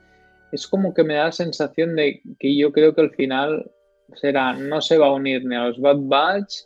es 0.52 0.68
como 0.68 0.94
que 0.94 1.04
me 1.04 1.16
da 1.16 1.26
la 1.26 1.32
sensación 1.32 1.96
de 1.96 2.22
que 2.40 2.56
yo 2.58 2.72
creo 2.72 2.94
que 2.94 3.02
al 3.02 3.12
final 3.12 3.72
será, 4.16 4.54
no 4.54 4.82
se 4.82 4.98
va 4.98 5.08
a 5.08 5.14
unir 5.14 5.46
ni 5.46 5.56
a 5.56 5.68
los 5.68 5.80
Bad 5.80 6.00
Batch 6.00 6.66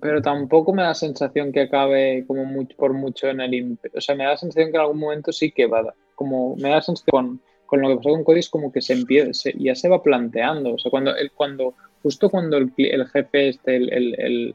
pero 0.00 0.22
tampoco 0.22 0.72
me 0.72 0.82
da 0.82 0.88
la 0.88 0.94
sensación 0.94 1.52
que 1.52 1.62
acabe 1.62 2.24
como 2.26 2.44
mucho, 2.44 2.76
por 2.76 2.92
mucho 2.92 3.28
en 3.28 3.40
el 3.40 3.54
imperio. 3.54 3.98
O 3.98 4.00
sea, 4.00 4.14
me 4.14 4.24
da 4.24 4.30
la 4.30 4.36
sensación 4.36 4.70
que 4.70 4.76
en 4.76 4.82
algún 4.82 4.98
momento 4.98 5.32
sí 5.32 5.50
que 5.50 5.66
va, 5.66 5.94
como 6.14 6.56
me 6.56 6.68
da 6.68 6.76
la 6.76 6.82
sensación 6.82 7.40
con, 7.66 7.80
lo 7.80 7.88
que 7.88 7.96
pasó 7.96 8.10
con 8.10 8.24
Cody 8.24 8.38
es 8.38 8.48
como 8.48 8.72
que 8.72 8.80
se 8.80 8.92
empieza, 8.92 9.50
ya 9.56 9.74
se 9.74 9.88
va 9.88 10.02
planteando. 10.02 10.74
O 10.74 10.78
sea, 10.78 10.90
cuando, 10.90 11.14
el, 11.16 11.32
cuando 11.32 11.74
justo 12.02 12.30
cuando 12.30 12.56
el, 12.56 12.72
el 12.76 13.06
jefe 13.06 13.48
este, 13.48 13.76
el, 13.76 14.54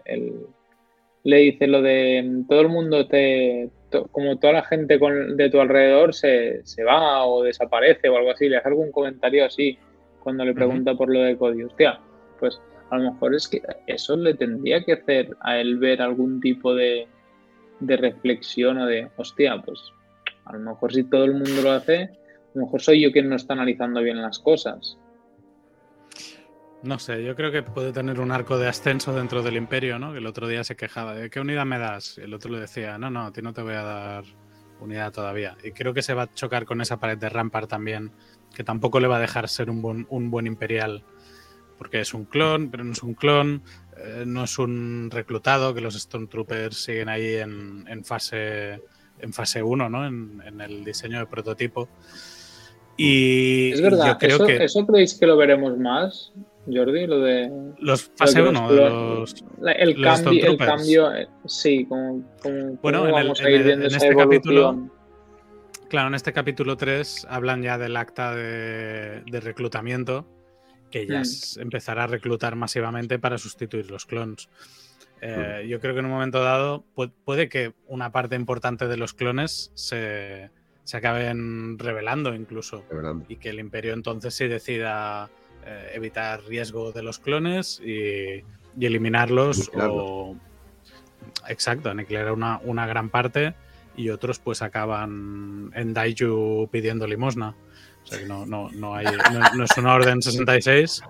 le 1.24 1.38
dice 1.38 1.68
lo 1.68 1.82
de 1.82 2.44
todo 2.48 2.62
el 2.62 2.70
mundo 2.70 3.08
te, 3.08 3.70
como 4.12 4.38
toda 4.38 4.54
la 4.54 4.64
gente 4.64 5.00
de 5.00 5.50
tu 5.50 5.60
alrededor 5.60 6.14
se, 6.14 6.66
se, 6.66 6.84
va 6.84 7.26
o 7.26 7.44
desaparece 7.44 8.08
o 8.08 8.18
algo 8.18 8.32
así, 8.32 8.48
le 8.48 8.58
hace 8.58 8.70
algún 8.70 8.92
comentario 8.92 9.46
así 9.46 9.78
cuando 10.22 10.46
le 10.46 10.54
pregunta 10.54 10.96
por 10.96 11.12
lo 11.12 11.22
de 11.22 11.38
Cody. 11.38 11.64
Hostia, 11.64 12.00
pues 12.40 12.62
a 12.90 12.98
lo 12.98 13.12
mejor 13.12 13.36
es 13.36 13.48
que 13.48 13.62
eso 13.88 14.16
le 14.16 14.34
tendría 14.34 14.84
que 14.84 14.94
hacer 14.94 15.38
a 15.42 15.58
él 15.58 15.78
ver 15.78 16.02
algún 16.02 16.40
tipo 16.40 16.74
de, 16.74 17.08
reflexión 17.82 18.80
o 18.80 18.86
de, 18.86 19.10
hostia, 19.16 19.62
pues 19.64 19.80
a 20.46 20.54
lo 20.54 20.60
mejor 20.60 20.94
si 20.94 21.04
todo 21.04 21.26
el 21.26 21.34
mundo 21.34 21.62
lo 21.62 21.72
hace, 21.72 22.04
a 22.04 22.52
lo 22.56 22.64
mejor 22.64 22.82
soy 22.82 23.02
yo 23.02 23.12
quien 23.12 23.30
no 23.30 23.36
está 23.36 23.54
analizando 23.54 24.02
bien 24.02 24.22
las 24.22 24.40
cosas. 24.40 24.98
No 26.82 26.98
sé, 26.98 27.24
yo 27.24 27.36
creo 27.36 27.52
que 27.52 27.62
puede 27.62 27.92
tener 27.92 28.20
un 28.20 28.32
arco 28.32 28.58
de 28.58 28.68
ascenso 28.68 29.14
dentro 29.14 29.44
del 29.44 29.58
imperio, 29.58 30.00
¿no? 30.00 30.14
Que 30.14 30.20
el 30.20 30.26
otro 30.26 30.48
día 30.48 30.64
se 30.64 30.78
quejaba 30.78 31.14
de 31.14 31.30
¿qué 31.30 31.42
unidad 31.42 31.66
me 31.66 31.78
das? 31.78 32.18
El 32.18 32.34
otro 32.34 32.52
le 32.52 32.60
decía, 32.62 32.98
no, 32.98 33.10
no, 33.10 33.26
a 33.26 33.34
ti 33.34 33.42
no 33.42 33.54
te 33.54 33.62
voy 33.62 33.74
a 33.74 33.84
dar 33.84 34.24
unidad 34.80 35.12
todavía. 35.12 35.58
Y 35.62 35.72
creo 35.72 35.94
que 35.94 36.02
se 36.02 36.14
va 36.14 36.24
a 36.24 36.34
chocar 36.34 36.66
con 36.66 36.80
esa 36.80 36.98
pared 36.98 37.18
de 37.18 37.28
Rampart 37.28 37.70
también, 37.70 38.12
que 38.56 38.64
tampoco 38.64 39.02
le 39.02 39.08
va 39.08 39.18
a 39.18 39.20
dejar 39.20 39.50
ser 39.50 39.70
un 39.70 39.82
buen, 39.82 40.08
un 40.10 40.32
buen 40.32 40.48
imperial 40.48 41.04
porque 41.80 42.02
es 42.02 42.14
un 42.14 42.26
clon, 42.26 42.70
pero 42.70 42.84
no 42.84 42.92
es 42.92 43.02
un 43.02 43.14
clon, 43.16 43.64
eh, 43.98 44.26
no 44.28 44.44
es 44.44 44.60
un 44.60 45.10
reclutado, 45.10 45.74
que 45.74 45.80
los 45.80 45.96
Stormtroopers 45.96 46.76
siguen 46.76 47.08
ahí 47.08 47.38
en, 47.38 48.04
fase 48.04 48.82
en 49.20 49.34
fase 49.34 49.64
1, 49.64 49.90
¿no? 49.90 50.06
En, 50.06 50.62
el 50.62 50.84
diseño 50.84 51.20
de 51.20 51.26
prototipo. 51.26 51.88
Y 52.98 53.72
es 53.72 53.82
verdad, 53.82 54.18
creo 54.20 54.36
eso, 54.36 54.46
que... 54.46 54.64
¿eso 54.64 54.86
creéis 54.86 55.18
que 55.18 55.26
lo 55.26 55.38
veremos 55.38 55.78
más, 55.78 56.34
Jordi? 56.68 57.08
Lo 57.08 57.22
de. 57.22 57.50
Los 57.80 58.12
fase 58.14 58.42
1, 58.42 58.72
los, 58.72 59.36
el, 59.66 60.02
cambio, 60.02 60.52
el 60.52 60.58
cambio, 60.58 61.16
eh, 61.16 61.30
sí, 61.46 61.86
como, 61.86 62.26
bueno, 62.82 63.06
en, 63.06 63.12
vamos 63.14 63.42
a 63.42 63.50
ir 63.50 63.64
viendo 63.64 63.86
en 63.86 63.96
este 63.96 64.16
capítulo. 64.16 64.90
Claro, 65.88 66.10
en 66.10 66.16
este 66.16 66.34
capítulo 66.34 66.76
3 66.76 67.26
hablan 67.30 67.64
ya 67.64 67.78
del 67.78 67.96
acta 67.96 68.36
de, 68.36 69.24
de 69.26 69.40
reclutamiento 69.40 70.28
que 70.90 71.06
ya 71.08 71.22
mm. 71.22 71.62
empezará 71.62 72.04
a 72.04 72.08
reclutar 72.08 72.56
masivamente 72.56 73.20
para 73.20 73.38
sustituir 73.38 73.90
los 73.90 74.06
clones. 74.06 74.50
Eh, 75.22 75.66
yo 75.68 75.80
creo 75.80 75.94
que 75.94 76.00
en 76.00 76.06
un 76.06 76.12
momento 76.12 76.42
dado 76.42 76.86
puede 77.26 77.50
que 77.50 77.74
una 77.88 78.12
parte 78.12 78.36
importante 78.36 78.88
de 78.88 78.96
los 78.96 79.14
clones 79.14 79.72
se, 79.74 80.50
acaben 80.94 81.78
revelando 81.78 82.34
incluso. 82.34 82.84
Y 83.28 83.36
que 83.36 83.50
el 83.50 83.60
imperio 83.60 83.94
entonces 83.94 84.34
sí 84.34 84.48
decida 84.48 85.30
eh, 85.66 85.92
evitar 85.94 86.42
riesgo 86.44 86.92
de 86.92 87.04
los 87.04 87.20
clones 87.20 87.82
y, 87.84 88.44
eliminarlos 88.80 89.72
o... 89.76 90.38
Exacto, 91.50 91.90
aniquilar 91.90 92.32
una, 92.32 92.60
una 92.64 92.88
gran 92.88 93.10
parte 93.10 93.54
y 93.98 94.10
otros 94.10 94.40
pues 94.40 94.62
acaban 94.62 95.72
en 95.76 95.94
Daiju 95.94 96.70
pidiendo 96.72 97.06
limosna. 97.06 97.56
O 98.10 98.12
sea 98.12 98.20
que 98.20 98.26
no, 98.26 98.44
no, 98.48 98.72
no, 98.72 98.96
hay, 98.96 99.06
no, 99.56 99.64
es 99.64 99.78
una 99.78 99.94
orden 99.94 100.20
66, 100.20 101.04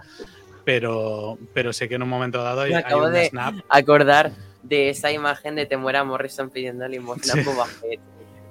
pero, 0.65 1.37
pero 1.53 1.71
sé 1.71 1.87
que 1.87 1.95
en 1.95 2.03
un 2.03 2.09
momento 2.09 2.43
dado 2.43 2.61
hay, 2.61 2.73
acabo 2.73 3.05
un 3.05 3.13
de 3.13 3.29
snap. 3.29 3.55
acordar 3.69 4.33
de 4.63 4.89
esa 4.89 5.09
imagen 5.09 5.55
de 5.55 5.65
Temuera 5.65 6.03
Morrison 6.03 6.49
pidiendo 6.49 6.85
limosna 6.89 7.41
a 7.41 7.45
Boba 7.45 7.65
Fett. 7.67 8.01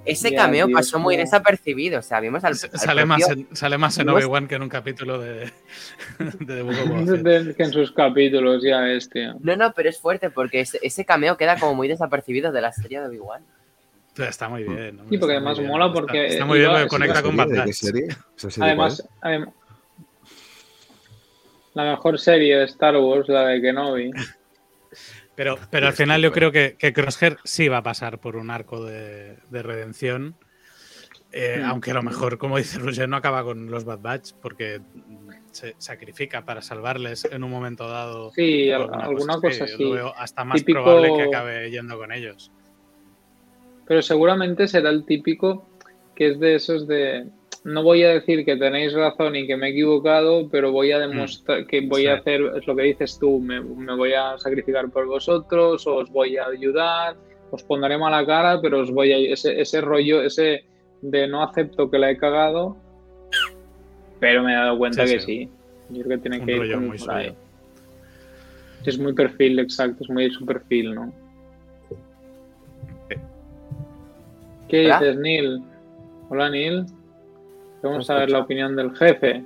Ese 0.03 0.33
cameo 0.33 0.67
pasó 0.71 0.97
muy 0.97 1.15
desapercibido. 1.15 1.99
O 1.99 2.01
sea, 2.01 2.19
vimos 2.21 2.43
al. 2.43 2.55
sale, 2.55 3.05
más 3.05 3.29
en, 3.29 3.47
sale 3.55 3.77
más 3.77 3.99
en 3.99 4.09
Obi-Wan 4.09 4.47
que 4.47 4.55
en 4.55 4.63
un 4.63 4.69
capítulo 4.69 5.19
de, 5.19 5.51
de, 6.39 6.63
de 6.63 7.53
Que 7.55 7.63
en 7.63 7.71
sus 7.71 7.91
capítulos, 7.91 8.63
ya 8.63 8.89
es, 8.89 9.07
tío. 9.07 9.35
No, 9.41 9.55
no, 9.55 9.73
pero 9.73 9.89
es 9.89 9.99
fuerte 9.99 10.31
porque 10.31 10.61
ese, 10.61 10.79
ese 10.81 11.05
cameo 11.05 11.37
queda 11.37 11.59
como 11.59 11.75
muy 11.75 11.87
desapercibido 11.87 12.51
de 12.51 12.61
la 12.61 12.71
serie 12.71 12.99
de 12.99 13.07
Obi-Wan. 13.09 13.43
Está 14.27 14.49
muy 14.49 14.63
bien. 14.63 14.99
Sí, 15.09 15.17
porque 15.17 15.35
además 15.35 15.59
mola 15.59 15.91
porque. 15.91 16.27
Está, 16.27 16.45
muy 16.45 16.59
bien 16.59 16.71
porque 16.71 16.87
conecta 16.87 17.21
con 17.21 17.37
Bad 17.37 17.49
Además, 18.59 19.07
la 21.73 21.91
mejor 21.91 22.19
serie 22.19 22.57
de 22.57 22.65
Star 22.65 22.97
Wars, 22.97 23.29
la 23.29 23.47
de 23.47 23.61
Kenobi. 23.61 24.11
Pero, 25.35 25.57
pero 25.69 25.87
al 25.87 25.93
final 25.93 26.21
yo 26.21 26.33
creo 26.33 26.51
que, 26.51 26.75
que 26.77 26.91
Crosshair 26.91 27.37
sí 27.45 27.69
va 27.69 27.77
a 27.77 27.83
pasar 27.83 28.19
por 28.19 28.35
un 28.35 28.51
arco 28.51 28.83
de, 28.83 29.37
redención. 29.49 30.35
Eh, 31.31 31.61
hmm. 31.61 31.65
Aunque 31.65 31.91
a 31.91 31.93
lo 31.93 32.03
mejor, 32.03 32.37
como 32.37 32.57
dice 32.57 32.79
Roger, 32.79 33.07
no 33.07 33.15
acaba 33.15 33.43
con 33.45 33.71
los 33.71 33.85
Bad 33.85 33.99
Batch 33.99 34.33
porque 34.41 34.81
se 35.51 35.75
sacrifica 35.77 36.43
para 36.43 36.61
salvarles 36.61 37.23
en 37.23 37.45
un 37.45 37.51
momento 37.51 37.87
dado. 37.87 38.31
Sí, 38.31 38.69
alguna 38.69 39.39
cosa, 39.39 39.63
así. 39.63 39.81
Lo 39.81 39.91
veo 39.91 40.13
hasta 40.17 40.43
más 40.43 40.61
probable 40.63 41.15
que 41.15 41.23
acabe 41.23 41.71
yendo 41.71 41.97
con 41.97 42.11
ellos. 42.11 42.51
Pero 43.89 44.03
seguramente 44.03 44.67
será 44.67 44.91
el 44.91 45.03
típico 45.03 45.67
que 46.15 46.27
es 46.27 46.39
de 46.39 46.53
esos 46.55 46.87
de 46.87 47.25
no 47.63 47.81
voy 47.81 48.03
a 48.03 48.09
decir 48.09 48.45
que 48.45 48.55
tenéis 48.55 48.93
razón 48.93 49.35
y 49.35 49.47
que 49.47 49.57
me 49.57 49.67
he 49.67 49.71
equivocado, 49.71 50.47
pero 50.47 50.71
voy 50.71 50.91
a 50.91 50.97
mm. 50.97 51.09
demostrar 51.09 51.65
que 51.65 51.81
voy 51.81 52.05
a 52.05 52.17
hacer, 52.17 52.41
es 52.55 52.67
lo 52.67 52.75
que 52.75 52.83
dices 52.83 53.17
tú, 53.19 53.39
me, 53.39 53.59
voy 53.59 54.13
a 54.13 54.37
sacrificar 54.37 54.89
por 54.91 55.07
vosotros, 55.07 55.87
os 55.87 56.09
voy 56.11 56.37
a 56.37 56.45
ayudar, 56.45 57.15
os 57.49 57.63
pondré 57.63 57.97
mala 57.97 58.23
cara, 58.27 58.61
pero 58.61 58.81
os 58.81 58.91
voy 58.91 59.11
a 59.11 59.17
ese, 59.17 59.59
ese 59.59 59.81
rollo, 59.81 60.21
ese 60.21 60.65
de 61.01 61.27
no 61.27 61.41
acepto 61.41 61.89
que 61.89 61.97
la 61.97 62.11
he 62.11 62.17
cagado, 62.17 62.77
pero 64.19 64.43
me 64.43 64.51
he 64.51 64.55
dado 64.55 64.77
cuenta 64.77 65.03
que 65.05 65.19
sí. 65.19 65.49
Yo 65.89 66.03
creo 66.03 66.21
que 66.21 66.29
tiene 66.29 66.45
que 66.45 66.51
ir 66.57 66.77
muy 66.77 66.99
por 66.99 67.11
ahí. 67.11 67.33
Es 68.85 68.99
muy 68.99 69.13
perfil, 69.13 69.57
exacto, 69.57 70.03
es 70.03 70.09
muy 70.11 70.29
su 70.29 70.45
perfil, 70.45 70.93
¿no? 70.93 71.11
¿Qué 74.69 74.81
dices, 74.81 75.17
Neil? 75.17 75.63
Hola, 76.29 76.49
Neil. 76.49 76.85
Vamos 77.81 78.09
a 78.09 78.15
ver 78.15 78.29
la 78.29 78.39
opinión 78.39 78.75
del 78.75 78.95
jefe. 78.95 79.43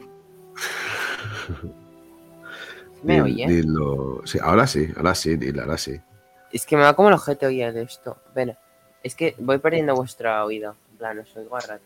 ¿Me 3.04 3.22
oye? 3.22 3.64
Sí, 4.26 4.40
ahora 4.42 4.68
sí, 4.68 4.88
ahora 4.98 5.16
sí, 5.16 5.38
Neil, 5.38 5.60
ahora 5.60 5.78
sí. 5.78 6.00
Es 6.52 6.66
que 6.66 6.76
me 6.76 6.84
va 6.84 6.94
como 6.94 7.08
el 7.08 7.16
ojete 7.16 7.46
oír 7.46 7.72
de 7.74 7.84
esto. 7.84 8.18
Bueno, 8.34 8.56
es 9.02 9.16
que 9.16 9.36
voy 9.40 9.58
perdiendo 9.60 9.96
vuestra 9.96 10.44
oído. 10.46 10.76
En 10.92 10.98
plan, 10.98 11.20
os 11.20 11.36
oigo 11.36 11.56
a 11.56 11.62
rato. 11.62 11.84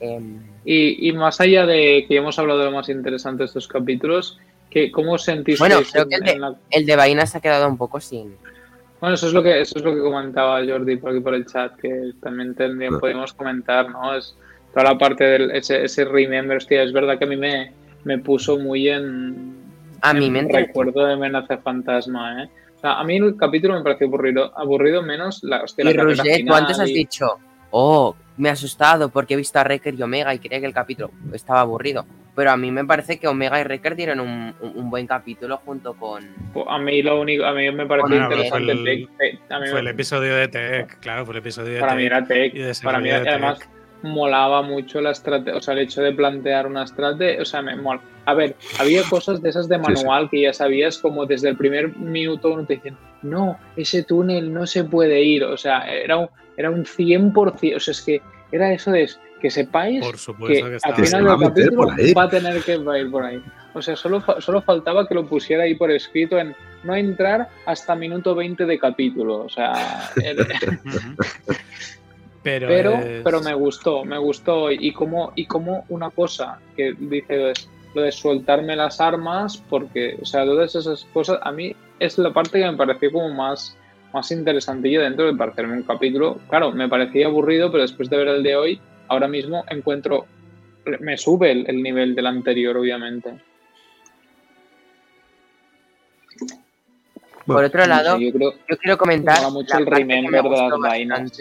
Em, 0.00 0.40
y, 0.64 1.08
y, 1.08 1.12
más 1.12 1.40
allá 1.40 1.64
de 1.64 2.04
que 2.08 2.16
hemos 2.16 2.38
hablado 2.38 2.60
de 2.60 2.66
lo 2.66 2.72
más 2.72 2.88
interesante 2.88 3.44
de 3.44 3.46
estos 3.46 3.68
capítulos, 3.68 4.38
que, 4.68 4.90
¿cómo 4.90 5.16
sentís 5.16 5.58
Bueno, 5.58 5.80
creo 5.90 6.08
que 6.08 6.16
el 6.16 6.22
de, 6.22 6.54
el 6.70 6.86
de 6.86 6.96
Vaina 6.96 7.24
se 7.26 7.38
ha 7.38 7.40
quedado 7.40 7.68
un 7.68 7.76
poco 7.76 8.00
sin 8.00 8.36
bueno, 9.02 9.16
eso 9.16 9.26
es 9.26 9.32
lo 9.32 9.42
que 9.42 9.60
eso 9.60 9.80
es 9.80 9.84
lo 9.84 9.92
que 9.92 10.00
comentaba 10.00 10.64
Jordi 10.64 10.94
por 10.94 11.10
aquí 11.10 11.18
por 11.18 11.34
el 11.34 11.44
chat, 11.44 11.74
que 11.74 12.12
también 12.22 12.54
tendríamos, 12.54 13.00
podemos 13.00 13.32
comentar, 13.32 13.90
¿no? 13.90 14.14
Es 14.14 14.36
toda 14.72 14.92
la 14.92 14.96
parte 14.96 15.24
del 15.24 15.50
ese, 15.50 15.82
ese 15.82 16.04
remember, 16.04 16.58
hostia, 16.58 16.84
es 16.84 16.92
verdad 16.92 17.18
que 17.18 17.24
a 17.24 17.26
mí 17.26 17.36
me, 17.36 17.72
me 18.04 18.18
puso 18.18 18.60
muy 18.60 18.88
en, 18.88 19.56
a 20.02 20.14
mí 20.14 20.30
me 20.30 20.42
recuerdo 20.42 21.04
de 21.04 21.14
amenaza 21.14 21.58
fantasma, 21.58 22.44
¿eh? 22.44 22.50
O 22.76 22.78
sea, 22.78 23.00
a 23.00 23.02
mí 23.02 23.16
el 23.16 23.36
capítulo 23.36 23.74
me 23.74 23.82
pareció 23.82 24.06
aburrido, 24.06 24.56
aburrido 24.56 25.02
menos 25.02 25.42
la 25.42 25.64
hostia, 25.64 25.82
y 25.82 25.94
la 25.94 26.04
tú 26.04 26.54
antes 26.54 26.78
has 26.78 26.86
dicho, 26.86 27.26
oh, 27.72 28.14
me 28.36 28.50
ha 28.50 28.52
asustado 28.52 29.08
porque 29.08 29.34
he 29.34 29.36
visto 29.36 29.58
a 29.58 29.64
Recker 29.64 29.94
y 29.96 30.02
Omega 30.02 30.32
y 30.32 30.38
creía 30.38 30.60
que 30.60 30.66
el 30.66 30.74
capítulo 30.74 31.10
estaba 31.32 31.62
aburrido. 31.62 32.06
Pero 32.34 32.50
a 32.50 32.56
mí 32.56 32.70
me 32.70 32.84
parece 32.84 33.18
que 33.18 33.28
Omega 33.28 33.60
y 33.60 33.64
Recker 33.64 33.94
dieron 33.94 34.20
un, 34.20 34.54
un, 34.60 34.88
buen 34.88 35.06
capítulo 35.06 35.58
junto 35.58 35.92
con. 35.94 36.24
Pues 36.54 36.64
a 36.68 36.78
mí 36.78 37.02
lo 37.02 37.20
único, 37.20 37.44
a 37.44 37.52
mí 37.52 37.70
me 37.70 37.86
pareció 37.86 38.16
interesante 38.16 38.74
fue 38.74 38.92
el, 38.92 39.08
Tech. 39.18 39.70
fue 39.70 39.80
el 39.80 39.88
episodio 39.88 40.34
de 40.36 40.48
Tech, 40.48 40.98
claro, 41.00 41.26
fue 41.26 41.34
el 41.34 41.38
episodio 41.40 41.74
de 41.74 41.80
Para 41.80 41.94
mí 41.94 42.04
era 42.04 42.24
Tech. 42.24 42.54
Para 42.82 43.00
mí, 43.00 43.10
además, 43.10 43.58
molaba 44.02 44.62
mucho 44.62 45.00
la 45.00 45.10
estrategia, 45.10 45.58
o 45.58 45.62
sea, 45.62 45.74
el 45.74 45.80
hecho 45.80 46.02
de 46.02 46.12
plantear 46.12 46.66
una 46.66 46.84
estrategia, 46.84 47.42
o 47.42 47.44
sea, 47.44 47.60
me 47.62 47.76
mola. 47.76 48.00
A 48.24 48.34
ver, 48.34 48.56
había 48.78 49.02
cosas 49.08 49.42
de 49.42 49.50
esas 49.50 49.68
de 49.68 49.78
manual 49.78 50.30
que 50.30 50.42
ya 50.42 50.52
sabías, 50.52 50.98
como 50.98 51.26
desde 51.26 51.50
el 51.50 51.56
primer 51.56 51.96
minuto 51.96 52.52
uno 52.52 52.64
te 52.64 52.76
dicen, 52.76 52.96
no, 53.22 53.58
ese 53.76 54.04
túnel 54.04 54.52
no 54.52 54.66
se 54.66 54.84
puede 54.84 55.22
ir, 55.22 55.44
o 55.44 55.56
sea, 55.56 55.80
era 55.92 56.16
un, 56.16 56.28
era 56.56 56.70
un 56.70 56.84
100%, 56.84 57.76
o 57.76 57.80
sea, 57.80 57.92
es 57.92 58.00
que 58.00 58.22
era 58.52 58.72
eso 58.72 58.90
de 58.90 59.08
que 59.42 59.50
sepáis 59.50 60.00
que, 60.46 60.78
al 60.84 60.94
final 60.94 61.24
del 61.24 61.48
capítulo 61.48 61.88
va 62.16 62.22
a 62.22 62.30
tener 62.30 62.62
que 62.62 62.76
ir 62.76 63.10
por 63.10 63.24
ahí. 63.24 63.42
O 63.74 63.82
sea, 63.82 63.96
solo, 63.96 64.22
solo 64.38 64.62
faltaba 64.62 65.08
que 65.08 65.14
lo 65.14 65.26
pusiera 65.26 65.64
ahí 65.64 65.74
por 65.74 65.90
escrito 65.90 66.38
en 66.38 66.54
no 66.84 66.94
entrar 66.94 67.48
hasta 67.66 67.96
minuto 67.96 68.36
20 68.36 68.66
de 68.66 68.78
capítulo. 68.78 69.40
O 69.40 69.48
sea, 69.48 70.10
pero, 72.42 73.00
pero, 73.24 73.40
me 73.40 73.54
gustó, 73.54 74.04
me 74.04 74.18
gustó. 74.18 74.70
Y 74.70 74.92
como, 74.92 75.32
y 75.34 75.46
como 75.46 75.84
una 75.88 76.10
cosa 76.10 76.60
que 76.76 76.94
dice 76.96 77.54
lo 77.94 78.02
de 78.02 78.12
soltarme 78.12 78.76
las 78.76 79.00
armas, 79.00 79.56
porque, 79.68 80.18
o 80.22 80.24
sea, 80.24 80.44
todas 80.44 80.76
esas 80.76 81.04
cosas, 81.12 81.40
a 81.42 81.50
mí 81.50 81.74
es 81.98 82.16
la 82.16 82.32
parte 82.32 82.60
que 82.60 82.70
me 82.70 82.76
pareció 82.76 83.10
como 83.10 83.34
más, 83.34 83.76
más 84.14 84.30
interesantillo 84.30 85.02
dentro 85.02 85.26
de 85.26 85.34
parecerme 85.34 85.78
un 85.78 85.82
capítulo. 85.82 86.38
Claro, 86.48 86.70
me 86.70 86.88
parecía 86.88 87.26
aburrido, 87.26 87.72
pero 87.72 87.82
después 87.82 88.08
de 88.08 88.16
ver 88.16 88.28
el 88.28 88.44
de 88.44 88.56
hoy, 88.56 88.80
ahora 89.12 89.28
mismo 89.28 89.64
encuentro, 89.68 90.26
me 91.00 91.16
sube 91.16 91.52
el, 91.52 91.82
nivel 91.82 92.14
del 92.14 92.26
anterior, 92.26 92.76
obviamente. 92.76 93.38
Por 97.46 97.64
otro 97.64 97.86
lado, 97.86 98.18
yo, 98.18 98.32
quiero 98.80 98.98
comentar. 98.98 99.50
Mucho 99.50 99.78
el 99.78 99.86
remember 99.86 100.42
de 100.42 100.50
las 100.50 100.78
vainas. 100.78 101.38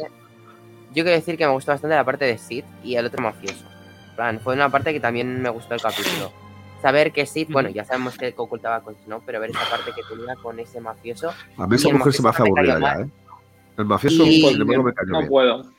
Yo 0.93 1.03
quiero 1.03 1.11
decir 1.11 1.37
que 1.37 1.45
me 1.45 1.53
gustó 1.53 1.71
bastante 1.71 1.95
la 1.95 2.03
parte 2.03 2.25
de 2.25 2.37
Sid 2.37 2.65
y 2.83 2.95
el 2.95 3.05
otro 3.05 3.21
mafioso. 3.21 3.65
fue 4.43 4.53
una 4.53 4.69
parte 4.69 4.91
que 4.91 4.99
también 4.99 5.41
me 5.41 5.49
gustó 5.49 5.75
el 5.75 5.81
capítulo. 5.81 6.31
Saber 6.81 7.11
que 7.11 7.25
Sid, 7.25 7.47
bueno, 7.49 7.69
ya 7.69 7.85
sabemos 7.85 8.17
que 8.17 8.33
ocultaba 8.35 8.81
cosas, 8.81 9.07
¿no? 9.07 9.21
Pero 9.25 9.39
ver 9.39 9.51
esa 9.51 9.69
parte 9.69 9.91
que 9.95 10.01
tenía 10.03 10.35
con 10.35 10.59
ese 10.59 10.81
mafioso. 10.81 11.31
A 11.57 11.67
mí 11.67 11.75
esa 11.75 11.89
mujer 11.93 12.11
se 12.11 12.23
me 12.23 12.29
hace 12.29 12.41
aburrida 12.41 12.79
ya, 12.79 13.01
¿eh? 13.01 13.09
El 13.77 13.85
mafioso 13.85 14.25
y... 14.25 14.41
no 14.57 14.83
me 14.83 14.93
cayó 14.93 15.11
No 15.11 15.27
puedo. 15.27 15.71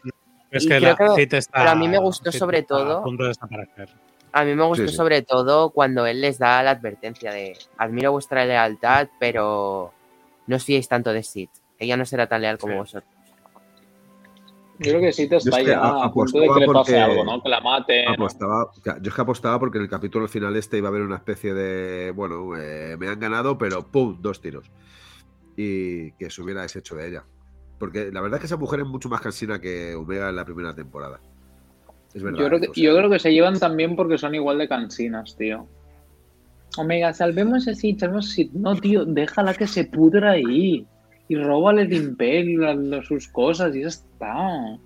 Es 0.52 0.66
que 0.66 0.78
la 0.78 0.90
está, 0.90 1.50
pero 1.54 1.70
a 1.70 1.74
mí 1.74 1.88
me 1.88 1.98
gustó 1.98 2.30
sobre 2.30 2.62
todo. 2.62 3.02
A, 4.32 4.44
mí 4.44 4.54
me 4.54 4.64
gustó 4.64 4.88
sobre 4.88 5.22
todo 5.22 5.70
cuando 5.70 6.06
él 6.06 6.20
les 6.20 6.38
da 6.38 6.62
la 6.62 6.72
advertencia 6.72 7.32
de 7.32 7.56
admiro 7.78 8.12
vuestra 8.12 8.44
lealtad, 8.44 9.08
pero 9.18 9.92
no 10.46 10.56
os 10.56 10.64
fiéis 10.64 10.88
tanto 10.88 11.12
de 11.12 11.22
Sid. 11.22 11.48
Ella 11.78 11.96
no 11.96 12.04
será 12.04 12.26
tan 12.26 12.42
leal 12.42 12.58
como 12.58 12.76
vosotros. 12.76 13.10
Yo 14.78 14.90
creo 14.90 15.00
que 15.00 15.12
Sid 15.12 15.32
está 15.32 15.62
ya 15.62 15.80
a 15.80 16.12
punto 16.12 16.38
de 16.38 16.48
que 16.48 16.60
le 16.60 16.66
pase 16.66 17.00
algo, 17.00 17.24
¿no? 17.24 17.42
Que 17.42 17.48
la 17.48 17.60
mate. 17.60 18.06
Apostaba, 18.06 18.70
yo 18.84 19.08
es 19.08 19.14
que 19.14 19.20
apostaba 19.20 19.58
porque 19.58 19.78
en 19.78 19.84
el 19.84 19.90
capítulo 19.90 20.28
final 20.28 20.54
este 20.56 20.78
iba 20.78 20.88
a 20.88 20.90
haber 20.90 21.02
una 21.02 21.16
especie 21.16 21.54
de. 21.54 22.10
Bueno, 22.10 22.56
eh, 22.58 22.96
me 22.98 23.08
han 23.08 23.20
ganado, 23.20 23.56
pero 23.56 23.86
¡pum! 23.86 24.18
Dos 24.20 24.40
tiros. 24.40 24.70
Y 25.56 26.12
que 26.12 26.28
se 26.28 26.42
hubiera 26.42 26.62
deshecho 26.62 26.96
de 26.96 27.08
ella. 27.08 27.24
Porque 27.82 28.12
la 28.12 28.20
verdad 28.20 28.36
es 28.36 28.42
que 28.42 28.46
esa 28.46 28.59
mujer 28.59 28.78
es 28.78 28.86
mucho 28.86 29.09
más 29.09 29.20
cansina 29.20 29.60
que 29.60 29.96
Omega 29.96 30.28
en 30.28 30.36
la 30.36 30.44
primera 30.44 30.72
temporada. 30.72 31.18
Es 32.14 32.22
verdad. 32.22 32.38
Yo 32.38 32.46
creo, 32.46 32.60
que, 32.60 32.80
yo 32.80 32.96
creo 32.96 33.10
que 33.10 33.18
se 33.18 33.32
llevan 33.32 33.59
también 33.59 33.96
porque 33.96 34.18
son 34.18 34.36
igual 34.36 34.59
de 34.59 34.68
cansinas, 34.68 35.36
tío. 35.36 35.66
Omega, 36.76 37.12
salvemos 37.12 37.66
así, 37.66 37.98
salvemos 37.98 38.30
así. 38.30 38.48
No, 38.54 38.76
tío, 38.76 39.04
déjala 39.04 39.54
que 39.54 39.66
se 39.66 39.82
pudra 39.82 40.30
ahí. 40.30 40.86
Y 41.26 41.34
róbale 41.34 41.82
el 41.82 41.92
imperio, 41.92 43.02
sus 43.02 43.26
cosas 43.26 43.74
y 43.74 43.80
ya 43.80 43.88
está. 43.88 44.78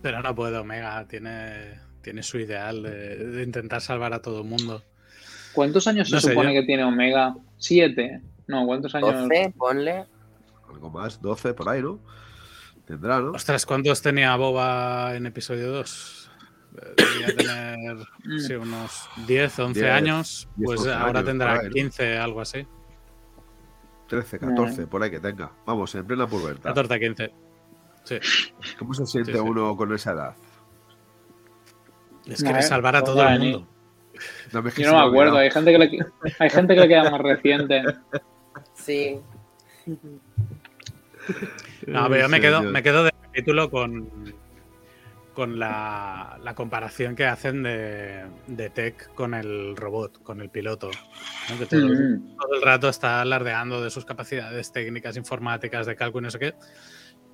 Pero 0.00 0.22
no 0.22 0.34
puede, 0.34 0.56
Omega. 0.56 1.06
Tiene, 1.06 1.80
tiene 2.00 2.22
su 2.22 2.38
ideal 2.38 2.82
de, 2.82 3.42
intentar 3.42 3.82
salvar 3.82 4.14
a 4.14 4.22
todo 4.22 4.40
el 4.40 4.48
mundo. 4.48 4.82
¿Cuántos 5.52 5.86
años 5.86 6.08
se 6.08 6.18
supone 6.22 6.54
que 6.54 6.62
tiene 6.62 6.82
Omega? 6.82 7.36
¿Siete? 7.58 8.22
No, 8.46 8.64
¿cuántos 8.64 8.94
años? 8.94 9.28
Doce, 9.28 9.52
ponle. 9.54 10.06
Algo 10.68 10.90
más, 10.90 11.20
12 11.20 11.54
por 11.54 11.68
ahí, 11.68 11.82
¿no? 11.82 12.00
Tendrá, 12.86 13.20
¿no? 13.20 13.32
Ostras, 13.32 13.66
¿cuántos 13.66 14.00
tenía 14.00 14.34
Boba 14.36 15.16
en 15.16 15.26
episodio 15.26 15.72
2? 15.72 16.30
Debería 16.96 17.36
tener 17.36 17.96
sí, 18.38 18.54
unos 18.54 19.08
10, 19.26 19.58
11 19.58 19.90
años. 19.90 20.48
Pues 20.62 20.86
ahora 20.86 21.24
tendrá 21.24 21.68
15, 21.68 22.18
algo 22.18 22.40
así. 22.40 22.66
13, 24.08 24.38
14, 24.38 24.86
por 24.86 25.02
ahí 25.02 25.10
que 25.10 25.20
tenga. 25.20 25.50
Vamos, 25.64 25.94
en 25.94 26.06
plena 26.06 26.26
pubertad. 26.26 26.74
14, 26.74 27.00
15. 27.00 27.32
Sí. 28.04 28.18
¿Cómo 28.78 28.94
se 28.94 29.06
siente 29.06 29.40
uno 29.40 29.76
con 29.76 29.92
esa 29.92 30.12
edad? 30.12 30.34
Es 32.26 32.42
que 32.42 32.62
salvar 32.62 32.96
a 32.96 33.02
todo 33.02 33.26
el 33.26 33.38
mundo. 33.40 33.68
Yo 34.52 34.92
no 34.92 34.98
me 34.98 35.08
acuerdo, 35.08 35.36
hay 35.36 35.50
gente, 35.50 35.72
que 35.72 35.78
le, 35.78 36.06
hay 36.38 36.50
gente 36.50 36.74
que 36.74 36.80
le 36.80 36.88
queda 36.88 37.10
más 37.10 37.20
reciente. 37.20 37.82
Sí. 38.74 39.20
No, 41.86 42.08
pero 42.08 42.22
yo 42.22 42.28
me 42.28 42.40
quedo, 42.40 42.62
me 42.62 42.82
quedo 42.82 43.04
de 43.04 43.12
capítulo 43.22 43.70
con, 43.70 44.08
con 45.34 45.58
la, 45.58 46.40
comparación 46.56 47.14
que 47.14 47.26
hacen 47.26 47.62
de, 47.62 48.24
de, 48.46 48.70
Tech 48.70 49.12
con 49.14 49.34
el 49.34 49.76
robot, 49.76 50.22
con 50.22 50.40
el 50.40 50.48
piloto. 50.48 50.90
Que 51.46 51.76
mm. 51.76 52.36
todo, 52.38 52.54
el 52.54 52.62
rato 52.62 52.88
está 52.88 53.20
alardeando 53.20 53.82
de 53.84 53.90
sus 53.90 54.04
capacidades 54.04 54.72
técnicas, 54.72 55.16
informáticas, 55.16 55.86
de 55.86 55.94
cálculo 55.94 56.24
y 56.24 56.26
no 56.26 56.30
sé 56.30 56.38
qué. 56.38 56.54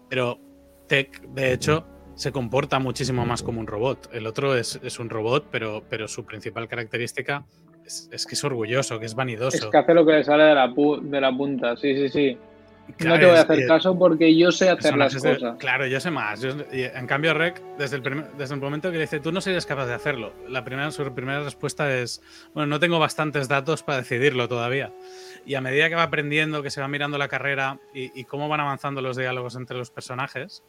Pero 0.09 0.41
Tech, 0.89 1.23
de 1.29 1.53
hecho, 1.53 1.87
se 2.15 2.33
comporta 2.33 2.79
muchísimo 2.79 3.25
más 3.25 3.43
como 3.43 3.61
un 3.61 3.67
robot. 3.67 4.11
El 4.13 4.27
otro 4.27 4.57
es, 4.57 4.99
un 4.99 5.09
robot, 5.09 5.47
pero, 5.51 5.85
pero 5.89 6.09
su 6.09 6.25
principal 6.25 6.69
característica 6.69 7.45
es, 7.87 8.27
que 8.27 8.35
es 8.35 8.45
orgulloso, 8.45 8.99
que 8.99 9.07
es 9.07 9.15
vanidoso. 9.15 9.57
Es 9.57 9.67
que 9.67 9.79
hace 9.79 9.95
lo 9.95 10.05
que 10.05 10.13
le 10.13 10.25
sale 10.25 10.45
de 10.45 10.55
la, 10.55 10.73
de 11.03 11.21
la 11.21 11.37
punta, 11.37 11.77
sí, 11.77 11.95
sí, 11.97 12.09
sí. 12.09 12.39
No 12.99 13.19
te 13.19 13.27
voy 13.27 13.37
a 13.37 13.41
hacer 13.43 13.67
caso 13.67 13.99
porque 13.99 14.37
yo 14.37 14.53
sé 14.53 14.69
hacer 14.69 14.97
las 14.97 15.15
cosas. 15.15 15.57
claro, 15.59 15.87
yo 15.87 16.01
sé 16.01 16.11
más. 16.11 16.43
en 16.45 17.07
cambio, 17.07 17.35
Rec, 17.35 17.63
desde 17.79 17.97
el, 17.97 18.25
desde 18.37 18.55
el 18.55 18.61
momento 18.61 18.91
que 18.91 18.97
le 18.97 19.05
dice, 19.05 19.21
tú 19.21 19.33
no 19.33 19.41
serías 19.41 19.67
capaz 19.67 19.87
de 19.87 19.95
hacerlo, 19.95 20.33
la 20.49 20.65
primera, 20.65 20.91
su 20.91 21.15
primera 21.15 21.43
respuesta 21.43 21.95
es, 21.97 22.23
bueno, 22.55 22.67
no 22.67 22.81
tengo 22.81 22.99
bastantes 22.99 23.49
datos 23.49 23.83
para 23.83 23.99
decidirlo 23.99 24.49
todavía. 24.49 24.93
Y 25.45 25.55
a 25.55 25.61
medida 25.61 25.89
que 25.89 25.95
va 25.95 26.05
aprendiendo, 26.05 26.63
que 26.63 26.71
se 26.71 26.81
va 26.81 26.89
mirando 26.89 27.19
la 27.19 27.29
carrera 27.29 27.81
y, 27.93 28.19
y 28.19 28.25
cómo 28.25 28.49
van 28.49 28.61
avanzando 28.61 29.01
los 29.01 29.17
diálogos 29.17 29.57
entre 29.57 29.77
los 29.77 29.91
personajes, 29.91 30.63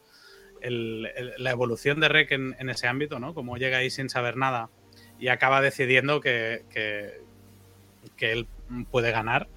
la 0.70 1.50
evolución 1.50 2.00
de 2.00 2.08
Rek 2.08 2.32
en, 2.32 2.70
ese 2.70 2.86
ámbito, 2.88 3.18
¿no? 3.18 3.34
Como 3.34 3.56
llega 3.56 3.78
ahí 3.78 3.90
sin 3.90 4.08
saber 4.08 4.36
nada 4.36 4.70
y 5.18 5.28
acaba 5.28 5.60
decidiendo 5.60 6.20
que, 6.20 6.64
que, 6.70 8.32
él 8.32 8.46
puede 8.90 9.10
ganar. 9.10 9.48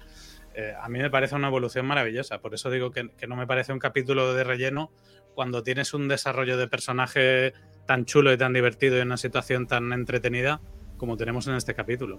Eh, 0.58 0.74
a 0.76 0.88
mí 0.88 0.98
me 0.98 1.08
parece 1.08 1.36
una 1.36 1.46
evolución 1.46 1.86
maravillosa. 1.86 2.40
Por 2.40 2.52
eso 2.52 2.68
digo 2.68 2.90
que, 2.90 3.08
no 3.28 3.36
me 3.36 3.46
parece 3.46 3.72
un 3.72 3.78
capítulo 3.78 4.34
de 4.34 4.42
relleno 4.42 4.90
cuando 5.36 5.62
tienes 5.62 5.94
un 5.94 6.08
desarrollo 6.08 6.56
de 6.56 6.66
personaje 6.66 7.52
tan 7.86 8.06
chulo 8.06 8.32
y 8.32 8.38
tan 8.38 8.52
divertido 8.52 8.98
y 8.98 9.02
una 9.02 9.16
situación 9.16 9.68
tan 9.68 9.92
entretenida 9.92 10.60
como 10.96 11.16
tenemos 11.16 11.46
en 11.46 11.54
este 11.54 11.74
capítulo. 11.74 12.18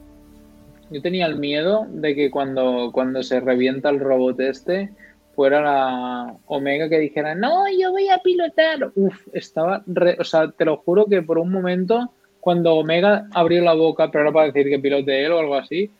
Yo 0.90 1.02
tenía 1.02 1.26
el 1.26 1.36
miedo 1.36 1.86
de 1.90 2.16
que 2.16 2.32
cuando, 2.32 2.91
cuando 2.94 3.24
se 3.24 3.41
revienta 3.41 3.90
el 3.90 3.99
robot 3.99 4.40
este, 4.40 4.90
fuera 5.36 5.60
la 5.60 6.38
Omega 6.45 6.88
que 6.88 6.98
dijera, 6.98 7.36
no, 7.36 7.66
yo 7.78 7.91
voy 7.91 8.07
a 8.07 8.20
pilotar. 8.20 8.90
Uf, 8.95 9.20
estaba, 9.34 9.84
o 10.18 10.24
sea, 10.24 10.49
te 10.52 10.64
lo 10.64 10.78
juro 10.78 11.07
que 11.07 11.22
por 11.24 11.40
un 11.40 11.52
momento, 11.52 12.14
cuando 12.40 12.76
Omega 12.76 13.28
abrió 13.34 13.61
la 13.61 13.74
boca, 13.74 14.10
pero 14.10 14.24
era 14.24 14.32
para 14.32 14.45
decir 14.45 14.70
que 14.70 14.80
pilote 14.80 15.26
él 15.26 15.34
o 15.34 15.40
algo 15.40 15.56
así, 15.56 15.91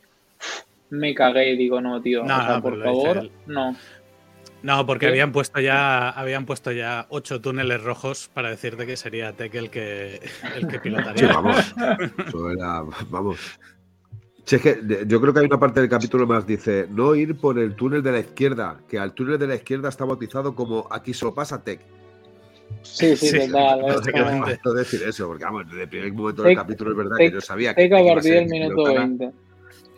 me 0.90 1.14
cagué 1.14 1.53
y 1.53 1.57
digo, 1.57 1.82
no, 1.82 2.02
tío, 2.02 2.24
por 2.61 2.84
favor, 2.84 3.30
no. 3.48 3.76
No, 4.61 4.86
porque 4.86 5.07
habían 5.07 5.32
puesto 5.32 5.61
ya 5.61 6.10
habían 6.10 6.45
puesto 6.45 6.74
ya 6.74 7.07
ocho 7.10 7.40
túneles 7.40 7.82
rojos 7.82 8.30
para 8.34 8.49
decirte 8.49 8.86
que 8.86 8.98
sería 8.98 9.32
Tech 9.32 9.56
el 9.56 9.70
que, 9.70 10.20
el 10.57 10.68
que 10.68 10.80
pilotaría. 10.80 11.32
vamos. 11.32 11.74
vamos 13.10 13.60
que 14.57 15.06
yo 15.06 15.22
creo 15.22 15.34
que 15.34 15.40
hay 15.41 15.45
una 15.45 15.60
parte 15.60 15.80
del 15.82 15.90
capítulo 15.90 16.26
más, 16.26 16.48
dice, 16.48 16.88
no 16.90 17.14
ir 17.14 17.38
por 17.38 17.60
el 17.60 17.76
túnel 17.76 18.02
de 18.02 18.11
la 18.11 18.20
izquierda, 18.20 18.80
que 18.88 18.98
al 18.98 19.14
túnel 19.14 19.38
de 19.38 19.48
la 19.48 19.56
izquierda 19.56 19.90
está 19.90 20.06
bautizado 20.06 20.56
como 20.56 20.88
aquí 20.90 21.14
solo 21.14 21.36
pasa 21.36 21.64
Tech. 21.64 21.82
Sí, 22.82 23.16
sí, 23.16 23.38
total. 23.48 24.60
No 24.66 24.74
decir 24.74 25.03
eso, 25.03 25.28
porque 25.28 25.44
vamos, 25.44 25.68
desde 25.68 25.84
el 25.84 25.90
primer 25.90 26.14
momento 26.14 26.44
del 26.44 26.56
capítulo 26.56 26.91
es 26.91 26.98
verdad 26.98 27.18
que 27.18 27.32
yo 27.32 27.41
sabía 27.41 27.76
que... 27.76 27.84
Tech 27.84 27.94
a 27.94 28.14
partir 28.14 28.34
del 28.34 28.48
minuto 28.48 28.84
20. 28.86 29.32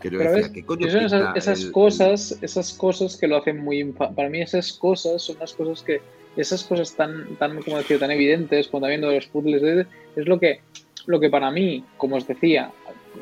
Que 0.01 0.09
yo 0.09 0.17
Pero 0.17 0.33
decía, 0.33 0.53
¿qué 0.53 0.65
coño 0.65 0.89
son 0.89 1.05
esas, 1.05 1.35
esas 1.35 1.65
cosas, 1.65 2.37
esas 2.41 2.73
cosas 2.73 3.17
que 3.17 3.27
lo 3.27 3.37
hacen 3.37 3.59
muy... 3.59 3.83
Para 3.83 4.29
mí 4.29 4.41
esas 4.41 4.73
cosas 4.73 5.21
son 5.21 5.37
las 5.39 5.53
cosas 5.53 5.83
que... 5.83 6.01
Esas 6.37 6.63
cosas 6.63 6.95
tan, 6.95 7.35
tan 7.35 7.61
como 7.61 7.77
decía, 7.77 7.99
tan 7.99 8.11
evidentes, 8.11 8.67
cuando 8.69 8.87
viendo 8.87 9.11
los 9.11 9.27
puzzles, 9.27 9.85
es 10.15 10.27
lo 10.27 10.39
que, 10.39 10.61
lo 11.05 11.19
que 11.19 11.29
para 11.29 11.51
mí, 11.51 11.83
como 11.97 12.15
os 12.15 12.25
decía, 12.25 12.71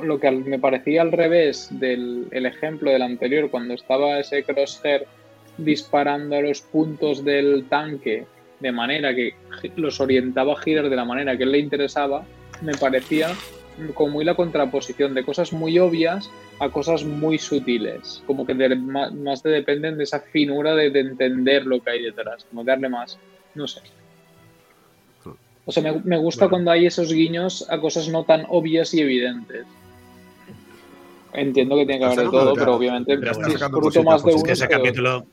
lo 0.02 0.20
que 0.20 0.30
me 0.30 0.60
parecía 0.60 1.02
al 1.02 1.12
revés 1.12 1.68
del 1.72 2.28
ejemplo 2.32 2.92
del 2.92 3.02
anterior, 3.02 3.50
cuando 3.50 3.74
estaba 3.74 4.20
ese 4.20 4.44
crosshair 4.44 5.08
disparando 5.58 6.36
a 6.36 6.42
los 6.42 6.62
puntos 6.62 7.24
del 7.24 7.66
tanque 7.68 8.26
de 8.60 8.72
manera 8.72 9.14
que 9.16 9.34
los 9.76 10.00
orientaba 10.00 10.54
a 10.54 10.62
girar 10.62 10.90
de 10.90 10.96
la 10.96 11.06
manera 11.06 11.38
que 11.38 11.44
él 11.44 11.52
le 11.52 11.60
interesaba, 11.60 12.26
me 12.62 12.74
parecía 12.74 13.30
como 13.94 14.14
muy 14.14 14.26
la 14.26 14.36
contraposición 14.36 15.14
de 15.14 15.24
cosas 15.24 15.54
muy 15.54 15.80
obvias 15.80 16.30
a 16.60 16.70
cosas 16.70 17.04
muy 17.04 17.38
sutiles, 17.38 18.22
como 18.28 18.46
que 18.46 18.54
más, 18.54 19.42
te 19.42 19.50
dependen 19.50 19.98
de 19.98 20.04
esa 20.04 20.20
finura 20.20 20.76
de, 20.76 20.88
entender 20.88 21.66
lo 21.66 21.82
que 21.82 21.92
hay 21.92 22.04
detrás, 22.04 22.46
como 22.50 22.64
darle 22.64 22.90
más, 22.90 23.18
no 23.56 23.68
sé. 23.68 23.82
O 25.66 25.72
sea, 25.72 25.84
me, 26.04 26.18
gusta 26.18 26.50
cuando 26.50 26.72
hay 26.72 26.88
esos 26.88 27.14
guiños 27.14 27.66
a 27.70 27.80
cosas 27.80 28.10
no 28.10 28.24
tan 28.24 28.46
obvias 28.50 28.94
y 28.94 29.02
evidentes. 29.02 29.66
Entiendo 31.32 31.76
que 31.76 31.86
tiene 31.86 32.00
que 32.00 32.06
haber 32.06 32.20
de 32.20 32.26
todo, 32.26 32.54
pero 32.56 32.76
obviamente 32.76 33.16
disfruto 33.16 34.04
más 34.04 34.24
de 34.24 34.34
uno. 34.34 34.52
ese 34.52 34.68
capítulo, 34.68 35.28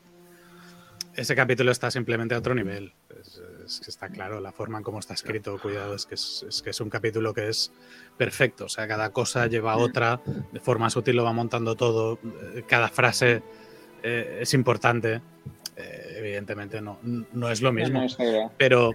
ese 1.15 1.35
capítulo 1.35 1.71
está 1.71 1.89
simplemente 1.89 2.35
a 2.35 2.37
otro 2.37 2.53
nivel. 2.53 2.93
Es, 3.19 3.36
que 3.83 3.91
está 3.91 4.09
claro 4.09 4.39
la 4.39 4.51
forma 4.51 4.77
en 4.77 4.83
cómo 4.83 4.99
está 4.99 5.13
escrito. 5.13 5.59
Cuidado, 5.59 5.95
es 5.95 6.05
que 6.05 6.15
es, 6.15 6.61
que 6.63 6.69
es 6.69 6.81
un 6.81 6.89
capítulo 6.89 7.33
que 7.33 7.49
es 7.49 7.71
perfecto. 8.17 8.65
O 8.65 8.69
sea, 8.69 8.87
cada 8.87 9.11
cosa 9.11 9.47
lleva 9.47 9.73
a 9.73 9.77
otra, 9.77 10.21
de 10.51 10.59
forma 10.59 10.89
sutil 10.89 11.15
lo 11.15 11.23
va 11.23 11.33
montando 11.33 11.75
todo. 11.75 12.19
Cada 12.67 12.89
frase 12.89 13.41
eh, 14.03 14.39
es 14.41 14.53
importante. 14.53 15.21
Eh, 15.75 16.15
evidentemente 16.17 16.81
no, 16.81 16.97
no 17.03 17.51
es 17.51 17.61
lo 17.61 17.71
mismo. 17.71 18.05
pero, 18.57 18.93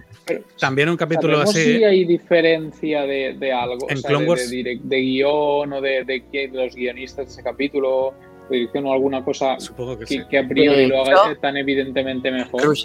también 0.59 0.89
un 0.89 0.97
capítulo 0.97 1.39
así. 1.39 1.77
si 1.77 1.83
hay 1.83 2.03
diferencia 2.03 3.03
de, 3.03 3.53
algo, 3.53 3.87
en 3.89 4.01
de, 4.01 4.79
de, 4.83 4.97
guion 4.97 5.71
o 5.71 5.81
de, 5.81 6.49
los 6.51 6.75
guionistas 6.75 7.27
de 7.27 7.31
ese 7.31 7.43
capítulo, 7.43 8.13
dirección 8.49 8.85
o 8.85 8.91
alguna 8.91 9.23
cosa 9.23 9.55
que, 10.29 10.37
a 10.37 10.45
priori 10.45 10.87
lo 10.87 11.03
haga 11.03 11.35
tan 11.39 11.55
evidentemente 11.55 12.29
mejor. 12.31 12.75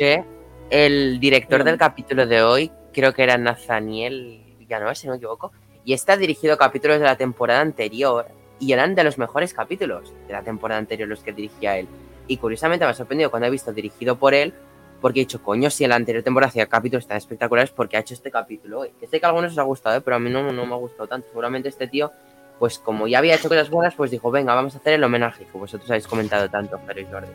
El 0.70 1.18
director 1.20 1.64
del 1.64 1.78
capítulo 1.78 2.26
de 2.26 2.42
hoy, 2.42 2.70
creo 2.92 3.12
que 3.14 3.22
era 3.22 3.38
Nathaniel 3.38 4.42
Villanueva, 4.58 4.94
si 4.94 5.06
no 5.06 5.12
me 5.12 5.16
equivoco, 5.16 5.52
y 5.84 5.94
está 5.94 6.16
dirigido 6.16 6.54
a 6.54 6.58
capítulos 6.58 6.98
de 6.98 7.06
la 7.06 7.16
temporada 7.16 7.60
anterior 7.60 8.26
y 8.60 8.72
eran 8.72 8.94
de 8.94 9.04
los 9.04 9.18
mejores 9.18 9.54
capítulos 9.54 10.12
de 10.26 10.32
la 10.32 10.42
temporada 10.42 10.78
anterior 10.78 11.08
los 11.08 11.22
que 11.22 11.32
dirigía 11.32 11.78
él. 11.78 11.88
Y 12.26 12.36
curiosamente 12.36 12.84
me 12.84 12.90
ha 12.90 12.94
sorprendido 12.94 13.30
cuando 13.30 13.46
he 13.46 13.50
visto 13.50 13.72
dirigido 13.72 14.18
por 14.18 14.34
él, 14.34 14.52
porque 15.00 15.20
he 15.20 15.22
dicho, 15.22 15.42
coño, 15.42 15.70
si 15.70 15.84
en 15.84 15.90
la 15.90 15.96
anterior 15.96 16.24
temporada 16.24 16.50
hacía 16.50 16.66
capítulos 16.66 17.06
tan 17.06 17.16
espectaculares, 17.16 17.70
porque 17.70 17.96
ha 17.96 18.00
hecho 18.00 18.14
este 18.14 18.30
capítulo 18.30 18.80
hoy. 18.80 18.90
Que 19.00 19.06
sé 19.06 19.20
que 19.20 19.26
a 19.26 19.28
algunos 19.30 19.52
os 19.52 19.58
ha 19.58 19.62
gustado, 19.62 19.96
¿eh? 19.96 20.00
pero 20.00 20.16
a 20.16 20.18
mí 20.18 20.28
no, 20.28 20.52
no 20.52 20.66
me 20.66 20.74
ha 20.74 20.76
gustado 20.76 21.06
tanto. 21.06 21.28
Seguramente 21.28 21.68
este 21.68 21.86
tío, 21.86 22.10
pues 22.58 22.78
como 22.78 23.06
ya 23.06 23.18
había 23.18 23.36
hecho 23.36 23.48
cosas 23.48 23.70
buenas, 23.70 23.94
pues 23.94 24.10
dijo, 24.10 24.30
venga, 24.30 24.54
vamos 24.54 24.74
a 24.74 24.78
hacer 24.78 24.94
el 24.94 25.04
homenaje, 25.04 25.46
que 25.46 25.56
vosotros 25.56 25.88
habéis 25.88 26.08
comentado 26.08 26.50
tanto, 26.50 26.78
Pero 26.86 27.00
y 27.00 27.04
Jordi. 27.06 27.28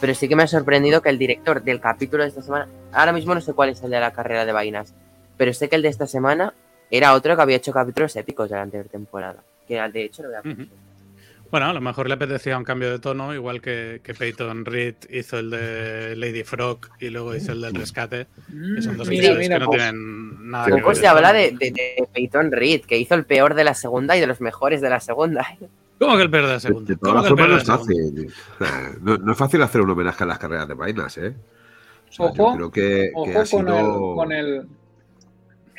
Pero 0.00 0.14
sí 0.14 0.28
que 0.28 0.36
me 0.36 0.44
ha 0.44 0.46
sorprendido 0.46 1.02
que 1.02 1.08
el 1.08 1.18
director 1.18 1.62
del 1.62 1.80
capítulo 1.80 2.22
de 2.22 2.28
esta 2.28 2.42
semana, 2.42 2.68
ahora 2.92 3.12
mismo 3.12 3.34
no 3.34 3.40
sé 3.40 3.52
cuál 3.52 3.70
es 3.70 3.82
el 3.82 3.90
de 3.90 4.00
la 4.00 4.12
carrera 4.12 4.44
de 4.44 4.52
vainas, 4.52 4.94
pero 5.36 5.52
sé 5.52 5.68
que 5.68 5.76
el 5.76 5.82
de 5.82 5.88
esta 5.88 6.06
semana 6.06 6.54
era 6.90 7.14
otro 7.14 7.34
que 7.36 7.42
había 7.42 7.56
hecho 7.56 7.72
capítulos 7.72 8.14
épicos 8.16 8.48
de 8.48 8.56
la 8.56 8.62
anterior 8.62 8.88
temporada. 8.88 9.42
Que 9.66 9.80
de 9.80 10.04
hecho 10.04 10.22
lo 10.22 10.28
voy 10.28 10.38
a 10.38 10.42
bueno, 11.50 11.66
a 11.66 11.72
lo 11.72 11.80
mejor 11.80 12.08
le 12.08 12.14
apetecía 12.14 12.58
un 12.58 12.64
cambio 12.64 12.90
de 12.90 12.98
tono, 12.98 13.34
igual 13.34 13.60
que, 13.60 14.00
Peyton 14.18 14.64
Reed 14.64 14.94
hizo 15.10 15.38
el 15.38 15.50
de 15.50 16.16
Lady 16.16 16.44
Frog 16.44 16.80
y 17.00 17.08
luego 17.08 17.34
hizo 17.34 17.52
el 17.52 17.60
del 17.60 17.74
rescate, 17.74 18.26
que 18.74 18.82
son 18.82 18.96
dos 18.96 19.08
episodios 19.08 19.38
que 19.38 19.58
no 19.58 19.66
pues, 19.66 19.78
tienen 19.78 20.50
nada 20.50 20.66
que 20.66 20.82
ver. 20.82 20.96
se 20.96 21.06
habla 21.06 21.32
de, 21.32 21.52
de, 21.52 22.08
Peyton 22.12 22.52
Reed, 22.52 22.82
que 22.82 22.98
hizo 22.98 23.14
el 23.14 23.24
peor 23.24 23.54
de 23.54 23.64
la 23.64 23.74
segunda 23.74 24.16
y 24.16 24.20
de 24.20 24.26
los 24.26 24.40
mejores 24.40 24.80
de 24.80 24.90
la 24.90 25.00
segunda. 25.00 25.46
¿Cómo 25.98 26.16
que 26.16 26.22
el 26.22 26.30
peor 26.30 26.46
de 26.46 26.52
la 26.52 26.60
segunda? 26.60 26.88
De, 26.88 26.96
todas 26.96 27.28
formas 27.28 27.48
no 27.48 27.56
es 27.56 27.64
fácil. 27.64 28.32
No, 29.00 29.32
es 29.32 29.38
fácil 29.38 29.62
hacer 29.62 29.80
un 29.80 29.90
homenaje 29.90 30.24
a 30.24 30.26
las 30.26 30.38
carreras 30.38 30.68
de 30.68 30.74
vainas, 30.74 31.18
¿eh? 31.18 31.34
ojo, 32.18 32.34
yo 32.36 32.56
creo 32.56 32.70
que, 32.70 33.10
ojo 33.14 33.50
con, 33.50 33.68
el, 33.68 33.84
con 34.14 34.32
el, 34.32 34.66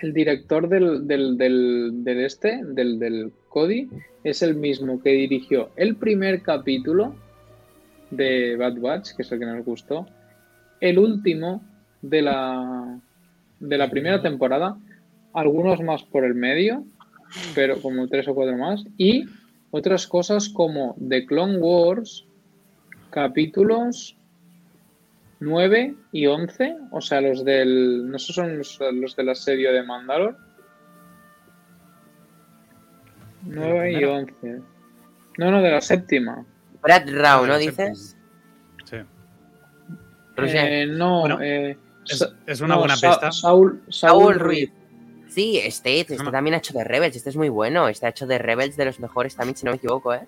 el 0.01 0.13
director 0.13 0.67
del, 0.67 1.07
del, 1.07 1.37
del, 1.37 2.03
del 2.03 2.19
este, 2.21 2.61
del, 2.63 2.99
del 2.99 3.31
Cody, 3.49 3.89
es 4.23 4.41
el 4.41 4.55
mismo 4.55 5.01
que 5.01 5.11
dirigió 5.11 5.69
el 5.75 5.95
primer 5.95 6.41
capítulo 6.41 7.15
de 8.11 8.55
Bad 8.55 8.79
Batch, 8.79 9.15
que 9.15 9.21
es 9.21 9.31
el 9.31 9.39
que 9.39 9.45
nos 9.45 9.65
gustó, 9.65 10.07
el 10.81 10.99
último 10.99 11.61
de 12.01 12.21
la, 12.21 12.99
de 13.59 13.77
la 13.77 13.89
primera 13.89 14.21
temporada, 14.21 14.77
algunos 15.33 15.81
más 15.81 16.03
por 16.03 16.25
el 16.25 16.35
medio, 16.35 16.83
pero 17.53 17.81
como 17.81 18.07
tres 18.07 18.27
o 18.27 18.35
cuatro 18.35 18.57
más, 18.57 18.83
y 18.97 19.25
otras 19.71 20.07
cosas 20.07 20.49
como 20.49 20.95
The 21.07 21.25
Clone 21.25 21.57
Wars, 21.57 22.25
capítulos 23.11 24.17
9 25.41 25.95
y 26.11 26.25
11, 26.27 26.75
o 26.91 26.99
sea, 27.01 27.21
los 27.21 27.45
del. 27.45 28.09
No 28.09 28.19
sé, 28.19 28.33
son 28.33 28.57
los, 28.57 28.79
los 28.93 29.15
del 29.15 29.29
asedio 29.29 29.71
de 29.71 29.83
Mandalor. 29.83 30.37
9 33.43 33.91
y 33.93 34.03
11. 34.03 34.33
No, 35.37 35.51
no, 35.51 35.61
de 35.61 35.71
la 35.71 35.81
séptima. 35.81 36.45
Brad 36.81 37.03
Rao, 37.09 37.45
¿no 37.47 37.57
dices? 37.57 38.17
Sí. 38.85 38.97
Eh, 40.37 40.85
no, 40.89 41.21
Bueno, 41.21 41.41
eh, 41.41 41.77
Es, 42.47 42.61
una 42.61 42.75
no, 42.75 42.79
buena 42.79 42.95
Sa- 42.97 43.09
pista. 43.11 43.31
Saúl, 43.31 43.81
Saúl 43.89 44.33
Saúl 44.33 44.39
Ruiz. 44.39 44.69
Ruiz. 44.69 44.71
Sí, 45.29 45.59
este, 45.63 45.99
este 46.01 46.17
No. 46.17 46.31
también 46.31 46.55
ha 46.55 46.57
hecho 46.57 46.73
de 46.73 46.83
Rebels. 46.83 47.15
Este 47.15 47.29
es 47.29 47.35
muy 47.35 47.49
bueno. 47.49 47.87
Este 47.87 48.05
ha 48.05 48.09
hecho 48.09 48.25
de 48.27 48.37
Rebels 48.39 48.75
de 48.77 48.85
los 48.85 48.99
mejores 48.99 49.35
también, 49.35 49.55
si 49.55 49.65
no 49.65 49.71
me 49.71 49.77
equivoco, 49.77 50.13
¿eh? 50.13 50.27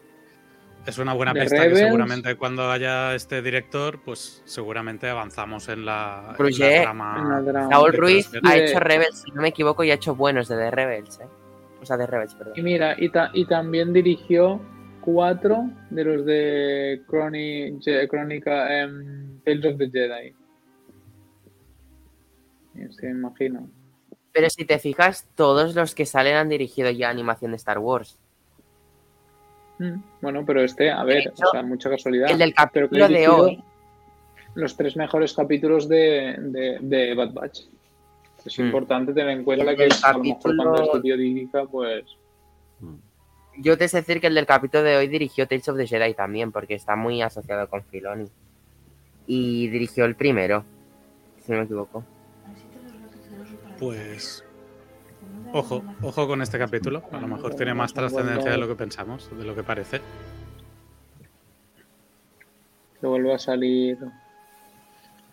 Es 0.85 0.97
una 0.97 1.13
buena 1.13 1.33
pista 1.33 1.67
que 1.69 1.75
seguramente 1.75 2.35
cuando 2.37 2.69
haya 2.71 3.13
este 3.13 3.41
director, 3.41 3.99
pues 4.03 4.41
seguramente 4.45 5.07
avanzamos 5.07 5.69
en 5.69 5.85
la, 5.85 6.35
en 6.39 6.59
la 6.59 6.81
trama. 6.81 7.17
en 7.19 7.29
la 7.45 7.51
trama. 7.51 7.69
Saúl 7.69 7.91
de 7.91 7.97
Ruiz 7.97 8.31
ha 8.43 8.53
de- 8.55 8.65
hecho 8.65 8.79
Rebels, 8.79 9.21
si 9.23 9.31
no 9.31 9.41
me 9.43 9.49
equivoco, 9.49 9.83
y 9.83 9.91
ha 9.91 9.95
hecho 9.95 10.15
buenos 10.15 10.47
de 10.47 10.55
The 10.57 10.71
Rebels, 10.71 11.19
¿eh? 11.19 11.27
O 11.81 11.85
sea, 11.85 11.97
de 11.97 12.07
Rebels, 12.07 12.33
perdón. 12.35 12.53
Y 12.55 12.61
mira, 12.63 12.95
y, 12.97 13.09
ta- 13.09 13.29
y 13.33 13.45
también 13.45 13.93
dirigió 13.93 14.59
cuatro 15.01 15.69
de 15.91 16.03
los 16.03 16.25
de 16.25 17.01
Chroni- 17.07 18.07
Crónica 18.09 18.81
em, 18.81 19.39
Tales 19.45 19.65
of 19.65 19.77
the 19.77 19.89
Jedi. 19.89 20.35
Se 22.91 23.09
imagino. 23.09 23.69
Pero 24.31 24.49
si 24.49 24.65
te 24.65 24.79
fijas, 24.79 25.27
todos 25.35 25.75
los 25.75 25.93
que 25.93 26.05
salen 26.05 26.35
han 26.35 26.49
dirigido 26.49 26.89
ya 26.89 27.09
animación 27.09 27.51
de 27.51 27.57
Star 27.57 27.79
Wars. 27.79 28.17
Mm, 29.81 30.01
Bueno, 30.21 30.43
pero 30.45 30.61
este, 30.63 30.91
a 30.91 31.03
ver, 31.03 31.19
hecho, 31.27 31.31
o 31.47 31.51
sea, 31.51 31.63
mucha 31.63 31.89
casualidad. 31.89 32.29
El 32.29 32.37
del 32.37 32.53
capítulo 32.53 33.07
de 33.07 33.27
hoy. 33.27 33.63
Los 34.53 34.75
tres 34.75 34.95
mejores 34.95 35.33
capítulos 35.33 35.87
de, 35.89 36.35
de, 36.37 36.77
de 36.81 37.13
Bad 37.15 37.31
Batch. 37.33 37.61
Es 38.45 38.59
Mm. 38.59 38.63
importante 38.65 39.13
tener 39.13 39.37
en 39.37 39.43
cuenta 39.43 39.71
el 39.71 39.77
que 39.77 39.83
del 39.83 39.91
a 40.03 40.13
lo 40.13 40.19
mejor 40.23 40.37
capítulo- 40.41 40.63
cuando 40.63 40.83
este 40.83 41.01
tío 41.01 41.17
dirija, 41.17 41.65
pues. 41.65 42.03
Yo 43.57 43.77
te 43.77 43.87
sé 43.87 43.97
decir 43.97 44.19
que 44.21 44.27
el 44.27 44.35
del 44.35 44.45
capítulo 44.45 44.83
de 44.83 44.97
hoy 44.97 45.07
dirigió 45.07 45.47
Tales 45.47 45.67
of 45.69 45.77
the 45.77 45.85
Jedi 45.87 46.13
también, 46.13 46.51
porque 46.51 46.73
está 46.75 46.95
muy 46.95 47.21
asociado 47.21 47.67
con 47.69 47.83
Filoni. 47.83 48.27
Y 49.27 49.67
dirigió 49.69 50.05
el 50.05 50.15
primero, 50.15 50.63
si 51.45 51.51
no 51.51 51.59
me 51.59 51.63
equivoco. 51.65 52.03
Pues 53.79 54.43
ojo, 55.53 55.83
ojo 56.01 56.27
con 56.27 56.41
este 56.41 56.57
capítulo. 56.57 57.03
A 57.11 57.19
lo 57.19 57.27
mejor 57.27 57.55
tiene 57.55 57.73
más 57.73 57.93
trascendencia 57.93 58.51
de 58.51 58.57
lo 58.57 58.67
que 58.67 58.75
pensamos, 58.75 59.29
de 59.37 59.43
lo 59.45 59.55
que 59.55 59.63
parece. 59.63 60.01
Que 62.99 63.07
vuelva 63.07 63.35
a 63.35 63.39
salir. 63.39 63.97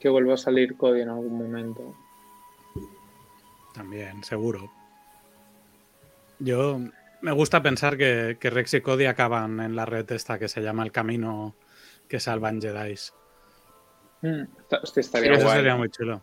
Que 0.01 0.09
vuelva 0.09 0.35
a 0.35 0.39
salir 0.39 0.77
Cody 0.77 1.03
en 1.03 1.09
algún 1.11 1.37
momento. 1.39 1.95
También, 3.75 4.23
seguro. 4.25 4.71
Yo 6.39 6.81
me 7.21 7.33
gusta 7.33 7.63
pensar 7.63 7.97
que, 7.97 8.37
que 8.41 8.51
Rex 8.51 8.75
y 8.75 8.81
Cody 8.81 9.07
acaban 9.07 9.61
en 9.61 9.75
la 9.77 9.85
red 9.87 10.11
esta 10.13 10.39
que 10.39 10.49
se 10.49 10.63
llama 10.63 10.85
El 10.85 10.93
Camino 10.93 11.55
que 12.09 12.21
salvan 12.21 12.61
Jedi. 12.61 12.95
Mm, 14.23 14.43
esta- 14.71 15.01
estaría 15.01 15.33
Eso 15.33 15.45
guay. 15.45 15.57
sería 15.57 15.77
muy 15.77 15.91
chulo. 15.91 16.23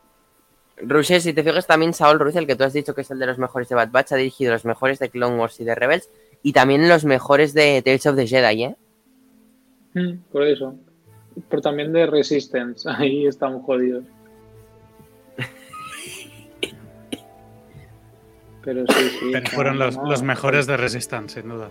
Roger, 0.78 1.22
si 1.22 1.34
te 1.34 1.44
fijas, 1.44 1.68
también 1.68 1.94
Saul 1.94 2.20
Ruiz, 2.20 2.36
el 2.36 2.48
que 2.48 2.56
tú 2.56 2.64
has 2.64 2.74
dicho 2.74 2.94
que 2.94 3.02
es 3.02 3.12
el 3.12 3.20
de 3.20 3.28
los 3.28 3.38
mejores 3.38 3.70
de 3.70 3.76
Bad 3.76 3.92
Batch, 3.92 4.12
ha 4.12 4.18
dirigido 4.18 4.52
los 4.52 4.66
mejores 4.66 5.00
de 5.00 5.10
Clone 5.10 5.38
Wars 5.38 5.60
y 5.60 5.64
de 5.64 5.76
Rebels, 5.76 6.10
y 6.44 6.54
también 6.54 6.90
los 6.90 7.06
mejores 7.06 7.54
de 7.54 7.82
Tales 7.84 8.06
of 8.06 8.16
the 8.16 8.28
Jedi, 8.28 8.64
¿eh? 8.64 8.76
Mm, 9.94 10.18
Por 10.32 10.44
eso. 10.44 10.76
Pero 11.50 11.62
también 11.62 11.92
de 11.94 12.06
Resistance. 12.06 12.88
Ahí 12.98 13.26
están 13.26 13.62
jodidos. 13.62 14.04
Pero 18.64 18.84
sí, 18.88 19.10
sí. 19.20 19.30
Pero 19.32 19.50
fueron 19.52 19.78
los, 19.78 19.96
los 19.96 20.24
mejores 20.24 20.66
de 20.66 20.76
Resistance, 20.76 21.40
sin 21.40 21.50
duda. 21.50 21.70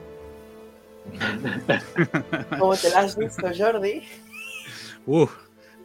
¿Cómo 2.58 2.76
te 2.76 2.88
la 2.90 3.00
has 3.00 3.16
visto, 3.16 3.42
Jordi? 3.56 4.02
Uh, 5.06 5.26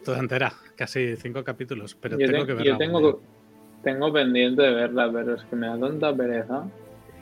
toda 0.04 0.18
entera, 0.18 0.52
casi 0.76 1.16
cinco 1.16 1.42
capítulos, 1.44 1.94
pero 1.94 2.18
Yo, 2.18 2.26
tengo 2.26 2.40
te- 2.40 2.46
que 2.46 2.52
yo 2.52 2.58
verla. 2.72 2.78
tengo, 2.78 3.22
tengo 3.82 4.12
pendiente 4.12 4.62
de 4.62 4.72
verla, 4.72 5.10
pero 5.12 5.34
es 5.34 5.42
que 5.44 5.56
me 5.56 5.66
da 5.66 5.78
tanta 5.78 6.14
pereza. 6.14 6.64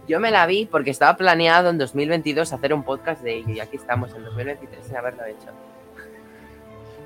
Yo 0.09 0.20
me 0.20 0.30
la 0.30 0.46
vi 0.46 0.66
porque 0.66 0.90
estaba 0.90 1.16
planeado 1.16 1.68
en 1.70 1.78
2022 1.78 2.52
hacer 2.52 2.72
un 2.72 2.82
podcast 2.82 3.22
de 3.22 3.36
ello, 3.38 3.50
y 3.52 3.60
aquí 3.60 3.76
estamos 3.76 4.14
en 4.14 4.24
2023 4.24 4.86
sin 4.86 4.96
haberlo 4.96 5.24
hecho. 5.24 5.48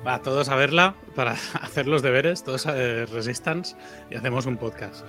Va, 0.05 0.21
todos 0.21 0.49
a 0.49 0.55
verla 0.55 0.95
para 1.15 1.31
hacer 1.61 1.87
los 1.87 2.01
deberes, 2.01 2.43
todos 2.43 2.65
a 2.67 2.77
eh, 2.77 3.05
Resistance 3.05 3.75
y 4.09 4.15
hacemos 4.15 4.45
un 4.45 4.57
podcast. 4.57 5.05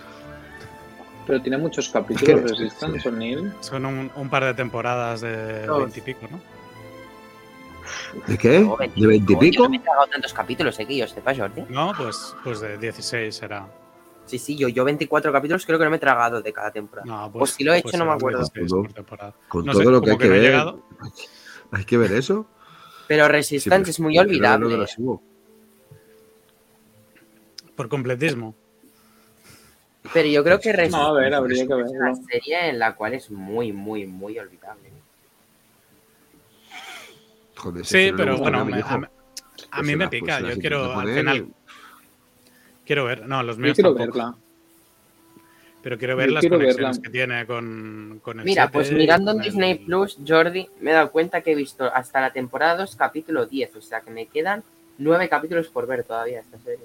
Pero 1.26 1.40
tiene 1.40 1.56
muchos 1.56 1.88
capítulos 1.88 2.42
Resistance, 2.50 3.08
O'Neill. 3.08 3.50
Son 3.60 3.86
un, 3.86 4.10
un 4.14 4.28
par 4.28 4.44
de 4.44 4.54
temporadas 4.54 5.20
de 5.22 5.66
veintipico, 5.66 6.28
¿no? 6.30 6.38
¿De 8.26 8.38
qué? 8.38 8.60
No, 8.60 8.76
¿De 8.76 9.06
veintipico? 9.06 9.54
Yo 9.56 9.62
no 9.64 9.68
me 9.70 9.76
he 9.76 9.80
tragado 9.80 10.06
tantos 10.06 10.32
capítulos, 10.32 10.78
¿eh? 10.80 10.86
Que 10.86 10.96
yo 10.96 11.06
sepa, 11.06 11.34
Jordi. 11.34 11.62
No, 11.68 11.92
pues, 11.96 12.34
pues 12.44 12.60
de 12.60 12.78
16 12.78 13.34
será. 13.34 13.66
Sí, 14.26 14.38
sí, 14.38 14.56
yo, 14.56 14.68
yo 14.68 14.84
24 14.84 15.32
capítulos 15.32 15.66
creo 15.66 15.78
que 15.78 15.84
no 15.84 15.90
me 15.90 15.96
he 15.96 16.00
tragado 16.00 16.40
de 16.40 16.52
cada 16.52 16.70
temporada. 16.70 17.06
No, 17.06 17.26
O 17.26 17.32
pues, 17.32 17.50
si 17.50 17.64
lo 17.64 17.74
he 17.74 17.78
hecho, 17.78 17.84
pues 17.90 17.98
no 17.98 18.06
me 18.06 18.12
acuerdo. 18.12 18.38
16 18.38 18.72
No. 18.72 18.82
por 18.82 18.92
temporada. 18.92 19.34
Con 19.48 19.66
No 19.66 19.72
todo 19.72 19.82
sé, 19.82 19.90
lo 19.90 20.00
que 20.00 20.10
hay 20.12 20.16
que 20.16 20.22
que 20.24 20.30
ver. 20.30 20.42
llegado. 20.42 20.82
Hay 21.72 21.84
que 21.84 21.96
ver 21.98 22.12
eso. 22.12 22.46
Pero 23.06 23.26
Sí, 23.26 23.32
Resistance 23.32 23.80
pero 23.82 23.90
es 23.90 24.00
muy 24.00 24.18
olvidable. 24.18 24.86
subo. 24.86 25.22
Por 27.76 27.88
completismo. 27.88 28.54
Pero 30.12 30.28
yo 30.28 30.44
creo 30.44 30.60
que 30.60 30.72
Resistance 30.72 31.04
No, 31.10 31.16
a 31.16 31.20
ver, 31.20 31.34
habría 31.34 31.66
que 31.66 31.72
es 31.82 31.90
una 31.90 32.06
verlo. 32.10 32.22
serie 32.30 32.68
en 32.70 32.78
la 32.78 32.94
cual 32.94 33.14
es 33.14 33.30
muy, 33.30 33.72
muy, 33.72 34.06
muy 34.06 34.38
olvidable. 34.38 34.90
Joder, 37.64 37.86
Sí, 37.86 38.12
pero 38.14 38.36
bueno, 38.36 38.62
me- 38.64 38.72
a, 38.82 38.98
mí- 38.98 39.06
a 39.06 39.08
Pues 39.76 39.82
mí 39.82 39.90
se 39.92 39.96
me 39.96 40.08
pica. 40.08 40.38
pues 40.40 40.54
Yo 40.54 40.60
quiero, 40.60 40.92
al 41.00 41.08
final, 41.08 41.46
quiero 42.84 43.04
ver. 43.06 43.26
No, 43.26 43.42
los 43.42 43.56
Yo 43.56 43.62
míos 43.62 43.74
quiero 43.74 43.94
tampoco. 43.94 44.18
verla. 44.18 44.34
Pero 45.82 45.98
quiero 45.98 46.16
ver 46.16 46.28
Yo 46.28 46.34
las 46.34 46.40
quiero 46.40 46.56
conexiones 46.56 46.96
verla. 46.98 47.02
que 47.02 47.10
tiene 47.10 47.46
con, 47.46 48.20
con 48.22 48.38
el 48.40 48.44
Mira, 48.44 48.64
7 48.64 48.72
pues 48.72 48.92
mirando 48.92 49.30
en 49.32 49.38
el- 49.38 49.44
Disney 49.44 49.74
Plus, 49.78 50.18
Jordi, 50.26 50.68
me 50.80 50.90
he 50.90 50.94
dado 50.94 51.10
cuenta 51.10 51.40
que 51.40 51.52
he 51.52 51.54
visto 51.54 51.84
hasta 51.84 52.20
la 52.20 52.32
temporada 52.32 52.76
2, 52.76 52.96
capítulo 52.96 53.46
10. 53.46 53.76
O 53.76 53.80
sea 53.80 54.00
que 54.02 54.10
me 54.10 54.26
quedan 54.26 54.62
9 54.98 55.28
capítulos 55.28 55.68
por 55.68 55.86
ver 55.86 56.04
todavía 56.04 56.40
esta 56.40 56.58
serie. 56.58 56.84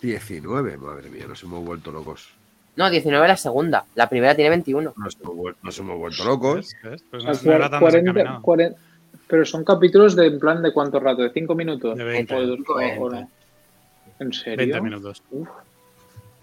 19, 0.00 0.76
madre 0.78 1.10
mía, 1.10 1.26
nos 1.28 1.42
hemos 1.42 1.64
vuelto 1.64 1.92
locos. 1.92 2.30
No, 2.76 2.88
19 2.90 3.28
la 3.28 3.36
segunda. 3.36 3.84
La 3.94 4.08
primera 4.08 4.34
tiene 4.34 4.48
21. 4.50 4.94
Nos 4.96 5.16
hemos 5.20 5.36
vuelto, 5.36 5.60
nos 5.62 5.78
hemos 5.78 5.98
vuelto 5.98 6.24
locos. 6.24 6.74
Pues 7.10 7.24
O 7.24 7.26
no, 7.28 7.32
no 7.44 7.52
era 7.52 7.68
tan 7.70 7.80
40, 7.80 8.12
desencaminado. 8.12 8.42
40 8.42 8.80
pero 9.32 9.46
son 9.46 9.64
capítulos 9.64 10.14
de 10.14 10.26
en 10.26 10.38
plan 10.38 10.62
de 10.62 10.74
cuánto 10.74 11.00
rato, 11.00 11.22
de 11.22 11.30
5 11.32 11.54
minutos. 11.54 11.96
De 11.96 12.04
20. 12.04 12.34
O 12.34 12.40
de 12.42 12.46
dos- 12.48 12.58
o- 12.68 12.72
o 12.74 12.76
20. 12.76 13.00
no. 13.22 13.30
¿En 14.18 14.30
serio? 14.34 14.56
20 14.58 14.80
minutos. 14.82 15.22
Uf, 15.30 15.48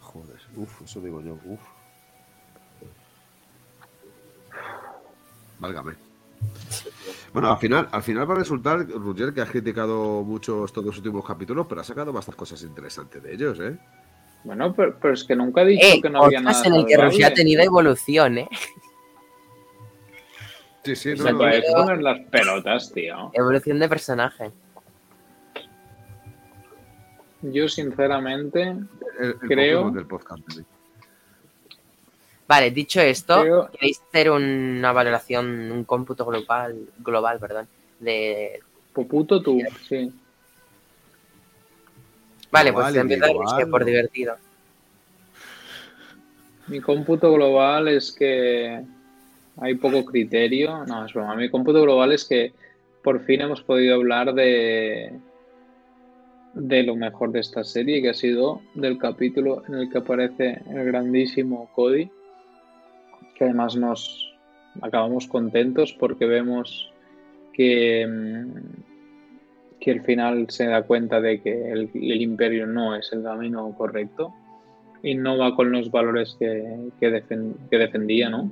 Joder, 0.01 0.37
uff, 0.55 0.81
eso 0.81 0.99
digo 0.99 1.21
yo, 1.21 1.37
uff. 1.45 1.59
Válgame. 5.59 5.93
Bueno, 7.31 7.51
al 7.51 7.59
final, 7.59 7.87
al 7.91 8.01
final 8.01 8.27
va 8.27 8.33
a 8.33 8.37
resultar, 8.39 8.87
Roger, 8.89 9.33
que 9.35 9.41
has 9.41 9.51
criticado 9.51 10.23
mucho 10.23 10.65
estos 10.65 10.83
dos 10.83 10.97
últimos 10.97 11.23
capítulos, 11.23 11.67
pero 11.69 11.81
ha 11.81 11.83
sacado 11.83 12.11
bastantes 12.11 12.39
cosas 12.39 12.63
interesantes 12.63 13.21
de 13.21 13.33
ellos, 13.35 13.59
¿eh? 13.59 13.77
Bueno, 14.45 14.73
pero, 14.73 14.97
pero 14.99 15.13
es 15.13 15.23
que 15.25 15.35
nunca 15.35 15.61
he 15.61 15.67
dicho 15.67 15.85
Eh, 15.85 16.01
que 16.01 16.09
no 16.09 16.23
había 16.23 16.41
nada. 16.41 16.63
en 16.65 16.73
el 16.73 16.85
que. 16.87 16.97
Rusia 16.97 17.27
ha 17.27 17.33
tenido 17.35 17.61
evolución, 17.61 18.39
¿eh? 18.39 18.49
Sí, 20.83 20.95
sí, 20.95 21.11
ha 21.11 21.37
parece 21.37 21.61
tenido- 21.61 21.83
poner 21.83 22.01
las 22.01 22.19
pelotas, 22.29 22.91
tío. 22.93 23.31
Evolución 23.33 23.79
de 23.79 23.89
personaje. 23.89 24.51
Yo, 27.41 27.67
sinceramente, 27.69 28.61
El, 28.63 28.85
el 29.19 29.39
creo- 29.39 29.77
Pokémon 29.83 29.93
del 29.93 30.05
podcast. 30.07 30.41
¿sí? 30.51 30.61
Vale, 32.47 32.71
dicho 32.71 32.99
esto, 33.01 33.41
Creo- 33.41 33.69
¿queréis 33.71 34.01
hacer 34.01 34.31
una 34.31 34.91
valoración, 34.91 35.71
un 35.71 35.83
cómputo 35.83 36.25
global, 36.25 36.75
global, 36.97 37.39
perdón, 37.39 37.67
de... 37.99 38.59
puto 38.93 39.41
tú, 39.41 39.61
sí. 39.87 40.11
Vale, 42.51 42.71
Global, 42.71 42.91
pues 42.93 43.01
empezar 43.03 43.29
es 43.29 43.53
que 43.59 43.65
por 43.67 43.81
¿no? 43.81 43.85
divertido. 43.85 44.35
Mi 46.67 46.81
cómputo 46.81 47.31
global 47.31 47.87
es 47.87 48.11
que 48.11 48.83
hay 49.61 49.75
poco 49.75 50.05
criterio. 50.05 50.85
No, 50.85 51.05
es 51.05 51.13
broma. 51.13 51.35
Mi 51.35 51.49
cómputo 51.49 51.81
global 51.81 52.11
es 52.11 52.25
que 52.25 52.53
por 53.03 53.21
fin 53.21 53.41
hemos 53.41 53.61
podido 53.61 53.95
hablar 53.95 54.33
de 54.33 55.11
lo 56.53 56.95
mejor 56.95 57.31
de 57.31 57.39
esta 57.39 57.63
serie, 57.63 58.01
que 58.01 58.09
ha 58.09 58.13
sido 58.13 58.61
del 58.73 58.97
capítulo 58.97 59.63
en 59.67 59.75
el 59.75 59.89
que 59.89 59.99
aparece 59.99 60.61
el 60.69 60.83
grandísimo 60.85 61.69
Cody, 61.73 62.09
que 63.35 63.45
además 63.45 63.75
nos 63.75 64.29
acabamos 64.81 65.27
contentos 65.27 65.93
porque 65.93 66.25
vemos 66.25 66.91
que, 67.53 68.05
mm, 68.07 69.79
que 69.79 69.91
al 69.91 70.01
final 70.01 70.49
se 70.49 70.67
da 70.67 70.83
cuenta 70.83 71.21
de 71.21 71.41
que 71.41 71.71
el, 71.71 71.89
imperio 72.21 72.67
no 72.67 72.95
es 72.95 73.11
el 73.13 73.23
camino 73.23 73.73
correcto 73.77 74.33
y 75.01 75.15
no 75.15 75.37
va 75.37 75.55
con 75.55 75.71
los 75.71 75.89
valores 75.89 76.35
que, 76.37 76.89
defendía, 77.69 78.29
¿no? 78.29 78.51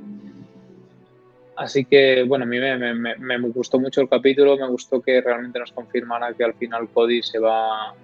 Así 1.57 1.85
que, 1.85 2.21
bueno, 2.21 2.45
a 2.45 2.47
mí 2.47 2.59
me, 2.59 3.39
gustó 3.49 3.79
mucho 3.79 4.01
el 4.01 4.09
capítulo, 4.09 4.57
me 4.57 4.67
gustó 4.67 5.01
que 5.01 5.19
realmente 5.21 5.57
nos 5.57 5.71
confirmara 5.71 6.31
que 6.33 6.43
al 6.43 6.53
final 6.53 6.87
Cody 6.89 7.23
se 7.23 7.39
va, 7.39 7.95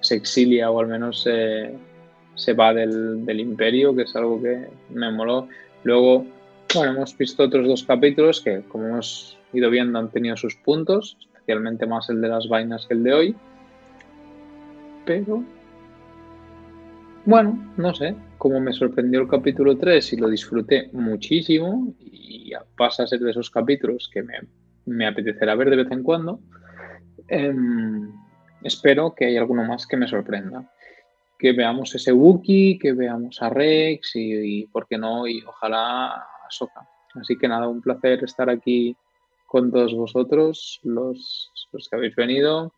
se 0.00 0.16
exilia 0.16 0.68
o 0.72 0.80
al 0.80 0.88
menos 0.88 1.22
se, 1.22 2.52
va 2.54 2.74
del, 2.74 3.24
del, 3.24 3.38
imperio, 3.38 3.94
que 3.94 4.02
es 4.02 4.16
algo 4.16 4.42
que 4.42 4.66
me 4.90 5.12
moló. 5.12 5.48
Luego, 5.84 6.26
bueno, 6.74 6.92
hemos 6.92 7.16
visto 7.16 7.44
otros 7.44 7.68
dos 7.68 7.84
capítulos 7.84 8.40
que, 8.40 8.62
como 8.62 8.88
hemos 8.88 9.38
ido 9.52 9.70
viendo, 9.70 10.00
han 10.00 10.10
tenido 10.10 10.36
sus 10.36 10.56
puntos, 10.56 11.16
especialmente 11.22 11.86
más 11.86 12.10
el 12.10 12.20
de 12.20 12.28
las 12.28 12.48
vainas 12.48 12.84
que 12.86 12.94
el 12.94 13.04
de 13.04 13.14
hoy. 13.14 13.36
Pero, 15.06 15.44
bueno, 17.24 17.72
no 17.76 17.94
sé, 17.94 18.16
como 18.38 18.60
me 18.60 18.72
sorprendió 18.72 19.20
el 19.20 19.28
capítulo 19.28 19.76
3 19.76 20.12
y 20.12 20.16
lo 20.16 20.28
disfruté 20.28 20.90
muchísimo, 20.92 21.94
y 21.98 22.52
pasa 22.76 23.02
a 23.02 23.06
ser 23.06 23.20
de 23.20 23.30
esos 23.30 23.50
capítulos 23.50 24.10
que 24.12 24.22
me, 24.86 25.06
apetecerá 25.06 25.54
ver 25.54 25.70
de 25.70 25.76
vez 25.76 25.90
en 25.90 26.02
cuando, 26.02 26.40
em, 27.28 28.10
espero 28.62 29.14
que 29.14 29.26
haya 29.26 29.40
alguno 29.40 29.64
más 29.64 29.86
que 29.86 29.96
me 29.96 30.08
sorprenda 30.08 30.70
que 31.38 31.52
veamos 31.52 31.94
ese 31.94 32.12
Wookiee, 32.12 32.78
que 32.78 32.92
veamos 32.92 33.40
a 33.40 33.48
Rex 33.48 34.16
y, 34.16 34.60
y, 34.60 34.66
¿por 34.66 34.88
qué 34.88 34.98
no? 34.98 35.26
Y 35.28 35.40
ojalá 35.44 36.26
Soca. 36.50 36.86
Así 37.14 37.38
que 37.38 37.48
nada, 37.48 37.68
un 37.68 37.80
placer 37.80 38.24
estar 38.24 38.50
aquí 38.50 38.96
con 39.46 39.70
todos 39.70 39.94
vosotros, 39.94 40.80
los, 40.82 41.50
los 41.72 41.88
que 41.88 41.96
habéis 41.96 42.14
venido, 42.16 42.72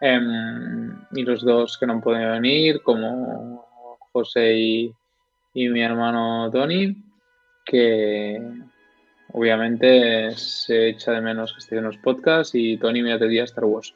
em, 0.00 0.96
y 1.12 1.22
los 1.22 1.44
dos 1.44 1.78
que 1.78 1.86
no 1.86 2.00
pueden 2.00 2.30
venir, 2.32 2.82
como 2.82 3.64
José 4.12 4.54
y, 4.54 4.94
mi 5.54 5.82
hermano 5.82 6.50
Tony, 6.50 6.96
que 7.64 8.40
obviamente 9.32 10.32
se 10.36 10.88
echa 10.88 11.12
de 11.12 11.20
menos 11.20 11.52
que 11.52 11.58
estén 11.58 11.78
en 11.78 11.84
los 11.84 11.98
podcasts, 11.98 12.54
y 12.54 12.76
Tony 12.76 13.02
me 13.02 13.18
día 13.18 13.44
Star 13.44 13.64
Wars. 13.64 13.94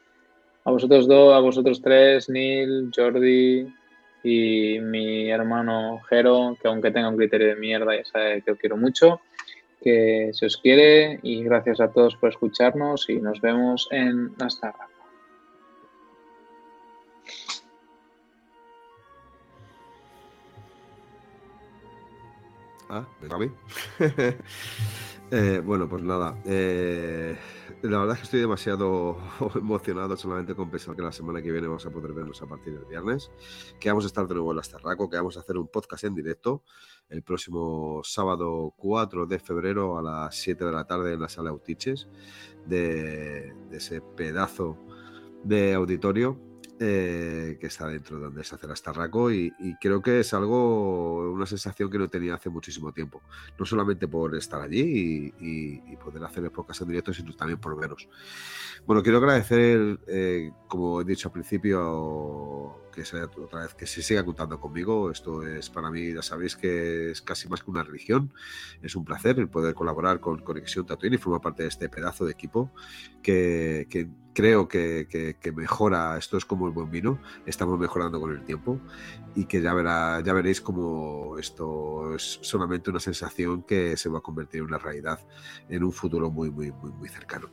A 0.63 0.71
vosotros 0.71 1.07
dos, 1.07 1.33
a 1.33 1.39
vosotros 1.39 1.81
tres, 1.81 2.29
Neil, 2.29 2.91
Jordi 2.95 3.67
y 4.23 4.79
mi 4.79 5.29
hermano 5.29 6.01
Jero, 6.09 6.57
que 6.61 6.67
aunque 6.67 6.91
tenga 6.91 7.09
un 7.09 7.17
criterio 7.17 7.47
de 7.49 7.55
mierda, 7.55 7.95
ya 7.95 8.05
sabe 8.05 8.41
que 8.41 8.51
os 8.51 8.57
quiero 8.57 8.77
mucho 8.77 9.21
que 9.85 10.31
se 10.33 10.47
os 10.47 10.57
quiere 10.57 11.19
y 11.21 11.43
gracias 11.43 11.79
a 11.79 11.91
todos 11.91 12.15
por 12.15 12.29
escucharnos 12.29 13.07
y 13.07 13.17
nos 13.17 13.39
vemos 13.39 13.87
en 13.91 14.33
hasta 14.39 14.73
Ah, 22.95 23.05
¿me 23.19 23.51
eh, 25.31 25.59
bueno, 25.59 25.89
pues 25.89 26.01
nada. 26.01 26.41
Eh, 26.45 27.37
la 27.81 27.99
verdad 27.99 28.13
es 28.13 28.19
que 28.19 28.23
estoy 28.23 28.39
demasiado 28.39 29.17
emocionado 29.55 30.15
solamente 30.15 30.55
con 30.55 30.71
pensar 30.71 30.95
que 30.95 31.01
la 31.01 31.11
semana 31.11 31.41
que 31.41 31.51
viene 31.51 31.67
vamos 31.67 31.85
a 31.85 31.89
poder 31.89 32.13
vernos 32.13 32.41
a 32.41 32.45
partir 32.45 32.73
del 32.73 32.85
viernes, 32.85 33.31
que 33.81 33.89
vamos 33.89 34.05
a 34.05 34.07
estar 34.07 34.25
de 34.29 34.33
nuevo 34.33 34.53
en 34.53 34.59
Astarraco, 34.59 35.09
que 35.09 35.17
vamos 35.17 35.35
a 35.35 35.41
hacer 35.41 35.57
un 35.57 35.67
podcast 35.67 36.05
en 36.05 36.15
directo 36.15 36.63
el 37.09 37.21
próximo 37.21 37.99
sábado 38.05 38.73
4 38.77 39.25
de 39.25 39.39
febrero 39.39 39.97
a 39.97 40.01
las 40.01 40.37
7 40.37 40.63
de 40.63 40.71
la 40.71 40.87
tarde 40.87 41.15
en 41.15 41.19
la 41.19 41.27
sala 41.27 41.49
Autiches 41.49 42.07
de, 42.65 43.53
ese 43.73 43.99
pedazo 43.99 44.77
de 45.43 45.73
auditorio 45.73 46.39
eh, 46.77 47.57
que 47.59 47.67
está 47.67 47.87
dentro 47.87 48.17
de 48.17 48.23
donde 48.25 48.43
se 48.43 48.53
hace 48.53 48.65
el 48.65 48.73
Astarraco 48.73 49.31
y, 49.31 49.53
y, 49.59 49.75
creo 49.75 50.01
que 50.01 50.19
es 50.19 50.33
algo, 50.33 51.31
una 51.31 51.45
sensación 51.45 51.89
que 51.89 51.97
no 51.97 52.09
tenía 52.09 52.35
hace 52.35 52.49
muchísimo 52.49 52.91
tiempo. 52.91 53.21
No 53.57 53.65
solamente 53.65 54.09
por 54.09 54.35
estar 54.35 54.61
allí 54.61 55.33
y, 55.39 55.95
poder 55.95 56.23
hacer 56.25 56.43
el 56.43 56.51
podcast 56.51 56.81
en 56.81 56.89
directo, 56.89 57.13
sino 57.13 57.33
también 57.33 57.59
por 57.59 57.79
veros. 57.79 58.09
Bueno, 58.85 59.01
quiero 59.01 59.19
agradecer, 59.19 59.99
eh, 60.07 60.51
como 60.67 61.01
he 61.01 61.05
dicho 61.05 61.29
al 61.29 61.31
principio, 61.31 62.81
que 62.93 63.05
se, 63.05 63.23
otra 63.23 63.61
vez 63.61 63.73
que 63.73 63.87
se 63.87 64.03
siga 64.03 64.23
contando 64.23 64.59
conmigo. 64.59 65.09
Esto 65.09 65.47
es 65.47 65.69
para 65.69 65.89
mí, 65.89 66.13
ya 66.13 66.21
sabéis 66.21 66.55
que 66.55 67.11
es 67.11 67.21
casi 67.21 67.47
más 67.47 67.63
que 67.63 67.71
una 67.71 67.83
religión. 67.83 68.33
Es 68.81 68.95
un 68.95 69.05
placer 69.05 69.39
el 69.39 69.49
poder 69.49 69.73
colaborar 69.73 70.19
con 70.19 70.39
Conexión 70.39 70.85
Tatooine 70.85 71.15
y 71.15 71.17
formar 71.17 71.41
parte 71.41 71.63
de 71.63 71.69
este 71.69 71.89
pedazo 71.89 72.25
de 72.25 72.33
equipo 72.33 72.71
que, 73.23 73.87
que 73.89 74.09
creo 74.35 74.67
que, 74.67 75.37
mejora, 75.55 76.17
esto 76.17 76.37
es 76.37 76.45
como 76.45 76.67
el 76.67 76.73
buen 76.73 76.91
vino, 76.91 77.19
estamos 77.45 77.79
mejorando 77.79 78.19
con 78.19 78.31
el 78.31 78.43
tiempo 78.43 78.79
y 79.33 79.45
que 79.45 79.61
ya, 79.61 79.73
verá, 79.73 80.21
ya 80.23 80.33
veréis 80.33 80.61
como 80.61 81.37
esto 81.39 82.13
es 82.13 82.39
solamente 82.41 82.89
una 82.89 82.99
sensación 82.99 83.63
que 83.63 83.97
se 83.97 84.09
va 84.09 84.19
a 84.19 84.21
convertir 84.21 84.59
en 84.59 84.67
una 84.67 84.77
realidad 84.77 85.19
en 85.69 85.83
un 85.83 85.91
futuro 85.91 86.29
muy, 86.29 86.51
muy, 86.51 86.71
muy, 86.71 86.91
muy 86.91 87.09
cercano. 87.09 87.49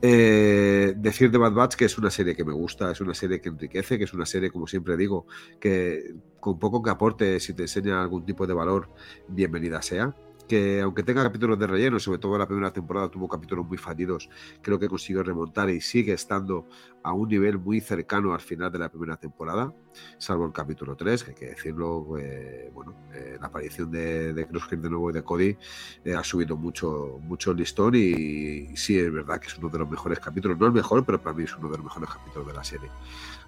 Eh, 0.00 0.94
decir 0.96 1.30
de 1.30 1.38
Bad 1.38 1.52
Batch 1.52 1.74
que 1.76 1.84
es 1.84 1.98
una 1.98 2.10
serie 2.10 2.34
que 2.34 2.44
me 2.44 2.52
gusta, 2.52 2.90
es 2.90 3.00
una 3.00 3.14
serie 3.14 3.40
que 3.40 3.50
enriquece, 3.50 3.98
que 3.98 4.04
es 4.04 4.14
una 4.14 4.26
serie, 4.26 4.50
como 4.50 4.66
siempre 4.66 4.96
digo, 4.96 5.26
que 5.60 6.14
con 6.40 6.58
poco 6.58 6.82
que 6.82 6.90
aporte, 6.90 7.38
si 7.38 7.52
te 7.52 7.62
enseña 7.62 8.00
algún 8.00 8.24
tipo 8.24 8.46
de 8.46 8.54
valor, 8.54 8.88
bienvenida 9.28 9.82
sea 9.82 10.14
que 10.48 10.80
aunque 10.80 11.02
tenga 11.02 11.22
capítulos 11.22 11.58
de 11.58 11.66
relleno, 11.66 11.98
sobre 11.98 12.18
todo 12.18 12.38
la 12.38 12.46
primera 12.46 12.72
temporada 12.72 13.08
tuvo 13.08 13.28
capítulos 13.28 13.66
muy 13.66 13.78
fallidos, 13.78 14.28
creo 14.62 14.78
que 14.78 14.88
consiguió 14.88 15.22
remontar 15.22 15.70
y 15.70 15.80
sigue 15.80 16.12
estando 16.12 16.66
a 17.02 17.12
un 17.12 17.28
nivel 17.28 17.58
muy 17.58 17.80
cercano 17.80 18.32
al 18.32 18.40
final 18.40 18.72
de 18.72 18.78
la 18.78 18.88
primera 18.88 19.16
temporada, 19.16 19.72
salvo 20.18 20.46
el 20.46 20.52
capítulo 20.52 20.96
3, 20.96 21.24
que 21.24 21.30
hay 21.30 21.36
que 21.36 21.46
decirlo, 21.46 22.16
eh, 22.18 22.70
bueno, 22.72 22.94
eh, 23.12 23.36
la 23.40 23.48
aparición 23.48 23.90
de, 23.90 24.32
de 24.32 24.44
de 24.44 24.90
nuevo 24.90 25.10
y 25.10 25.12
de 25.12 25.22
Cody 25.22 25.56
eh, 26.04 26.14
ha 26.14 26.24
subido 26.24 26.56
mucho, 26.56 27.18
mucho 27.22 27.50
el 27.50 27.58
listón 27.58 27.94
y, 27.94 28.74
sí 28.76 28.98
es 28.98 29.12
verdad 29.12 29.38
que 29.40 29.48
es 29.48 29.58
uno 29.58 29.68
de 29.68 29.78
los 29.78 29.88
mejores 29.88 30.18
capítulos, 30.18 30.58
no 30.58 30.66
el 30.66 30.72
mejor, 30.72 31.04
pero 31.04 31.20
para 31.20 31.36
mí 31.36 31.44
es 31.44 31.56
uno 31.56 31.68
de 31.68 31.76
los 31.76 31.84
mejores 31.84 32.10
capítulos 32.10 32.46
de 32.46 32.52
la 32.54 32.64
serie. 32.64 32.88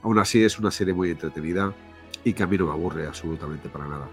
Aún 0.02 0.18
así 0.18 0.43
es 0.43 0.59
una 0.59 0.70
serie 0.70 0.94
muy 0.94 1.10
entretenida 1.10 1.74
y 2.27 2.32
que 2.32 2.43
a 2.43 2.47
mí 2.48 2.59
no 2.59 2.66
me 2.66 2.73
aburre 2.73 3.07
absolutamente 3.07 3.69
para 3.69 3.86
nada. 3.86 4.09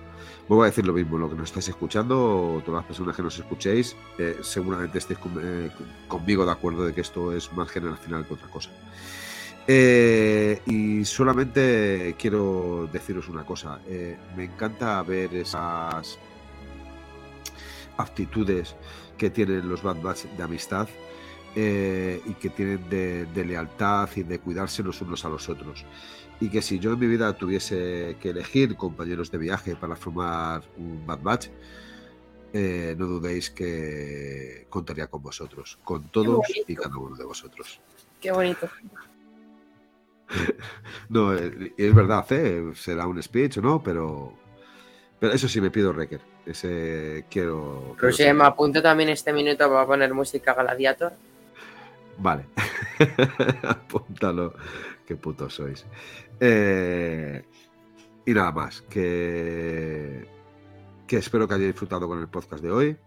Vuelvo 0.48 0.62
a 0.62 0.68
decir 0.68 0.86
lo 0.86 0.94
mismo, 0.94 1.18
lo 1.18 1.28
que 1.28 1.36
nos 1.36 1.46
estáis 1.46 1.70
escuchando, 1.70 2.62
todas 2.64 2.82
las 2.82 2.86
personas 2.86 3.16
que 3.16 3.24
nos 3.24 3.40
escuchéis, 3.40 3.96
eh, 4.20 4.38
seguramente 4.44 5.00
estéis 5.00 5.20
eh, 5.42 5.72
conmigo 6.08 6.46
de 6.46 6.52
acuerdo 6.52 6.86
de 6.86 6.94
que 6.94 7.02
esto 7.02 7.36
es 7.36 7.52
más 7.54 7.72
generacional 7.72 8.28
que 8.28 8.36
otra 8.36 8.48
cosa. 8.50 8.70
Eh, 9.66 10.62
y 10.68 11.04
solamente 11.06 12.16
quiero 12.20 12.88
deciros 12.94 13.30
una 13.30 13.44
cosa, 13.44 13.80
me 14.38 14.44
encanta 14.44 15.02
ver 15.02 15.34
esas 15.34 16.20
aptitudes 17.98 18.76
que 19.18 19.32
tienen 19.32 19.68
los 19.68 19.82
Bad 19.82 20.04
Batch 20.04 20.26
de 20.26 20.44
amistad 20.44 20.88
y 21.56 22.34
que 22.36 22.52
tienen 22.56 22.88
de, 22.90 23.26
de 23.26 23.46
lealtad 23.46 24.08
y 24.16 24.22
de 24.22 24.38
cuidarse 24.38 24.84
los 24.84 25.02
unos 25.02 25.26
a 25.26 25.30
los 25.30 25.50
otros 25.50 25.84
y 26.40 26.50
que 26.50 26.62
si 26.62 26.80
yo 26.80 26.94
en 26.94 27.00
mi 27.00 27.08
vida 27.08 27.34
tuviese 27.34 28.18
que 28.20 28.30
elegir 28.30 28.76
compañeros 28.76 29.32
de 29.32 29.38
viaje 29.38 29.76
para 29.76 29.96
formar 29.96 30.64
un 30.78 31.06
Bad 31.06 31.22
Batch, 31.22 31.48
eh, 32.54 32.96
no 32.98 33.08
dudéis 33.08 33.50
que 33.50 34.68
contaría 34.70 35.08
con 35.08 35.24
vosotros, 35.24 35.80
con 35.84 36.10
todos 36.10 36.46
y 36.68 36.76
cada 36.76 36.98
uno 36.98 37.16
de 37.16 37.26
vosotros. 37.26 37.80
Qué 38.22 38.32
bonito. 38.32 38.70
no, 41.10 41.36
eh, 41.36 41.74
es 41.78 41.96
verdad, 41.96 42.26
¿eh? 42.32 42.72
será 42.76 43.08
un 43.08 43.22
speech 43.22 43.58
o 43.58 43.62
no, 43.62 43.82
pero, 43.82 44.34
pero 45.20 45.34
eso 45.34 45.48
sí 45.48 45.62
me 45.62 45.72
pido 45.72 45.94
Recker. 45.94 46.22
Ese 46.46 47.26
quiero. 47.30 47.96
Roger, 47.98 48.34
me 48.34 48.44
apunto 48.44 48.82
también 48.82 49.10
este 49.10 49.34
minuto 49.34 49.68
para 49.70 49.86
poner 49.86 50.14
música 50.14 50.54
Gladiator. 50.54 51.14
Vale, 52.18 52.46
apúntalo, 53.64 54.54
qué 55.06 55.16
putos 55.16 55.56
sois. 55.56 55.86
Eh, 56.40 57.44
y 58.26 58.34
nada 58.34 58.52
más, 58.52 58.82
que, 58.84 60.28
que 61.08 61.18
espero 61.18 61.48
que 61.48 61.56
hayáis 61.56 61.72
disfrutado 61.72 62.08
con 62.08 62.20
el 62.20 62.30
podcast 62.30 62.64
de 62.64 62.72
hoy, 62.72 62.98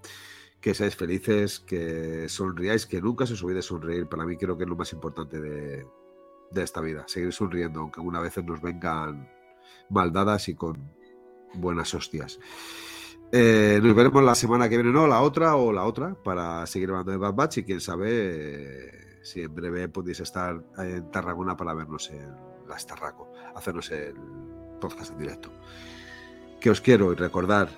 que 0.61 0.75
seáis 0.75 0.97
felices, 0.97 1.61
que 1.61 2.29
sonriáis, 2.29 2.87
que 2.87 3.01
nunca 3.01 3.27
se 3.27 3.35
os 3.35 3.43
olvide 3.43 3.63
sonreír. 3.63 4.09
Para 4.09 4.25
mí 4.25 4.37
creo 4.37 4.57
que 4.57 4.65
es 4.65 4.69
lo 4.69 4.77
más 4.77 4.93
importante 4.93 5.41
de, 5.41 5.87
esta 6.55 6.81
vida, 6.81 7.05
seguir 7.07 7.33
sonriendo, 7.33 7.81
aunque 7.81 8.01
algunas 8.01 8.23
veces 8.23 8.45
nos 8.45 8.61
vengan 8.61 9.29
maldadas 9.91 10.49
y 10.49 10.55
con 10.55 10.91
buenas 11.55 11.93
hostias. 11.95 12.39
Eh, 13.33 13.81
nos 13.83 13.95
veremos 13.95 14.23
la 14.23 14.35
semana 14.35 14.69
que 14.69 14.77
viene, 14.77 14.93
no, 14.93 15.07
la 15.07 15.21
otra 15.23 15.57
o 15.57 15.73
la 15.73 15.85
otra, 15.85 16.15
para 16.15 16.65
seguir 16.67 16.91
hablando 16.91 17.13
de 17.13 17.19
Bad 17.19 17.35
Batch 17.35 17.59
y 17.59 17.65
quién 17.65 17.81
sabe 17.81 19.16
si 19.27 19.43
en 19.43 19.53
breve 19.53 19.89
podéis 19.89 20.21
estar 20.21 20.63
en 20.79 21.11
Tarragona 21.11 21.57
para 21.57 21.75
vernos 21.75 22.11
en 22.11 22.31
la 22.69 22.77
Estarraco, 22.77 23.33
hacernos 23.57 23.91
el 23.91 24.15
podcast 24.81 25.11
en 25.11 25.19
directo. 25.19 25.51
Que 26.61 26.71
os 26.71 26.81
quiero 26.81 27.13
recordar 27.13 27.69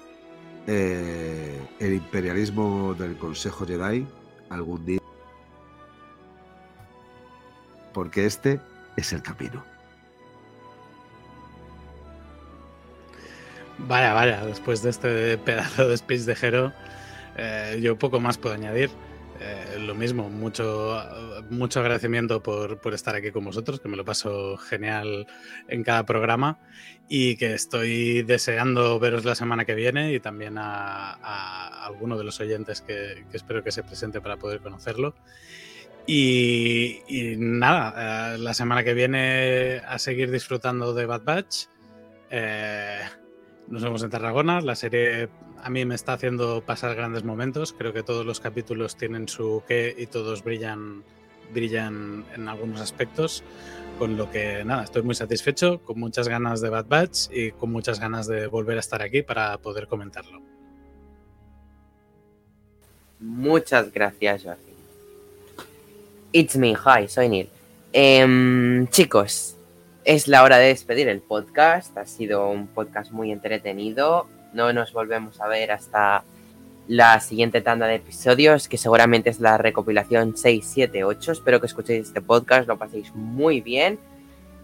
eh, 0.66 1.58
el 1.78 1.94
imperialismo 1.94 2.94
del 2.94 3.16
Consejo 3.16 3.66
Jedi 3.66 4.06
algún 4.50 4.84
día. 4.84 5.00
Porque 7.94 8.26
este 8.26 8.60
es 8.96 9.14
el 9.14 9.22
camino. 9.22 9.64
Vaya, 13.78 14.12
vaya, 14.12 14.44
después 14.44 14.82
de 14.82 14.90
este 14.90 15.38
pedazo 15.38 15.88
de 15.88 15.96
speech 15.96 16.22
de 16.22 16.36
Jero, 16.36 16.72
eh, 17.38 17.78
yo 17.80 17.98
poco 17.98 18.20
más 18.20 18.36
puedo 18.36 18.54
añadir. 18.54 18.90
Eh, 19.40 19.78
lo 19.78 19.94
mismo, 19.94 20.28
mucho, 20.28 21.00
mucho 21.48 21.80
agradecimiento 21.80 22.42
por, 22.42 22.80
estar 22.92 23.14
aquí 23.14 23.30
con 23.30 23.44
vosotros, 23.44 23.80
que 23.80 23.88
me 23.88 23.96
lo 23.96 24.04
paso 24.04 24.56
genial 24.56 25.26
en 25.68 25.84
cada 25.84 26.04
programa 26.04 26.58
y 27.08 27.36
que 27.36 27.54
estoy 27.54 28.22
deseando 28.22 28.98
veros 28.98 29.24
la 29.24 29.34
semana 29.34 29.64
que 29.64 29.74
viene 29.74 30.12
y 30.12 30.20
también 30.20 30.56
a, 30.58 31.84
alguno 31.84 32.18
de 32.18 32.24
los 32.24 32.40
oyentes 32.40 32.80
que, 32.80 33.24
espero 33.32 33.62
que 33.62 33.70
se 33.70 33.84
presente 33.84 34.20
para 34.20 34.36
poder 34.36 34.60
conocerlo. 34.60 35.14
Y, 36.06 37.02
nada, 37.38 38.34
eh, 38.34 38.38
la 38.38 38.54
semana 38.54 38.82
que 38.82 38.94
viene 38.94 39.82
a 39.86 39.98
seguir 39.98 40.30
disfrutando 40.30 40.94
de 40.94 41.06
Bad 41.06 41.22
Batch. 41.22 41.66
Nos 43.68 43.82
vemos 43.82 44.02
en 44.02 44.10
Tarragona. 44.10 44.62
La 44.62 44.74
serie 44.74 45.28
a 45.62 45.70
mí 45.70 45.84
me 45.84 45.94
está 45.94 46.14
haciendo 46.14 46.62
pasar 46.62 46.94
grandes 46.94 47.24
momentos. 47.24 47.72
Creo 47.72 47.92
que 47.92 48.02
todos 48.02 48.24
los 48.24 48.40
capítulos 48.40 48.96
tienen 48.96 49.28
su 49.28 49.62
qué 49.66 49.94
y 49.96 50.06
todos 50.06 50.44
brillan, 50.44 51.02
brillan 51.52 52.24
en 52.34 52.48
algunos 52.48 52.80
aspectos. 52.80 53.42
Con 53.98 54.16
lo 54.16 54.30
que 54.30 54.64
nada, 54.64 54.84
estoy 54.84 55.02
muy 55.02 55.14
satisfecho, 55.14 55.80
con 55.80 55.98
muchas 55.98 56.28
ganas 56.28 56.60
de 56.60 56.68
Bad 56.68 56.86
Batch 56.86 57.28
y 57.32 57.50
con 57.50 57.72
muchas 57.72 57.98
ganas 57.98 58.28
de 58.28 58.46
volver 58.46 58.76
a 58.76 58.80
estar 58.80 59.02
aquí 59.02 59.22
para 59.22 59.58
poder 59.58 59.88
comentarlo. 59.88 60.40
Muchas 63.18 63.92
gracias, 63.92 64.44
Joaquín. 64.44 64.74
It's 66.32 66.56
me, 66.56 66.74
hi, 66.74 67.08
soy 67.08 67.28
Neil. 67.28 67.48
Em, 67.92 68.86
chicos, 68.88 69.56
es 70.04 70.28
la 70.28 70.42
hora 70.42 70.58
de 70.58 70.68
despedir 70.68 71.08
el 71.08 71.20
podcast. 71.20 71.96
Ha 71.98 72.06
sido 72.06 72.48
un 72.48 72.68
podcast 72.68 73.10
muy 73.10 73.32
entretenido. 73.32 74.28
No 74.58 74.72
nos 74.72 74.92
volvemos 74.92 75.40
a 75.40 75.46
ver 75.46 75.70
hasta 75.70 76.24
la 76.88 77.20
siguiente 77.20 77.60
tanda 77.60 77.86
de 77.86 77.94
episodios, 77.94 78.66
que 78.66 78.76
seguramente 78.76 79.30
es 79.30 79.38
la 79.38 79.56
recopilación 79.56 80.36
6, 80.36 80.66
7, 80.68 81.04
8. 81.04 81.30
Espero 81.30 81.60
que 81.60 81.66
escuchéis 81.66 82.08
este 82.08 82.20
podcast, 82.20 82.66
lo 82.66 82.76
paséis 82.76 83.14
muy 83.14 83.60
bien. 83.60 84.00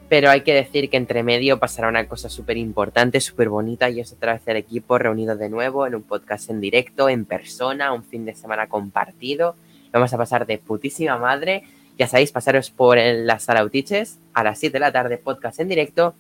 Pero 0.09 0.31
hay 0.31 0.41
que 0.41 0.53
decir 0.53 0.91
que 0.91 0.97
entre 0.97 1.23
medio 1.23 1.61
pasará 1.61 1.87
una 1.87 2.09
cosa 2.09 2.29
súper 2.29 2.57
importante, 2.57 3.21
súper 3.21 3.49
bonita, 3.49 3.89
y 3.89 4.01
es 4.01 4.13
otra 4.13 4.33
vez 4.33 4.43
el 4.47 4.57
equipo 4.57 4.99
reunido 4.99 5.37
de 5.37 5.49
nuevo 5.49 5.87
en 5.87 5.95
un 5.95 6.03
podcast 6.03 6.51
en 6.51 6.61
directo, 6.61 7.09
en 7.09 7.25
persona, 7.25 7.93
un 7.93 8.03
fin 8.03 8.25
de 8.25 8.35
semana 8.35 8.67
compartido. 8.67 9.55
Vamos 9.93 10.13
a 10.13 10.19
pasar 10.19 10.45
de 10.45 10.59
putísima 10.59 11.17
madre 11.19 11.63
ya 11.97 12.09
sabéis, 12.09 12.33
pasaros 12.33 12.71
por 12.71 12.99
la 12.99 13.39
sala 13.39 13.61
Autiches 13.61 14.19
a 14.33 14.43
las 14.43 14.59
7 14.59 14.73
de 14.73 14.81
la 14.81 14.91
tarde, 14.91 15.17
podcast 15.17 15.61
en 15.61 15.69
directo. 15.69 16.15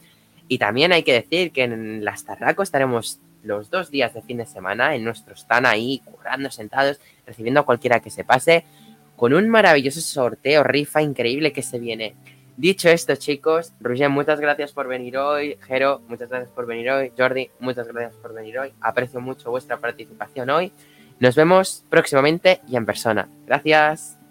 Y 0.46 0.58
también 0.58 0.92
hay 0.92 1.02
que 1.02 1.12
decir 1.12 1.50
que 1.50 1.64
en 1.64 2.04
las 2.04 2.24
Tarraco 2.24 2.62
estaremos 2.62 3.18
los 3.44 3.70
dos 3.70 3.90
días 3.90 4.14
de 4.14 4.22
fin 4.22 4.38
de 4.38 4.46
semana 4.46 4.94
en 4.94 5.04
nuestro 5.04 5.34
stand 5.34 5.66
ahí, 5.66 6.02
currando 6.04 6.50
sentados, 6.50 7.00
recibiendo 7.26 7.60
a 7.60 7.64
cualquiera 7.64 8.00
que 8.00 8.10
se 8.10 8.24
pase, 8.24 8.64
con 9.16 9.32
un 9.32 9.48
maravilloso 9.48 10.00
sorteo, 10.00 10.64
rifa 10.64 11.02
increíble 11.02 11.52
que 11.52 11.62
se 11.62 11.78
viene. 11.78 12.14
Dicho 12.56 12.88
esto, 12.88 13.16
chicos, 13.16 13.72
Rugén, 13.80 14.12
muchas 14.12 14.40
gracias 14.40 14.72
por 14.72 14.86
venir 14.86 15.18
hoy. 15.18 15.58
Jero, 15.66 16.02
muchas 16.08 16.28
gracias 16.28 16.50
por 16.50 16.66
venir 16.66 16.90
hoy. 16.90 17.12
Jordi, 17.16 17.50
muchas 17.58 17.88
gracias 17.88 18.14
por 18.16 18.32
venir 18.32 18.58
hoy. 18.58 18.72
Aprecio 18.80 19.20
mucho 19.20 19.50
vuestra 19.50 19.76
participación 19.76 20.50
hoy. 20.50 20.72
Nos 21.18 21.34
vemos 21.34 21.84
próximamente 21.90 22.60
y 22.68 22.76
en 22.76 22.86
persona. 22.86 23.28
Gracias. 23.46 24.23